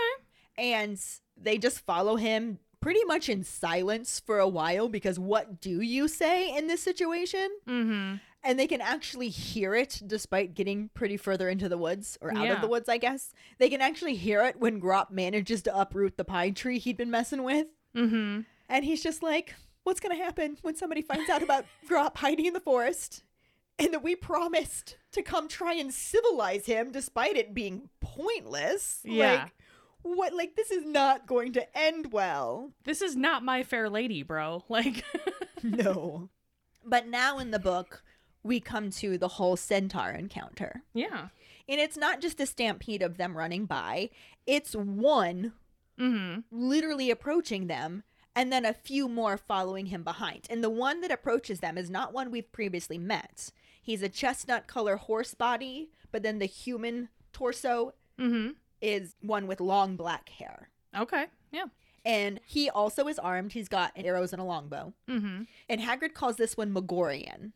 and 0.56 0.98
they 1.36 1.58
just 1.58 1.80
follow 1.80 2.16
him 2.16 2.58
pretty 2.80 3.04
much 3.04 3.28
in 3.28 3.42
silence 3.44 4.20
for 4.24 4.38
a 4.38 4.48
while 4.48 4.88
because 4.88 5.18
what 5.18 5.60
do 5.60 5.80
you 5.80 6.08
say 6.08 6.56
in 6.56 6.66
this 6.66 6.82
situation? 6.82 7.48
Mm-hmm. 7.68 8.16
And 8.44 8.58
they 8.58 8.68
can 8.68 8.80
actually 8.80 9.30
hear 9.30 9.74
it 9.74 10.00
despite 10.06 10.54
getting 10.54 10.90
pretty 10.94 11.16
further 11.16 11.48
into 11.48 11.68
the 11.68 11.76
woods 11.76 12.16
or 12.20 12.30
out 12.32 12.44
Yeah. 12.46 12.52
of 12.54 12.60
the 12.60 12.68
woods, 12.68 12.88
I 12.88 12.96
guess. 12.98 13.32
They 13.58 13.68
can 13.68 13.80
actually 13.80 14.14
hear 14.14 14.44
it 14.44 14.60
when 14.60 14.80
Grawp 14.80 15.10
manages 15.10 15.62
to 15.62 15.76
uproot 15.76 16.16
the 16.16 16.24
pine 16.24 16.54
tree 16.54 16.78
he'd 16.78 16.96
been 16.96 17.10
messing 17.10 17.42
with. 17.42 17.66
Mm-hmm. 17.96 18.42
And 18.68 18.84
he's 18.84 19.02
just 19.02 19.22
like, 19.24 19.54
what's 19.82 19.98
going 19.98 20.16
to 20.16 20.22
happen 20.22 20.56
when 20.62 20.76
somebody 20.76 21.02
finds 21.02 21.28
out 21.28 21.42
about 21.42 21.64
Grawp 21.88 22.16
hiding 22.16 22.46
in 22.46 22.52
the 22.52 22.60
forest? 22.60 23.24
And 23.80 23.92
that 23.94 24.02
we 24.02 24.14
promised 24.16 24.96
to 25.12 25.22
come 25.22 25.46
try 25.48 25.74
and 25.74 25.92
civilize 25.94 26.66
him 26.66 26.90
despite 26.92 27.36
it 27.36 27.54
being 27.54 27.88
pointless. 28.00 29.00
Yeah. 29.04 29.32
Like, 29.42 29.52
what, 30.16 30.32
like, 30.34 30.56
this 30.56 30.70
is 30.70 30.84
not 30.84 31.26
going 31.26 31.52
to 31.54 31.78
end 31.78 32.12
well. 32.12 32.72
This 32.84 33.02
is 33.02 33.16
not 33.16 33.44
my 33.44 33.62
fair 33.62 33.88
lady, 33.90 34.22
bro. 34.22 34.64
Like 34.68 35.04
No. 35.62 36.28
But 36.84 37.08
now 37.08 37.38
in 37.38 37.50
the 37.50 37.58
book, 37.58 38.02
we 38.42 38.60
come 38.60 38.90
to 38.90 39.18
the 39.18 39.28
whole 39.28 39.56
centaur 39.56 40.10
encounter. 40.10 40.82
Yeah. 40.94 41.28
And 41.68 41.80
it's 41.80 41.96
not 41.96 42.20
just 42.20 42.40
a 42.40 42.46
stampede 42.46 43.02
of 43.02 43.16
them 43.18 43.36
running 43.36 43.66
by, 43.66 44.10
it's 44.46 44.74
one 44.74 45.52
Mm-hmm. 46.00 46.40
literally 46.52 47.10
approaching 47.10 47.66
them 47.66 48.04
and 48.36 48.52
then 48.52 48.64
a 48.64 48.72
few 48.72 49.08
more 49.08 49.36
following 49.36 49.86
him 49.86 50.04
behind. 50.04 50.46
And 50.48 50.62
the 50.62 50.70
one 50.70 51.00
that 51.00 51.10
approaches 51.10 51.58
them 51.58 51.76
is 51.76 51.90
not 51.90 52.12
one 52.12 52.30
we've 52.30 52.52
previously 52.52 52.98
met. 52.98 53.50
He's 53.82 54.00
a 54.04 54.08
chestnut 54.08 54.68
color 54.68 54.94
horse 54.94 55.34
body, 55.34 55.90
but 56.12 56.22
then 56.22 56.38
the 56.38 56.46
human 56.46 57.08
torso 57.32 57.94
Mm-hmm. 58.20 58.50
Is 58.80 59.14
one 59.20 59.46
with 59.46 59.60
long 59.60 59.96
black 59.96 60.28
hair. 60.28 60.70
Okay. 60.96 61.26
Yeah. 61.50 61.66
And 62.04 62.40
he 62.46 62.70
also 62.70 63.08
is 63.08 63.18
armed. 63.18 63.52
He's 63.52 63.68
got 63.68 63.92
arrows 63.96 64.32
and 64.32 64.40
a 64.40 64.44
longbow. 64.44 64.94
Mm-hmm. 65.08 65.42
And 65.68 65.80
Hagrid 65.80 66.14
calls 66.14 66.36
this 66.36 66.56
one 66.56 66.72
Magorian. 66.72 67.52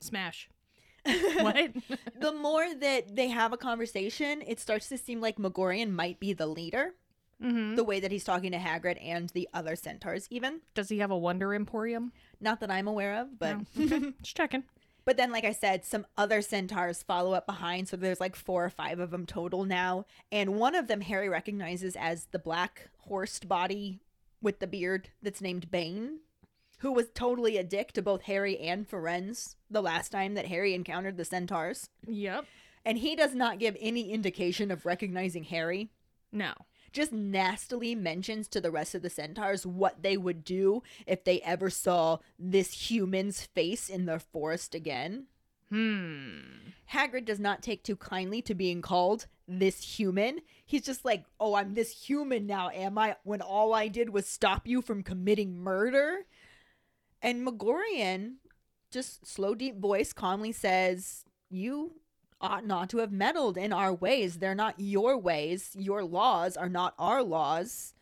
Smash. 0.00 0.48
what? 1.04 1.72
the 2.18 2.32
more 2.32 2.66
that 2.74 3.14
they 3.14 3.28
have 3.28 3.52
a 3.52 3.56
conversation, 3.56 4.42
it 4.46 4.60
starts 4.60 4.88
to 4.88 4.98
seem 4.98 5.20
like 5.20 5.38
Magorian 5.38 5.92
might 5.92 6.18
be 6.20 6.32
the 6.32 6.46
leader. 6.46 6.94
mm-hmm. 7.42 7.74
The 7.74 7.84
way 7.84 8.00
that 8.00 8.10
he's 8.12 8.24
talking 8.24 8.52
to 8.52 8.58
Hagrid 8.58 8.98
and 9.04 9.28
the 9.30 9.48
other 9.52 9.76
centaurs, 9.76 10.26
even. 10.30 10.60
Does 10.74 10.88
he 10.88 10.98
have 10.98 11.10
a 11.10 11.18
Wonder 11.18 11.54
Emporium? 11.54 12.12
Not 12.40 12.60
that 12.60 12.70
I'm 12.70 12.88
aware 12.88 13.20
of, 13.20 13.38
but. 13.38 13.58
No. 13.76 13.84
Okay. 13.84 14.12
Just 14.22 14.36
checking. 14.36 14.64
But 15.04 15.16
then, 15.16 15.32
like 15.32 15.44
I 15.44 15.52
said, 15.52 15.84
some 15.84 16.06
other 16.16 16.42
centaurs 16.42 17.02
follow 17.02 17.32
up 17.32 17.46
behind. 17.46 17.88
So 17.88 17.96
there's 17.96 18.20
like 18.20 18.36
four 18.36 18.64
or 18.64 18.70
five 18.70 19.00
of 19.00 19.10
them 19.10 19.26
total 19.26 19.64
now. 19.64 20.06
And 20.30 20.54
one 20.56 20.74
of 20.74 20.86
them 20.88 21.00
Harry 21.00 21.28
recognizes 21.28 21.96
as 21.96 22.26
the 22.26 22.38
black 22.38 22.90
horsed 22.98 23.48
body 23.48 24.00
with 24.40 24.58
the 24.58 24.66
beard 24.66 25.10
that's 25.22 25.40
named 25.40 25.70
Bane, 25.70 26.20
who 26.78 26.92
was 26.92 27.10
totally 27.14 27.56
a 27.56 27.64
dick 27.64 27.92
to 27.92 28.02
both 28.02 28.22
Harry 28.22 28.58
and 28.58 28.88
Firenze 28.88 29.56
the 29.70 29.82
last 29.82 30.10
time 30.10 30.34
that 30.34 30.46
Harry 30.46 30.74
encountered 30.74 31.16
the 31.16 31.24
centaurs. 31.24 31.88
Yep. 32.06 32.44
And 32.84 32.98
he 32.98 33.14
does 33.14 33.34
not 33.34 33.60
give 33.60 33.76
any 33.80 34.10
indication 34.10 34.70
of 34.70 34.84
recognizing 34.84 35.44
Harry. 35.44 35.90
No. 36.32 36.52
Just 36.92 37.12
nastily 37.12 37.94
mentions 37.94 38.48
to 38.48 38.60
the 38.60 38.70
rest 38.70 38.94
of 38.94 39.02
the 39.02 39.10
centaurs 39.10 39.66
what 39.66 40.02
they 40.02 40.16
would 40.16 40.44
do 40.44 40.82
if 41.06 41.24
they 41.24 41.40
ever 41.40 41.70
saw 41.70 42.18
this 42.38 42.90
human's 42.90 43.42
face 43.42 43.88
in 43.88 44.04
the 44.04 44.18
forest 44.18 44.74
again. 44.74 45.26
Hmm. 45.70 46.40
Hagrid 46.92 47.24
does 47.24 47.40
not 47.40 47.62
take 47.62 47.82
too 47.82 47.96
kindly 47.96 48.42
to 48.42 48.54
being 48.54 48.82
called 48.82 49.26
this 49.48 49.98
human. 49.98 50.40
He's 50.66 50.82
just 50.82 51.02
like, 51.02 51.24
oh, 51.40 51.54
I'm 51.54 51.72
this 51.72 52.04
human 52.04 52.46
now, 52.46 52.68
am 52.68 52.98
I? 52.98 53.16
When 53.24 53.40
all 53.40 53.72
I 53.72 53.88
did 53.88 54.10
was 54.10 54.26
stop 54.26 54.66
you 54.66 54.82
from 54.82 55.02
committing 55.02 55.58
murder. 55.58 56.26
And 57.22 57.42
Magorian, 57.42 58.36
just 58.90 59.26
slow, 59.26 59.54
deep 59.54 59.78
voice, 59.78 60.12
calmly 60.12 60.52
says, 60.52 61.24
You 61.48 61.94
ought 62.42 62.66
not 62.66 62.90
to 62.90 62.98
have 62.98 63.12
meddled 63.12 63.56
in 63.56 63.72
our 63.72 63.94
ways. 63.94 64.38
They're 64.38 64.54
not 64.54 64.74
your 64.78 65.16
ways. 65.16 65.76
Your 65.78 66.02
laws 66.02 66.56
are 66.56 66.68
not 66.68 66.94
our 66.98 67.22
laws. 67.22 67.94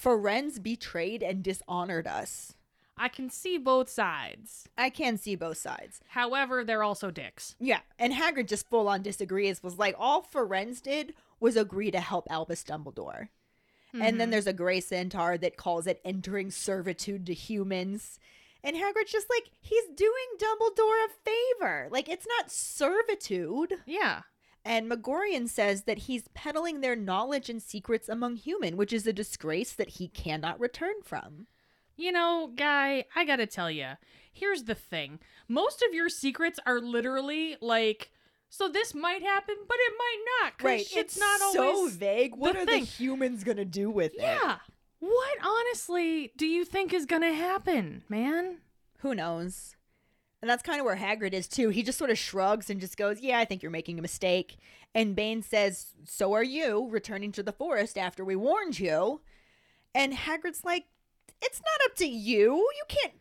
Firenze 0.00 0.62
betrayed 0.62 1.22
and 1.22 1.42
dishonored 1.42 2.06
us. 2.06 2.54
I 2.98 3.08
can 3.08 3.28
see 3.28 3.58
both 3.58 3.90
sides. 3.90 4.68
I 4.78 4.88
can 4.88 5.18
see 5.18 5.36
both 5.36 5.58
sides. 5.58 6.00
However, 6.08 6.64
they're 6.64 6.82
also 6.82 7.10
dicks. 7.10 7.54
Yeah, 7.60 7.80
and 7.98 8.14
Hagrid 8.14 8.48
just 8.48 8.70
full 8.70 8.88
on 8.88 9.02
disagrees. 9.02 9.62
Was 9.62 9.78
like, 9.78 9.94
all 9.98 10.22
Firenze 10.22 10.80
did 10.80 11.14
was 11.38 11.56
agree 11.56 11.90
to 11.90 12.00
help 12.00 12.26
Albus 12.30 12.64
Dumbledore. 12.64 13.28
And 13.92 14.20
then 14.20 14.26
mm-hmm. 14.26 14.30
there's 14.32 14.46
a 14.46 14.52
Grey 14.52 14.80
Centaur 14.80 15.38
that 15.38 15.56
calls 15.56 15.86
it 15.86 16.00
entering 16.04 16.50
servitude 16.50 17.24
to 17.26 17.34
humans. 17.34 18.18
And 18.66 18.74
Hagrid's 18.74 19.12
just 19.12 19.30
like, 19.30 19.44
he's 19.60 19.84
doing 19.94 20.10
Dumbledore 20.40 21.06
a 21.06 21.30
favor. 21.30 21.88
Like, 21.88 22.08
it's 22.08 22.26
not 22.26 22.50
servitude. 22.50 23.74
Yeah. 23.86 24.22
And 24.64 24.88
Magorian 24.88 25.46
says 25.46 25.84
that 25.84 25.98
he's 25.98 26.26
peddling 26.34 26.80
their 26.80 26.96
knowledge 26.96 27.48
and 27.48 27.62
secrets 27.62 28.08
among 28.08 28.34
human, 28.34 28.76
which 28.76 28.92
is 28.92 29.06
a 29.06 29.12
disgrace 29.12 29.72
that 29.74 29.90
he 29.90 30.08
cannot 30.08 30.58
return 30.58 30.94
from. 31.04 31.46
You 31.96 32.10
know, 32.10 32.50
guy, 32.56 33.04
I 33.14 33.24
gotta 33.24 33.46
tell 33.46 33.70
you, 33.70 33.90
here's 34.32 34.64
the 34.64 34.74
thing. 34.74 35.20
Most 35.46 35.84
of 35.86 35.94
your 35.94 36.08
secrets 36.08 36.58
are 36.66 36.80
literally 36.80 37.56
like, 37.60 38.10
so 38.48 38.68
this 38.68 38.96
might 38.96 39.22
happen, 39.22 39.54
but 39.68 39.76
it 39.78 39.92
might 39.96 40.24
not. 40.42 40.52
Right. 40.60 40.86
It's 40.92 41.16
not 41.16 41.52
so 41.52 41.76
always. 41.76 41.94
vague. 41.94 42.34
What 42.34 42.54
the 42.54 42.62
are 42.62 42.66
thing. 42.66 42.80
the 42.80 42.86
humans 42.86 43.44
to 43.44 43.64
do 43.64 43.90
with 43.90 44.14
it? 44.14 44.22
Yeah. 44.22 44.56
What 44.98 45.38
honestly 45.44 46.32
do 46.36 46.46
you 46.46 46.64
think 46.64 46.92
is 46.92 47.06
gonna 47.06 47.34
happen, 47.34 48.02
man? 48.08 48.58
Who 48.98 49.14
knows? 49.14 49.76
And 50.40 50.50
that's 50.50 50.62
kind 50.62 50.80
of 50.80 50.86
where 50.86 50.96
Hagrid 50.96 51.32
is 51.32 51.48
too. 51.48 51.70
He 51.70 51.82
just 51.82 51.98
sort 51.98 52.10
of 52.10 52.18
shrugs 52.18 52.70
and 52.70 52.80
just 52.80 52.96
goes, 52.96 53.20
"Yeah, 53.20 53.38
I 53.38 53.44
think 53.44 53.62
you're 53.62 53.70
making 53.70 53.98
a 53.98 54.02
mistake." 54.02 54.56
And 54.94 55.16
Bane 55.16 55.42
says, 55.42 55.94
"So 56.04 56.32
are 56.34 56.42
you, 56.42 56.88
returning 56.88 57.32
to 57.32 57.42
the 57.42 57.52
forest 57.52 57.98
after 57.98 58.24
we 58.24 58.36
warned 58.36 58.78
you." 58.78 59.22
And 59.94 60.12
Hagrid's 60.12 60.64
like, 60.64 60.86
"It's 61.42 61.60
not 61.60 61.90
up 61.90 61.96
to 61.96 62.06
you. 62.06 62.56
You 62.56 62.84
can't 62.88 63.14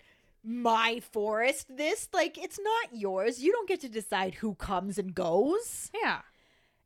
my 0.43 0.99
forest 0.99 1.75
this. 1.75 2.09
Like 2.13 2.37
it's 2.37 2.59
not 2.59 2.95
yours. 2.95 3.41
You 3.41 3.51
don't 3.51 3.67
get 3.67 3.81
to 3.81 3.89
decide 3.89 4.35
who 4.35 4.55
comes 4.55 4.97
and 4.97 5.15
goes." 5.15 5.89
Yeah. 5.93 6.21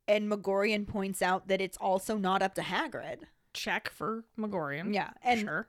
And 0.07 0.29
Magorian 0.29 0.85
points 0.85 1.21
out 1.21 1.47
that 1.47 1.61
it's 1.61 1.77
also 1.77 2.17
not 2.17 2.41
up 2.41 2.55
to 2.55 2.61
Hagrid. 2.61 3.27
Check 3.53 3.89
for 3.89 4.23
Magorian. 4.37 4.93
Yeah, 4.93 5.11
and 5.23 5.41
sure. 5.41 5.67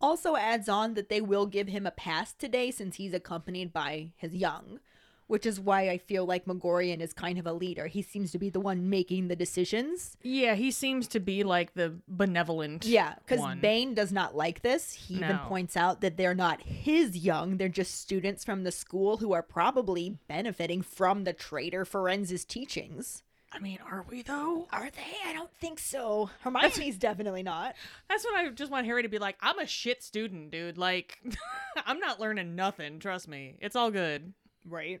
also 0.00 0.36
adds 0.36 0.68
on 0.68 0.94
that 0.94 1.08
they 1.08 1.20
will 1.20 1.46
give 1.46 1.68
him 1.68 1.86
a 1.86 1.90
pass 1.92 2.32
today 2.32 2.70
since 2.70 2.96
he's 2.96 3.14
accompanied 3.14 3.72
by 3.72 4.10
his 4.16 4.34
young, 4.34 4.80
which 5.28 5.46
is 5.46 5.60
why 5.60 5.88
I 5.88 5.98
feel 5.98 6.26
like 6.26 6.46
Magorian 6.46 7.00
is 7.00 7.12
kind 7.12 7.38
of 7.38 7.46
a 7.46 7.52
leader. 7.52 7.86
He 7.86 8.02
seems 8.02 8.32
to 8.32 8.38
be 8.38 8.50
the 8.50 8.60
one 8.60 8.90
making 8.90 9.28
the 9.28 9.36
decisions. 9.36 10.16
Yeah, 10.22 10.56
he 10.56 10.70
seems 10.72 11.06
to 11.08 11.20
be 11.20 11.44
like 11.44 11.74
the 11.74 11.94
benevolent. 12.08 12.84
Yeah, 12.84 13.14
because. 13.24 13.40
Bane 13.60 13.94
does 13.94 14.12
not 14.12 14.36
like 14.36 14.62
this. 14.62 14.92
He 14.92 15.14
even 15.14 15.38
points 15.38 15.76
out 15.76 16.00
that 16.00 16.16
they're 16.16 16.34
not 16.34 16.62
his 16.62 17.16
young, 17.16 17.58
they're 17.58 17.68
just 17.68 18.00
students 18.00 18.44
from 18.44 18.64
the 18.64 18.72
school 18.72 19.18
who 19.18 19.32
are 19.32 19.42
probably 19.42 20.18
benefiting 20.26 20.82
from 20.82 21.24
the 21.24 21.32
traitor 21.32 21.84
Firenze's 21.84 22.44
teachings. 22.44 23.22
I 23.54 23.58
mean, 23.58 23.78
are 23.90 24.04
we 24.08 24.22
though? 24.22 24.66
Are 24.72 24.88
they? 24.90 25.28
I 25.28 25.32
don't 25.34 25.50
think 25.60 25.78
so. 25.78 26.30
Hermione's 26.40 26.96
definitely 26.96 27.42
not. 27.42 27.74
That's 28.08 28.24
when 28.24 28.34
I 28.34 28.48
just 28.50 28.70
want 28.72 28.86
Harry 28.86 29.02
to 29.02 29.08
be 29.08 29.18
like, 29.18 29.36
I'm 29.40 29.58
a 29.58 29.66
shit 29.66 30.02
student, 30.02 30.50
dude. 30.50 30.78
Like, 30.78 31.18
I'm 31.86 31.98
not 31.98 32.18
learning 32.18 32.54
nothing. 32.56 32.98
Trust 32.98 33.28
me. 33.28 33.56
It's 33.60 33.76
all 33.76 33.90
good. 33.90 34.32
Right. 34.66 35.00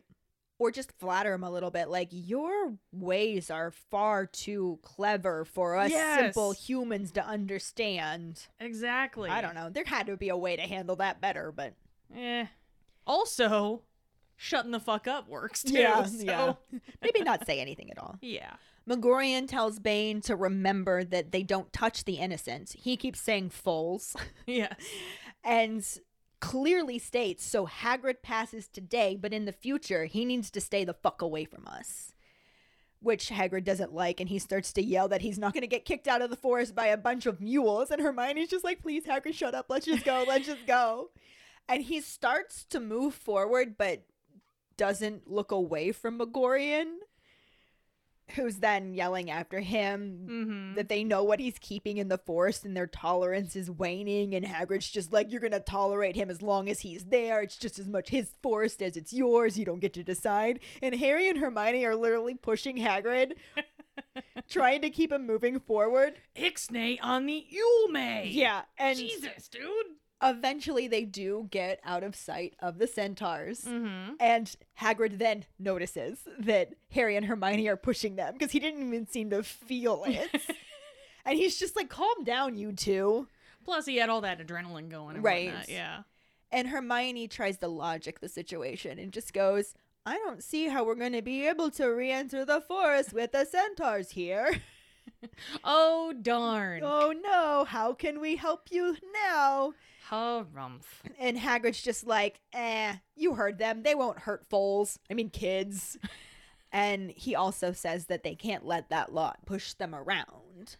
Or 0.58 0.70
just 0.70 0.92
flatter 1.00 1.32
him 1.32 1.42
a 1.42 1.50
little 1.50 1.70
bit. 1.70 1.88
Like, 1.88 2.08
your 2.12 2.74
ways 2.92 3.50
are 3.50 3.70
far 3.90 4.26
too 4.26 4.78
clever 4.82 5.44
for 5.44 5.76
us 5.76 5.90
Yes. 5.90 6.20
simple 6.20 6.52
humans 6.52 7.10
to 7.12 7.24
understand. 7.26 8.46
Exactly. 8.60 9.30
I 9.30 9.40
don't 9.40 9.54
know. 9.54 9.70
There 9.70 9.82
had 9.84 10.06
to 10.06 10.16
be 10.16 10.28
a 10.28 10.36
way 10.36 10.54
to 10.56 10.62
handle 10.62 10.96
that 10.96 11.20
better, 11.20 11.50
but 11.52 11.72
Eh. 12.14 12.46
Also, 13.06 13.82
shutting 14.42 14.72
the 14.72 14.80
fuck 14.80 15.06
up 15.06 15.28
works 15.28 15.62
too. 15.62 15.74
Yeah, 15.74 16.02
so- 16.06 16.24
yeah. 16.24 16.52
maybe 17.00 17.20
not 17.22 17.46
say 17.46 17.60
anything 17.60 17.90
at 17.90 17.98
all. 17.98 18.16
yeah. 18.20 18.54
Magorian 18.84 19.46
tells 19.46 19.78
Bane 19.78 20.20
to 20.22 20.34
remember 20.34 21.04
that 21.04 21.30
they 21.30 21.44
don't 21.44 21.72
touch 21.72 22.04
the 22.04 22.14
innocent. 22.14 22.72
He 22.76 22.96
keeps 22.96 23.20
saying 23.20 23.50
foals 23.50 24.16
Yeah. 24.46 24.72
and 25.44 25.86
clearly 26.40 26.98
states 26.98 27.44
so 27.44 27.64
Hagrid 27.68 28.22
passes 28.22 28.66
today, 28.66 29.16
but 29.20 29.32
in 29.32 29.44
the 29.44 29.52
future, 29.52 30.06
he 30.06 30.24
needs 30.24 30.50
to 30.50 30.60
stay 30.60 30.84
the 30.84 30.94
fuck 30.94 31.22
away 31.22 31.44
from 31.44 31.64
us. 31.68 32.12
Which 33.00 33.30
Hagrid 33.30 33.62
doesn't 33.64 33.94
like, 33.94 34.18
and 34.18 34.28
he 34.28 34.40
starts 34.40 34.72
to 34.74 34.82
yell 34.82 35.06
that 35.08 35.22
he's 35.22 35.38
not 35.38 35.52
going 35.54 35.62
to 35.62 35.66
get 35.68 35.84
kicked 35.84 36.08
out 36.08 36.20
of 36.22 36.30
the 36.30 36.36
forest 36.36 36.74
by 36.74 36.86
a 36.86 36.96
bunch 36.96 37.26
of 37.26 37.40
mules. 37.40 37.90
And 37.92 38.00
Hermione's 38.02 38.48
just 38.48 38.64
like, 38.64 38.80
please, 38.82 39.04
Hagrid, 39.04 39.34
shut 39.34 39.54
up. 39.54 39.66
Let's 39.68 39.86
just 39.86 40.04
go. 40.04 40.24
Let's 40.26 40.46
just 40.46 40.66
go. 40.66 41.10
And 41.68 41.82
he 41.84 42.00
starts 42.00 42.64
to 42.70 42.78
move 42.80 43.14
forward, 43.14 43.76
but 43.78 44.02
doesn't 44.82 45.30
look 45.30 45.52
away 45.52 45.92
from 45.92 46.16
Magorian, 46.16 46.98
who's 48.34 48.56
then 48.56 48.94
yelling 48.94 49.30
after 49.30 49.60
him 49.60 50.26
Mm-hmm. 50.28 50.74
that 50.74 50.88
they 50.88 51.04
know 51.04 51.22
what 51.22 51.38
he's 51.38 51.58
keeping 51.60 51.98
in 51.98 52.08
the 52.08 52.18
forest 52.18 52.64
and 52.64 52.76
their 52.76 52.86
tolerance 52.88 53.54
is 53.54 53.70
waning. 53.70 54.34
And 54.34 54.44
Hagrid's 54.44 54.90
just 54.90 55.12
like, 55.12 55.30
you're 55.30 55.40
going 55.40 55.52
to 55.52 55.60
tolerate 55.60 56.16
him 56.16 56.30
as 56.30 56.42
long 56.42 56.68
as 56.68 56.80
he's 56.80 57.04
there. 57.04 57.42
It's 57.42 57.56
just 57.56 57.78
as 57.78 57.86
much 57.86 58.08
his 58.08 58.30
forest 58.42 58.82
as 58.82 58.96
it's 58.96 59.12
yours. 59.12 59.56
You 59.56 59.64
don't 59.64 59.78
get 59.80 59.92
to 59.94 60.02
decide. 60.02 60.58
And 60.82 60.96
Harry 60.96 61.28
and 61.28 61.38
Hermione 61.38 61.84
are 61.84 61.94
literally 61.94 62.34
pushing 62.34 62.78
Hagrid, 62.78 63.34
trying 64.50 64.82
to 64.82 64.90
keep 64.90 65.12
him 65.12 65.26
moving 65.26 65.60
forward. 65.60 66.14
Ixnay 66.36 66.98
on 67.02 67.26
the 67.26 67.46
Ulme. 67.52 68.22
Yeah. 68.26 68.62
And 68.78 68.98
Jesus, 68.98 69.46
dude. 69.48 69.62
Eventually 70.22 70.88
they 70.88 71.04
do 71.04 71.48
get 71.50 71.80
out 71.84 72.02
of 72.02 72.14
sight 72.14 72.54
of 72.60 72.78
the 72.78 72.86
centaurs. 72.86 73.62
Mm-hmm. 73.64 74.14
And 74.20 74.54
Hagrid 74.80 75.18
then 75.18 75.44
notices 75.58 76.20
that 76.38 76.74
Harry 76.92 77.16
and 77.16 77.26
Hermione 77.26 77.68
are 77.68 77.76
pushing 77.76 78.16
them 78.16 78.32
because 78.34 78.52
he 78.52 78.60
didn't 78.60 78.86
even 78.86 79.06
seem 79.06 79.30
to 79.30 79.42
feel 79.42 80.04
it. 80.06 80.30
and 81.24 81.38
he's 81.38 81.58
just 81.58 81.76
like, 81.76 81.88
calm 81.88 82.24
down, 82.24 82.56
you 82.56 82.72
two. 82.72 83.28
Plus, 83.64 83.86
he 83.86 83.96
had 83.96 84.08
all 84.10 84.20
that 84.22 84.44
adrenaline 84.44 84.88
going. 84.88 85.16
And 85.16 85.24
Right. 85.24 85.46
whatnot, 85.46 85.68
Yeah. 85.68 86.02
And 86.50 86.68
Hermione 86.68 87.28
tries 87.28 87.56
to 87.58 87.68
logic 87.68 88.20
the 88.20 88.28
situation 88.28 88.98
and 88.98 89.10
just 89.12 89.32
goes, 89.32 89.74
I 90.04 90.16
don't 90.18 90.42
see 90.42 90.66
how 90.68 90.84
we're 90.84 90.96
going 90.96 91.12
to 91.12 91.22
be 91.22 91.46
able 91.46 91.70
to 91.72 91.86
re 91.86 92.10
enter 92.10 92.44
the 92.44 92.60
forest 92.60 93.12
with 93.12 93.32
the 93.32 93.44
centaurs 93.44 94.10
here. 94.10 94.60
Oh 95.64 96.12
darn. 96.20 96.82
oh 96.84 97.12
no, 97.12 97.64
how 97.64 97.94
can 97.94 98.20
we 98.20 98.36
help 98.36 98.68
you 98.70 98.96
now? 99.28 99.72
Harumph. 100.10 100.82
And 101.18 101.38
Hagrid's 101.38 101.82
just 101.82 102.06
like, 102.06 102.40
eh, 102.52 102.96
you 103.16 103.34
heard 103.34 103.58
them. 103.58 103.82
They 103.82 103.94
won't 103.94 104.18
hurt 104.20 104.44
foals. 104.50 104.98
I 105.10 105.14
mean, 105.14 105.30
kids. 105.30 105.96
and 106.72 107.10
he 107.10 107.34
also 107.34 107.72
says 107.72 108.06
that 108.06 108.22
they 108.22 108.34
can't 108.34 108.66
let 108.66 108.90
that 108.90 109.12
lot 109.14 109.38
push 109.46 109.74
them 109.74 109.94
around. 109.94 110.76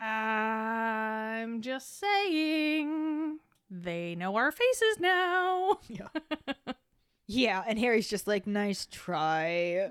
I'm 0.00 1.60
just 1.60 1.98
saying. 2.00 3.38
They 3.70 4.14
know 4.14 4.36
our 4.36 4.50
faces 4.50 4.98
now. 4.98 5.78
Yeah, 7.26 7.62
and 7.68 7.78
Harry's 7.78 8.08
just 8.08 8.26
like, 8.26 8.46
nice 8.46 8.86
try. 8.90 9.90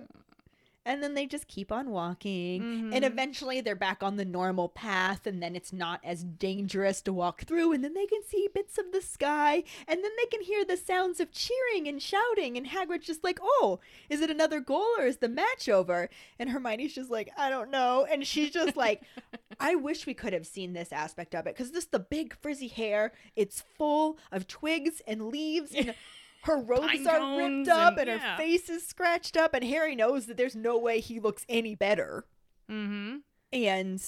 And 0.85 1.03
then 1.03 1.13
they 1.13 1.27
just 1.27 1.47
keep 1.47 1.71
on 1.71 1.91
walking. 1.91 2.61
And 2.93 3.03
Mhm. 3.03 3.07
eventually 3.07 3.61
they're 3.61 3.75
back 3.75 4.01
on 4.01 4.15
the 4.15 4.25
normal 4.25 4.69
path. 4.69 5.27
And 5.27 5.43
then 5.43 5.55
it's 5.55 5.73
not 5.73 5.99
as 6.03 6.23
dangerous 6.23 7.01
to 7.03 7.13
walk 7.13 7.41
through. 7.43 7.73
And 7.73 7.83
then 7.83 7.93
they 7.93 8.07
can 8.07 8.23
see 8.23 8.47
bits 8.53 8.77
of 8.77 8.91
the 8.91 9.01
sky. 9.01 9.63
And 9.87 10.03
then 10.03 10.11
they 10.17 10.25
can 10.27 10.41
hear 10.41 10.63
the 10.65 10.77
sounds 10.77 11.19
of 11.19 11.31
cheering 11.31 11.87
and 11.87 12.01
shouting. 12.01 12.57
And 12.57 12.67
Hagrid's 12.67 13.05
just 13.05 13.23
like, 13.23 13.39
oh, 13.41 13.79
is 14.09 14.21
it 14.21 14.31
another 14.31 14.59
goal 14.61 14.87
or 14.97 15.05
is 15.05 15.17
the 15.17 15.29
match 15.29 15.67
over? 15.69 16.09
And 16.39 16.49
Hermione's 16.49 16.93
just 16.95 17.11
like, 17.11 17.29
I 17.37 17.49
don't 17.49 17.69
know. 17.69 18.07
And 18.09 18.25
she's 18.25 18.51
just 18.51 18.75
like, 18.77 19.03
I 19.59 19.75
wish 19.75 20.07
we 20.07 20.13
could 20.13 20.33
have 20.33 20.47
seen 20.47 20.73
this 20.73 20.93
aspect 20.93 21.35
of 21.35 21.45
it. 21.45 21.55
Because 21.55 21.71
this, 21.71 21.85
the 21.85 21.99
big 21.99 22.33
frizzy 22.41 22.69
hair, 22.69 23.11
it's 23.35 23.61
full 23.77 24.17
of 24.31 24.47
twigs 24.47 25.01
and 25.05 25.27
leaves. 25.27 25.73
And 25.75 25.93
her 26.43 26.57
robes 26.57 27.05
are 27.05 27.37
ripped 27.37 27.67
up 27.69 27.97
and- 27.97 28.09
and, 28.09 28.21
yeah. 28.21 28.31
her 28.31 28.37
face 28.37 28.69
is 28.69 28.85
scratched 28.85 29.35
up. 29.37 29.53
And 29.53 29.63
Harry 29.63 29.95
knows 29.95 30.25
that 30.27 30.37
there's 30.37 30.55
no 30.55 30.77
way 30.77 30.99
he 30.99 31.19
looks 31.19 31.45
any 31.49 31.75
better. 31.75 32.25
Mm-hmm. 32.69 33.17
And 33.51 34.01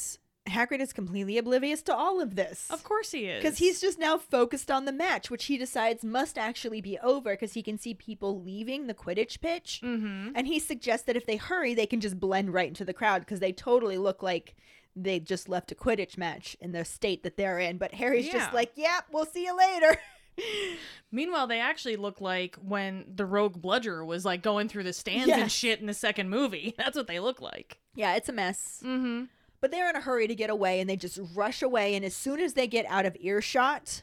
Hagrid 0.47 0.79
is 0.81 0.93
completely 0.93 1.37
oblivious 1.37 1.81
to 1.83 1.95
all 1.95 2.19
of 2.21 2.35
this. 2.35 2.67
Of 2.69 2.83
course 2.83 3.11
he 3.11 3.25
is. 3.25 3.43
Because 3.43 3.57
he's 3.59 3.79
just 3.81 3.99
now 3.99 4.17
focused 4.17 4.71
on 4.71 4.85
the 4.85 4.91
match, 4.91 5.29
which 5.29 5.45
he 5.45 5.57
decides 5.57 6.03
must 6.03 6.37
actually 6.37 6.81
be 6.81 6.97
over 6.99 7.31
because 7.31 7.53
he 7.53 7.61
can 7.63 7.77
see 7.77 7.93
people 7.93 8.41
leaving 8.41 8.87
the 8.87 8.93
Quidditch 8.93 9.39
pitch. 9.41 9.81
Mm-hmm. 9.83 10.31
And 10.35 10.47
he 10.47 10.59
suggests 10.59 11.05
that 11.05 11.15
if 11.17 11.25
they 11.25 11.37
hurry, 11.37 11.73
they 11.73 11.85
can 11.85 12.01
just 12.01 12.19
blend 12.19 12.53
right 12.53 12.67
into 12.67 12.85
the 12.85 12.93
crowd 12.93 13.21
because 13.21 13.39
they 13.39 13.51
totally 13.51 13.97
look 13.97 14.23
like 14.23 14.55
they 14.95 15.19
just 15.19 15.47
left 15.47 15.71
a 15.71 15.75
Quidditch 15.75 16.17
match 16.17 16.57
in 16.59 16.71
the 16.71 16.83
state 16.85 17.23
that 17.23 17.37
they're 17.37 17.59
in. 17.59 17.77
But 17.77 17.93
Harry's 17.93 18.25
Yeah. 18.27 18.33
just 18.33 18.53
like, 18.53 18.71
yep, 18.75 19.05
we'll 19.11 19.25
see 19.25 19.45
you 19.45 19.55
later. 19.55 19.97
Meanwhile, 21.11 21.47
they 21.47 21.59
actually 21.59 21.97
look 21.97 22.21
like 22.21 22.55
when 22.55 23.05
the 23.13 23.25
rogue 23.25 23.61
bludger 23.61 24.05
was 24.05 24.23
like 24.23 24.41
going 24.41 24.69
through 24.69 24.83
the 24.83 24.93
stands 24.93 25.29
and 25.29 25.51
shit 25.51 25.81
in 25.81 25.87
the 25.87 25.93
second 25.93 26.29
movie. 26.29 26.73
That's 26.77 26.95
what 26.95 27.07
they 27.07 27.19
look 27.19 27.41
like. 27.41 27.79
yeah, 27.95 28.15
it's 28.15 28.29
a 28.29 28.33
mess. 28.33 28.81
Mm-hmm. 28.85 29.25
But 29.59 29.71
they're 29.71 29.89
in 29.89 29.95
a 29.95 30.01
hurry 30.01 30.27
to 30.27 30.33
get 30.35 30.49
away 30.49 30.79
and 30.79 30.89
they 30.89 30.95
just 30.95 31.19
rush 31.35 31.61
away. 31.61 31.95
And 31.95 32.03
as 32.05 32.15
soon 32.15 32.39
as 32.39 32.53
they 32.53 32.65
get 32.65 32.85
out 32.87 33.05
of 33.05 33.15
earshot, 33.19 34.01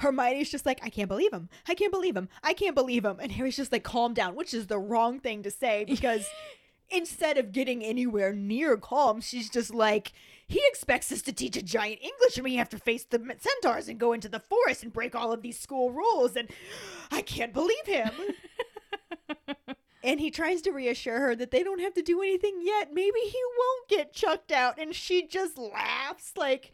Hermione's 0.00 0.50
just 0.50 0.66
like, 0.66 0.80
I 0.82 0.90
can't 0.90 1.08
believe 1.08 1.32
him. 1.32 1.48
I 1.68 1.74
can't 1.74 1.92
believe 1.92 2.16
him. 2.16 2.28
I 2.42 2.52
can't 2.52 2.74
believe 2.74 3.04
him. 3.04 3.18
And 3.20 3.32
Harry's 3.32 3.56
just 3.56 3.72
like, 3.72 3.84
calm 3.84 4.12
down, 4.12 4.34
which 4.34 4.52
is 4.52 4.66
the 4.66 4.78
wrong 4.78 5.18
thing 5.20 5.42
to 5.44 5.50
say 5.50 5.84
because 5.84 6.26
instead 6.92 7.38
of 7.38 7.52
getting 7.52 7.82
anywhere 7.84 8.32
near 8.32 8.76
calm, 8.76 9.20
she's 9.20 9.48
just 9.50 9.72
like, 9.74 10.12
he 10.46 10.60
expects 10.68 11.10
us 11.12 11.22
to 11.22 11.32
teach 11.32 11.56
a 11.56 11.62
giant 11.62 12.00
English 12.02 12.36
and 12.36 12.44
we 12.44 12.56
have 12.56 12.68
to 12.70 12.78
face 12.78 13.04
the 13.04 13.18
centaurs 13.38 13.88
and 13.88 13.98
go 13.98 14.12
into 14.12 14.28
the 14.28 14.40
forest 14.40 14.82
and 14.82 14.92
break 14.92 15.14
all 15.14 15.32
of 15.32 15.42
these 15.42 15.58
school 15.58 15.90
rules. 15.90 16.36
And 16.36 16.48
I 17.10 17.22
can't 17.22 17.52
believe 17.52 17.86
him. 17.86 18.10
And 20.04 20.18
he 20.18 20.32
tries 20.32 20.62
to 20.62 20.72
reassure 20.72 21.20
her 21.20 21.36
that 21.36 21.52
they 21.52 21.62
don't 21.62 21.80
have 21.80 21.94
to 21.94 22.02
do 22.02 22.22
anything 22.22 22.58
yet. 22.60 22.92
Maybe 22.92 23.20
he 23.20 23.38
won't 23.56 23.88
get 23.88 24.12
chucked 24.12 24.50
out. 24.50 24.76
And 24.76 24.92
she 24.96 25.28
just 25.28 25.56
laughs 25.56 26.32
like 26.36 26.72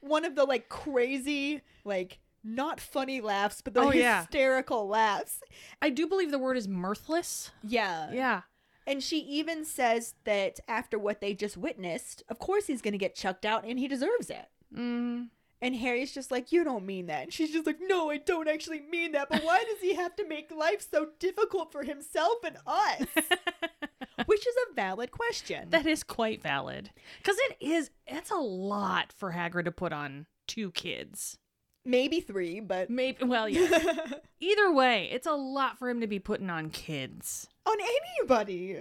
one 0.00 0.24
of 0.24 0.34
the 0.34 0.44
like 0.44 0.68
crazy, 0.68 1.60
like 1.84 2.18
not 2.42 2.80
funny 2.80 3.20
laughs, 3.20 3.60
but 3.62 3.74
the 3.74 3.80
Oh, 3.80 3.92
yeah. 3.92 4.22
hysterical 4.22 4.88
laughs. 4.88 5.40
I 5.80 5.90
do 5.90 6.08
believe 6.08 6.32
the 6.32 6.38
word 6.40 6.56
is 6.56 6.66
mirthless. 6.66 7.52
Yeah. 7.62 8.10
Yeah. 8.12 8.40
And 8.86 9.02
she 9.02 9.18
even 9.20 9.64
says 9.64 10.14
that 10.24 10.60
after 10.68 10.98
what 10.98 11.20
they 11.20 11.34
just 11.34 11.56
witnessed, 11.56 12.22
of 12.28 12.38
course 12.38 12.66
he's 12.66 12.82
going 12.82 12.92
to 12.92 12.98
get 12.98 13.14
chucked 13.14 13.46
out 13.46 13.64
and 13.64 13.78
he 13.78 13.88
deserves 13.88 14.30
it. 14.30 14.46
Mm. 14.74 15.28
And 15.62 15.76
Harry's 15.76 16.12
just 16.12 16.30
like, 16.30 16.52
You 16.52 16.62
don't 16.62 16.84
mean 16.84 17.06
that. 17.06 17.22
And 17.22 17.32
she's 17.32 17.50
just 17.50 17.66
like, 17.66 17.78
No, 17.80 18.10
I 18.10 18.18
don't 18.18 18.48
actually 18.48 18.80
mean 18.80 19.12
that. 19.12 19.30
But 19.30 19.42
why 19.42 19.64
does 19.64 19.80
he 19.80 19.94
have 19.94 20.14
to 20.16 20.28
make 20.28 20.50
life 20.50 20.86
so 20.90 21.08
difficult 21.18 21.72
for 21.72 21.84
himself 21.84 22.38
and 22.44 22.58
us? 22.66 23.06
Which 24.26 24.46
is 24.46 24.54
a 24.68 24.74
valid 24.74 25.10
question. 25.10 25.70
That 25.70 25.86
is 25.86 26.02
quite 26.02 26.42
valid. 26.42 26.90
Because 27.18 27.36
it 27.38 27.56
is, 27.60 27.90
it's 28.06 28.30
a 28.30 28.36
lot 28.36 29.12
for 29.12 29.32
Hagrid 29.32 29.64
to 29.64 29.72
put 29.72 29.92
on 29.92 30.26
two 30.46 30.70
kids. 30.72 31.38
Maybe 31.84 32.20
three, 32.20 32.60
but 32.60 32.88
Maybe, 32.90 33.24
well, 33.24 33.48
yeah. 33.48 33.78
Either 34.40 34.72
way, 34.72 35.08
it's 35.12 35.26
a 35.26 35.32
lot 35.32 35.78
for 35.78 35.88
him 35.90 36.00
to 36.00 36.06
be 36.06 36.18
putting 36.18 36.48
on 36.50 36.70
kids. 36.70 37.48
on 37.66 37.76
anybody. 38.18 38.80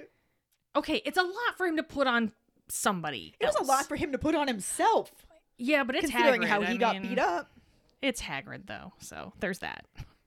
Okay, 0.76 1.02
it's 1.06 1.18
a 1.18 1.24
lot 1.24 1.58
for 1.58 1.68
him 1.68 1.78
to 1.78 1.84
put 1.84 2.08
on 2.08 2.32
somebody. 2.70 3.36
It 3.40 3.46
was 3.46 3.56
a 3.56 3.64
lot 3.64 3.86
for 3.88 3.96
him 3.96 4.12
to 4.14 4.18
put 4.18 4.36
on 4.36 4.48
himself, 4.48 5.12
Yeah, 5.58 5.84
but 5.84 5.96
it's 5.96 6.10
considering 6.10 6.42
Hagrid. 6.42 6.48
how 6.48 6.62
he 6.62 6.74
I 6.76 6.78
got 6.78 6.94
mean, 7.02 7.10
beat 7.10 7.20
up. 7.20 7.52
It's 8.02 8.22
Hagrid, 8.22 8.66
though, 8.68 8.94
so 9.00 9.34
there's 9.40 9.60
that. 9.60 9.86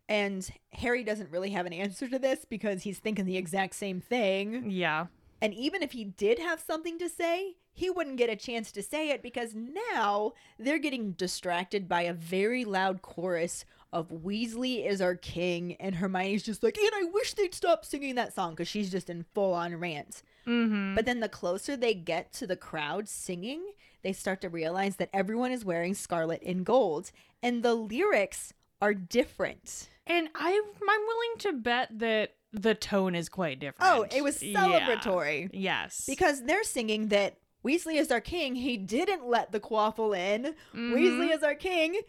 And 0.09 0.48
Harry 0.73 1.03
doesn't 1.03 1.31
really 1.31 1.51
have 1.51 1.66
an 1.66 1.73
answer 1.73 2.09
to 2.09 2.19
this 2.19 2.44
because 2.44 2.82
he's 2.85 2.98
thinking 3.01 3.24
the 3.24 3.36
exact 3.36 3.74
same 3.74 4.01
thing. 4.01 4.70
Yeah. 4.70 5.07
And 5.43 5.53
even 5.53 5.82
if 5.82 5.93
he 5.93 6.05
did 6.05 6.39
have 6.39 6.61
something 6.61 6.98
to 7.01 7.09
say, 7.09 7.57
he 7.77 7.90
wouldn't 7.90 8.16
get 8.16 8.31
a 8.31 8.36
chance 8.36 8.73
to 8.73 8.82
say 8.82 9.11
it 9.11 9.23
because 9.23 9.55
now 9.55 10.32
they're 10.59 10.78
getting 10.78 11.12
distracted 11.12 11.89
by 11.89 12.03
a 12.03 12.15
very 12.15 12.65
loud 12.65 13.03
chorus 13.03 13.66
of 13.93 14.09
Weasley 14.09 14.85
is 14.85 15.01
our 15.03 15.15
king. 15.15 15.74
And 15.78 15.94
Hermione's 15.97 16.43
just 16.43 16.62
like, 16.62 16.78
and 16.78 16.90
I 16.94 17.05
wish 17.12 17.35
they'd 17.35 17.55
stop 17.55 17.85
singing 17.85 18.15
that 18.15 18.35
song 18.35 18.53
because 18.53 18.66
she's 18.66 18.90
just 18.90 19.11
in 19.11 19.27
full 19.35 19.53
on 19.53 19.77
rant. 19.77 20.23
Mm-hmm. 20.47 20.94
But 20.94 21.05
then 21.05 21.20
the 21.20 21.28
closer 21.28 21.77
they 21.77 21.93
get 21.93 22.32
to 22.35 22.47
the 22.47 22.57
crowd 22.57 23.09
singing, 23.09 23.62
they 24.03 24.12
start 24.15 24.40
to 24.40 24.48
realize 24.48 24.97
that 24.97 25.11
everyone 25.12 25.53
is 25.53 25.65
wearing 25.65 25.93
scarlet 25.93 26.43
and 26.44 26.65
gold. 26.65 27.12
And 27.43 27.62
the 27.62 27.74
lyrics 27.74 28.55
are 28.81 28.94
different. 28.94 29.90
And 30.07 30.28
I, 30.35 30.51
I'm 30.51 31.01
willing 31.07 31.39
to 31.40 31.53
bet 31.53 31.98
that 31.98 32.36
the 32.53 32.74
tone 32.74 33.15
is 33.15 33.28
quite 33.28 33.61
different. 33.61 33.90
Oh, 33.93 34.07
it 34.15 34.23
was 34.23 34.43
Yeah. 34.43 34.61
celebratory. 34.61 35.51
Yes. 35.53 36.05
Because 36.09 36.43
they're 36.44 36.65
singing 36.65 37.09
that 37.09 37.36
Weasley 37.66 37.97
is 37.97 38.12
our 38.12 38.20
king. 38.20 38.55
He 38.55 38.76
didn't 38.76 39.26
let 39.26 39.51
the 39.51 39.59
quaffle 39.60 40.16
in. 40.16 40.55
Mhm. 40.74 40.94
Weasley 40.94 41.34
is 41.34 41.43
our 41.43 41.56
king. 41.56 42.01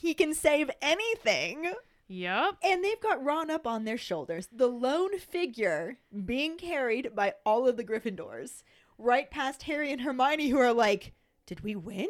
He 0.00 0.14
can 0.14 0.34
save 0.34 0.70
anything. 0.80 1.72
Yep. 2.06 2.56
And 2.62 2.84
they've 2.84 3.00
got 3.00 3.22
Ron 3.24 3.50
up 3.50 3.66
on 3.66 3.84
their 3.84 3.98
shoulders, 3.98 4.48
the 4.52 4.68
lone 4.68 5.18
figure 5.18 5.98
being 6.24 6.56
carried 6.56 7.14
by 7.14 7.34
all 7.44 7.66
of 7.68 7.76
the 7.76 7.84
Gryffindors, 7.84 8.62
right 8.98 9.30
past 9.30 9.64
Harry 9.64 9.90
and 9.92 10.00
Hermione, 10.00 10.48
who 10.48 10.58
are 10.58 10.72
like, 10.72 11.12
Did 11.46 11.62
we 11.62 11.74
win? 11.74 12.08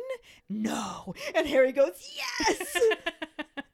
No. 0.49 1.15
And 1.35 1.47
Harry 1.47 1.73
goes, 1.73 2.07
Yes! 2.15 2.77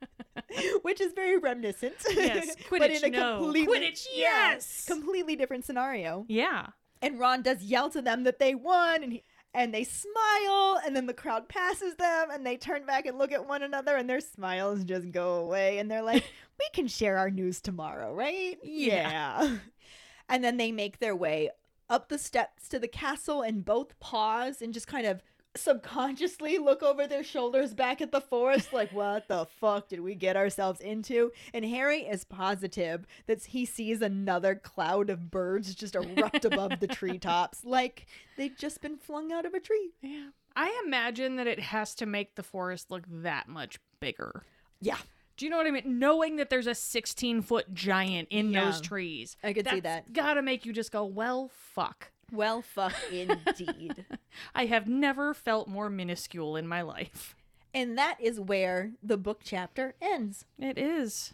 Which 0.83 1.01
is 1.01 1.13
very 1.13 1.39
reminiscent. 1.39 1.95
Yes. 2.09 2.55
but 2.71 2.81
Quidditch, 2.81 3.03
in 3.03 3.15
a 3.15 3.19
no. 3.19 3.39
completely, 3.39 3.81
Quidditch, 3.81 4.07
yeah, 4.15 4.53
yes. 4.53 4.85
completely 4.87 5.35
different 5.37 5.65
scenario. 5.65 6.25
Yeah. 6.29 6.69
And 7.03 7.19
Ron 7.19 7.43
does 7.43 7.63
yell 7.63 7.91
to 7.91 8.03
them 8.03 8.25
that 8.25 8.39
they 8.39 8.55
won, 8.55 9.03
and 9.03 9.13
he, 9.13 9.25
and 9.55 9.73
they 9.73 9.85
smile, 9.85 10.81
and 10.85 10.95
then 10.95 11.07
the 11.07 11.15
crowd 11.15 11.49
passes 11.49 11.97
them, 11.97 12.29
and 12.31 12.47
they 12.47 12.57
turn 12.57 12.85
back 12.85 13.07
and 13.07 13.19
look 13.19 13.33
at 13.33 13.49
one 13.49 13.63
another, 13.63 13.97
and 13.97 14.09
their 14.09 14.21
smiles 14.21 14.85
just 14.85 15.11
go 15.11 15.37
away, 15.37 15.79
and 15.79 15.91
they're 15.91 16.03
like, 16.03 16.25
"We 16.59 16.67
can 16.73 16.89
share 16.89 17.19
our 17.19 17.31
news 17.31 17.61
tomorrow, 17.61 18.15
right?" 18.15 18.59
Yeah. 18.63 19.57
and 20.29 20.45
then 20.45 20.57
they 20.57 20.73
make 20.73 20.99
their 20.99 21.17
way 21.17 21.51
up 21.89 22.09
the 22.09 22.19
steps 22.19 22.69
to 22.69 22.79
the 22.79 22.89
castle, 22.89 23.43
and 23.43 23.65
both 23.65 23.99
pause 24.01 24.61
and 24.61 24.75
just 24.75 24.87
kind 24.87 25.07
of 25.07 25.23
subconsciously 25.57 26.59
look 26.59 26.83
over 26.83 27.07
their 27.07 27.25
shoulders 27.25 27.75
back 27.75 28.01
at 28.01 28.13
the 28.13 28.21
forest 28.21 28.73
like 28.73 28.93
what 28.93 29.27
the 29.29 29.47
fuck 29.61 29.89
did 29.89 30.01
we 30.01 30.15
get 30.15 30.37
ourselves 30.37 30.81
into 30.81 31.31
and 31.55 31.65
harry 31.65 32.01
is 32.01 32.25
positive 32.25 33.07
that 33.27 33.45
he 33.47 33.65
sees 33.65 34.01
another 34.03 34.55
cloud 34.55 35.11
of 35.11 35.31
birds 35.31 35.75
just 35.75 35.95
erupt 35.95 36.45
above 36.45 36.81
the 36.81 36.87
treetops 36.89 37.65
like 37.65 38.07
they've 38.37 38.57
just 38.57 38.81
been 38.81 38.97
flung 38.97 39.33
out 39.33 39.47
of 39.47 39.55
a 39.55 39.61
tree 39.61 39.91
Yeah. 40.03 40.29
I 40.59 40.83
imagine 40.87 41.37
that 41.37 41.47
it 41.47 41.61
has 41.61 41.95
to 41.97 42.07
make 42.07 42.35
the 42.35 42.43
forest 42.43 42.91
look 42.91 43.05
that 43.11 43.47
much 43.47 43.79
bigger. 44.01 44.43
yeah 44.81 44.97
Do 45.37 45.45
you 45.45 45.51
know 45.51 45.59
what 45.59 45.67
I 45.67 45.71
mean? 45.71 45.99
Knowing 45.99 46.37
that 46.37 46.49
there's 46.49 46.67
a 46.67 46.75
16 46.75 47.43
foot 47.43 47.75
giant 47.75 48.29
in 48.31 48.53
those 48.53 48.81
trees. 48.81 49.37
I 49.45 49.53
could 49.53 49.69
see 49.69 49.81
that. 49.81 50.15
Gotta 50.15 50.41
make 50.41 50.65
you 50.65 50.73
just 50.73 50.93
go, 50.93 51.05
well, 51.05 51.51
fuck. 51.53 52.11
Well 52.33 52.61
fuck 52.63 52.95
indeed 53.13 54.05
I 54.55 54.67
have 54.67 54.89
never 54.89 55.33
felt 55.35 55.69
more 55.69 55.89
minuscule 55.89 56.57
in 56.57 56.67
my 56.67 56.83
life. 56.83 57.37
and 57.73 57.97
that 57.97 58.17
is 58.21 58.41
where 58.41 58.93
the 59.03 59.17
book 59.17 59.41
chapter 59.45 59.95
ends 60.01 60.45
It 60.59 60.77
is. 60.79 61.33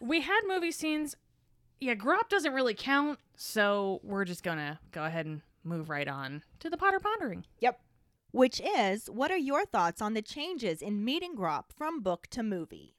We 0.00 0.20
had 0.22 0.40
movie 0.46 0.72
scenes. 0.72 1.16
Yeah, 1.80 1.94
Grawp 1.94 2.28
doesn't 2.28 2.52
really 2.54 2.74
count, 2.74 3.18
so 3.34 4.00
we're 4.02 4.24
just 4.24 4.42
gonna 4.42 4.78
go 4.92 5.04
ahead 5.04 5.26
and 5.26 5.40
move 5.64 5.90
right 5.90 6.08
on 6.08 6.42
to 6.60 6.70
the 6.70 6.76
Potter 6.76 7.00
Pondering. 7.00 7.44
Yep. 7.60 7.80
Which 8.32 8.60
is, 8.60 9.08
what 9.10 9.30
are 9.30 9.36
your 9.38 9.64
thoughts 9.66 10.00
on 10.02 10.14
the 10.14 10.22
changes 10.22 10.80
in 10.82 11.04
Meeting 11.04 11.34
Grawp 11.36 11.64
from 11.74 12.00
book 12.00 12.26
to 12.30 12.42
movie? 12.42 12.94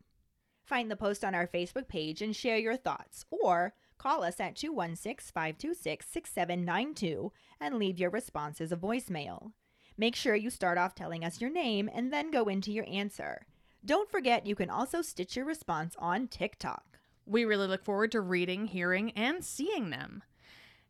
Find 0.64 0.90
the 0.92 0.96
post 0.96 1.24
on 1.24 1.34
our 1.36 1.48
Facebook 1.48 1.88
page 1.88 2.22
and 2.22 2.36
share 2.36 2.58
your 2.58 2.76
thoughts, 2.78 3.26
or 3.32 3.74
call 3.98 4.24
us 4.24 4.40
at 4.40 4.56
216 4.56 5.32
526 5.34 6.06
6792 6.06 7.32
and 7.60 7.76
leave 7.76 8.00
your 8.00 8.10
response 8.10 8.62
as 8.62 8.72
a 8.72 8.78
voicemail. 8.78 9.52
Make 9.98 10.16
sure 10.16 10.36
you 10.36 10.50
start 10.50 10.78
off 10.78 10.94
telling 10.96 11.26
us 11.26 11.42
your 11.42 11.50
name 11.50 11.90
and 11.94 12.14
then 12.14 12.32
go 12.32 12.46
into 12.46 12.72
your 12.72 12.86
answer. 12.88 13.48
Don't 13.84 14.10
forget 14.10 14.46
you 14.46 14.56
can 14.56 14.70
also 14.70 15.02
stitch 15.02 15.36
your 15.36 15.46
response 15.46 15.96
on 15.98 16.28
TikTok. 16.28 17.00
We 17.26 17.46
really 17.46 17.68
look 17.68 17.84
forward 17.84 18.12
to 18.12 18.22
reading, 18.22 18.68
hearing, 18.68 19.12
and 19.12 19.44
seeing 19.44 19.90
them. 19.90 20.24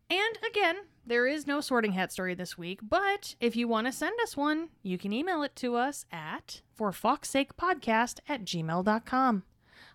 And 0.10 0.38
again, 0.48 0.78
there 1.06 1.28
is 1.28 1.48
no 1.48 1.62
sorting 1.62 1.94
hat 1.94 2.12
story 2.12 2.34
this 2.34 2.58
week, 2.58 2.80
but 2.82 3.36
if 3.40 3.56
you 3.56 3.68
want 3.68 3.88
to 3.88 3.94
send 3.94 4.20
us 4.22 4.38
one, 4.38 4.70
you 4.82 4.98
can 4.98 5.12
email 5.12 5.44
it 5.44 5.56
to 5.58 5.76
us 5.76 6.06
at 6.12 6.62
forfawkessakepodcast 6.80 8.20
at 8.28 8.46
gmail.com. 8.46 9.44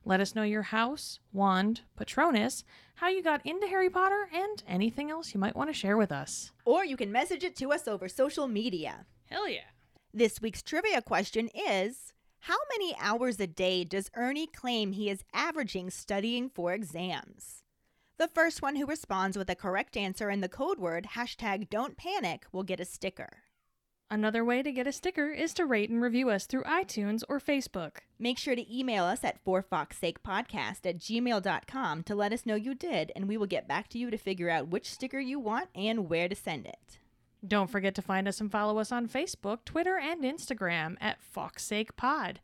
Let 0.04 0.20
us 0.20 0.34
know 0.34 0.42
your 0.42 0.62
house, 0.62 1.20
wand, 1.32 1.82
patronus, 1.96 2.64
how 3.02 3.08
you 3.08 3.20
got 3.20 3.44
into 3.44 3.66
Harry 3.66 3.90
Potter, 3.90 4.28
and 4.32 4.62
anything 4.68 5.10
else 5.10 5.34
you 5.34 5.40
might 5.40 5.56
want 5.56 5.68
to 5.68 5.74
share 5.74 5.96
with 5.96 6.12
us. 6.12 6.52
Or 6.64 6.84
you 6.84 6.96
can 6.96 7.10
message 7.10 7.42
it 7.42 7.56
to 7.56 7.72
us 7.72 7.88
over 7.88 8.08
social 8.08 8.46
media. 8.46 9.06
Hell 9.28 9.48
yeah. 9.48 9.72
This 10.14 10.40
week's 10.40 10.62
trivia 10.62 11.02
question 11.02 11.48
is 11.48 12.12
How 12.42 12.58
many 12.70 12.94
hours 13.00 13.40
a 13.40 13.48
day 13.48 13.82
does 13.82 14.08
Ernie 14.14 14.46
claim 14.46 14.92
he 14.92 15.10
is 15.10 15.24
averaging 15.34 15.90
studying 15.90 16.48
for 16.48 16.72
exams? 16.72 17.64
The 18.18 18.28
first 18.28 18.62
one 18.62 18.76
who 18.76 18.86
responds 18.86 19.36
with 19.36 19.50
a 19.50 19.56
correct 19.56 19.96
answer 19.96 20.28
and 20.28 20.40
the 20.40 20.48
code 20.48 20.78
word 20.78 21.08
hashtag 21.16 21.68
don't 21.70 21.96
panic 21.96 22.44
will 22.52 22.62
get 22.62 22.78
a 22.78 22.84
sticker. 22.84 23.42
Another 24.12 24.44
way 24.44 24.62
to 24.62 24.70
get 24.72 24.86
a 24.86 24.92
sticker 24.92 25.30
is 25.30 25.54
to 25.54 25.64
rate 25.64 25.88
and 25.88 26.02
review 26.02 26.28
us 26.28 26.44
through 26.44 26.64
iTunes 26.64 27.22
or 27.30 27.40
Facebook. 27.40 28.00
Make 28.18 28.36
sure 28.36 28.54
to 28.54 28.78
email 28.78 29.04
us 29.04 29.24
at 29.24 29.42
forfawkessakepodcast 29.42 30.84
at 30.84 30.98
gmail.com 30.98 32.02
to 32.02 32.14
let 32.14 32.34
us 32.34 32.44
know 32.44 32.54
you 32.54 32.74
did, 32.74 33.10
and 33.16 33.26
we 33.26 33.38
will 33.38 33.46
get 33.46 33.66
back 33.66 33.88
to 33.88 33.96
you 33.96 34.10
to 34.10 34.18
figure 34.18 34.50
out 34.50 34.68
which 34.68 34.90
sticker 34.90 35.18
you 35.18 35.38
want 35.38 35.70
and 35.74 36.10
where 36.10 36.28
to 36.28 36.36
send 36.36 36.66
it. 36.66 36.98
Don't 37.48 37.70
forget 37.70 37.94
to 37.94 38.02
find 38.02 38.28
us 38.28 38.38
and 38.38 38.52
follow 38.52 38.78
us 38.78 38.92
on 38.92 39.08
Facebook, 39.08 39.60
Twitter, 39.64 39.96
and 39.96 40.22
Instagram 40.22 40.98
at 41.00 41.16
FawkesSakePod. 41.34 42.36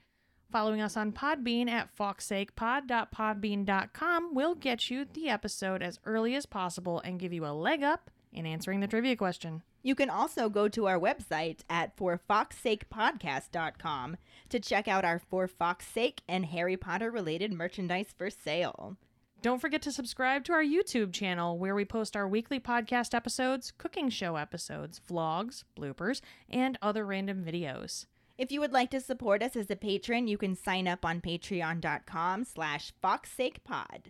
Following 0.50 0.80
us 0.80 0.96
on 0.96 1.12
Podbean 1.12 1.68
at 1.68 1.94
fawkessakepod.podbean.com 1.94 4.34
will 4.34 4.54
get 4.54 4.88
you 4.88 5.04
the 5.04 5.28
episode 5.28 5.82
as 5.82 6.00
early 6.06 6.34
as 6.34 6.46
possible 6.46 7.00
and 7.00 7.20
give 7.20 7.34
you 7.34 7.44
a 7.44 7.52
leg 7.52 7.82
up 7.82 8.10
in 8.32 8.46
answering 8.46 8.80
the 8.80 8.86
trivia 8.86 9.16
question. 9.16 9.62
You 9.82 9.94
can 9.94 10.10
also 10.10 10.48
go 10.48 10.68
to 10.68 10.86
our 10.86 10.98
website 10.98 11.60
at 11.70 11.96
forfawkessakepodcast.com 11.96 14.16
to 14.48 14.60
check 14.60 14.88
out 14.88 15.04
our 15.04 15.18
For 15.18 15.46
Fawkes 15.46 15.86
Sake 15.86 16.22
and 16.28 16.46
Harry 16.46 16.76
Potter 16.76 17.10
related 17.10 17.52
merchandise 17.52 18.14
for 18.16 18.30
sale. 18.30 18.96
Don't 19.40 19.60
forget 19.60 19.82
to 19.82 19.92
subscribe 19.92 20.42
to 20.44 20.52
our 20.52 20.64
YouTube 20.64 21.12
channel 21.12 21.58
where 21.58 21.76
we 21.76 21.84
post 21.84 22.16
our 22.16 22.26
weekly 22.26 22.58
podcast 22.58 23.14
episodes, 23.14 23.72
cooking 23.78 24.10
show 24.10 24.34
episodes, 24.34 25.00
vlogs, 25.08 25.62
bloopers, 25.78 26.20
and 26.50 26.76
other 26.82 27.06
random 27.06 27.44
videos. 27.44 28.06
If 28.36 28.50
you 28.50 28.60
would 28.60 28.72
like 28.72 28.90
to 28.90 29.00
support 29.00 29.42
us 29.42 29.54
as 29.54 29.70
a 29.70 29.76
patron, 29.76 30.26
you 30.26 30.38
can 30.38 30.56
sign 30.56 30.88
up 30.88 31.04
on 31.04 31.20
patreon.com 31.20 32.44
slash 32.44 32.92
fawkessakepod. 33.02 34.06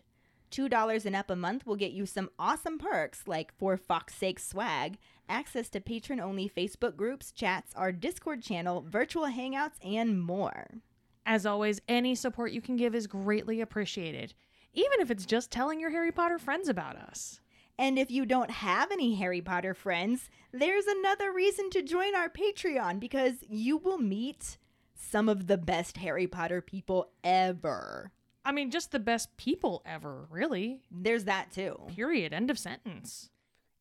$2 0.50 1.04
and 1.04 1.16
up 1.16 1.30
a 1.30 1.36
month 1.36 1.66
will 1.66 1.76
get 1.76 1.92
you 1.92 2.06
some 2.06 2.30
awesome 2.38 2.78
perks 2.78 3.24
like 3.26 3.56
For 3.56 3.76
Fawkes 3.76 4.14
Sake 4.14 4.38
swag, 4.38 4.98
access 5.28 5.68
to 5.70 5.80
patron-only 5.80 6.48
Facebook 6.48 6.96
groups, 6.96 7.32
chats, 7.32 7.72
our 7.74 7.92
Discord 7.92 8.42
channel, 8.42 8.84
virtual 8.88 9.26
hangouts, 9.26 9.76
and 9.84 10.20
more. 10.20 10.80
As 11.26 11.44
always, 11.44 11.80
any 11.88 12.14
support 12.14 12.52
you 12.52 12.62
can 12.62 12.76
give 12.76 12.94
is 12.94 13.06
greatly 13.06 13.60
appreciated, 13.60 14.34
even 14.72 15.00
if 15.00 15.10
it's 15.10 15.26
just 15.26 15.50
telling 15.50 15.78
your 15.80 15.90
Harry 15.90 16.12
Potter 16.12 16.38
friends 16.38 16.68
about 16.68 16.96
us. 16.96 17.40
And 17.78 17.98
if 17.98 18.10
you 18.10 18.26
don't 18.26 18.50
have 18.50 18.90
any 18.90 19.14
Harry 19.14 19.40
Potter 19.40 19.74
friends, 19.74 20.30
there's 20.52 20.86
another 20.86 21.32
reason 21.32 21.70
to 21.70 21.82
join 21.82 22.14
our 22.14 22.28
Patreon 22.28 22.98
because 22.98 23.44
you 23.48 23.76
will 23.76 23.98
meet 23.98 24.56
some 24.94 25.28
of 25.28 25.46
the 25.46 25.58
best 25.58 25.98
Harry 25.98 26.26
Potter 26.26 26.60
people 26.60 27.12
ever. 27.22 28.10
I 28.48 28.52
mean, 28.52 28.70
just 28.70 28.92
the 28.92 28.98
best 28.98 29.36
people 29.36 29.82
ever, 29.84 30.26
really. 30.30 30.80
There's 30.90 31.24
that 31.24 31.52
too. 31.52 31.78
Period. 31.94 32.32
End 32.32 32.48
of 32.50 32.58
sentence. 32.58 33.28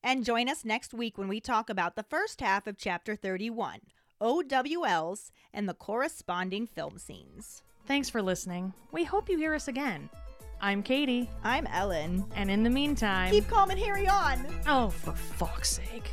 And 0.03 0.25
join 0.25 0.49
us 0.49 0.65
next 0.65 0.93
week 0.93 1.17
when 1.17 1.29
we 1.29 1.39
talk 1.39 1.69
about 1.69 1.95
the 1.95 2.03
first 2.03 2.41
half 2.41 2.67
of 2.67 2.77
Chapter 2.77 3.15
31 3.15 3.79
OWLs 4.21 5.31
and 5.53 5.69
the 5.69 5.73
corresponding 5.73 6.67
film 6.67 6.97
scenes. 6.97 7.63
Thanks 7.85 8.09
for 8.09 8.21
listening. 8.21 8.73
We 8.91 9.05
hope 9.05 9.29
you 9.29 9.37
hear 9.37 9.53
us 9.53 9.69
again. 9.69 10.09
I'm 10.59 10.83
Keighty, 10.83 11.29
I'm 11.45 11.65
Ellen. 11.67 12.25
and 12.35 12.51
in 12.51 12.63
the 12.63 12.69
meantime, 12.69 13.31
Keep 13.31 13.47
calm 13.47 13.69
and 13.69 13.79
Harry 13.79 14.07
on! 14.09 14.45
oh, 14.67 14.89
for 14.89 15.13
fuck's 15.13 15.69
sake. 15.69 16.11